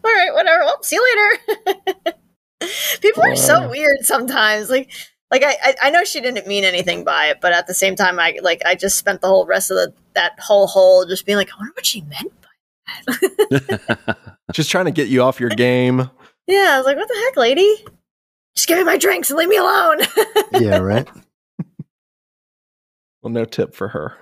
All 0.05 0.13
right, 0.13 0.33
whatever. 0.33 0.63
Well, 0.63 0.81
see 0.83 0.95
you 0.95 1.37
later. 1.75 2.17
People 3.01 3.23
are 3.23 3.35
so 3.35 3.69
weird 3.69 3.97
sometimes. 4.03 4.69
Like, 4.69 4.89
like 5.31 5.43
I, 5.43 5.53
I, 5.61 5.75
I 5.83 5.89
know 5.89 6.05
she 6.05 6.21
didn't 6.21 6.47
mean 6.47 6.63
anything 6.63 7.03
by 7.03 7.25
it, 7.25 7.39
but 7.41 7.51
at 7.51 7.67
the 7.67 7.73
same 7.73 7.97
time, 7.97 8.21
I 8.21 8.39
like 8.41 8.61
I 8.65 8.75
just 8.75 8.97
spent 8.97 9.19
the 9.19 9.27
whole 9.27 9.45
rest 9.45 9.69
of 9.69 9.75
the 9.75 9.93
that 10.13 10.39
whole 10.39 10.67
hole 10.67 11.05
just 11.05 11.25
being 11.25 11.37
like, 11.37 11.49
I 11.51 11.57
wonder 11.59 11.73
what 11.75 11.85
she 11.85 11.99
meant 12.03 12.31
by 12.41 12.47
that. 13.49 14.17
Just 14.53 14.71
trying 14.71 14.85
to 14.85 14.91
get 14.91 15.09
you 15.09 15.23
off 15.23 15.41
your 15.41 15.49
game. 15.49 16.09
yeah, 16.47 16.69
I 16.71 16.77
was 16.77 16.85
like, 16.85 16.95
what 16.95 17.09
the 17.09 17.21
heck, 17.25 17.35
lady? 17.35 17.83
Just 18.55 18.69
give 18.69 18.77
me 18.77 18.85
my 18.85 18.97
drinks 18.97 19.29
and 19.29 19.37
leave 19.37 19.49
me 19.49 19.57
alone. 19.57 19.97
Yeah, 20.53 20.77
right. 20.77 21.05
Well, 23.21 23.31
no 23.33 23.45
tip 23.45 23.73
for 23.75 23.89
her. 23.89 24.15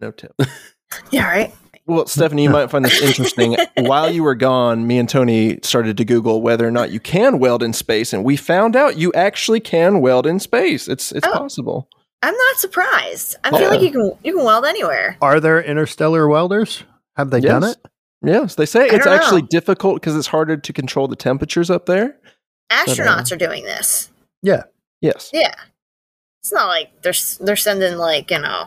No 0.00 0.10
tip. 0.10 0.34
yeah, 1.10 1.26
right. 1.28 1.54
Well, 1.86 2.06
Stephanie, 2.06 2.44
you 2.44 2.50
might 2.50 2.70
find 2.70 2.84
this 2.84 3.02
interesting. 3.02 3.56
While 3.76 4.10
you 4.10 4.22
were 4.22 4.34
gone, 4.34 4.86
me 4.86 4.98
and 4.98 5.08
Tony 5.08 5.58
started 5.62 5.96
to 5.98 6.04
Google 6.04 6.40
whether 6.40 6.66
or 6.66 6.70
not 6.70 6.90
you 6.90 6.98
can 7.00 7.38
weld 7.38 7.62
in 7.62 7.72
space, 7.74 8.12
and 8.12 8.24
we 8.24 8.36
found 8.36 8.74
out 8.74 8.96
you 8.96 9.12
actually 9.12 9.60
can 9.60 10.00
weld 10.00 10.26
in 10.26 10.40
space. 10.40 10.88
It's 10.88 11.12
it's 11.12 11.26
Oh. 11.26 11.32
possible. 11.32 11.88
I'm 12.22 12.34
not 12.34 12.56
surprised. 12.56 13.36
I 13.44 13.50
feel 13.50 13.68
Oh. 13.68 13.70
like 13.70 13.82
you 13.82 13.90
can 13.90 14.12
you 14.22 14.34
can 14.36 14.44
weld 14.46 14.64
anywhere. 14.64 15.18
Are 15.20 15.40
there 15.40 15.62
interstellar 15.62 16.26
welders? 16.26 16.84
Have 17.16 17.30
they 17.30 17.40
done 17.40 17.64
it? 17.64 17.76
Yes, 18.22 18.54
they 18.54 18.64
say 18.64 18.88
I 18.88 18.94
it's 18.94 19.06
actually 19.06 19.42
know. 19.42 19.48
difficult 19.50 19.96
because 19.96 20.16
it's 20.16 20.28
harder 20.28 20.56
to 20.56 20.72
control 20.72 21.06
the 21.06 21.16
temperatures 21.16 21.68
up 21.70 21.84
there. 21.84 22.16
Astronauts 22.72 23.30
are 23.30 23.36
doing 23.36 23.64
this. 23.64 24.10
Yeah. 24.42 24.62
Yes. 25.02 25.28
Yeah. 25.34 25.54
It's 26.44 26.52
not 26.52 26.66
like 26.66 26.90
they're 27.00 27.14
they're 27.40 27.56
sending 27.56 27.96
like, 27.96 28.30
you 28.30 28.38
know, 28.38 28.66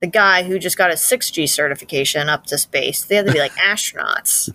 the 0.00 0.06
guy 0.06 0.44
who 0.44 0.60
just 0.60 0.78
got 0.78 0.92
his 0.92 1.00
6G 1.00 1.48
certification 1.48 2.28
up 2.28 2.46
to 2.46 2.56
space. 2.56 3.02
They 3.02 3.16
have 3.16 3.26
to 3.26 3.32
be 3.32 3.40
like 3.40 3.50
astronauts. 3.56 4.48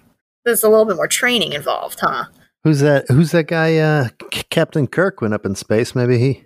There's 0.46 0.64
a 0.64 0.70
little 0.70 0.86
bit 0.86 0.96
more 0.96 1.10
training 1.10 1.52
involved, 1.52 2.00
huh? 2.00 2.28
Who's 2.64 2.80
that? 2.80 3.10
Who's 3.10 3.32
that 3.32 3.48
guy? 3.48 3.76
Uh, 3.78 4.08
C- 4.34 4.44
Captain 4.50 4.88
Kirk 4.88 5.20
went 5.20 5.34
up 5.34 5.46
in 5.46 5.56
space. 5.56 5.94
Maybe 5.94 6.20
he 6.20 6.46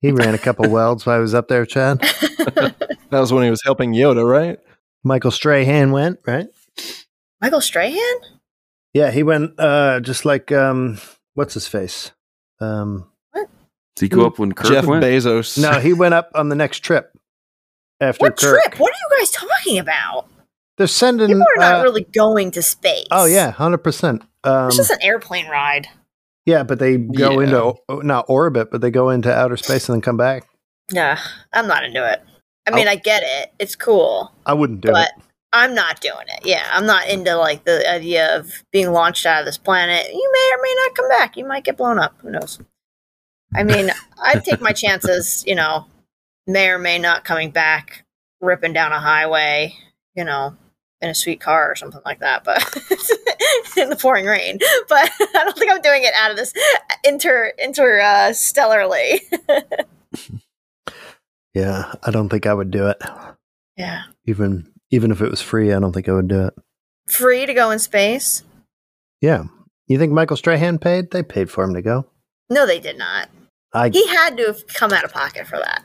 he 0.00 0.12
ran 0.12 0.34
a 0.34 0.38
couple 0.38 0.66
welds 0.70 1.04
while 1.04 1.16
he 1.18 1.20
was 1.20 1.34
up 1.34 1.48
there. 1.48 1.66
Chad 1.66 2.00
That 2.00 2.74
was 3.10 3.30
when 3.30 3.44
he 3.44 3.50
was 3.50 3.62
helping 3.66 3.92
Yoda, 3.92 4.26
right? 4.26 4.58
Michael 5.02 5.30
Strahan 5.30 5.92
went 5.92 6.20
right. 6.26 6.46
Michael 7.42 7.60
Strahan? 7.60 8.16
Yeah, 8.94 9.10
he 9.10 9.22
went. 9.22 9.60
Uh, 9.60 10.00
just 10.00 10.24
like 10.24 10.50
um, 10.52 10.98
what's 11.34 11.52
his 11.52 11.68
face? 11.68 12.12
Um, 12.60 13.10
Did 13.96 14.04
he 14.06 14.08
go 14.08 14.26
up 14.26 14.38
when 14.38 14.52
Kirk 14.52 14.70
Jeff 14.72 14.84
went? 14.86 15.04
Bezos. 15.04 15.56
no, 15.60 15.78
he 15.80 15.92
went 15.92 16.14
up 16.14 16.30
on 16.34 16.48
the 16.48 16.56
next 16.56 16.80
trip 16.80 17.12
after 18.00 18.24
What 18.24 18.36
Kirk. 18.36 18.60
trip? 18.64 18.80
What 18.80 18.92
are 18.92 18.96
you 18.96 19.18
guys 19.20 19.30
talking 19.30 19.78
about? 19.78 20.26
They're 20.76 20.86
sending. 20.88 21.28
People 21.28 21.44
are 21.56 21.60
not 21.60 21.80
uh, 21.80 21.82
really 21.84 22.02
going 22.04 22.50
to 22.52 22.62
space. 22.62 23.06
Oh 23.12 23.26
yeah, 23.26 23.52
hundred 23.52 23.78
percent. 23.78 24.22
Um, 24.42 24.66
It's 24.68 24.76
just 24.76 24.90
an 24.90 24.98
airplane 25.02 25.46
ride. 25.48 25.86
yeah, 26.46 26.64
but 26.64 26.78
they 26.80 26.96
go 26.96 27.40
Yeah. 27.40 27.44
into 27.44 27.74
not 28.04 28.26
orbit, 28.28 28.70
but 28.72 28.80
they 28.80 28.90
go 28.90 29.10
into 29.10 29.32
outer 29.32 29.56
space 29.56 29.88
and 29.88 29.94
then 29.96 30.00
come 30.02 30.16
back. 30.16 30.48
Yeah, 30.90 31.18
I'm 31.52 31.66
not 31.68 31.84
into 31.84 32.04
it. 32.12 32.20
I 32.66 32.70
mean, 32.72 32.88
I 32.88 32.96
get 32.96 33.22
it. 33.24 33.52
It's 33.60 33.76
cool. 33.76 34.32
I 34.46 34.54
wouldn't 34.54 34.80
do 34.80 34.88
it. 34.88 34.92
but 34.92 35.08
it. 35.16 35.22
I'm 35.52 35.74
not 35.74 36.00
doing 36.00 36.26
it. 36.28 36.44
Yeah, 36.44 36.66
I'm 36.72 36.86
not 36.86 37.06
into 37.08 37.36
like 37.36 37.64
the 37.64 37.88
idea 37.88 38.36
of 38.36 38.64
being 38.72 38.90
launched 38.90 39.24
out 39.26 39.40
of 39.40 39.46
this 39.46 39.56
planet. 39.58 40.06
You 40.12 40.30
may 40.32 40.50
or 40.58 40.62
may 40.62 40.74
not 40.84 40.94
come 40.96 41.08
back. 41.08 41.36
You 41.36 41.46
might 41.46 41.62
get 41.64 41.76
blown 41.76 41.98
up. 42.00 42.16
Who 42.22 42.30
knows? 42.32 42.58
I 43.54 43.62
mean, 43.62 43.90
I'd 44.22 44.44
take 44.44 44.60
my 44.60 44.72
chances. 44.72 45.44
You 45.46 45.54
know, 45.54 45.86
may 46.46 46.68
or 46.68 46.78
may 46.78 46.98
not 46.98 47.24
coming 47.24 47.50
back, 47.50 48.04
ripping 48.40 48.72
down 48.72 48.92
a 48.92 49.00
highway. 49.00 49.74
You 50.14 50.24
know, 50.24 50.56
in 51.00 51.10
a 51.10 51.14
sweet 51.14 51.40
car 51.40 51.70
or 51.70 51.74
something 51.76 52.00
like 52.04 52.20
that. 52.20 52.44
But 52.44 52.62
in 53.76 53.90
the 53.90 53.96
pouring 53.96 54.26
rain. 54.26 54.58
But 54.88 55.10
I 55.20 55.44
don't 55.44 55.56
think 55.58 55.70
I'm 55.72 55.82
doing 55.82 56.02
it 56.04 56.14
out 56.20 56.30
of 56.30 56.36
this 56.36 56.52
inter 57.04 57.52
inter 57.58 58.00
uh. 58.00 58.32
Yeah, 61.54 61.92
I 62.02 62.10
don't 62.10 62.28
think 62.28 62.46
I 62.46 62.54
would 62.54 62.70
do 62.72 62.88
it. 62.88 63.00
yeah, 63.76 64.02
Even 64.26 64.72
even 64.90 65.10
if 65.12 65.20
it 65.20 65.30
was 65.30 65.40
free, 65.40 65.72
I 65.72 65.78
don't 65.78 65.92
think 65.92 66.08
I 66.08 66.12
would 66.12 66.28
do 66.28 66.46
it. 66.46 66.54
free 67.08 67.46
to 67.46 67.54
go 67.54 67.70
in 67.70 67.78
space. 67.78 68.42
Yeah, 69.20 69.44
you 69.86 69.98
think 69.98 70.12
Michael 70.12 70.36
Strahan 70.36 70.78
paid? 70.78 71.10
They 71.10 71.22
paid 71.22 71.50
for 71.50 71.62
him 71.64 71.74
to 71.74 71.82
go. 71.82 72.06
No, 72.50 72.66
they 72.66 72.80
did 72.80 72.98
not. 72.98 73.28
I 73.74 73.88
He 73.90 74.06
had 74.08 74.36
to 74.38 74.44
have 74.46 74.66
come 74.68 74.92
out 74.92 75.04
of 75.04 75.12
pocket 75.12 75.46
for 75.46 75.58
that. 75.58 75.82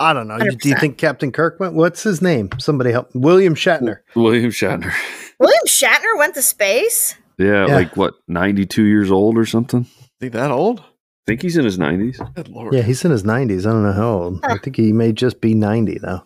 I 0.00 0.12
don't 0.12 0.26
know. 0.26 0.38
Do 0.38 0.68
you 0.68 0.74
think 0.76 0.98
Captain 0.98 1.30
Kirk 1.30 1.60
went? 1.60 1.74
What's 1.74 2.02
his 2.02 2.20
name? 2.20 2.50
Somebody 2.58 2.90
help. 2.90 3.10
William 3.14 3.54
Shatner. 3.54 3.98
William 4.16 4.50
Shatner. 4.50 4.92
William 5.38 5.66
Shatner 5.66 6.18
went 6.18 6.34
to 6.34 6.42
space. 6.42 7.14
Yeah, 7.38 7.66
Yeah. 7.68 7.74
like 7.76 7.96
what, 7.96 8.14
92 8.28 8.82
years 8.84 9.10
old 9.10 9.38
or 9.38 9.46
something? 9.46 9.82
Is 9.82 10.10
he 10.20 10.28
that 10.30 10.50
old? 10.50 10.80
I 10.80 10.84
think 11.28 11.42
he's 11.42 11.56
in 11.56 11.64
his 11.64 11.78
90s. 11.78 12.34
Good 12.34 12.48
lord. 12.48 12.74
Yeah, 12.74 12.82
he's 12.82 13.04
in 13.04 13.10
his 13.10 13.24
nineties. 13.24 13.66
I 13.66 13.70
don't 13.70 13.82
know 13.84 13.92
how 13.92 14.08
old. 14.12 14.40
I 14.44 14.58
think 14.58 14.76
he 14.76 14.92
may 14.92 15.12
just 15.12 15.40
be 15.40 15.54
ninety 15.54 15.96
though. 15.98 16.22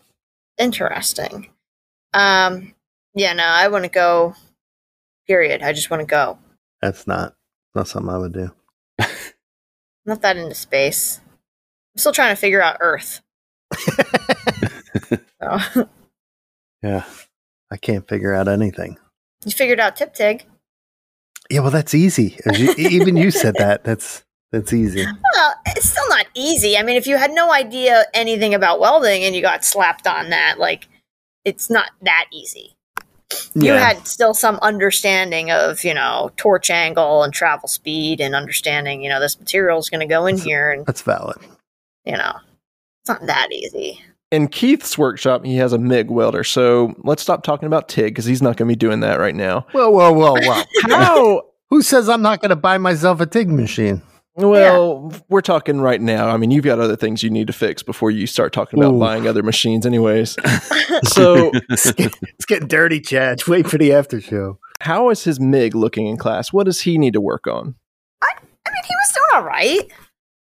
Interesting. 0.58 1.48
Um, 2.14 2.74
yeah, 3.14 3.32
no, 3.32 3.44
I 3.44 3.68
want 3.68 3.84
to 3.84 3.90
go. 3.90 4.34
Period. 5.28 5.62
I 5.62 5.72
just 5.72 5.88
want 5.90 6.00
to 6.00 6.06
go. 6.06 6.38
That's 6.82 7.06
not 7.06 7.34
not 7.76 7.86
something 7.86 8.12
I 8.12 8.18
would 8.18 8.32
do. 8.32 8.50
Not 10.08 10.22
that 10.22 10.38
into 10.38 10.54
space. 10.54 11.20
I'm 11.94 11.98
still 11.98 12.12
trying 12.12 12.34
to 12.34 12.40
figure 12.40 12.62
out 12.62 12.78
Earth. 12.80 13.20
So, 15.40 15.88
yeah, 16.82 17.04
I 17.70 17.76
can't 17.76 18.06
figure 18.08 18.34
out 18.34 18.48
anything. 18.48 18.98
you 19.44 19.52
figured 19.52 19.78
out 19.78 19.94
Tip 19.94 20.12
Tig. 20.12 20.44
Yeah, 21.48 21.60
well, 21.60 21.70
that's 21.70 21.94
easy. 21.94 22.36
As 22.44 22.58
you, 22.58 22.74
even 22.76 23.16
you 23.16 23.30
said 23.30 23.54
that. 23.58 23.84
That's 23.84 24.24
that's 24.50 24.72
easy. 24.72 25.04
Well, 25.04 25.54
it's 25.66 25.88
still 25.88 26.08
not 26.08 26.26
easy. 26.34 26.76
I 26.76 26.82
mean, 26.82 26.96
if 26.96 27.06
you 27.06 27.16
had 27.18 27.30
no 27.30 27.52
idea 27.52 28.04
anything 28.14 28.52
about 28.52 28.80
welding 28.80 29.22
and 29.22 29.36
you 29.36 29.40
got 29.40 29.64
slapped 29.64 30.08
on 30.08 30.30
that, 30.30 30.58
like, 30.58 30.88
it's 31.44 31.70
not 31.70 31.90
that 32.02 32.26
easy. 32.32 32.74
You 33.54 33.74
Yeah. 33.74 33.78
had 33.78 34.06
still 34.06 34.34
some 34.34 34.58
understanding 34.62 35.50
of 35.50 35.84
you 35.84 35.94
know 35.94 36.30
torch 36.36 36.70
angle 36.70 37.22
and 37.22 37.32
travel 37.32 37.68
speed 37.68 38.20
and 38.20 38.34
understanding 38.34 39.02
you 39.02 39.08
know 39.08 39.20
this 39.20 39.38
material 39.38 39.78
is 39.78 39.90
going 39.90 40.00
to 40.00 40.06
go 40.06 40.26
in 40.26 40.38
here 40.38 40.70
and 40.72 40.86
That's 40.86 41.02
valid. 41.02 41.36
you 42.04 42.12
know 42.16 42.32
it's 43.02 43.08
not 43.08 43.26
that 43.26 43.48
easy 43.52 44.00
In 44.30 44.48
Keith's 44.48 44.98
workshop, 44.98 45.44
he 45.44 45.56
has 45.56 45.72
a 45.72 45.78
MIG 45.78 46.10
welder. 46.10 46.44
So 46.44 46.94
let's 46.98 47.22
stop 47.22 47.42
talking 47.42 47.66
about 47.66 47.88
TIG 47.88 48.12
because 48.12 48.26
he's 48.26 48.42
not 48.42 48.56
going 48.58 48.68
to 48.68 48.72
be 48.72 48.76
doing 48.76 49.00
that 49.00 49.18
right 49.18 49.34
now. 49.34 49.64
Whoa, 49.72 49.88
whoa, 49.88 50.12
whoa, 50.12 50.34
whoa! 50.38 50.62
How? 50.94 51.42
Who 51.70 51.80
says 51.80 52.10
I'm 52.10 52.20
not 52.20 52.42
going 52.42 52.50
to 52.50 52.56
buy 52.56 52.76
myself 52.76 53.20
a 53.22 53.26
TIG 53.26 53.48
machine? 53.48 54.02
Well, 54.38 55.12
we're 55.28 55.40
talking 55.40 55.80
right 55.80 56.00
now. 56.00 56.28
I 56.28 56.36
mean, 56.36 56.50
you've 56.50 56.64
got 56.64 56.78
other 56.78 56.96
things 56.96 57.22
you 57.22 57.30
need 57.30 57.48
to 57.48 57.52
fix 57.52 57.82
before 57.82 58.10
you 58.10 58.26
start 58.26 58.52
talking 58.52 58.78
about 58.78 58.94
Ooh. 58.94 58.98
buying 59.00 59.26
other 59.26 59.42
machines, 59.42 59.84
anyways. 59.86 60.36
So, 61.04 61.50
It's 61.70 61.92
getting, 61.92 62.18
it's 62.34 62.44
getting 62.46 62.66
dirty, 62.68 63.00
Chad. 63.00 63.46
Wait 63.46 63.68
for 63.68 63.78
the 63.78 63.92
after 63.92 64.20
show. 64.20 64.58
how 64.80 65.10
is 65.10 65.22
his 65.24 65.38
MIG 65.38 65.74
looking 65.74 66.06
in 66.06 66.16
class? 66.16 66.52
What 66.52 66.64
does 66.64 66.80
he 66.80 66.98
need 66.98 67.12
to 67.12 67.20
work 67.20 67.46
on? 67.46 67.74
i 68.22 68.26
I 68.32 68.70
mean 68.70 68.82
he 68.88 68.94
was 68.94 69.12
doing 69.14 69.26
all 69.34 69.42
right 69.42 69.92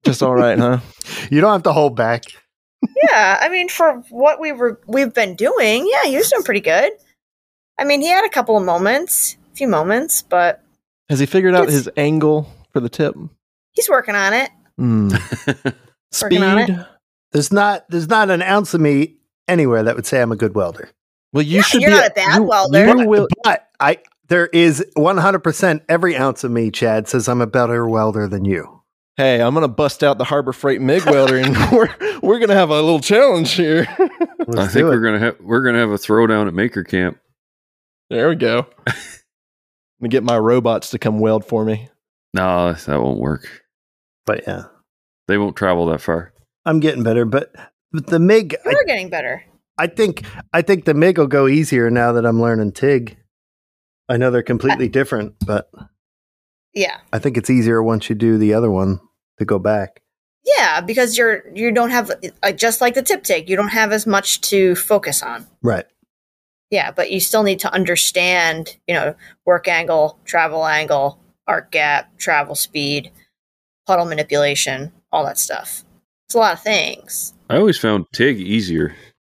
Just 0.04 0.22
all 0.22 0.34
right, 0.34 0.58
huh? 0.58 0.78
You 1.30 1.40
don't 1.40 1.52
have 1.52 1.62
to 1.64 1.72
hold 1.72 1.96
back. 1.96 2.24
yeah 3.10 3.38
i 3.40 3.48
mean 3.48 3.68
for 3.68 3.94
what 4.10 4.40
we 4.40 4.52
were 4.52 4.80
we've 4.86 5.12
been 5.12 5.34
doing 5.34 5.88
yeah 5.90 6.04
he 6.08 6.16
was 6.16 6.30
doing 6.30 6.44
pretty 6.44 6.60
good 6.60 6.92
i 7.76 7.82
mean 7.84 8.00
he 8.00 8.06
had 8.06 8.24
a 8.24 8.28
couple 8.28 8.56
of 8.56 8.62
moments 8.64 9.36
a 9.52 9.56
few 9.56 9.66
moments 9.66 10.22
but 10.22 10.62
Has 11.08 11.18
he 11.18 11.26
figured 11.26 11.56
out 11.56 11.68
his 11.68 11.88
angle 11.96 12.48
for 12.72 12.78
the 12.78 12.88
tip? 12.88 13.16
He's 13.78 13.88
working 13.88 14.14
on 14.16 14.32
it 14.32 14.50
Hmm. 14.76 15.08
Working 16.22 16.42
on 16.42 16.64
Speed? 16.64 16.86
There's 17.32 17.52
not 17.52 17.88
there's 17.90 18.08
not 18.08 18.30
an 18.30 18.42
ounce 18.42 18.74
of 18.74 18.80
me 18.80 19.16
anywhere 19.46 19.82
that 19.84 19.94
would 19.96 20.06
say 20.06 20.20
I'm 20.22 20.32
a 20.32 20.36
good 20.36 20.54
welder. 20.54 20.90
Well, 21.32 21.42
you 21.44 21.62
should 21.62 21.82
you're 21.82 21.90
be. 21.90 21.96
not 21.96 22.10
a 22.10 22.14
bad 22.14 22.36
you- 22.36 22.42
welder. 22.44 22.86
You 22.96 23.06
will, 23.08 23.28
But 23.44 23.68
I 23.80 23.98
there 24.28 24.46
is 24.48 24.84
100% 24.96 25.80
every 25.88 26.16
ounce 26.16 26.44
of 26.44 26.50
me, 26.50 26.70
Chad, 26.70 27.08
says 27.08 27.28
I'm 27.28 27.40
a 27.40 27.46
better 27.46 27.88
welder 27.88 28.26
than 28.28 28.44
you. 28.44 28.82
hey, 29.16 29.40
I'm 29.42 29.52
gonna 29.54 29.68
bust 29.68 30.02
out 30.04 30.16
the 30.18 30.24
Harbor 30.24 30.52
Freight 30.52 30.80
MIG 30.80 31.04
welder, 31.06 31.36
and 31.36 31.56
we're 31.72 31.94
we're 32.22 32.38
gonna 32.38 32.54
have 32.54 32.70
a 32.70 32.74
little 32.80 33.00
challenge 33.00 33.52
here. 33.52 33.86
Let's 34.46 34.58
I 34.60 34.66
think 34.66 34.72
do 34.74 34.84
we're 34.86 35.00
gonna 35.00 35.18
have 35.18 35.36
we're 35.40 35.62
gonna 35.64 35.78
have 35.80 35.90
a 35.90 35.94
throwdown 35.98 36.46
at 36.46 36.54
Maker 36.54 36.84
Camp. 36.84 37.18
there 38.10 38.28
we 38.28 38.36
go. 38.36 38.66
Let 38.86 38.96
me 40.00 40.08
get 40.08 40.22
my 40.24 40.38
robots 40.38 40.90
to 40.90 40.98
come 40.98 41.18
weld 41.18 41.44
for 41.44 41.64
me. 41.64 41.88
No, 42.32 42.72
that 42.72 43.02
won't 43.02 43.18
work. 43.18 43.46
But 44.28 44.44
yeah, 44.46 44.64
They 45.26 45.38
won't 45.38 45.56
travel 45.56 45.86
that 45.86 46.02
far. 46.02 46.32
I'm 46.66 46.80
getting 46.80 47.02
better. 47.02 47.24
But, 47.24 47.50
but 47.92 48.06
the 48.08 48.18
MIG, 48.18 48.54
I, 48.64 48.68
we're 48.68 48.84
getting 48.84 49.08
better 49.08 49.42
I 49.78 49.86
think 49.86 50.24
I 50.52 50.60
think 50.60 50.84
the 50.84 50.92
MIG 50.94 51.18
will 51.18 51.28
go 51.28 51.46
easier 51.48 51.88
now 51.90 52.12
that 52.12 52.26
I'm 52.26 52.42
learning 52.42 52.72
TIG. 52.72 53.16
I 54.08 54.16
know 54.16 54.30
they're 54.30 54.42
completely 54.42 54.88
different, 54.88 55.34
but 55.46 55.70
yeah 56.74 56.98
I 57.12 57.18
think 57.18 57.36
it's 57.36 57.48
easier 57.48 57.82
once 57.82 58.08
you 58.10 58.14
do 58.14 58.36
the 58.38 58.52
other 58.54 58.70
one 58.70 59.00
to 59.38 59.44
go 59.44 59.58
back. 59.58 60.02
yeah 60.44 60.80
because 60.80 61.16
you're 61.16 61.44
you 61.54 61.72
don't 61.72 61.90
have 61.90 62.10
uh, 62.42 62.52
just 62.52 62.80
like 62.80 62.94
the 62.94 63.02
tip 63.02 63.22
tig 63.24 63.48
you 63.48 63.56
don't 63.56 63.68
have 63.68 63.92
as 63.92 64.06
much 64.06 64.40
to 64.42 64.74
focus 64.74 65.22
on 65.22 65.46
Right. 65.62 65.86
Yeah, 66.70 66.90
but 66.90 67.10
you 67.10 67.18
still 67.18 67.44
need 67.44 67.60
to 67.60 67.72
understand, 67.72 68.76
you 68.86 68.92
know, 68.94 69.14
work 69.46 69.68
angle, 69.68 70.18
travel 70.26 70.66
angle, 70.66 71.18
arc 71.46 71.70
gap, 71.70 72.18
travel 72.18 72.54
speed, 72.54 73.10
puddle 73.88 74.04
manipulation, 74.04 74.92
all 75.10 75.24
that 75.24 75.38
stuff. 75.38 75.82
It's 76.26 76.34
a 76.34 76.38
lot 76.38 76.52
of 76.52 76.60
things. 76.60 77.32
I 77.48 77.56
always 77.56 77.78
found 77.78 78.04
TIG 78.12 78.38
easier. 78.38 78.94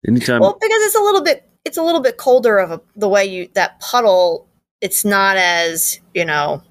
Anytime. 0.07 0.41
Well, 0.41 0.59
because 0.61 0.83
it's 0.83 0.97
a 0.97 1.01
little 1.01 1.23
bit 1.23 1.49
it's 1.65 1.77
a 1.77 1.83
little 1.83 2.01
bit 2.01 2.17
colder 2.17 2.59
of 2.59 2.73
a, 2.73 2.81
the 2.97 3.09
way 3.09 3.25
you 3.25 3.49
that 3.55 3.81
puddle. 3.81 4.49
It's 4.81 5.05
not 5.05 5.37
as 5.37 6.01
you 6.15 6.25
know, 6.25 6.63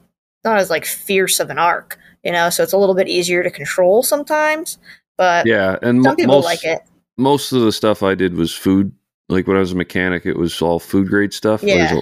not 0.43 0.57
as 0.57 0.69
like 0.69 0.85
fierce 0.85 1.39
of 1.39 1.49
an 1.49 1.57
arc. 1.57 1.97
You 2.23 2.33
know, 2.33 2.49
so 2.49 2.63
it's 2.63 2.73
a 2.73 2.77
little 2.77 2.95
bit 2.95 3.07
easier 3.07 3.43
to 3.43 3.49
control 3.49 4.03
sometimes. 4.03 4.77
But 5.17 5.45
yeah, 5.45 5.77
and 5.81 6.03
some 6.03 6.17
people 6.17 6.35
most, 6.35 6.45
like 6.45 6.65
it. 6.65 6.81
most 7.17 7.53
of 7.53 7.61
the 7.61 7.71
stuff 7.71 8.03
I 8.03 8.13
did 8.13 8.33
was 8.33 8.53
food. 8.53 8.91
Like 9.29 9.47
when 9.47 9.55
I 9.55 9.61
was 9.61 9.71
a 9.71 9.77
mechanic, 9.77 10.25
it 10.25 10.37
was 10.37 10.61
all 10.61 10.79
food 10.79 11.07
grade 11.07 11.33
stuff. 11.33 11.63
Yeah. 11.63 12.01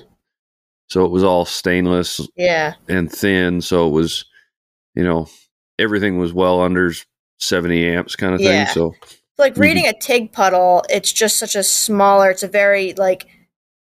So 0.88 1.04
it 1.04 1.12
was 1.12 1.24
all 1.24 1.46
stainless 1.46 2.22
Yeah, 2.36 2.74
and 2.88 3.12
thin. 3.12 3.62
So 3.62 3.88
it 3.88 3.92
was, 3.92 4.26
you 4.96 5.04
know, 5.04 5.28
everything 5.80 6.18
was 6.18 6.34
well 6.34 6.62
under 6.62 6.94
70 7.40 7.88
amps 7.88 8.16
kind 8.16 8.34
of 8.36 8.42
Yeah. 8.42 8.66
thing. 8.66 8.74
So 8.74 8.96
like 9.38 9.58
reading 9.58 9.86
a 9.88 9.94
TIG 9.94 10.32
puddle, 10.32 10.84
it's 10.90 11.12
just 11.12 11.38
such 11.38 11.56
a 11.56 11.64
smaller. 11.64 12.32
It's 12.32 12.44
a 12.44 12.48
very 12.48 12.94
like 12.94 13.28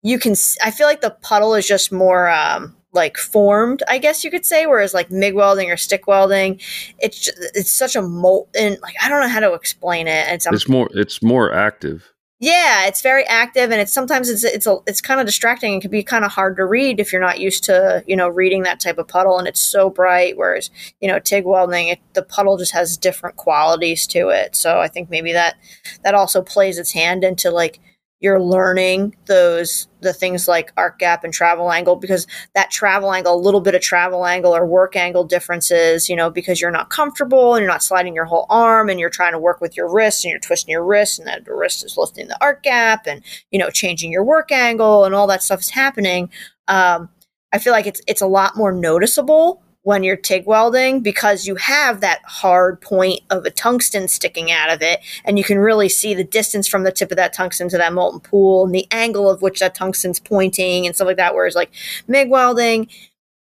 you 0.03 0.19
can. 0.19 0.35
I 0.63 0.71
feel 0.71 0.87
like 0.87 1.01
the 1.01 1.11
puddle 1.23 1.55
is 1.55 1.67
just 1.67 1.91
more 1.91 2.29
um 2.29 2.77
like 2.93 3.17
formed, 3.17 3.83
I 3.89 3.99
guess 3.99 4.25
you 4.25 4.31
could 4.31 4.45
say. 4.47 4.67
Whereas 4.67 4.95
like 4.95 5.11
MIG 5.11 5.35
welding 5.35 5.71
or 5.71 5.77
stick 5.77 6.07
welding, 6.07 6.61
it's 6.99 7.19
just, 7.21 7.39
it's 7.55 7.71
such 7.71 7.97
a 7.97 8.03
molten. 8.03 8.77
Like 8.83 8.95
I 9.03 9.09
don't 9.09 9.21
know 9.21 9.29
how 9.29 9.41
to 9.41 9.55
explain 9.55 10.09
it. 10.09 10.27
It's, 10.29 10.47
it's 10.47 10.69
more, 10.69 10.89
it's 10.95 11.23
more 11.23 11.53
active. 11.53 12.13
Yeah, 12.41 12.87
it's 12.87 13.03
very 13.03 13.25
active, 13.25 13.73
and 13.73 13.81
it's 13.81 13.93
sometimes 13.93 14.29
it's 14.29 14.45
it's 14.45 14.67
a, 14.67 14.79
it's 14.87 15.01
kind 15.01 15.19
of 15.19 15.27
distracting 15.27 15.75
It 15.75 15.81
can 15.81 15.91
be 15.91 16.05
kind 16.05 16.25
of 16.25 16.31
hard 16.31 16.57
to 16.59 16.65
read 16.65 17.01
if 17.01 17.13
you're 17.13 17.21
not 17.21 17.41
used 17.41 17.65
to 17.65 18.05
you 18.07 18.15
know 18.15 18.29
reading 18.29 18.63
that 18.63 18.79
type 18.79 18.99
of 18.99 19.09
puddle, 19.09 19.39
and 19.39 19.49
it's 19.49 19.61
so 19.61 19.91
bright. 19.91 20.37
Whereas 20.37 20.71
you 21.01 21.09
know 21.09 21.19
TIG 21.19 21.45
welding, 21.45 21.89
it, 21.89 21.99
the 22.15 22.23
puddle 22.23 22.57
just 22.57 22.73
has 22.73 22.97
different 22.97 23.35
qualities 23.37 24.07
to 24.09 24.29
it. 24.29 24.55
So 24.55 24.79
I 24.79 24.87
think 24.87 25.11
maybe 25.11 25.33
that 25.33 25.57
that 26.05 26.15
also 26.15 26.41
plays 26.41 26.79
its 26.79 26.93
hand 26.93 27.25
into 27.25 27.51
like 27.51 27.81
you're 28.21 28.43
learning 28.43 29.15
those 29.27 29.87
the 30.01 30.13
things 30.13 30.49
like 30.49 30.73
arc 30.77 30.99
gap 30.99 31.23
and 31.23 31.33
travel 31.33 31.71
angle 31.71 31.97
because 31.97 32.27
that 32.55 32.71
travel 32.71 33.13
angle 33.13 33.35
a 33.35 33.37
little 33.37 33.61
bit 33.61 33.75
of 33.75 33.81
travel 33.81 34.27
angle 34.27 34.55
or 34.55 34.67
work 34.67 34.97
angle 34.97 35.25
differences 35.25 36.09
you 36.09 36.17
know 36.17 36.31
because 36.31 36.61
you're 36.61 36.71
not 36.71 36.91
comfortable 36.91 37.55
and 37.55 37.63
you're 37.63 37.71
not 37.71 37.83
sliding 37.83 38.15
your 38.15 38.25
whole 38.25 38.47
arm 38.51 38.89
and 38.89 38.99
you're 38.99 39.11
trying 39.11 39.33
to 39.33 39.39
work 39.39 39.61
with 39.61 39.77
your 39.77 39.93
wrist 39.93 40.25
and 40.25 40.31
you're 40.31 40.41
twisting 40.41 40.73
your 40.73 40.85
wrist 40.85 41.19
and 41.19 41.45
the 41.45 41.55
wrist 41.55 41.85
is 41.85 41.97
lifting 41.97 42.29
the 42.29 42.43
arc 42.43 42.63
gap 42.63 43.07
and 43.07 43.23
you 43.51 43.59
know 43.59 43.71
changing 43.71 44.11
your 44.11 44.25
work 44.25 44.51
angle 44.51 45.05
and 45.05 45.15
all 45.15 45.27
that 45.27 45.43
stuff 45.43 45.61
is 45.61 45.71
happening 45.71 46.29
um, 46.67 47.09
i 47.53 47.59
feel 47.59 47.73
like 47.73 47.87
it's 47.87 48.01
it's 48.07 48.23
a 48.23 48.27
lot 48.27 48.57
more 48.57 48.73
noticeable 48.73 49.63
when 49.89 50.05
you're 50.05 50.17
TIG 50.17 50.45
welding 50.45 51.01
because 51.01 51.47
you 51.47 51.55
have 51.55 52.03
that 52.03 52.21
hard 52.27 52.79
point 52.79 53.21
of 53.31 53.47
a 53.47 53.51
tungsten 53.51 54.07
sticking 54.07 54.53
out 54.53 54.69
of 54.69 54.83
it 54.83 55.01
and 55.25 55.39
you 55.39 55.45
can 55.45 55.59
really 55.59 55.89
see 55.89 56.13
the 56.13 56.23
distance 56.23 56.69
from 56.69 56.83
the 56.83 56.93
tip 56.93 57.11
of 57.11 57.17
that 57.17 57.33
tungsten 57.33 57.71
to 57.71 57.79
that 57.79 57.95
molten 57.95 58.21
pool 58.21 58.67
and 58.67 58.75
the 58.75 58.87
angle 58.91 59.31
of 59.31 59.41
which 59.41 59.61
that 59.61 59.75
tungsten's 59.75 60.21
pointing 60.21 60.85
and 60.85 60.95
stuff 60.95 61.07
like 61.07 61.17
that. 61.17 61.35
Whereas 61.35 61.55
like 61.55 61.71
MIG 62.07 62.29
welding 62.29 62.87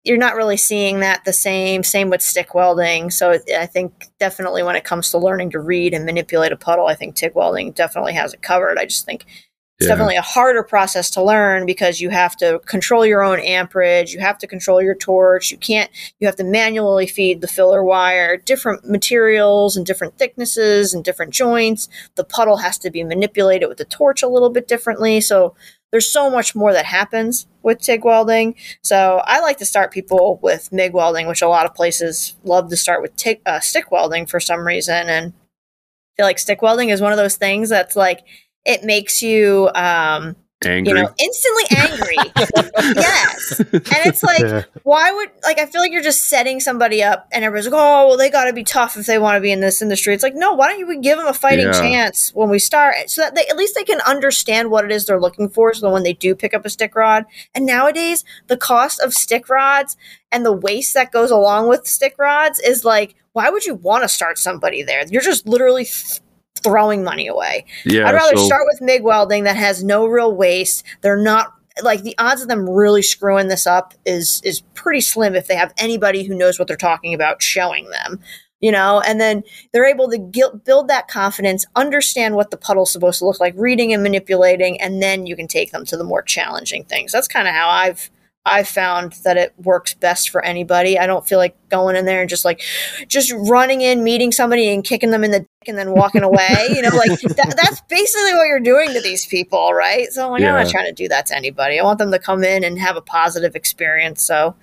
you're 0.03 0.19
not 0.19 0.35
really 0.35 0.55
seeing 0.55 0.99
that 0.99 1.25
the 1.25 1.33
same. 1.33 1.83
Same 1.83 2.11
with 2.11 2.21
stick 2.21 2.53
welding. 2.53 3.09
So 3.09 3.39
i 3.57 3.65
think 3.65 4.11
definitely 4.19 4.61
when 4.61 4.75
it 4.75 4.83
comes 4.83 5.09
to 5.09 5.17
learning 5.17 5.49
to 5.49 5.59
read 5.59 5.95
and 5.95 6.05
manipulate 6.05 6.51
a 6.51 6.57
puddle 6.57 6.85
i 6.85 6.93
think 6.93 7.15
TIG 7.15 7.33
welding 7.33 7.71
definitely 7.71 8.13
has 8.13 8.35
it 8.35 8.43
covered. 8.43 8.77
I 8.77 8.85
just 8.85 9.03
think 9.03 9.25
it's 9.77 9.87
Yeah. 9.87 9.93
definitely 9.93 10.15
a 10.15 10.21
harder 10.21 10.63
process 10.63 11.09
to 11.11 11.21
learn 11.23 11.65
because 11.65 11.99
you 11.99 12.09
have 12.09 12.35
to 12.37 12.59
control 12.65 13.05
your 13.05 13.23
own 13.23 13.39
amperage 13.39 14.13
you 14.13 14.19
have 14.19 14.37
to 14.37 14.47
control 14.47 14.81
your 14.81 14.95
torch 14.95 15.51
you 15.51 15.57
can't 15.57 15.91
you 16.19 16.27
have 16.27 16.35
to 16.37 16.43
manually 16.45 17.07
feed 17.07 17.41
the 17.41 17.47
filler 17.47 17.83
wire 17.83 18.37
different 18.37 18.87
materials 18.89 19.75
and 19.75 19.85
different 19.85 20.17
thicknesses 20.17 20.93
and 20.93 21.03
different 21.03 21.33
joints 21.33 21.89
the 22.15 22.23
puddle 22.23 22.57
has 22.57 22.77
to 22.77 22.89
be 22.89 23.03
manipulated 23.03 23.67
with 23.67 23.77
the 23.77 23.85
torch 23.85 24.23
a 24.23 24.27
little 24.29 24.49
bit 24.49 24.67
differently 24.67 25.19
so 25.19 25.53
there's 25.91 26.11
so 26.11 26.29
much 26.29 26.55
more 26.55 26.73
that 26.73 26.85
happens 26.85 27.47
with 27.63 27.79
TIG 27.79 28.03
welding. 28.03 28.55
So 28.81 29.21
I 29.23 29.39
like 29.39 29.57
to 29.59 29.65
start 29.65 29.93
people 29.93 30.39
with 30.43 30.69
MIG 30.73 30.93
welding, 30.93 31.25
which 31.25 31.41
a 31.41 31.47
lot 31.47 31.65
of 31.65 31.73
places 31.73 32.35
love 32.43 32.69
to 32.69 32.75
start 32.75 33.01
with 33.01 33.15
TIG, 33.15 33.39
uh, 33.45 33.61
stick 33.61 33.91
welding 33.91 34.25
for 34.25 34.41
some 34.41 34.67
reason. 34.67 35.07
And 35.07 35.27
I 35.31 36.11
feel 36.17 36.25
like 36.25 36.39
stick 36.39 36.61
welding 36.61 36.89
is 36.89 36.99
one 37.01 37.13
of 37.13 37.17
those 37.17 37.37
things 37.37 37.69
that's 37.69 37.95
like, 37.95 38.25
it 38.65 38.83
makes 38.83 39.21
you, 39.21 39.69
um, 39.75 40.35
Angry. 40.65 40.89
you 40.97 41.03
know, 41.03 41.13
instantly 41.19 41.63
angry. 41.77 42.15
yes. 42.95 43.59
And 43.59 43.81
it's 44.05 44.23
like, 44.23 44.39
Yeah. 44.39 44.63
why 44.83 45.11
would 45.11 45.29
like 45.43 45.59
I 45.59 45.65
feel 45.67 45.81
like 45.81 45.91
you're 45.91 46.01
just 46.01 46.23
setting 46.27 46.59
somebody 46.59 47.03
up 47.03 47.27
and 47.31 47.43
everybody's 47.43 47.71
like, 47.71 47.79
oh 47.79 48.07
well 48.07 48.17
they 48.17 48.31
gotta 48.31 48.53
be 48.53 48.63
tough 48.63 48.97
if 48.97 49.05
they 49.05 49.19
want 49.19 49.35
to 49.35 49.41
be 49.41 49.51
in 49.51 49.59
this 49.59 49.81
industry. 49.83 50.13
It's 50.15 50.23
like, 50.23 50.33
no, 50.33 50.53
why 50.53 50.69
don't 50.69 50.79
you 50.79 51.01
give 51.01 51.17
them 51.19 51.27
a 51.27 51.33
fighting 51.33 51.67
Yeah. 51.67 51.73
chance 51.79 52.31
when 52.33 52.49
we 52.49 52.57
start 52.57 52.95
so 53.11 53.21
that 53.21 53.35
they 53.35 53.45
at 53.47 53.57
least 53.57 53.75
they 53.75 53.83
can 53.83 54.01
understand 54.01 54.71
what 54.71 54.85
it 54.85 54.91
is 54.91 55.05
they're 55.05 55.19
looking 55.21 55.49
for 55.49 55.71
so 55.73 55.85
that 55.85 55.93
when 55.93 56.03
they 56.03 56.13
do 56.13 56.33
pick 56.33 56.53
up 56.55 56.65
a 56.65 56.69
stick 56.71 56.95
rod. 56.95 57.25
And 57.53 57.65
nowadays 57.67 58.23
the 58.47 58.57
cost 58.57 58.99
of 59.01 59.13
stick 59.13 59.49
rods 59.49 59.97
and 60.31 60.43
the 60.45 60.53
waste 60.53 60.95
that 60.95 61.11
goes 61.11 61.29
along 61.29 61.67
with 61.67 61.85
stick 61.85 62.15
rods 62.17 62.59
is 62.59 62.83
like, 62.83 63.13
why 63.33 63.49
would 63.49 63.65
you 63.65 63.75
want 63.75 64.03
to 64.03 64.09
start 64.09 64.37
somebody 64.39 64.81
there? 64.81 65.03
You're 65.07 65.21
just 65.21 65.45
literally 65.45 65.83
th- 65.83 66.21
throwing 66.63 67.03
money 67.03 67.27
away. 67.27 67.65
yeah. 67.85 68.07
I'd 68.07 68.13
rather 68.13 68.37
so, 68.37 68.45
start 68.45 68.63
with 68.65 68.81
MIG 68.81 69.03
welding 69.03 69.43
that 69.43 69.55
has 69.57 69.83
no 69.83 70.05
real 70.05 70.35
waste. 70.35 70.83
They're 71.01 71.21
not 71.21 71.53
like 71.81 72.03
the 72.03 72.15
odds 72.17 72.41
of 72.41 72.47
them 72.47 72.69
really 72.69 73.01
screwing 73.01 73.49
this 73.49 73.67
up 73.67 73.93
is 74.05 74.41
is 74.43 74.61
pretty 74.73 75.01
slim 75.01 75.35
if 75.35 75.47
they 75.47 75.55
have 75.55 75.73
anybody 75.77 76.23
who 76.23 76.35
knows 76.35 76.57
what 76.57 76.67
they're 76.67 76.77
talking 76.77 77.13
about 77.13 77.41
showing 77.41 77.89
them. 77.89 78.19
You 78.61 78.71
know, 78.71 79.01
and 79.05 79.19
then 79.19 79.43
they're 79.73 79.85
able 79.85 80.09
to 80.09 80.51
build 80.63 80.87
that 80.87 81.07
confidence, 81.07 81.65
understand 81.75 82.35
what 82.35 82.49
the 82.49 82.57
puddle's 82.57 82.89
supposed 82.89 83.19
to 83.19 83.25
look 83.25 83.39
like, 83.39 83.53
reading 83.57 83.93
and 83.93 84.01
manipulating, 84.01 84.79
and 84.81 85.03
then 85.03 85.27
you 85.27 85.35
can 85.35 85.47
take 85.47 85.71
them 85.71 85.85
to 85.85 85.97
the 85.97 86.05
more 86.05 86.23
challenging 86.23 86.85
things. 86.85 87.11
That's 87.11 87.27
kind 87.27 87.47
of 87.47 87.53
how 87.53 87.67
I've 87.69 88.09
I've 88.45 88.67
found 88.67 89.13
that 89.23 89.37
it 89.37 89.53
works 89.57 89.93
best 89.95 90.29
for 90.29 90.43
anybody. 90.43 90.99
I 90.99 91.07
don't 91.07 91.27
feel 91.27 91.39
like 91.39 91.55
going 91.69 91.95
in 91.95 92.05
there 92.05 92.21
and 92.21 92.29
just 92.29 92.45
like 92.45 92.61
just 93.07 93.33
running 93.35 93.81
in, 93.81 94.03
meeting 94.03 94.31
somebody 94.31 94.69
and 94.69 94.83
kicking 94.83 95.09
them 95.11 95.23
in 95.23 95.31
the 95.31 95.44
and 95.67 95.77
then 95.77 95.91
walking 95.91 96.23
away. 96.23 96.67
You 96.69 96.81
know, 96.81 96.89
like 96.89 97.19
that, 97.21 97.55
that's 97.61 97.81
basically 97.89 98.33
what 98.33 98.47
you're 98.47 98.59
doing 98.59 98.93
to 98.93 99.01
these 99.01 99.25
people, 99.25 99.73
right? 99.73 100.11
So 100.11 100.25
I'm 100.25 100.31
like, 100.31 100.43
I'm 100.43 100.63
not 100.63 100.69
trying 100.71 100.85
to 100.85 100.93
do 100.93 101.07
that 101.09 101.25
to 101.27 101.35
anybody. 101.35 101.79
I 101.79 101.83
want 101.83 101.99
them 101.99 102.11
to 102.11 102.19
come 102.19 102.43
in 102.43 102.63
and 102.63 102.79
have 102.79 102.95
a 102.97 103.01
positive 103.01 103.55
experience. 103.55 104.23
So 104.23 104.55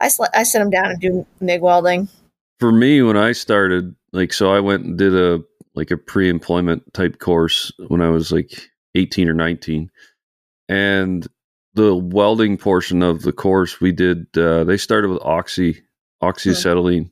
I 0.00 0.08
sl- 0.08 0.24
I 0.34 0.42
sit 0.44 0.58
them 0.60 0.70
down 0.70 0.86
and 0.90 1.00
do 1.00 1.26
MIG 1.40 1.60
welding. 1.60 2.08
for 2.58 2.70
me, 2.72 3.02
when 3.02 3.16
I 3.16 3.32
started, 3.32 3.94
like, 4.12 4.32
so 4.32 4.52
I 4.52 4.60
went 4.60 4.84
and 4.84 4.98
did 4.98 5.14
a, 5.14 5.40
like 5.74 5.90
a 5.90 5.96
pre-employment 5.96 6.92
type 6.92 7.18
course 7.18 7.72
when 7.88 8.02
I 8.02 8.08
was 8.10 8.30
like 8.32 8.70
18 8.94 9.28
or 9.28 9.34
19. 9.34 9.90
And 10.68 11.26
the 11.74 11.94
welding 11.94 12.58
portion 12.58 13.02
of 13.02 13.22
the 13.22 13.32
course 13.32 13.80
we 13.80 13.92
did, 13.92 14.26
uh, 14.36 14.64
they 14.64 14.76
started 14.76 15.08
with 15.10 15.22
oxy, 15.22 15.82
oxyacetylene. 16.22 17.10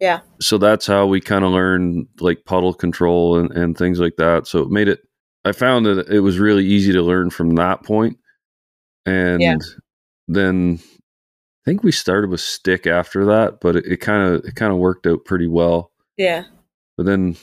Yeah. 0.00 0.20
So 0.40 0.58
that's 0.58 0.86
how 0.86 1.06
we 1.06 1.20
kind 1.20 1.44
of 1.44 1.50
learned 1.52 2.06
like 2.20 2.44
puddle 2.44 2.72
control 2.74 3.38
and, 3.38 3.50
and 3.52 3.76
things 3.76 3.98
like 3.98 4.16
that. 4.16 4.46
So 4.46 4.60
it 4.60 4.70
made 4.70 4.88
it, 4.88 5.00
I 5.44 5.52
found 5.52 5.86
that 5.86 6.08
it 6.08 6.20
was 6.20 6.38
really 6.38 6.64
easy 6.64 6.92
to 6.92 7.02
learn 7.02 7.30
from 7.30 7.56
that 7.56 7.82
point. 7.82 8.16
And 9.06 9.40
Yeah. 9.42 9.56
then 10.28 10.78
I 10.80 11.70
think 11.70 11.82
we 11.82 11.92
started 11.92 12.30
with 12.30 12.40
stick 12.40 12.86
after 12.86 13.24
that, 13.26 13.60
but 13.60 13.76
it 13.76 13.98
kind 14.00 14.22
of, 14.34 14.44
it 14.44 14.54
kind 14.54 14.72
of 14.72 14.78
worked 14.78 15.06
out 15.06 15.24
pretty 15.24 15.48
well. 15.48 15.90
Yeah. 16.16 16.44
But 16.96 17.06
then 17.06 17.36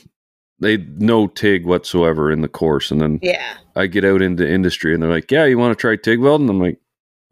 they 0.58 0.78
no 0.78 1.26
TIG 1.26 1.66
whatsoever 1.66 2.30
in 2.32 2.40
the 2.40 2.48
course. 2.48 2.90
And 2.90 3.00
then 3.00 3.18
Yeah. 3.22 3.56
I 3.74 3.86
get 3.86 4.04
out 4.04 4.22
into 4.22 4.48
industry 4.48 4.94
and 4.94 5.02
they're 5.02 5.10
like, 5.10 5.30
yeah, 5.30 5.44
you 5.44 5.58
want 5.58 5.76
to 5.76 5.80
try 5.80 5.96
TIG 5.96 6.20
welding? 6.20 6.48
I'm 6.48 6.60
like, 6.60 6.78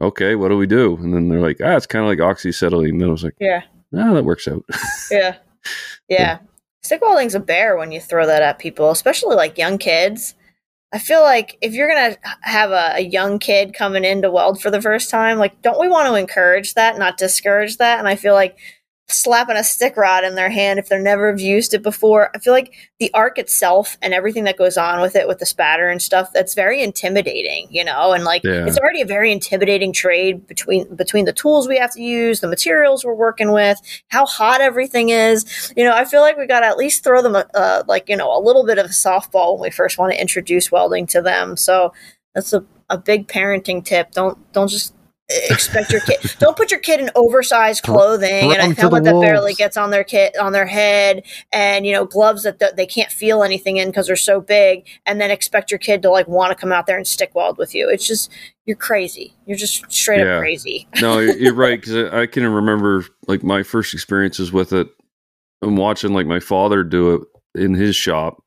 okay, 0.01 0.35
what 0.35 0.49
do 0.49 0.57
we 0.57 0.67
do? 0.67 0.97
And 0.97 1.13
then 1.13 1.29
they're 1.29 1.39
like, 1.41 1.57
ah, 1.63 1.75
it's 1.75 1.87
kind 1.87 2.03
of 2.05 2.09
like 2.09 2.19
oxyacetylene. 2.19 2.89
And 2.89 3.01
then 3.01 3.07
I 3.09 3.11
was 3.11 3.23
like, 3.23 3.35
Yeah. 3.39 3.63
Ah, 3.97 4.13
that 4.13 4.25
works 4.25 4.47
out. 4.47 4.63
Yeah. 5.11 5.37
Yeah. 6.09 6.39
Stick 6.83 7.01
welding's 7.01 7.35
a 7.35 7.39
bear 7.39 7.77
when 7.77 7.91
you 7.91 7.99
throw 7.99 8.27
that 8.27 8.43
at 8.43 8.59
people, 8.59 8.91
especially 8.91 9.35
like 9.35 9.57
young 9.57 9.77
kids. 9.77 10.35
I 10.93 10.99
feel 10.99 11.21
like 11.21 11.57
if 11.61 11.73
you're 11.73 11.89
going 11.89 12.13
to 12.13 12.19
have 12.41 12.71
a, 12.71 12.93
a 12.97 13.01
young 13.01 13.39
kid 13.39 13.73
coming 13.73 14.05
in 14.05 14.21
to 14.21 14.31
weld 14.31 14.61
for 14.61 14.69
the 14.69 14.81
first 14.81 15.09
time, 15.09 15.39
like, 15.39 15.61
don't 15.61 15.79
we 15.79 15.87
want 15.87 16.07
to 16.07 16.15
encourage 16.15 16.75
that, 16.75 16.97
not 16.97 17.17
discourage 17.17 17.77
that? 17.77 17.99
And 17.99 18.07
I 18.07 18.15
feel 18.15 18.33
like 18.33 18.57
slapping 19.07 19.55
a 19.55 19.63
stick 19.63 19.97
rod 19.97 20.23
in 20.23 20.33
their 20.33 20.49
hand 20.49 20.79
if 20.79 20.89
they're 20.89 20.99
never 20.99 21.35
used 21.35 21.75
it 21.75 21.83
before, 21.83 22.31
I 22.35 22.39
feel 22.39 22.53
like 22.53 22.73
the 22.99 23.11
arc 23.13 23.37
itself 23.37 23.97
and 24.01 24.15
everything 24.15 24.45
that 24.45 24.57
goes 24.57 24.77
on 24.77 24.99
with 24.99 25.15
it, 25.15 25.27
with 25.27 25.37
the 25.37 25.45
spatter 25.45 25.89
and 25.89 26.01
stuff, 26.01 26.31
that's 26.33 26.55
very 26.55 26.81
intimidating, 26.81 27.67
you 27.69 27.83
know? 27.83 28.13
And 28.13 28.23
like, 28.23 28.43
Yeah. 28.43 28.65
it's 28.65 28.79
already 28.79 29.01
a 29.01 29.05
very 29.05 29.31
intimidating 29.31 29.93
trade 29.93 30.47
between 30.47 30.95
between 30.95 31.25
the 31.25 31.33
tools 31.33 31.67
we 31.67 31.77
have 31.77 31.91
to 31.93 32.01
use, 32.01 32.39
the 32.39 32.47
materials 32.47 33.05
we're 33.05 33.13
working 33.13 33.51
with, 33.51 33.79
how 34.07 34.25
hot 34.25 34.59
everything 34.59 35.09
is. 35.09 35.71
You 35.77 35.83
know, 35.83 35.93
I 35.93 36.05
feel 36.05 36.21
like 36.21 36.35
we 36.37 36.47
got 36.47 36.61
to 36.61 36.65
at 36.67 36.77
least 36.77 37.03
throw 37.03 37.21
them 37.21 37.35
a, 37.35 37.45
uh, 37.53 37.83
like 37.87 38.09
you 38.09 38.17
know 38.17 38.35
a 38.35 38.41
little 38.41 38.65
bit 38.65 38.79
of 38.79 38.87
a 38.87 38.89
softball 38.89 39.53
when 39.59 39.67
we 39.67 39.71
first 39.71 39.99
want 39.99 40.13
to 40.13 40.19
introduce 40.19 40.71
welding 40.71 41.05
to 41.07 41.21
them. 41.21 41.57
So 41.57 41.93
that's 42.33 42.53
a, 42.53 42.65
a 42.89 42.97
big 42.97 43.27
parenting 43.27 43.85
tip. 43.85 44.11
Don't 44.13 44.51
don't 44.51 44.67
just 44.67 44.94
expect 45.49 45.91
your 45.91 46.01
kid 46.01 46.17
don't 46.37 46.55
put 46.55 46.69
your 46.69 46.79
kid 46.79 46.99
in 46.99 47.09
oversized 47.15 47.81
clothing 47.81 48.53
and 48.53 48.71
a 48.71 48.75
helmet 48.79 49.03
that 49.03 49.19
barely 49.19 49.55
gets 49.55 49.75
on 49.75 49.89
their 49.89 50.03
kid 50.03 50.35
on 50.37 50.51
their 50.51 50.67
head 50.67 51.23
and 51.51 51.83
you 51.87 51.91
know 51.91 52.05
gloves 52.05 52.43
that 52.43 52.59
th- 52.59 52.73
they 52.75 52.85
can't 52.85 53.11
feel 53.11 53.41
anything 53.41 53.77
in 53.77 53.87
because 53.89 54.05
they're 54.05 54.15
so 54.15 54.39
big 54.39 54.85
and 55.07 55.19
then 55.19 55.31
expect 55.31 55.71
your 55.71 55.79
kid 55.79 56.03
to 56.03 56.11
like 56.11 56.27
want 56.27 56.51
to 56.51 56.55
come 56.55 56.71
out 56.71 56.85
there 56.85 56.95
and 56.97 57.07
stick 57.07 57.33
weld 57.33 57.57
with 57.57 57.73
you. 57.73 57.89
It's 57.89 58.05
just 58.05 58.29
you're 58.65 58.77
crazy. 58.77 59.33
You're 59.47 59.57
just 59.57 59.91
straight 59.91 60.19
Yeah. 60.19 60.35
up 60.35 60.41
crazy. 60.41 60.87
No, 61.01 61.17
you're 61.17 61.37
you're 61.37 61.53
right 61.55 61.81
because 61.81 62.13
I 62.13 62.27
can 62.27 62.45
remember 62.47 63.03
like 63.27 63.41
my 63.43 63.63
first 63.63 63.95
experiences 63.95 64.51
with 64.51 64.73
it 64.73 64.87
and 65.63 65.75
watching 65.75 66.13
like 66.13 66.27
my 66.27 66.39
father 66.39 66.83
do 66.83 67.15
it 67.15 67.21
in 67.59 67.73
his 67.73 67.95
shop, 67.95 68.43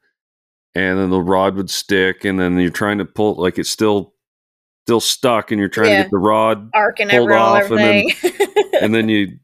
and 0.76 0.96
then 0.98 1.10
the 1.10 1.20
rod 1.20 1.56
would 1.56 1.70
stick, 1.70 2.24
and 2.24 2.38
then 2.38 2.56
you're 2.58 2.70
trying 2.70 2.98
to 2.98 3.04
pull 3.04 3.34
like 3.34 3.58
it's 3.58 3.70
still 3.70 4.14
still 4.88 5.00
stuck, 5.00 5.50
and 5.50 5.58
you're 5.60 5.68
trying 5.68 5.90
Yeah. 5.90 5.96
to 5.98 6.02
get 6.04 6.10
the 6.10 6.16
rod, 6.18 6.70
arc 6.72 6.98
and 6.98 7.10
Pulled 7.10 7.30
off 7.30 7.70
and 7.70 7.78
then- 7.78 8.06
and 8.80 8.94
then 8.94 9.10
you 9.10 9.36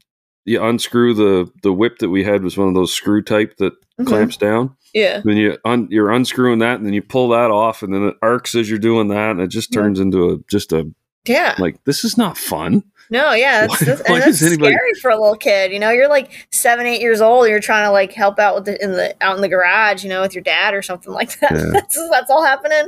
you 0.47 0.59
unscrew 0.63 1.13
the 1.13 1.51
the 1.61 1.71
whip 1.71 1.99
that 1.99 2.09
we 2.09 2.23
had 2.23 2.43
was 2.43 2.57
one 2.57 2.67
of 2.67 2.73
those 2.73 2.91
screw 2.91 3.21
type 3.21 3.57
that 3.57 3.73
Mhm. 3.99 4.07
clamps 4.07 4.37
down. 4.37 4.75
yeah 4.93 5.21
Then 5.23 5.37
you 5.37 5.57
un, 5.65 5.87
you're 5.91 6.09
unscrewing 6.11 6.59
that, 6.59 6.77
and 6.77 6.85
then 6.85 6.93
you 6.93 7.01
pull 7.03 7.29
that 7.29 7.51
off, 7.51 7.83
and 7.83 7.93
then 7.93 8.07
it 8.07 8.15
arcs 8.23 8.55
as 8.55 8.67
you're 8.69 8.79
doing 8.79 9.07
that, 9.09 9.31
and 9.31 9.41
it 9.41 9.47
just 9.49 9.73
Yeah. 9.73 9.81
turns 9.81 9.99
into 9.99 10.31
a 10.31 10.37
just 10.49 10.73
a 10.73 10.87
yeah 11.27 11.53
like 11.59 11.83
this 11.85 12.03
is 12.03 12.17
not 12.17 12.37
fun. 12.39 12.83
No, 13.11 13.33
yeah, 13.33 13.61
that's, 13.67 13.85
that's, 13.85 14.09
why 14.09 14.15
and 14.15 14.23
that's 14.23 14.41
anybody- 14.41 14.73
scary 14.73 14.93
for 14.99 15.11
a 15.11 15.19
little 15.21 15.35
kid. 15.37 15.71
You 15.71 15.79
know, 15.79 15.91
you're 15.91 16.09
like 16.09 16.47
seven, 16.51 16.87
eight 16.87 17.01
years 17.01 17.21
old. 17.21 17.47
You're 17.47 17.59
trying 17.59 17.85
to 17.87 17.91
like 17.91 18.13
help 18.13 18.39
out 18.39 18.55
with 18.55 18.65
the 18.65 18.83
in 18.83 18.93
the 18.93 19.15
out 19.21 19.35
in 19.35 19.41
the 19.43 19.47
garage. 19.49 20.03
You 20.03 20.09
know, 20.09 20.21
with 20.21 20.33
your 20.33 20.43
dad 20.43 20.73
or 20.73 20.81
something 20.81 21.13
like 21.13 21.39
that. 21.39 21.51
Yeah. 21.51 21.65
that's 21.73 21.95
that's 22.09 22.31
all 22.31 22.43
happening. 22.43 22.87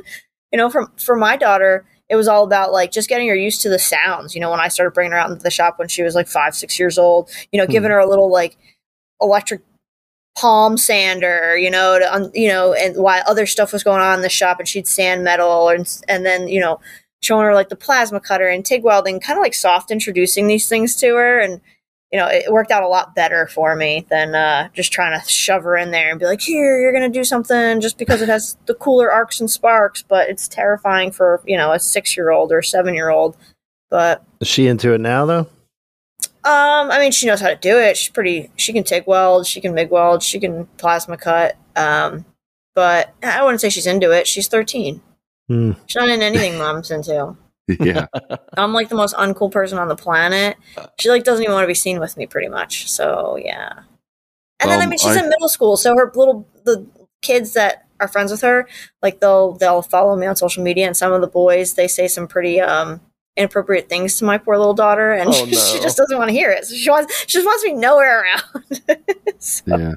You 0.52 0.58
know, 0.58 0.70
from 0.72 0.92
for 0.98 1.16
my 1.16 1.36
daughter, 1.38 1.86
it 2.10 2.16
was 2.16 2.28
all 2.28 2.44
about 2.44 2.72
like 2.72 2.92
just 2.92 3.10
getting 3.10 3.28
her 3.28 3.36
used 3.36 3.62
to 3.62 3.70
the 3.70 3.80
sounds. 3.80 4.34
You 4.36 4.42
know, 4.42 4.50
when 4.52 4.60
I 4.60 4.68
started 4.70 4.92
bringing 4.94 5.12
her 5.12 5.18
out 5.18 5.30
into 5.30 5.44
the 5.44 5.52
shop 5.52 5.78
when 5.80 5.88
she 5.88 6.04
was 6.04 6.16
like 6.16 6.28
five, 6.28 6.56
six 6.56 6.80
years 6.80 6.98
old. 6.98 7.30
You 7.52 7.60
know, 7.60 7.66
Hmm. 7.66 7.72
giving 7.72 7.92
her 7.92 8.00
a 8.00 8.08
little 8.10 8.32
like 8.32 8.58
electric 9.22 9.62
palm 10.38 10.78
sander, 10.78 11.58
you 11.58 11.70
know, 11.72 11.98
to, 12.00 12.14
un, 12.14 12.32
you 12.34 12.48
know, 12.48 12.74
and 12.74 12.96
while 12.98 13.24
other 13.28 13.46
stuff 13.46 13.74
was 13.74 13.84
going 13.84 14.02
on 14.02 14.16
in 14.18 14.22
the 14.22 14.30
shop, 14.30 14.60
and 14.60 14.68
she'd 14.68 14.88
sand 14.88 15.24
metal, 15.24 15.70
and 15.70 16.00
and 16.08 16.26
then 16.26 16.48
you 16.48 16.60
know, 16.60 16.80
showing 17.24 17.46
her 17.46 17.54
like 17.56 17.70
the 17.70 17.76
plasma 17.76 18.20
cutter 18.20 18.48
and 18.48 18.66
TIG 18.66 18.84
welding, 18.84 19.20
kind 19.20 19.38
of 19.38 19.44
like 19.44 19.54
soft 19.56 19.92
introducing 19.92 20.48
these 20.48 20.70
things 20.70 20.96
to 20.98 21.16
her, 21.16 21.40
and 21.40 21.60
you 22.12 22.18
know, 22.18 22.28
it 22.28 22.52
worked 22.52 22.72
out 22.72 22.84
a 22.84 22.88
lot 22.88 23.16
better 23.16 23.48
for 23.48 23.76
me 23.76 24.06
than 24.10 24.34
uh, 24.34 24.70
just 24.74 24.94
trying 24.94 25.20
to 25.20 25.28
shove 25.28 25.64
her 25.64 25.76
in 25.76 25.92
there 25.92 26.10
and 26.10 26.20
be 26.20 26.26
like, 26.26 26.42
here, 26.42 26.80
you're 26.80 26.94
gonna 26.94 27.10
do 27.10 27.24
something 27.24 27.82
just 27.82 27.98
because 27.98 28.22
it 28.22 28.30
has 28.30 28.58
the 28.66 28.74
cooler 28.76 29.12
arcs 29.12 29.40
and 29.40 29.52
sparks, 29.52 30.04
but 30.04 30.30
it's 30.30 30.48
terrifying 30.48 31.12
for 31.12 31.42
you 31.46 31.58
know 31.58 31.72
a 31.74 31.80
six 31.80 32.16
year 32.16 32.32
old 32.32 32.52
or 32.52 32.62
seven 32.62 32.94
year 32.94 33.10
old. 33.10 33.36
But 33.90 34.24
Is 34.40 34.48
she 34.48 34.68
into 34.68 34.94
it 34.94 35.02
now 35.02 35.26
though? 35.26 35.48
um, 36.44 36.92
I 36.92 37.00
mean, 37.00 37.12
she 37.12 37.26
knows 37.28 37.42
how 37.42 37.50
to 37.50 37.56
do 37.56 37.78
it. 37.78 37.98
She's 37.98 38.12
pretty. 38.12 38.52
She 38.56 38.72
can 38.72 38.84
TIG 38.86 39.06
weld. 39.06 39.46
She 39.46 39.60
can 39.60 39.74
MIG 39.74 39.92
weld. 39.92 40.24
She 40.24 40.40
can 40.40 40.66
plasma 40.78 41.18
cut. 41.18 41.58
Um, 41.76 42.26
but 42.74 43.14
I 43.22 43.44
wouldn't 43.44 43.60
say 43.60 43.70
she's 43.70 43.88
into 43.88 44.12
it. 44.12 44.28
She's 44.28 44.48
thirteen. 44.48 45.02
Hmm. 45.50 45.74
She's 45.88 45.96
not 45.98 46.10
into 46.10 46.26
anything 46.26 46.58
mom's 46.58 46.92
into. 46.92 47.36
yeah, 47.80 48.08
I'm 48.58 48.74
like 48.74 48.90
the 48.90 48.96
most 48.96 49.16
uncool 49.16 49.52
person 49.52 49.78
on 49.78 49.88
the 49.88 49.96
planet. 49.96 50.58
She 51.00 51.10
like 51.10 51.24
doesn't 51.24 51.44
even 51.44 51.54
want 51.54 51.64
to 51.64 51.68
be 51.68 51.74
seen 51.74 52.00
with 52.00 52.16
me, 52.18 52.26
pretty 52.26 52.48
much. 52.48 52.90
So 52.90 53.38
yeah. 53.44 53.80
And 54.60 54.72
then 54.72 54.80
I 54.80 54.84
Um, 54.84 54.90
mean, 54.90 55.00
she's 55.00 55.18
I- 55.18 55.24
in 55.24 55.30
middle 55.30 55.50
school, 55.50 55.78
so 55.78 55.96
her 55.96 56.12
little 56.16 56.48
the 56.64 56.86
kids 57.22 57.54
that 57.54 57.86
are 58.00 58.08
friends 58.08 58.32
with 58.32 58.42
her, 58.42 58.68
like 59.02 59.20
they'll 59.20 59.54
they'll 59.54 59.82
follow 59.82 60.16
me 60.16 60.26
on 60.28 60.36
social 60.36 60.64
media, 60.64 60.86
and 60.88 60.96
some 60.96 61.12
of 61.12 61.22
the 61.22 61.28
boys 61.28 61.74
they 61.74 61.88
say 61.88 62.08
some 62.08 62.28
pretty 62.28 62.62
um 62.62 63.02
inappropriate 63.36 63.88
things 63.90 64.18
to 64.18 64.26
my 64.26 64.38
poor 64.38 64.58
little 64.58 64.74
daughter, 64.74 65.12
and 65.12 65.30
Oh, 65.30 65.32
she, 65.46 65.52
no. 65.52 65.58
she 65.60 65.80
just 65.82 65.98
doesn't 65.98 66.18
want 66.18 66.30
to 66.30 66.34
hear 66.34 66.50
it. 66.52 66.66
So 66.66 66.76
she 66.76 66.90
wants 66.90 67.16
she 67.28 67.38
just 67.38 67.46
wants 67.46 67.64
me 67.66 67.74
nowhere 67.74 68.24
around. 68.24 68.82
so, 69.40 69.64
yeah. 69.78 69.92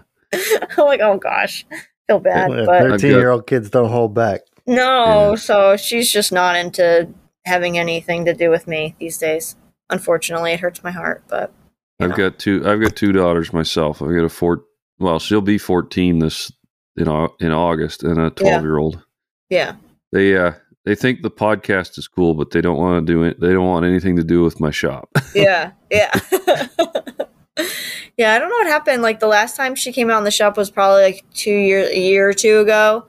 I'm 0.77 0.85
like, 0.87 1.01
oh 1.01 1.17
gosh, 1.19 1.65
feel 2.07 2.19
bad, 2.21 2.51
Yeah, 2.51 2.65
but 2.67 2.83
Thirteen 2.83 3.13
year 3.13 3.31
old 3.31 3.47
kids 3.47 3.71
don't 3.71 3.89
hold 3.91 4.13
back. 4.15 4.41
no. 4.67 5.31
Yeah. 5.31 5.35
So 5.37 5.77
she's 5.77 6.11
just 6.11 6.33
not 6.33 6.57
into 6.57 7.09
having 7.45 7.79
anything 7.79 8.25
to 8.25 8.35
do 8.35 8.51
with 8.51 8.67
me 8.67 8.95
these 8.99 9.19
days. 9.19 9.57
Unfortunately, 9.89 10.53
it 10.53 10.61
hurts 10.61 10.85
my 10.85 10.91
heart, 10.91 11.25
but 11.29 11.53
I've 11.99 12.11
know. 12.11 12.17
got 12.17 12.39
two. 12.39 12.63
I've 12.67 12.81
got 12.81 12.97
two 12.97 13.13
daughters 13.13 13.53
myself. 13.53 14.03
I've 14.03 14.15
got 14.15 14.25
a 14.25 14.29
four. 14.29 14.65
Well, 14.99 15.19
she'll 15.19 15.41
be 15.41 15.59
fourteen 15.59 16.19
this 16.19 16.53
in 16.97 17.09
in 17.41 17.53
August, 17.53 18.03
and 18.03 18.19
a 18.19 18.31
twelve 18.31 18.63
year 18.63 18.79
old. 18.79 19.03
yeah. 19.49 19.77
They 20.13 20.37
uh 20.37 20.53
they 20.85 20.95
think 20.95 21.23
the 21.23 21.31
podcast 21.31 21.99
is 21.99 22.09
cool, 22.09 22.35
but 22.35 22.51
they 22.51 22.61
don't 22.61 22.79
want 22.79 23.07
to 23.07 23.13
do 23.13 23.23
it. 23.23 23.39
They 23.41 23.53
don't 23.53 23.67
want 23.67 23.85
anything 23.85 24.17
to 24.17 24.25
do 24.25 24.43
with 24.43 24.61
my 24.61 24.71
shop. 24.71 25.11
yeah, 25.35 25.73
yeah. 25.91 26.11
yeah, 28.17 28.33
I 28.35 28.39
don't 28.39 28.49
know 28.49 28.57
what 28.57 28.67
happened. 28.67 29.03
Like 29.03 29.21
the 29.21 29.27
last 29.27 29.57
time 29.57 29.75
she 29.75 29.93
came 29.93 30.11
out 30.11 30.19
in 30.19 30.25
the 30.25 30.31
shop 30.31 30.57
was 30.57 30.71
probably 30.71 31.03
like 31.03 31.25
two 31.35 31.55
year 31.55 31.85
a 31.85 31.99
year 31.99 32.29
or 32.29 32.33
two 32.33 32.61
ago. 32.61 33.07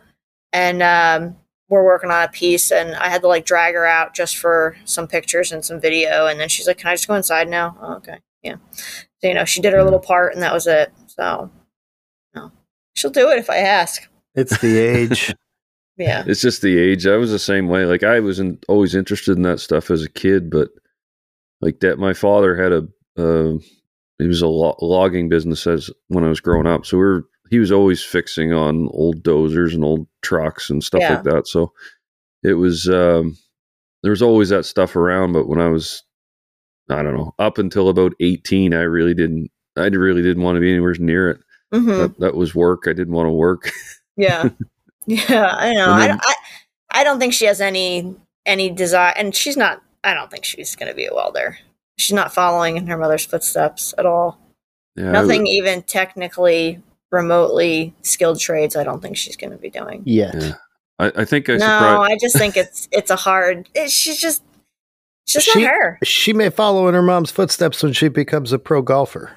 And 0.54 0.84
um 0.84 1.38
we're 1.72 1.86
working 1.86 2.12
on 2.12 2.24
a 2.24 2.28
piece 2.28 2.70
and 2.70 2.96
I 2.96 3.08
had 3.10 3.22
to 3.22 3.28
like 3.30 3.46
drag 3.46 3.74
her 3.76 3.86
out 3.86 4.14
just 4.14 4.38
for 4.38 4.76
some 4.84 5.08
pictures 5.08 5.52
and 5.52 5.64
some 5.64 5.80
video 5.80 6.28
and 6.28 6.40
then 6.40 6.50
she's 6.50 6.68
like, 6.68 6.78
Can 6.78 6.90
I 6.90 6.94
just 6.94 7.08
go 7.08 7.16
inside 7.16 7.48
now? 7.48 7.78
Oh, 7.82 7.94
okay. 7.96 8.20
Yeah. 8.44 8.58
So, 8.74 9.28
you 9.28 9.34
know, 9.34 9.46
she 9.46 9.62
did 9.62 9.74
her 9.74 9.84
little 9.84 10.00
part 10.00 10.34
and 10.34 10.44
that 10.44 10.54
was 10.54 10.68
it. 10.68 10.92
So 11.08 11.50
no. 12.36 12.52
She'll 12.96 13.10
do 13.10 13.30
it 13.30 13.40
if 13.40 13.50
I 13.50 13.58
ask. 13.58 14.08
It's 14.36 14.58
the 14.60 14.78
age. 14.78 15.34
Yeah. 15.98 16.24
it's 16.26 16.42
just 16.42 16.64
the 16.64 16.80
age. 16.80 17.06
I 17.06 17.18
was 17.18 17.30
the 17.30 17.38
same 17.38 17.68
way. 17.68 17.86
Like 17.86 18.02
I 18.02 18.22
was 18.22 18.40
not 18.40 18.56
always 18.68 18.96
interested 18.96 19.36
in 19.38 19.44
that 19.44 19.60
stuff 19.60 19.92
as 19.92 20.04
a 20.04 20.10
kid, 20.10 20.50
but 20.50 20.70
like 21.60 21.82
that, 21.82 22.00
my 22.00 22.14
father 22.14 22.56
had 22.56 22.72
a. 22.72 22.88
Uh, 23.22 23.60
he 24.18 24.26
was 24.26 24.42
a 24.42 24.48
lo- 24.48 24.78
logging 24.82 25.30
business 25.30 25.68
as 25.68 25.92
when 26.08 26.24
I 26.24 26.30
was 26.30 26.40
growing 26.40 26.66
up. 26.66 26.88
So 26.88 26.98
we 26.98 27.04
are 27.04 27.24
he 27.52 27.60
was 27.60 27.72
always 27.72 28.02
fixing 28.04 28.52
on 28.54 28.88
old 28.92 29.22
dozers 29.24 29.76
and 29.76 29.84
old 29.84 30.08
trucks 30.24 30.70
and 30.72 30.84
stuff 30.84 31.02
Yeah. 31.02 31.14
like 31.16 31.24
that. 31.26 31.48
So 31.48 31.72
it 32.44 32.54
was 32.54 32.90
um, 32.90 33.38
there 34.02 34.10
was 34.10 34.24
always 34.24 34.50
that 34.50 34.66
stuff 34.66 34.96
around. 34.96 35.34
But 35.34 35.48
when 35.48 35.62
I 35.62 35.68
was, 35.68 36.02
I 36.90 37.04
don't 37.04 37.16
know, 37.16 37.36
up 37.38 37.60
until 37.60 37.90
about 37.90 38.14
eighteen, 38.20 38.74
I 38.74 38.82
really 38.82 39.14
didn't. 39.14 39.52
I 39.78 39.86
really 39.88 40.24
didn't 40.24 40.42
want 40.44 40.56
to 40.56 40.60
be 40.62 40.72
anywhere 40.72 40.96
near 41.00 41.30
it. 41.30 41.40
hmm 41.72 41.86
That, 41.88 42.20
that 42.20 42.36
was 42.36 42.56
work. 42.56 42.84
I 42.88 42.94
didn't 42.94 43.14
want 43.14 43.28
to 43.28 43.32
work. 43.32 43.70
Yeah. 44.18 44.50
yeah, 45.08 45.56
I 45.58 45.74
know. 45.74 45.86
And 45.94 46.04
I, 46.04 46.08
then- 46.08 46.20
I 46.22 46.34
I 46.92 47.04
don't 47.06 47.18
think 47.20 47.34
she 47.34 47.46
has 47.46 47.62
any 47.62 48.14
any 48.46 48.70
desire 48.70 49.14
and 49.16 49.34
she's 49.34 49.56
not 49.56 49.82
I 50.04 50.14
don't 50.14 50.30
think 50.30 50.44
she's 50.44 50.76
going 50.76 50.90
to 50.90 50.94
be 50.96 51.06
a 51.06 51.14
welder. 51.16 51.58
She's 51.98 52.14
not 52.14 52.34
following 52.34 52.76
in 52.78 52.88
her 52.88 52.98
mother's 52.98 53.26
footsteps 53.26 53.94
at 53.98 54.06
all. 54.06 54.38
Yeah, 54.98 55.12
Nothing 55.12 55.48
even 55.48 55.82
technically 55.84 56.84
remotely 57.12 57.94
skilled 58.02 58.40
trades 58.40 58.76
I 58.76 58.84
don't 58.84 59.02
think 59.02 59.18
she's 59.18 59.36
going 59.36 59.52
to 59.52 59.58
be 59.58 59.70
doing. 59.70 60.02
Yet. 60.06 60.34
Yeah. 60.36 60.54
I, 61.00 61.12
I 61.18 61.26
think 61.26 61.50
I 61.50 61.54
no, 61.54 61.60
surprised. 61.60 62.12
I 62.12 62.18
just 62.20 62.38
think 62.38 62.58
it's 62.58 62.88
it's 62.92 63.10
a 63.10 63.16
hard 63.16 63.70
it, 63.74 63.90
she's 63.90 64.20
just 64.20 64.44
it's 65.26 65.34
just 65.34 65.48
She- 65.48 65.64
not 65.64 65.72
her. 65.72 66.00
She 66.04 66.34
may 66.34 66.50
follow 66.50 66.88
in 66.88 66.94
her 66.94 67.02
mom's 67.02 67.32
footsteps 67.32 67.84
when 67.84 67.94
she 67.94 68.08
becomes 68.08 68.54
a 68.54 68.60
pro 68.60 68.82
golfer. 68.82 69.32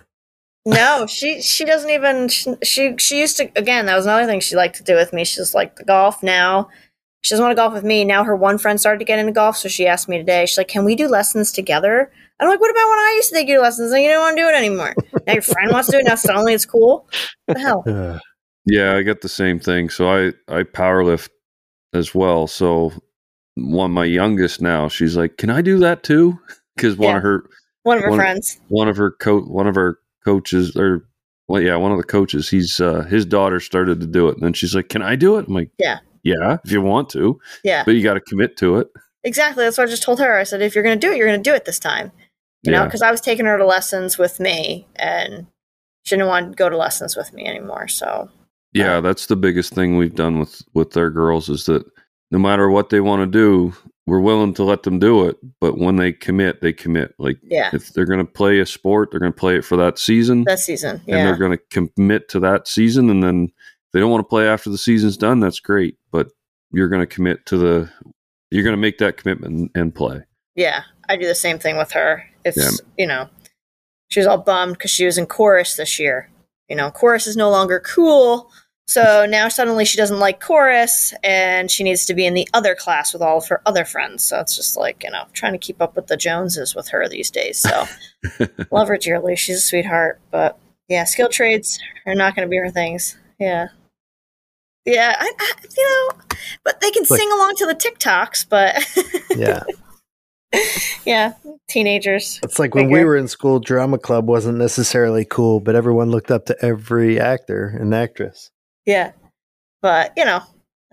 No, 0.66 1.06
she 1.06 1.42
she 1.42 1.64
doesn't 1.64 1.90
even 1.90 2.28
she, 2.28 2.54
she 2.62 2.94
she 2.98 3.20
used 3.20 3.36
to 3.36 3.50
again. 3.56 3.86
That 3.86 3.96
was 3.96 4.06
another 4.06 4.26
thing 4.26 4.40
she 4.40 4.56
liked 4.56 4.76
to 4.76 4.82
do 4.82 4.94
with 4.94 5.12
me. 5.12 5.24
She's 5.24 5.54
like 5.54 5.76
the 5.76 5.84
golf 5.84 6.22
now. 6.22 6.70
She 7.22 7.30
doesn't 7.30 7.44
want 7.44 7.52
to 7.52 7.60
golf 7.60 7.74
with 7.74 7.84
me 7.84 8.04
now. 8.04 8.24
Her 8.24 8.36
one 8.36 8.56
friend 8.58 8.80
started 8.80 8.98
to 8.98 9.04
get 9.04 9.18
into 9.18 9.32
golf, 9.32 9.56
so 9.56 9.68
she 9.68 9.86
asked 9.86 10.08
me 10.08 10.16
today. 10.16 10.46
She's 10.46 10.56
like, 10.56 10.68
"Can 10.68 10.84
we 10.84 10.94
do 10.94 11.06
lessons 11.06 11.52
together?" 11.52 12.10
I'm 12.40 12.48
like, 12.48 12.60
"What 12.60 12.70
about 12.70 12.88
when 12.90 12.98
I 12.98 13.12
used 13.16 13.28
to 13.30 13.34
take 13.36 13.48
your 13.48 13.62
lessons 13.62 13.92
and 13.92 14.02
you 14.02 14.08
don't 14.10 14.20
want 14.20 14.36
to 14.36 14.42
do 14.42 14.48
it 14.48 14.54
anymore? 14.54 14.94
Now 15.26 15.32
your 15.34 15.42
friend 15.42 15.70
wants 15.72 15.86
to 15.88 15.92
do 15.92 15.98
it. 15.98 16.04
Now 16.04 16.14
suddenly 16.16 16.52
it's 16.54 16.66
cool. 16.66 17.08
What 17.46 17.54
the 17.56 17.60
hell?" 17.60 18.20
Yeah, 18.66 18.96
I 18.96 19.02
get 19.02 19.20
the 19.20 19.28
same 19.28 19.58
thing. 19.60 19.88
So 19.90 20.08
I 20.08 20.32
I 20.48 20.62
power 20.62 21.04
lift 21.04 21.30
as 21.92 22.14
well. 22.14 22.46
So 22.46 22.92
one 23.56 23.92
my 23.92 24.04
youngest 24.04 24.60
now, 24.60 24.88
she's 24.88 25.16
like, 25.16 25.36
"Can 25.36 25.50
I 25.50 25.62
do 25.62 25.78
that 25.78 26.02
too?" 26.02 26.38
Because 26.76 26.96
one 26.96 27.10
Yeah. 27.10 27.16
of 27.18 27.22
her 27.22 27.44
One 27.84 27.98
of 27.98 28.04
her 28.04 28.10
One- 28.10 28.18
friends. 28.18 28.58
one 28.68 28.88
of 28.88 28.96
her 28.96 29.10
co 29.12 29.40
one 29.42 29.66
of 29.66 29.74
her 29.74 29.98
coaches 30.24 30.74
or 30.76 31.06
well 31.48 31.60
yeah 31.60 31.76
one 31.76 31.92
of 31.92 31.98
the 31.98 32.04
coaches 32.04 32.48
he's 32.48 32.80
uh 32.80 33.02
his 33.02 33.26
daughter 33.26 33.60
started 33.60 34.00
to 34.00 34.06
do 34.06 34.26
it 34.28 34.34
and 34.36 34.42
then 34.42 34.54
she's 34.54 34.74
like 34.74 34.88
can 34.88 35.02
i 35.02 35.14
do 35.14 35.36
it 35.36 35.46
i'm 35.46 35.52
like 35.52 35.68
Yeah. 35.78 35.98
yeah 36.22 36.56
if 36.64 36.72
you 36.72 36.80
want 36.80 37.10
to 37.10 37.38
Yeah, 37.62 37.82
but 37.84 37.94
you 37.94 38.02
got 38.02 38.14
to 38.14 38.20
commit 38.22 38.56
to 38.56 38.78
it 38.78 38.88
exactly. 39.22 39.62
That's 39.64 39.76
what 39.76 39.86
I 39.86 39.90
just 39.90 40.02
told 40.02 40.18
her. 40.20 40.38
I 40.38 40.44
said, 40.44 40.62
"If 40.62 40.74
you're 40.74 40.82
going 40.84 40.98
to 40.98 41.06
do 41.06 41.12
it, 41.12 41.18
you're 41.18 41.26
going 41.28 41.42
to 41.42 41.50
do 41.50 41.54
it 41.54 41.64
this 41.66 41.78
time." 41.78 42.10
You 42.64 42.72
know, 42.72 42.80
yeah 42.80 42.84
because 42.84 43.02
I 43.02 43.10
was 43.10 43.20
taking 43.20 43.46
her 43.46 43.58
to 43.58 43.66
lessons 43.66 44.18
with 44.18 44.40
me, 44.40 44.86
and 44.96 45.46
she 46.02 46.16
didn't 46.16 46.28
want 46.28 46.52
to 46.52 46.56
go 46.56 46.68
to 46.68 46.76
lessons 46.76 47.16
with 47.16 47.32
me 47.32 47.46
anymore. 47.46 47.88
So 47.88 48.30
yeah 48.74 49.00
that's 49.00 49.26
the 49.26 49.36
biggest 49.36 49.72
thing 49.72 49.96
we've 49.96 50.14
done 50.14 50.38
with 50.38 50.62
with 50.74 50.96
our 50.96 51.08
girls 51.08 51.48
is 51.48 51.64
that 51.64 51.84
no 52.30 52.38
matter 52.38 52.68
what 52.68 52.90
they 52.90 53.00
want 53.00 53.20
to 53.20 53.26
do 53.26 53.72
we're 54.06 54.20
willing 54.20 54.52
to 54.52 54.64
let 54.64 54.82
them 54.82 54.98
do 54.98 55.26
it 55.26 55.36
but 55.60 55.78
when 55.78 55.96
they 55.96 56.12
commit 56.12 56.60
they 56.60 56.72
commit 56.72 57.14
like 57.18 57.38
yeah, 57.42 57.70
if 57.72 57.92
they're 57.94 58.04
going 58.04 58.18
to 58.18 58.24
play 58.24 58.58
a 58.58 58.66
sport 58.66 59.10
they're 59.10 59.20
going 59.20 59.32
to 59.32 59.38
play 59.38 59.56
it 59.56 59.64
for 59.64 59.76
that 59.76 59.98
season 59.98 60.44
that 60.44 60.58
season. 60.58 61.00
and 61.08 61.26
they're 61.26 61.38
going 61.38 61.56
to 61.56 61.88
commit 61.94 62.28
to 62.28 62.38
that 62.38 62.68
season 62.68 63.08
and 63.08 63.22
then 63.22 63.44
if 63.44 63.92
they 63.92 64.00
don't 64.00 64.10
want 64.10 64.20
to 64.20 64.28
play 64.28 64.46
after 64.46 64.68
the 64.68 64.78
season's 64.78 65.16
done 65.16 65.40
that's 65.40 65.60
great 65.60 65.96
but 66.10 66.28
you're 66.72 66.88
going 66.88 67.00
to 67.00 67.06
commit 67.06 67.46
to 67.46 67.56
the 67.56 67.90
you're 68.50 68.64
going 68.64 68.74
to 68.76 68.80
make 68.80 68.98
that 68.98 69.16
commitment 69.16 69.70
and 69.74 69.94
play 69.94 70.20
Yeah, 70.54 70.82
I 71.08 71.16
do 71.16 71.26
the 71.26 71.34
same 71.34 71.58
thing 71.58 71.76
with 71.76 71.90
her. 71.92 72.24
If 72.44 72.56
Yeah. 72.56 72.70
you 72.98 73.06
know, 73.06 73.28
she 74.08 74.20
was 74.20 74.26
all 74.26 74.38
bummed 74.38 74.74
because 74.74 74.90
she 74.90 75.04
was 75.06 75.18
in 75.18 75.26
chorus 75.26 75.76
this 75.76 75.98
year. 75.98 76.30
You 76.68 76.76
know, 76.76 76.90
chorus 76.90 77.26
is 77.26 77.36
no 77.36 77.50
longer 77.50 77.80
cool. 77.80 78.50
So 78.86 79.24
now 79.26 79.48
suddenly 79.48 79.86
she 79.86 79.96
doesn't 79.96 80.18
like 80.18 80.40
chorus 80.40 81.14
and 81.24 81.70
she 81.70 81.82
needs 81.82 82.04
to 82.06 82.14
be 82.14 82.26
in 82.26 82.34
the 82.34 82.46
other 82.52 82.74
class 82.74 83.12
with 83.14 83.22
all 83.22 83.38
of 83.38 83.48
her 83.48 83.62
other 83.64 83.84
friends. 83.86 84.22
So 84.24 84.40
it's 84.40 84.54
just 84.56 84.76
like, 84.76 85.02
you 85.04 85.10
know, 85.10 85.24
trying 85.32 85.52
to 85.52 85.58
keep 85.58 85.80
up 85.80 85.96
with 85.96 86.06
the 86.08 86.18
Joneses 86.18 86.74
with 86.74 86.88
her 86.88 87.08
these 87.08 87.30
days. 87.30 87.58
So 87.58 87.86
love 88.70 88.88
her 88.88 88.98
dearly. 88.98 89.36
She's 89.36 89.56
a 89.56 89.60
sweetheart. 89.60 90.20
But 90.30 90.58
yeah, 90.88 91.04
skill 91.04 91.30
trades 91.30 91.78
are 92.06 92.14
not 92.14 92.36
going 92.36 92.46
to 92.46 92.50
be 92.50 92.58
her 92.58 92.70
things. 92.70 93.16
Yeah. 93.40 93.68
Yeah, 94.84 95.16
I, 95.18 95.32
I, 95.38 95.52
you 95.76 95.82
know, 96.12 96.36
but 96.62 96.82
they 96.82 96.90
can 96.90 97.04
Like- 97.08 97.18
sing 97.18 97.32
along 97.32 97.54
to 97.56 97.66
the 97.66 97.74
TikToks, 97.74 98.46
but 98.50 98.84
Yeah. 99.34 99.62
yeah, 101.06 101.34
teenagers. 101.68 102.40
It's 102.42 102.58
like 102.58 102.74
when 102.74 102.90
we 102.90 103.04
were 103.04 103.16
in 103.16 103.28
school, 103.28 103.60
drama 103.60 103.98
club 103.98 104.26
wasn't 104.26 104.58
necessarily 104.58 105.24
cool, 105.24 105.60
but 105.60 105.74
everyone 105.74 106.10
looked 106.10 106.30
up 106.30 106.46
to 106.46 106.64
every 106.64 107.20
actor 107.20 107.76
and 107.78 107.94
actress. 107.94 108.50
Yeah. 108.86 109.12
But, 109.82 110.12
you 110.16 110.24
know, 110.24 110.40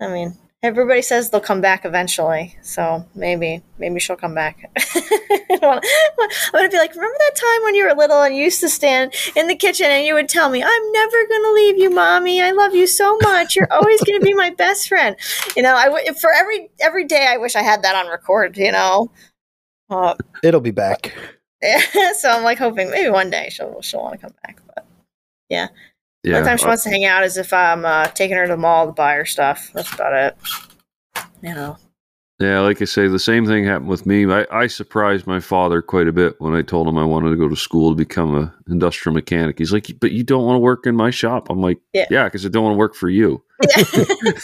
I 0.00 0.08
mean, 0.08 0.36
everybody 0.62 1.02
says 1.02 1.30
they'll 1.30 1.40
come 1.40 1.60
back 1.60 1.84
eventually. 1.84 2.56
So 2.62 3.04
maybe, 3.14 3.62
maybe 3.78 3.98
she'll 4.00 4.16
come 4.16 4.34
back. 4.34 4.70
I'm 5.50 5.80
going 6.52 6.64
to 6.64 6.68
be 6.70 6.78
like, 6.78 6.94
remember 6.94 7.16
that 7.18 7.36
time 7.36 7.64
when 7.64 7.74
you 7.74 7.86
were 7.86 7.94
little 7.94 8.22
and 8.22 8.34
you 8.34 8.44
used 8.44 8.60
to 8.60 8.68
stand 8.68 9.14
in 9.36 9.48
the 9.48 9.56
kitchen 9.56 9.86
and 9.86 10.06
you 10.06 10.14
would 10.14 10.28
tell 10.28 10.50
me, 10.50 10.62
I'm 10.62 10.92
never 10.92 11.26
going 11.26 11.42
to 11.42 11.52
leave 11.52 11.78
you, 11.78 11.90
mommy. 11.90 12.40
I 12.42 12.52
love 12.52 12.74
you 12.74 12.86
so 12.86 13.16
much. 13.22 13.56
You're 13.56 13.72
always 13.72 14.02
going 14.02 14.20
to 14.20 14.24
be 14.24 14.34
my 14.34 14.50
best 14.50 14.88
friend. 14.88 15.16
You 15.56 15.62
know, 15.62 15.74
I 15.74 15.84
w- 15.86 16.14
for 16.14 16.32
every, 16.32 16.70
every 16.80 17.04
day, 17.04 17.26
I 17.28 17.38
wish 17.38 17.56
I 17.56 17.62
had 17.62 17.82
that 17.82 17.96
on 17.96 18.10
record, 18.10 18.56
you 18.56 18.72
know? 18.72 19.10
Uh, 19.92 20.14
It'll 20.42 20.60
be 20.60 20.70
back. 20.70 21.14
so 22.18 22.30
I'm 22.30 22.42
like 22.42 22.58
hoping 22.58 22.90
maybe 22.90 23.10
one 23.10 23.30
day 23.30 23.48
she'll, 23.50 23.80
she'll 23.82 24.02
want 24.02 24.14
to 24.14 24.18
come 24.18 24.34
back. 24.42 24.60
But 24.74 24.86
yeah. 25.48 25.68
the 26.22 26.36
only 26.36 26.48
time 26.48 26.58
she 26.58 26.66
wants 26.66 26.82
to 26.84 26.90
hang 26.90 27.04
out 27.04 27.24
is 27.24 27.36
if 27.36 27.52
I'm 27.52 27.84
uh, 27.84 28.06
taking 28.08 28.36
her 28.36 28.46
to 28.46 28.52
the 28.52 28.56
mall 28.56 28.86
to 28.86 28.92
buy 28.92 29.14
her 29.14 29.26
stuff. 29.26 29.70
That's 29.74 29.92
about 29.92 30.14
it. 30.14 30.36
You 31.42 31.54
know. 31.54 31.76
Yeah, 32.40 32.60
like 32.60 32.82
I 32.82 32.86
say, 32.86 33.06
the 33.06 33.20
same 33.20 33.46
thing 33.46 33.64
happened 33.64 33.88
with 33.88 34.04
me. 34.04 34.28
I, 34.28 34.46
I 34.50 34.66
surprised 34.66 35.28
my 35.28 35.38
father 35.38 35.80
quite 35.80 36.08
a 36.08 36.12
bit 36.12 36.40
when 36.40 36.54
I 36.54 36.62
told 36.62 36.88
him 36.88 36.98
I 36.98 37.04
wanted 37.04 37.30
to 37.30 37.36
go 37.36 37.48
to 37.48 37.54
school 37.54 37.90
to 37.90 37.96
become 37.96 38.34
an 38.34 38.52
industrial 38.68 39.14
mechanic. 39.14 39.58
He's 39.58 39.72
like, 39.72 39.88
"But 40.00 40.10
you 40.10 40.24
don't 40.24 40.44
want 40.44 40.56
to 40.56 40.60
work 40.60 40.84
in 40.84 40.96
my 40.96 41.10
shop." 41.10 41.50
I'm 41.50 41.60
like, 41.60 41.78
Yeah. 41.92 42.06
"Yeah, 42.10 42.24
because 42.24 42.44
I 42.44 42.48
don't 42.48 42.64
want 42.64 42.74
to 42.74 42.78
work 42.78 42.96
for 42.96 43.08
you." 43.08 43.44
Yeah. 43.76 44.32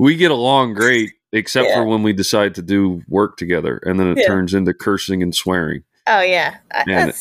We 0.00 0.16
get 0.16 0.30
along 0.30 0.72
great, 0.72 1.12
except 1.32 1.68
Yeah. 1.68 1.76
for 1.76 1.84
when 1.84 2.02
we 2.02 2.12
decide 2.12 2.54
to 2.56 2.62
do 2.62 3.02
work 3.08 3.36
together, 3.36 3.78
and 3.84 3.98
then 4.00 4.08
it 4.08 4.18
Yeah. 4.18 4.26
turns 4.26 4.54
into 4.54 4.74
cursing 4.74 5.22
and 5.22 5.34
swearing, 5.34 5.82
oh 6.06 6.20
yeah. 6.20 6.56
And 6.86 7.12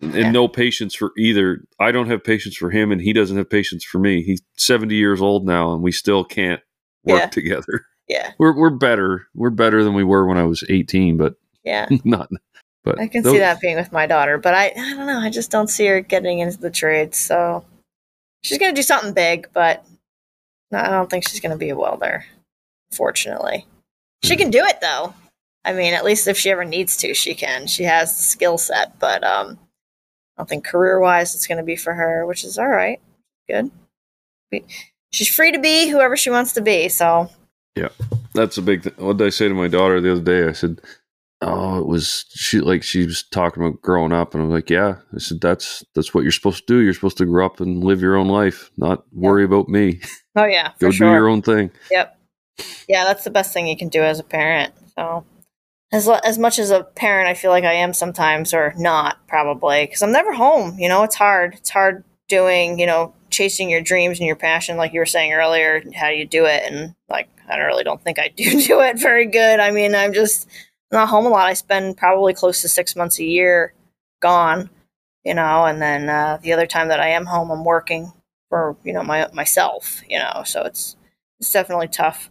Yeah. 0.00 0.30
no 0.30 0.46
patience 0.48 0.94
for 0.94 1.12
either. 1.16 1.62
I 1.80 1.90
don't 1.90 2.08
have 2.10 2.22
patience 2.22 2.56
for 2.56 2.70
him, 2.70 2.92
and 2.92 3.00
he 3.00 3.12
doesn't 3.12 3.36
have 3.36 3.48
patience 3.50 3.82
for 3.84 3.98
me. 3.98 4.22
He's 4.22 4.42
70 4.56 4.94
years 4.94 5.22
old 5.22 5.46
now, 5.46 5.72
and 5.72 5.82
we 5.82 5.90
still 5.92 6.22
can't 6.24 6.60
work 7.04 7.30
together. 7.30 7.86
yeah. 8.08 8.32
We're 8.38 8.52
we're 8.56 8.70
better. 8.70 9.26
We're 9.34 9.50
better 9.50 9.82
than 9.82 9.94
we 9.94 10.04
were 10.04 10.26
when 10.26 10.36
I 10.38 10.44
was 10.44 10.62
18, 10.68 11.16
but 11.16 11.34
Yeah. 11.64 11.88
not. 12.04 12.28
But 12.84 13.00
I 13.00 13.08
can 13.08 13.22
those- 13.22 13.32
see 13.32 13.38
that 13.40 13.60
being 13.60 13.76
with 13.76 13.90
my 13.90 14.06
daughter, 14.06 14.38
but 14.38 14.54
I, 14.54 14.66
I 14.66 14.94
don't 14.94 15.06
know. 15.06 15.18
I 15.18 15.28
just 15.30 15.50
don't 15.50 15.68
see 15.68 15.86
her 15.86 16.00
getting 16.00 16.38
into 16.38 16.58
the 16.58 16.70
trades. 16.70 17.16
So 17.18 17.64
she's 18.42 18.58
going 18.58 18.72
to 18.72 18.78
do 18.78 18.82
something 18.84 19.12
big, 19.12 19.48
but 19.52 19.84
I 20.72 20.90
don't 20.90 21.10
think 21.10 21.26
she's 21.26 21.40
going 21.40 21.50
to 21.50 21.56
be 21.58 21.70
a 21.70 21.74
welder, 21.76 22.24
fortunately. 22.92 23.66
She 24.24 24.34
Hmm. 24.34 24.38
can 24.40 24.50
do 24.50 24.64
it, 24.64 24.80
though. 24.80 25.14
I 25.64 25.72
mean, 25.72 25.94
at 25.94 26.04
least 26.04 26.28
if 26.28 26.38
she 26.38 26.50
ever 26.50 26.64
needs 26.64 26.96
to, 26.98 27.12
she 27.14 27.34
can. 27.34 27.66
She 27.66 27.82
has 27.84 28.16
the 28.16 28.22
skill 28.22 28.56
set, 28.58 28.98
but 29.00 29.24
um, 29.24 29.58
I 30.36 30.40
don't 30.42 30.48
think 30.48 30.64
career 30.64 31.00
wise 31.00 31.34
it's 31.34 31.46
going 31.46 31.58
to 31.58 31.64
be 31.64 31.76
for 31.76 31.92
her, 31.94 32.24
which 32.24 32.44
is 32.44 32.58
all 32.58 32.68
right. 32.68 33.00
Good. 33.48 33.70
She's 35.12 35.28
free 35.34 35.52
to 35.52 35.58
be 35.58 35.88
whoever 35.88 36.16
she 36.16 36.30
wants 36.30 36.52
to 36.52 36.60
be. 36.60 36.88
So, 36.88 37.28
Yeah, 37.74 37.88
That's 38.34 38.58
a 38.58 38.62
big 38.62 38.82
thing. 38.82 38.92
What 38.96 39.16
did 39.16 39.26
I 39.26 39.30
say 39.30 39.48
to 39.48 39.54
my 39.54 39.68
daughter 39.68 40.00
the 40.00 40.12
other 40.12 40.20
day? 40.20 40.48
I 40.48 40.52
said, 40.52 40.80
"Oh, 41.40 41.78
it 41.80 41.86
was 41.86 42.24
she 42.30 42.60
like 42.60 42.82
she 42.82 43.04
was 43.06 43.24
talking 43.30 43.62
about 43.62 43.82
growing 43.82 44.12
up," 44.12 44.34
and 44.34 44.42
I'm 44.42 44.50
like, 44.50 44.70
"Yeah." 44.70 44.96
I 45.14 45.18
said, 45.18 45.40
"That's 45.40 45.84
that's 45.94 46.14
what 46.14 46.22
you're 46.22 46.32
supposed 46.32 46.66
to 46.66 46.74
do. 46.74 46.80
You're 46.80 46.94
supposed 46.94 47.18
to 47.18 47.26
grow 47.26 47.44
up 47.46 47.60
and 47.60 47.82
live 47.82 48.00
your 48.02 48.16
own 48.16 48.28
life, 48.28 48.70
not 48.76 49.04
worry 49.12 49.44
about 49.44 49.68
me. 49.68 50.00
oh, 50.36 50.44
yeah, 50.44 50.72
Go 50.78 50.90
sure. 50.90 51.08
do 51.08 51.12
your 51.14 51.28
own 51.28 51.42
thing." 51.42 51.70
Yep. 51.90 52.15
Yeah, 52.88 53.04
that's 53.04 53.24
the 53.24 53.30
best 53.30 53.52
thing 53.52 53.66
you 53.66 53.76
can 53.76 53.88
do 53.88 54.02
as 54.02 54.18
a 54.18 54.24
parent. 54.24 54.72
So, 54.96 55.24
as 55.92 56.08
as 56.08 56.38
much 56.38 56.58
as 56.58 56.70
a 56.70 56.84
parent, 56.84 57.28
I 57.28 57.34
feel 57.34 57.50
like 57.50 57.64
I 57.64 57.74
am 57.74 57.94
sometimes, 57.94 58.54
or 58.54 58.74
not 58.76 59.18
probably, 59.28 59.86
because 59.86 60.02
I'm 60.02 60.12
never 60.12 60.32
home. 60.32 60.78
You 60.78 60.88
know, 60.88 61.02
it's 61.04 61.14
hard. 61.16 61.54
It's 61.54 61.70
hard 61.70 62.04
doing, 62.28 62.78
you 62.78 62.86
know, 62.86 63.14
chasing 63.30 63.70
your 63.70 63.80
dreams 63.82 64.18
and 64.18 64.26
your 64.26 64.36
passion, 64.36 64.76
like 64.76 64.92
you 64.92 65.00
were 65.00 65.06
saying 65.06 65.32
earlier. 65.32 65.82
How 65.94 66.08
do 66.10 66.16
you 66.16 66.26
do 66.26 66.46
it? 66.46 66.62
And 66.70 66.94
like, 67.08 67.28
I 67.48 67.58
really 67.58 67.84
don't 67.84 68.02
think 68.02 68.18
I 68.18 68.28
do 68.28 68.62
do 68.66 68.80
it 68.82 68.98
very 68.98 69.26
good. 69.26 69.60
I 69.60 69.70
mean, 69.70 69.94
I'm 69.94 70.12
just 70.12 70.48
not 70.92 71.08
home 71.08 71.26
a 71.26 71.30
lot. 71.30 71.46
I 71.46 71.54
spend 71.54 71.96
probably 71.96 72.34
close 72.34 72.62
to 72.62 72.68
six 72.68 72.96
months 72.96 73.18
a 73.18 73.24
year 73.24 73.74
gone. 74.20 74.70
You 75.24 75.34
know, 75.34 75.64
and 75.66 75.82
then 75.82 76.08
uh, 76.08 76.38
the 76.40 76.52
other 76.52 76.66
time 76.66 76.88
that 76.88 77.00
I 77.00 77.08
am 77.08 77.26
home, 77.26 77.50
I'm 77.50 77.64
working 77.64 78.12
for 78.48 78.76
you 78.84 78.92
know 78.92 79.02
my 79.02 79.28
myself. 79.32 80.02
You 80.08 80.18
know, 80.20 80.42
so 80.44 80.62
it's 80.62 80.96
it's 81.40 81.52
definitely 81.52 81.88
tough. 81.88 82.30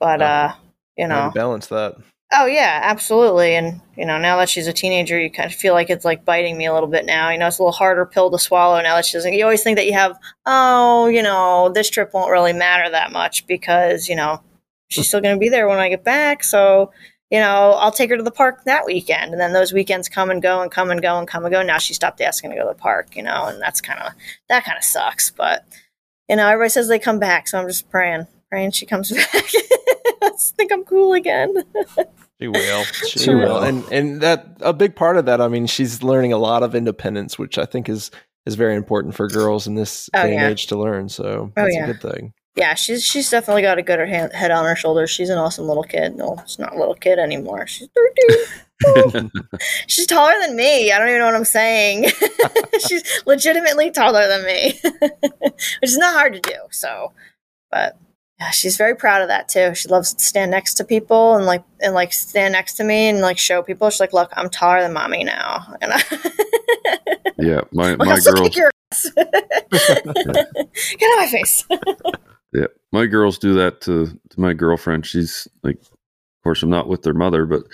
But 0.00 0.22
uh, 0.22 0.54
you 0.96 1.08
know, 1.08 1.32
balance 1.34 1.68
that. 1.68 1.96
oh 2.32 2.46
yeah, 2.46 2.80
absolutely. 2.82 3.54
And 3.54 3.80
you 3.96 4.04
know, 4.04 4.18
now 4.18 4.36
that 4.38 4.48
she's 4.48 4.66
a 4.66 4.72
teenager, 4.72 5.18
you 5.18 5.30
kind 5.30 5.50
of 5.50 5.56
feel 5.56 5.74
like 5.74 5.90
it's 5.90 6.04
like 6.04 6.24
biting 6.24 6.58
me 6.58 6.66
a 6.66 6.74
little 6.74 6.88
bit 6.88 7.06
now. 7.06 7.30
You 7.30 7.38
know, 7.38 7.46
it's 7.46 7.58
a 7.58 7.62
little 7.62 7.72
harder 7.72 8.06
pill 8.06 8.30
to 8.30 8.38
swallow 8.38 8.80
now 8.82 8.96
that 8.96 9.06
she's. 9.06 9.24
You 9.24 9.44
always 9.44 9.62
think 9.62 9.76
that 9.76 9.86
you 9.86 9.94
have, 9.94 10.18
oh, 10.46 11.06
you 11.06 11.22
know, 11.22 11.70
this 11.74 11.90
trip 11.90 12.12
won't 12.12 12.30
really 12.30 12.52
matter 12.52 12.90
that 12.90 13.12
much 13.12 13.46
because 13.46 14.08
you 14.08 14.16
know 14.16 14.40
she's 14.88 15.08
still 15.08 15.20
going 15.20 15.36
to 15.36 15.40
be 15.40 15.48
there 15.48 15.68
when 15.68 15.78
I 15.78 15.88
get 15.88 16.04
back. 16.04 16.44
So 16.44 16.92
you 17.30 17.40
know, 17.40 17.72
I'll 17.72 17.90
take 17.90 18.10
her 18.10 18.16
to 18.16 18.22
the 18.22 18.30
park 18.30 18.62
that 18.64 18.86
weekend, 18.86 19.32
and 19.32 19.40
then 19.40 19.52
those 19.52 19.72
weekends 19.72 20.08
come 20.08 20.30
and 20.30 20.40
go 20.40 20.60
and 20.60 20.70
come 20.70 20.90
and 20.90 21.02
go 21.02 21.18
and 21.18 21.26
come 21.26 21.44
and 21.44 21.52
go. 21.52 21.62
Now 21.62 21.78
she 21.78 21.94
stopped 21.94 22.20
asking 22.20 22.50
to 22.50 22.56
go 22.56 22.62
to 22.62 22.68
the 22.68 22.80
park, 22.80 23.16
you 23.16 23.24
know, 23.24 23.46
and 23.46 23.60
that's 23.60 23.80
kind 23.80 23.98
of 24.00 24.12
that 24.48 24.64
kind 24.64 24.78
of 24.78 24.84
sucks. 24.84 25.30
But 25.30 25.64
you 26.28 26.36
know, 26.36 26.46
everybody 26.46 26.70
says 26.70 26.86
they 26.86 26.98
come 26.98 27.18
back, 27.18 27.48
so 27.48 27.58
I'm 27.58 27.66
just 27.66 27.90
praying, 27.90 28.26
praying 28.50 28.72
she 28.72 28.86
comes 28.86 29.10
back. 29.12 29.28
I 30.22 30.30
think 30.56 30.72
I'm 30.72 30.84
cool 30.84 31.12
again. 31.12 31.54
She 32.40 32.48
will. 32.48 32.84
She, 33.06 33.18
She 33.18 33.30
will. 33.34 33.40
will. 33.40 33.58
And 33.62 33.84
and 33.92 34.20
that 34.20 34.56
a 34.60 34.72
big 34.72 34.96
part 34.96 35.16
of 35.16 35.26
that, 35.26 35.40
I 35.40 35.48
mean, 35.48 35.66
she's 35.66 36.02
learning 36.02 36.32
a 36.32 36.38
lot 36.38 36.62
of 36.62 36.74
independence, 36.74 37.38
which 37.38 37.58
I 37.58 37.64
think 37.64 37.88
is 37.88 38.10
is 38.46 38.54
very 38.56 38.74
important 38.76 39.14
for 39.14 39.26
girls 39.28 39.66
in 39.66 39.74
this 39.74 40.10
Oh, 40.14 40.22
day 40.22 40.34
yeah. 40.34 40.42
and 40.42 40.52
age 40.52 40.66
to 40.68 40.76
learn. 40.78 41.08
So 41.08 41.50
Oh, 41.56 41.62
that's 41.62 41.74
yeah. 41.74 41.84
a 41.88 41.92
good 41.92 42.00
thing. 42.12 42.32
Yeah, 42.56 42.74
she's 42.74 43.02
she's 43.04 43.30
definitely 43.30 43.62
got 43.62 43.78
a 43.78 43.82
good 43.82 43.98
hand, 44.08 44.32
head 44.32 44.50
on 44.52 44.64
her 44.64 44.76
shoulders. 44.76 45.10
She's 45.10 45.28
an 45.30 45.38
awesome 45.38 45.66
little 45.66 45.82
kid. 45.82 46.16
No, 46.16 46.36
she's 46.46 46.58
not 46.58 46.74
a 46.74 46.78
little 46.78 46.94
kid 46.94 47.18
anymore. 47.18 47.66
She's 47.66 47.88
13. 48.84 49.30
she's 49.88 50.06
taller 50.06 50.34
than 50.40 50.54
me. 50.56 50.92
I 50.92 50.98
don't 50.98 51.08
even 51.08 51.20
know 51.20 51.26
what 51.26 51.34
I'm 51.34 51.44
saying. 51.44 52.10
she's 52.86 53.22
legitimately 53.26 53.90
taller 53.90 54.26
than 54.28 54.44
me, 54.44 54.78
which 55.40 55.54
is 55.82 55.98
not 55.98 56.14
hard 56.14 56.34
to 56.34 56.40
do. 56.40 56.54
So, 56.70 57.12
but 57.72 57.96
yeah, 58.40 58.50
she's 58.50 58.76
very 58.76 58.96
proud 58.96 59.22
of 59.22 59.28
that 59.28 59.48
too. 59.48 59.74
She 59.74 59.88
loves 59.88 60.12
to 60.14 60.24
stand 60.24 60.50
next 60.50 60.74
to 60.74 60.84
people 60.84 61.36
and 61.36 61.46
like 61.46 61.64
and 61.80 61.94
like 61.94 62.12
stand 62.12 62.52
next 62.52 62.74
to 62.74 62.84
me 62.84 63.08
and 63.08 63.20
like 63.20 63.38
show 63.38 63.62
people. 63.62 63.88
She's 63.90 64.00
like, 64.00 64.12
"Look, 64.12 64.32
I'm 64.36 64.50
taller 64.50 64.80
than 64.80 64.92
mommy 64.92 65.24
now," 65.24 65.74
and 65.80 65.92
I, 65.94 66.02
Yeah, 67.38 67.60
my 67.72 67.90
Look, 67.90 68.06
my 68.06 68.12
I'll 68.12 68.34
girls. 68.34 68.56
your 68.56 68.70
ass. 68.92 69.10
Get 69.16 69.26
out 69.26 70.34
of 70.34 71.18
my 71.18 71.28
face. 71.30 71.64
Yeah, 72.56 72.68
my 72.92 73.06
girls 73.06 73.36
do 73.38 73.54
that 73.54 73.80
to, 73.80 74.06
to 74.06 74.40
my 74.40 74.52
girlfriend. 74.52 75.04
She's 75.04 75.48
like, 75.64 75.74
of 75.80 75.88
course, 76.44 76.62
I'm 76.62 76.70
not 76.70 76.86
with 76.86 77.02
their 77.02 77.12
mother, 77.12 77.46
but 77.46 77.64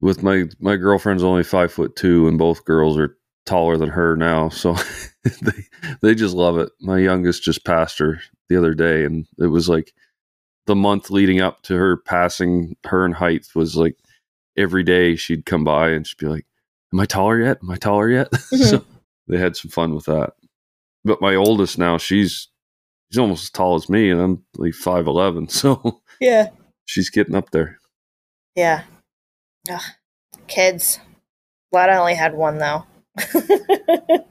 with 0.00 0.22
my 0.22 0.44
my 0.60 0.76
girlfriend's 0.76 1.24
only 1.24 1.42
five 1.42 1.72
foot 1.72 1.96
two, 1.96 2.28
and 2.28 2.38
both 2.38 2.64
girls 2.64 2.96
are 2.96 3.16
taller 3.46 3.76
than 3.76 3.88
her 3.88 4.14
now. 4.14 4.48
So 4.48 4.76
they 5.42 5.64
they 6.02 6.14
just 6.14 6.36
love 6.36 6.56
it. 6.56 6.70
My 6.80 6.98
youngest 6.98 7.42
just 7.42 7.64
passed 7.64 7.98
her 7.98 8.20
the 8.52 8.58
other 8.58 8.74
day, 8.74 9.04
and 9.04 9.26
it 9.38 9.46
was 9.46 9.68
like 9.68 9.92
the 10.66 10.76
month 10.76 11.10
leading 11.10 11.40
up 11.40 11.62
to 11.62 11.76
her 11.76 11.96
passing 11.96 12.76
her 12.84 13.04
in 13.04 13.12
height 13.12 13.46
was 13.54 13.76
like 13.76 13.96
every 14.56 14.82
day 14.82 15.16
she'd 15.16 15.46
come 15.46 15.64
by 15.64 15.90
and 15.90 16.06
she'd 16.06 16.18
be 16.18 16.26
like, 16.26 16.46
"Am 16.92 17.00
I 17.00 17.06
taller 17.06 17.40
yet? 17.40 17.58
Am 17.62 17.70
I 17.70 17.76
taller 17.76 18.08
yet?" 18.10 18.30
Mm-hmm. 18.32 18.64
so 18.64 18.84
they 19.28 19.38
had 19.38 19.56
some 19.56 19.70
fun 19.70 19.94
with 19.94 20.04
that. 20.06 20.32
But 21.04 21.20
my 21.20 21.34
oldest 21.34 21.78
now, 21.78 21.98
she's 21.98 22.48
she's 23.10 23.18
almost 23.18 23.44
as 23.44 23.50
tall 23.50 23.74
as 23.74 23.88
me, 23.88 24.10
and 24.10 24.20
I'm 24.20 24.44
like 24.56 24.74
five 24.74 25.06
eleven, 25.06 25.48
so 25.60 26.02
yeah. 26.20 26.48
she's 26.84 27.10
getting 27.10 27.34
up 27.34 27.50
there. 27.50 27.78
Yeah. 28.54 28.82
Ugh. 29.70 29.80
Kids. 30.46 31.00
Glad 31.72 31.88
I 31.88 31.96
only 31.96 32.14
had 32.14 32.34
one 32.34 32.58
though. 32.58 32.84
I 33.18 34.24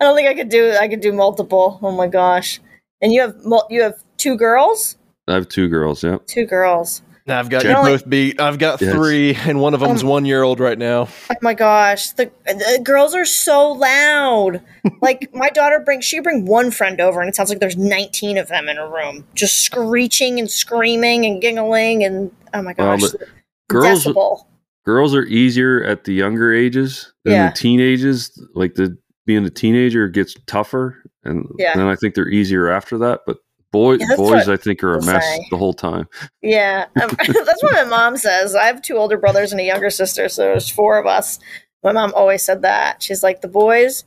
don't 0.00 0.16
think 0.16 0.28
I 0.28 0.34
could 0.34 0.48
do 0.48 0.72
I 0.72 0.88
could 0.88 1.00
do 1.00 1.12
multiple. 1.12 1.78
Oh 1.82 1.92
my 1.92 2.06
gosh. 2.06 2.60
And 3.02 3.12
you 3.12 3.20
have 3.20 3.36
you 3.68 3.82
have 3.82 4.02
two 4.16 4.36
girls? 4.36 4.96
I 5.28 5.34
have 5.34 5.48
two 5.48 5.68
girls. 5.68 6.02
Yeah, 6.02 6.18
Two 6.26 6.46
girls. 6.46 7.02
Now 7.26 7.38
I've 7.38 7.48
got 7.50 7.62
Chad- 7.62 7.76
you 7.76 7.82
both 7.92 8.08
beat. 8.08 8.40
I've 8.40 8.58
got 8.58 8.80
Yes. 8.80 8.92
three, 8.92 9.36
and 9.36 9.60
one 9.60 9.74
of 9.74 9.80
them's 9.80 10.02
Um, 10.02 10.08
one 10.08 10.24
year 10.24 10.42
old 10.42 10.58
right 10.58 10.76
now. 10.78 11.06
Oh 11.30 11.34
my 11.40 11.54
gosh, 11.54 12.10
the, 12.10 12.30
the 12.46 12.80
girls 12.82 13.14
are 13.14 13.24
so 13.24 13.70
loud. 13.72 14.60
like 15.02 15.32
my 15.32 15.48
daughter 15.50 15.78
brings, 15.78 16.04
she 16.04 16.18
bring 16.18 16.46
one 16.46 16.72
friend 16.72 17.00
over, 17.00 17.20
and 17.20 17.28
it 17.28 17.36
sounds 17.36 17.48
like 17.48 17.60
there's 17.60 17.76
19 17.76 18.38
of 18.38 18.48
them 18.48 18.68
in 18.68 18.76
a 18.76 18.88
room, 18.88 19.24
just 19.34 19.60
screeching 19.60 20.40
and 20.40 20.50
screaming 20.50 21.24
and 21.24 21.40
giggling, 21.40 22.02
and 22.02 22.32
oh 22.54 22.62
my 22.62 22.74
Well, 22.76 22.96
gosh, 22.98 23.10
the 23.12 23.26
girls- 23.68 24.04
decibel. 24.04 24.44
Girls 24.84 25.14
are 25.14 25.22
easier 25.26 25.84
at 25.84 26.02
the 26.02 26.12
younger 26.12 26.52
ages 26.52 27.12
than 27.22 27.34
Yeah. 27.34 27.50
the 27.50 27.56
teenagers. 27.56 28.32
Like 28.56 28.74
the 28.74 28.98
being 29.26 29.44
a 29.44 29.50
teenager 29.50 30.08
gets 30.08 30.34
tougher, 30.48 30.96
and 31.24 31.46
Yeah. 31.58 31.76
then 31.76 31.86
I 31.86 31.96
think 31.96 32.14
they're 32.14 32.28
easier 32.28 32.68
after 32.70 32.98
that. 32.98 33.20
But 33.26 33.38
boy, 33.70 33.94
Yeah, 33.94 34.16
boys, 34.16 34.46
what 34.46 34.50
I 34.50 34.56
think 34.56 34.82
are 34.84 34.94
a 34.94 35.04
mess 35.04 35.38
the 35.50 35.56
whole 35.56 35.72
time. 35.72 36.08
Yeah, 36.42 36.86
um, 37.02 37.10
that's 37.18 37.62
what 37.62 37.72
my 37.72 37.84
mom 37.84 38.16
says. 38.16 38.54
I 38.54 38.64
have 38.64 38.82
two 38.82 38.96
older 38.96 39.16
brothers 39.16 39.52
and 39.52 39.60
a 39.60 39.64
younger 39.64 39.90
sister, 39.90 40.28
so 40.28 40.42
there's 40.42 40.70
four 40.70 40.98
of 40.98 41.06
us. 41.06 41.38
My 41.82 41.92
mom 41.92 42.12
always 42.14 42.42
said 42.42 42.62
that. 42.62 43.02
She's 43.02 43.22
like, 43.22 43.40
the 43.40 43.48
boys 43.48 44.04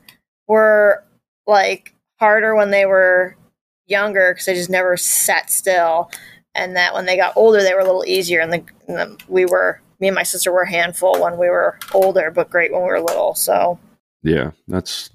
were 0.48 1.04
like 1.46 1.94
harder 2.18 2.54
when 2.54 2.70
they 2.70 2.86
were 2.86 3.36
younger 3.86 4.32
because 4.32 4.46
they 4.46 4.54
just 4.54 4.70
never 4.70 4.96
sat 4.96 5.50
still, 5.50 6.10
and 6.54 6.76
that 6.76 6.94
when 6.94 7.06
they 7.06 7.16
got 7.16 7.36
older, 7.36 7.62
they 7.62 7.74
were 7.74 7.80
a 7.80 7.84
little 7.84 8.04
easier. 8.06 8.40
And 8.40 8.52
the, 8.52 8.64
and 8.88 8.96
the 8.96 9.18
we 9.28 9.44
were, 9.44 9.80
me 10.00 10.08
and 10.08 10.14
my 10.14 10.22
sister 10.22 10.52
were 10.52 10.62
a 10.62 10.70
handful 10.70 11.20
when 11.20 11.36
we 11.38 11.48
were 11.48 11.78
older, 11.92 12.30
but 12.30 12.50
great 12.50 12.72
when 12.72 12.82
we 12.82 12.88
were 12.88 13.00
little. 13.00 13.34
So. 13.34 13.78
Yeah, 14.22 14.50
that's 14.66 15.10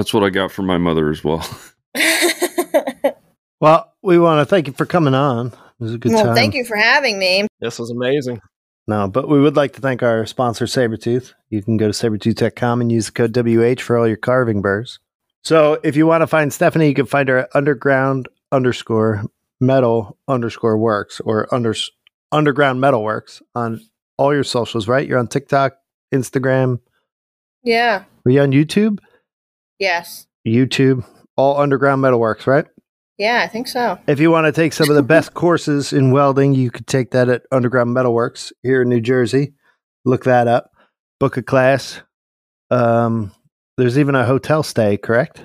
that's 0.00 0.14
what 0.14 0.24
I 0.24 0.30
got 0.30 0.50
from 0.50 0.66
my 0.66 0.78
mother 0.78 1.10
as 1.10 1.22
well. 1.22 1.46
Well, 3.60 3.92
we 4.02 4.18
want 4.18 4.40
to 4.40 4.46
thank 4.46 4.66
you 4.66 4.72
for 4.72 4.86
coming 4.86 5.14
on. 5.14 5.48
It 5.48 5.52
was 5.78 5.94
a 5.94 5.98
good 5.98 6.12
well, 6.12 6.24
time. 6.24 6.34
thank 6.34 6.54
you 6.54 6.64
for 6.64 6.76
having 6.76 7.18
me. 7.18 7.46
This 7.60 7.78
was 7.78 7.90
amazing. 7.90 8.40
No, 8.86 9.06
but 9.06 9.28
we 9.28 9.38
would 9.38 9.54
like 9.54 9.74
to 9.74 9.82
thank 9.82 10.02
our 10.02 10.24
sponsor, 10.24 10.64
Saburrtooth. 10.64 11.34
You 11.50 11.62
can 11.62 11.76
go 11.76 11.86
to 11.86 11.92
saburrtooth.com 11.92 12.80
and 12.80 12.90
use 12.90 13.06
the 13.06 13.12
code 13.12 13.36
WH 13.36 13.82
for 13.82 13.98
all 13.98 14.08
your 14.08 14.16
carving 14.16 14.62
burrs. 14.62 14.98
So 15.44 15.78
if 15.84 15.94
you 15.94 16.06
want 16.06 16.22
to 16.22 16.26
find 16.26 16.52
Stephanie, 16.52 16.88
you 16.88 16.94
can 16.94 17.06
find 17.06 17.28
her 17.28 17.40
at 17.40 17.50
underground 17.54 18.28
underscore 18.50 19.24
metal 19.60 20.16
underscore 20.26 20.78
works 20.78 21.20
or 21.20 21.52
under, 21.54 21.74
underground 22.32 22.80
metal 22.80 23.04
works 23.04 23.42
on 23.54 23.80
all 24.16 24.34
your 24.34 24.44
socials, 24.44 24.88
right? 24.88 25.06
You're 25.06 25.18
on 25.18 25.28
TikTok, 25.28 25.74
Instagram. 26.12 26.80
Yeah. 27.62 28.04
Are 28.24 28.30
you 28.30 28.40
on 28.40 28.52
YouTube? 28.52 29.00
Yes. 29.80 30.28
YouTube, 30.46 31.04
all 31.36 31.58
underground 31.58 32.02
metalworks, 32.04 32.46
right? 32.46 32.66
Yeah, 33.18 33.42
I 33.44 33.48
think 33.48 33.66
so. 33.66 33.98
If 34.06 34.20
you 34.20 34.30
want 34.30 34.46
to 34.46 34.52
take 34.52 34.72
some 34.72 34.88
of 34.88 34.96
the 34.96 35.02
best 35.02 35.34
courses 35.34 35.92
in 35.92 36.12
welding, 36.12 36.54
you 36.54 36.70
could 36.70 36.86
take 36.86 37.10
that 37.10 37.28
at 37.28 37.42
Underground 37.52 37.94
Metalworks 37.94 38.52
here 38.62 38.82
in 38.82 38.88
New 38.88 39.00
Jersey. 39.00 39.52
Look 40.04 40.24
that 40.24 40.48
up. 40.48 40.70
Book 41.18 41.36
a 41.36 41.42
class. 41.42 42.00
Um, 42.70 43.32
there's 43.76 43.98
even 43.98 44.14
a 44.14 44.24
hotel 44.24 44.62
stay, 44.62 44.96
correct? 44.96 45.42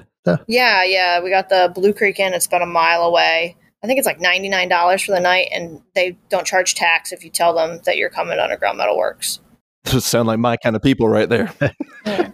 Yeah, 0.47 0.83
yeah. 0.83 1.21
We 1.21 1.29
got 1.29 1.49
the 1.49 1.71
Blue 1.75 1.93
Creek 1.93 2.19
Inn. 2.19 2.33
It's 2.33 2.45
about 2.45 2.61
a 2.61 2.65
mile 2.65 3.03
away. 3.03 3.57
I 3.83 3.87
think 3.87 3.99
it's 3.99 4.07
like 4.07 4.19
ninety 4.19 4.49
nine 4.49 4.69
dollars 4.69 5.03
for 5.03 5.11
the 5.11 5.19
night, 5.19 5.49
and 5.53 5.81
they 5.93 6.17
don't 6.29 6.47
charge 6.47 6.73
tax 6.73 7.11
if 7.11 7.23
you 7.23 7.29
tell 7.29 7.53
them 7.53 7.79
that 7.85 7.97
you're 7.97 8.09
coming 8.09 8.37
to 8.37 8.43
Underground 8.43 8.79
Metalworks. 8.79 9.39
Those 9.85 10.05
sound 10.05 10.27
like 10.27 10.39
my 10.39 10.57
kind 10.57 10.75
of 10.75 10.81
people 10.81 11.07
right 11.09 11.29
there. 11.29 11.53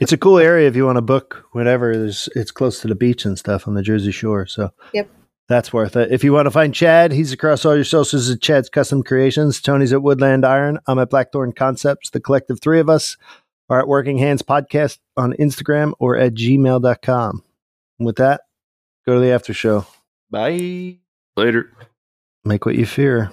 It's 0.02 0.12
a 0.12 0.18
cool 0.18 0.40
area 0.40 0.68
if 0.68 0.76
you 0.76 0.84
want 0.86 0.98
to 0.98 1.02
book 1.02 1.46
whatever. 1.52 1.96
There's, 1.96 2.28
it's 2.36 2.50
close 2.52 2.82
to 2.82 2.88
the 2.88 2.96
beach 2.96 3.24
and 3.24 3.38
stuff 3.38 3.68
on 3.68 3.76
the 3.76 3.84
Jersey 3.84 4.12
Shore. 4.12 4.48
So 4.48 4.72
Yep. 4.94 5.10
that's 5.48 5.72
worth 5.72 5.96
it. 5.96 6.12
If 6.12 6.24
you 6.24 6.34
want 6.34 6.48
to 6.48 6.52
find 6.52 6.74
Chad, 6.74 7.12
he's 7.12 7.32
across 7.32 7.64
all 7.66 7.76
your 7.76 7.84
socials 7.84 8.30
at 8.32 8.42
Chad's 8.42 8.68
Custom 8.68 9.04
Creations. 9.04 9.62
Tony's 9.62 9.94
at 9.94 10.02
Woodland 10.02 10.44
Iron. 10.44 10.80
I'm 10.88 10.98
at 10.98 11.12
Blackthorn 11.12 11.54
Concepts. 11.54 12.10
The 12.10 12.20
collective 12.20 12.60
three 12.62 12.80
of 12.80 12.90
us 12.90 13.16
are 13.70 13.80
at 13.80 13.88
Working 13.88 14.18
Hands 14.18 14.42
Podcast 14.42 14.98
on 15.16 15.34
Instagram 15.34 15.94
or 16.00 16.18
at 16.18 16.34
gmail.com. 16.34 17.44
And 18.00 18.06
with 18.06 18.16
that, 18.16 18.42
go 19.06 19.14
to 19.14 19.20
the 19.20 19.32
after 19.32 19.54
show. 19.54 19.86
Bye. 20.32 20.98
Later. 21.38 21.70
Make 22.44 22.66
what 22.66 22.76
you 22.76 22.88
fear. 22.88 23.30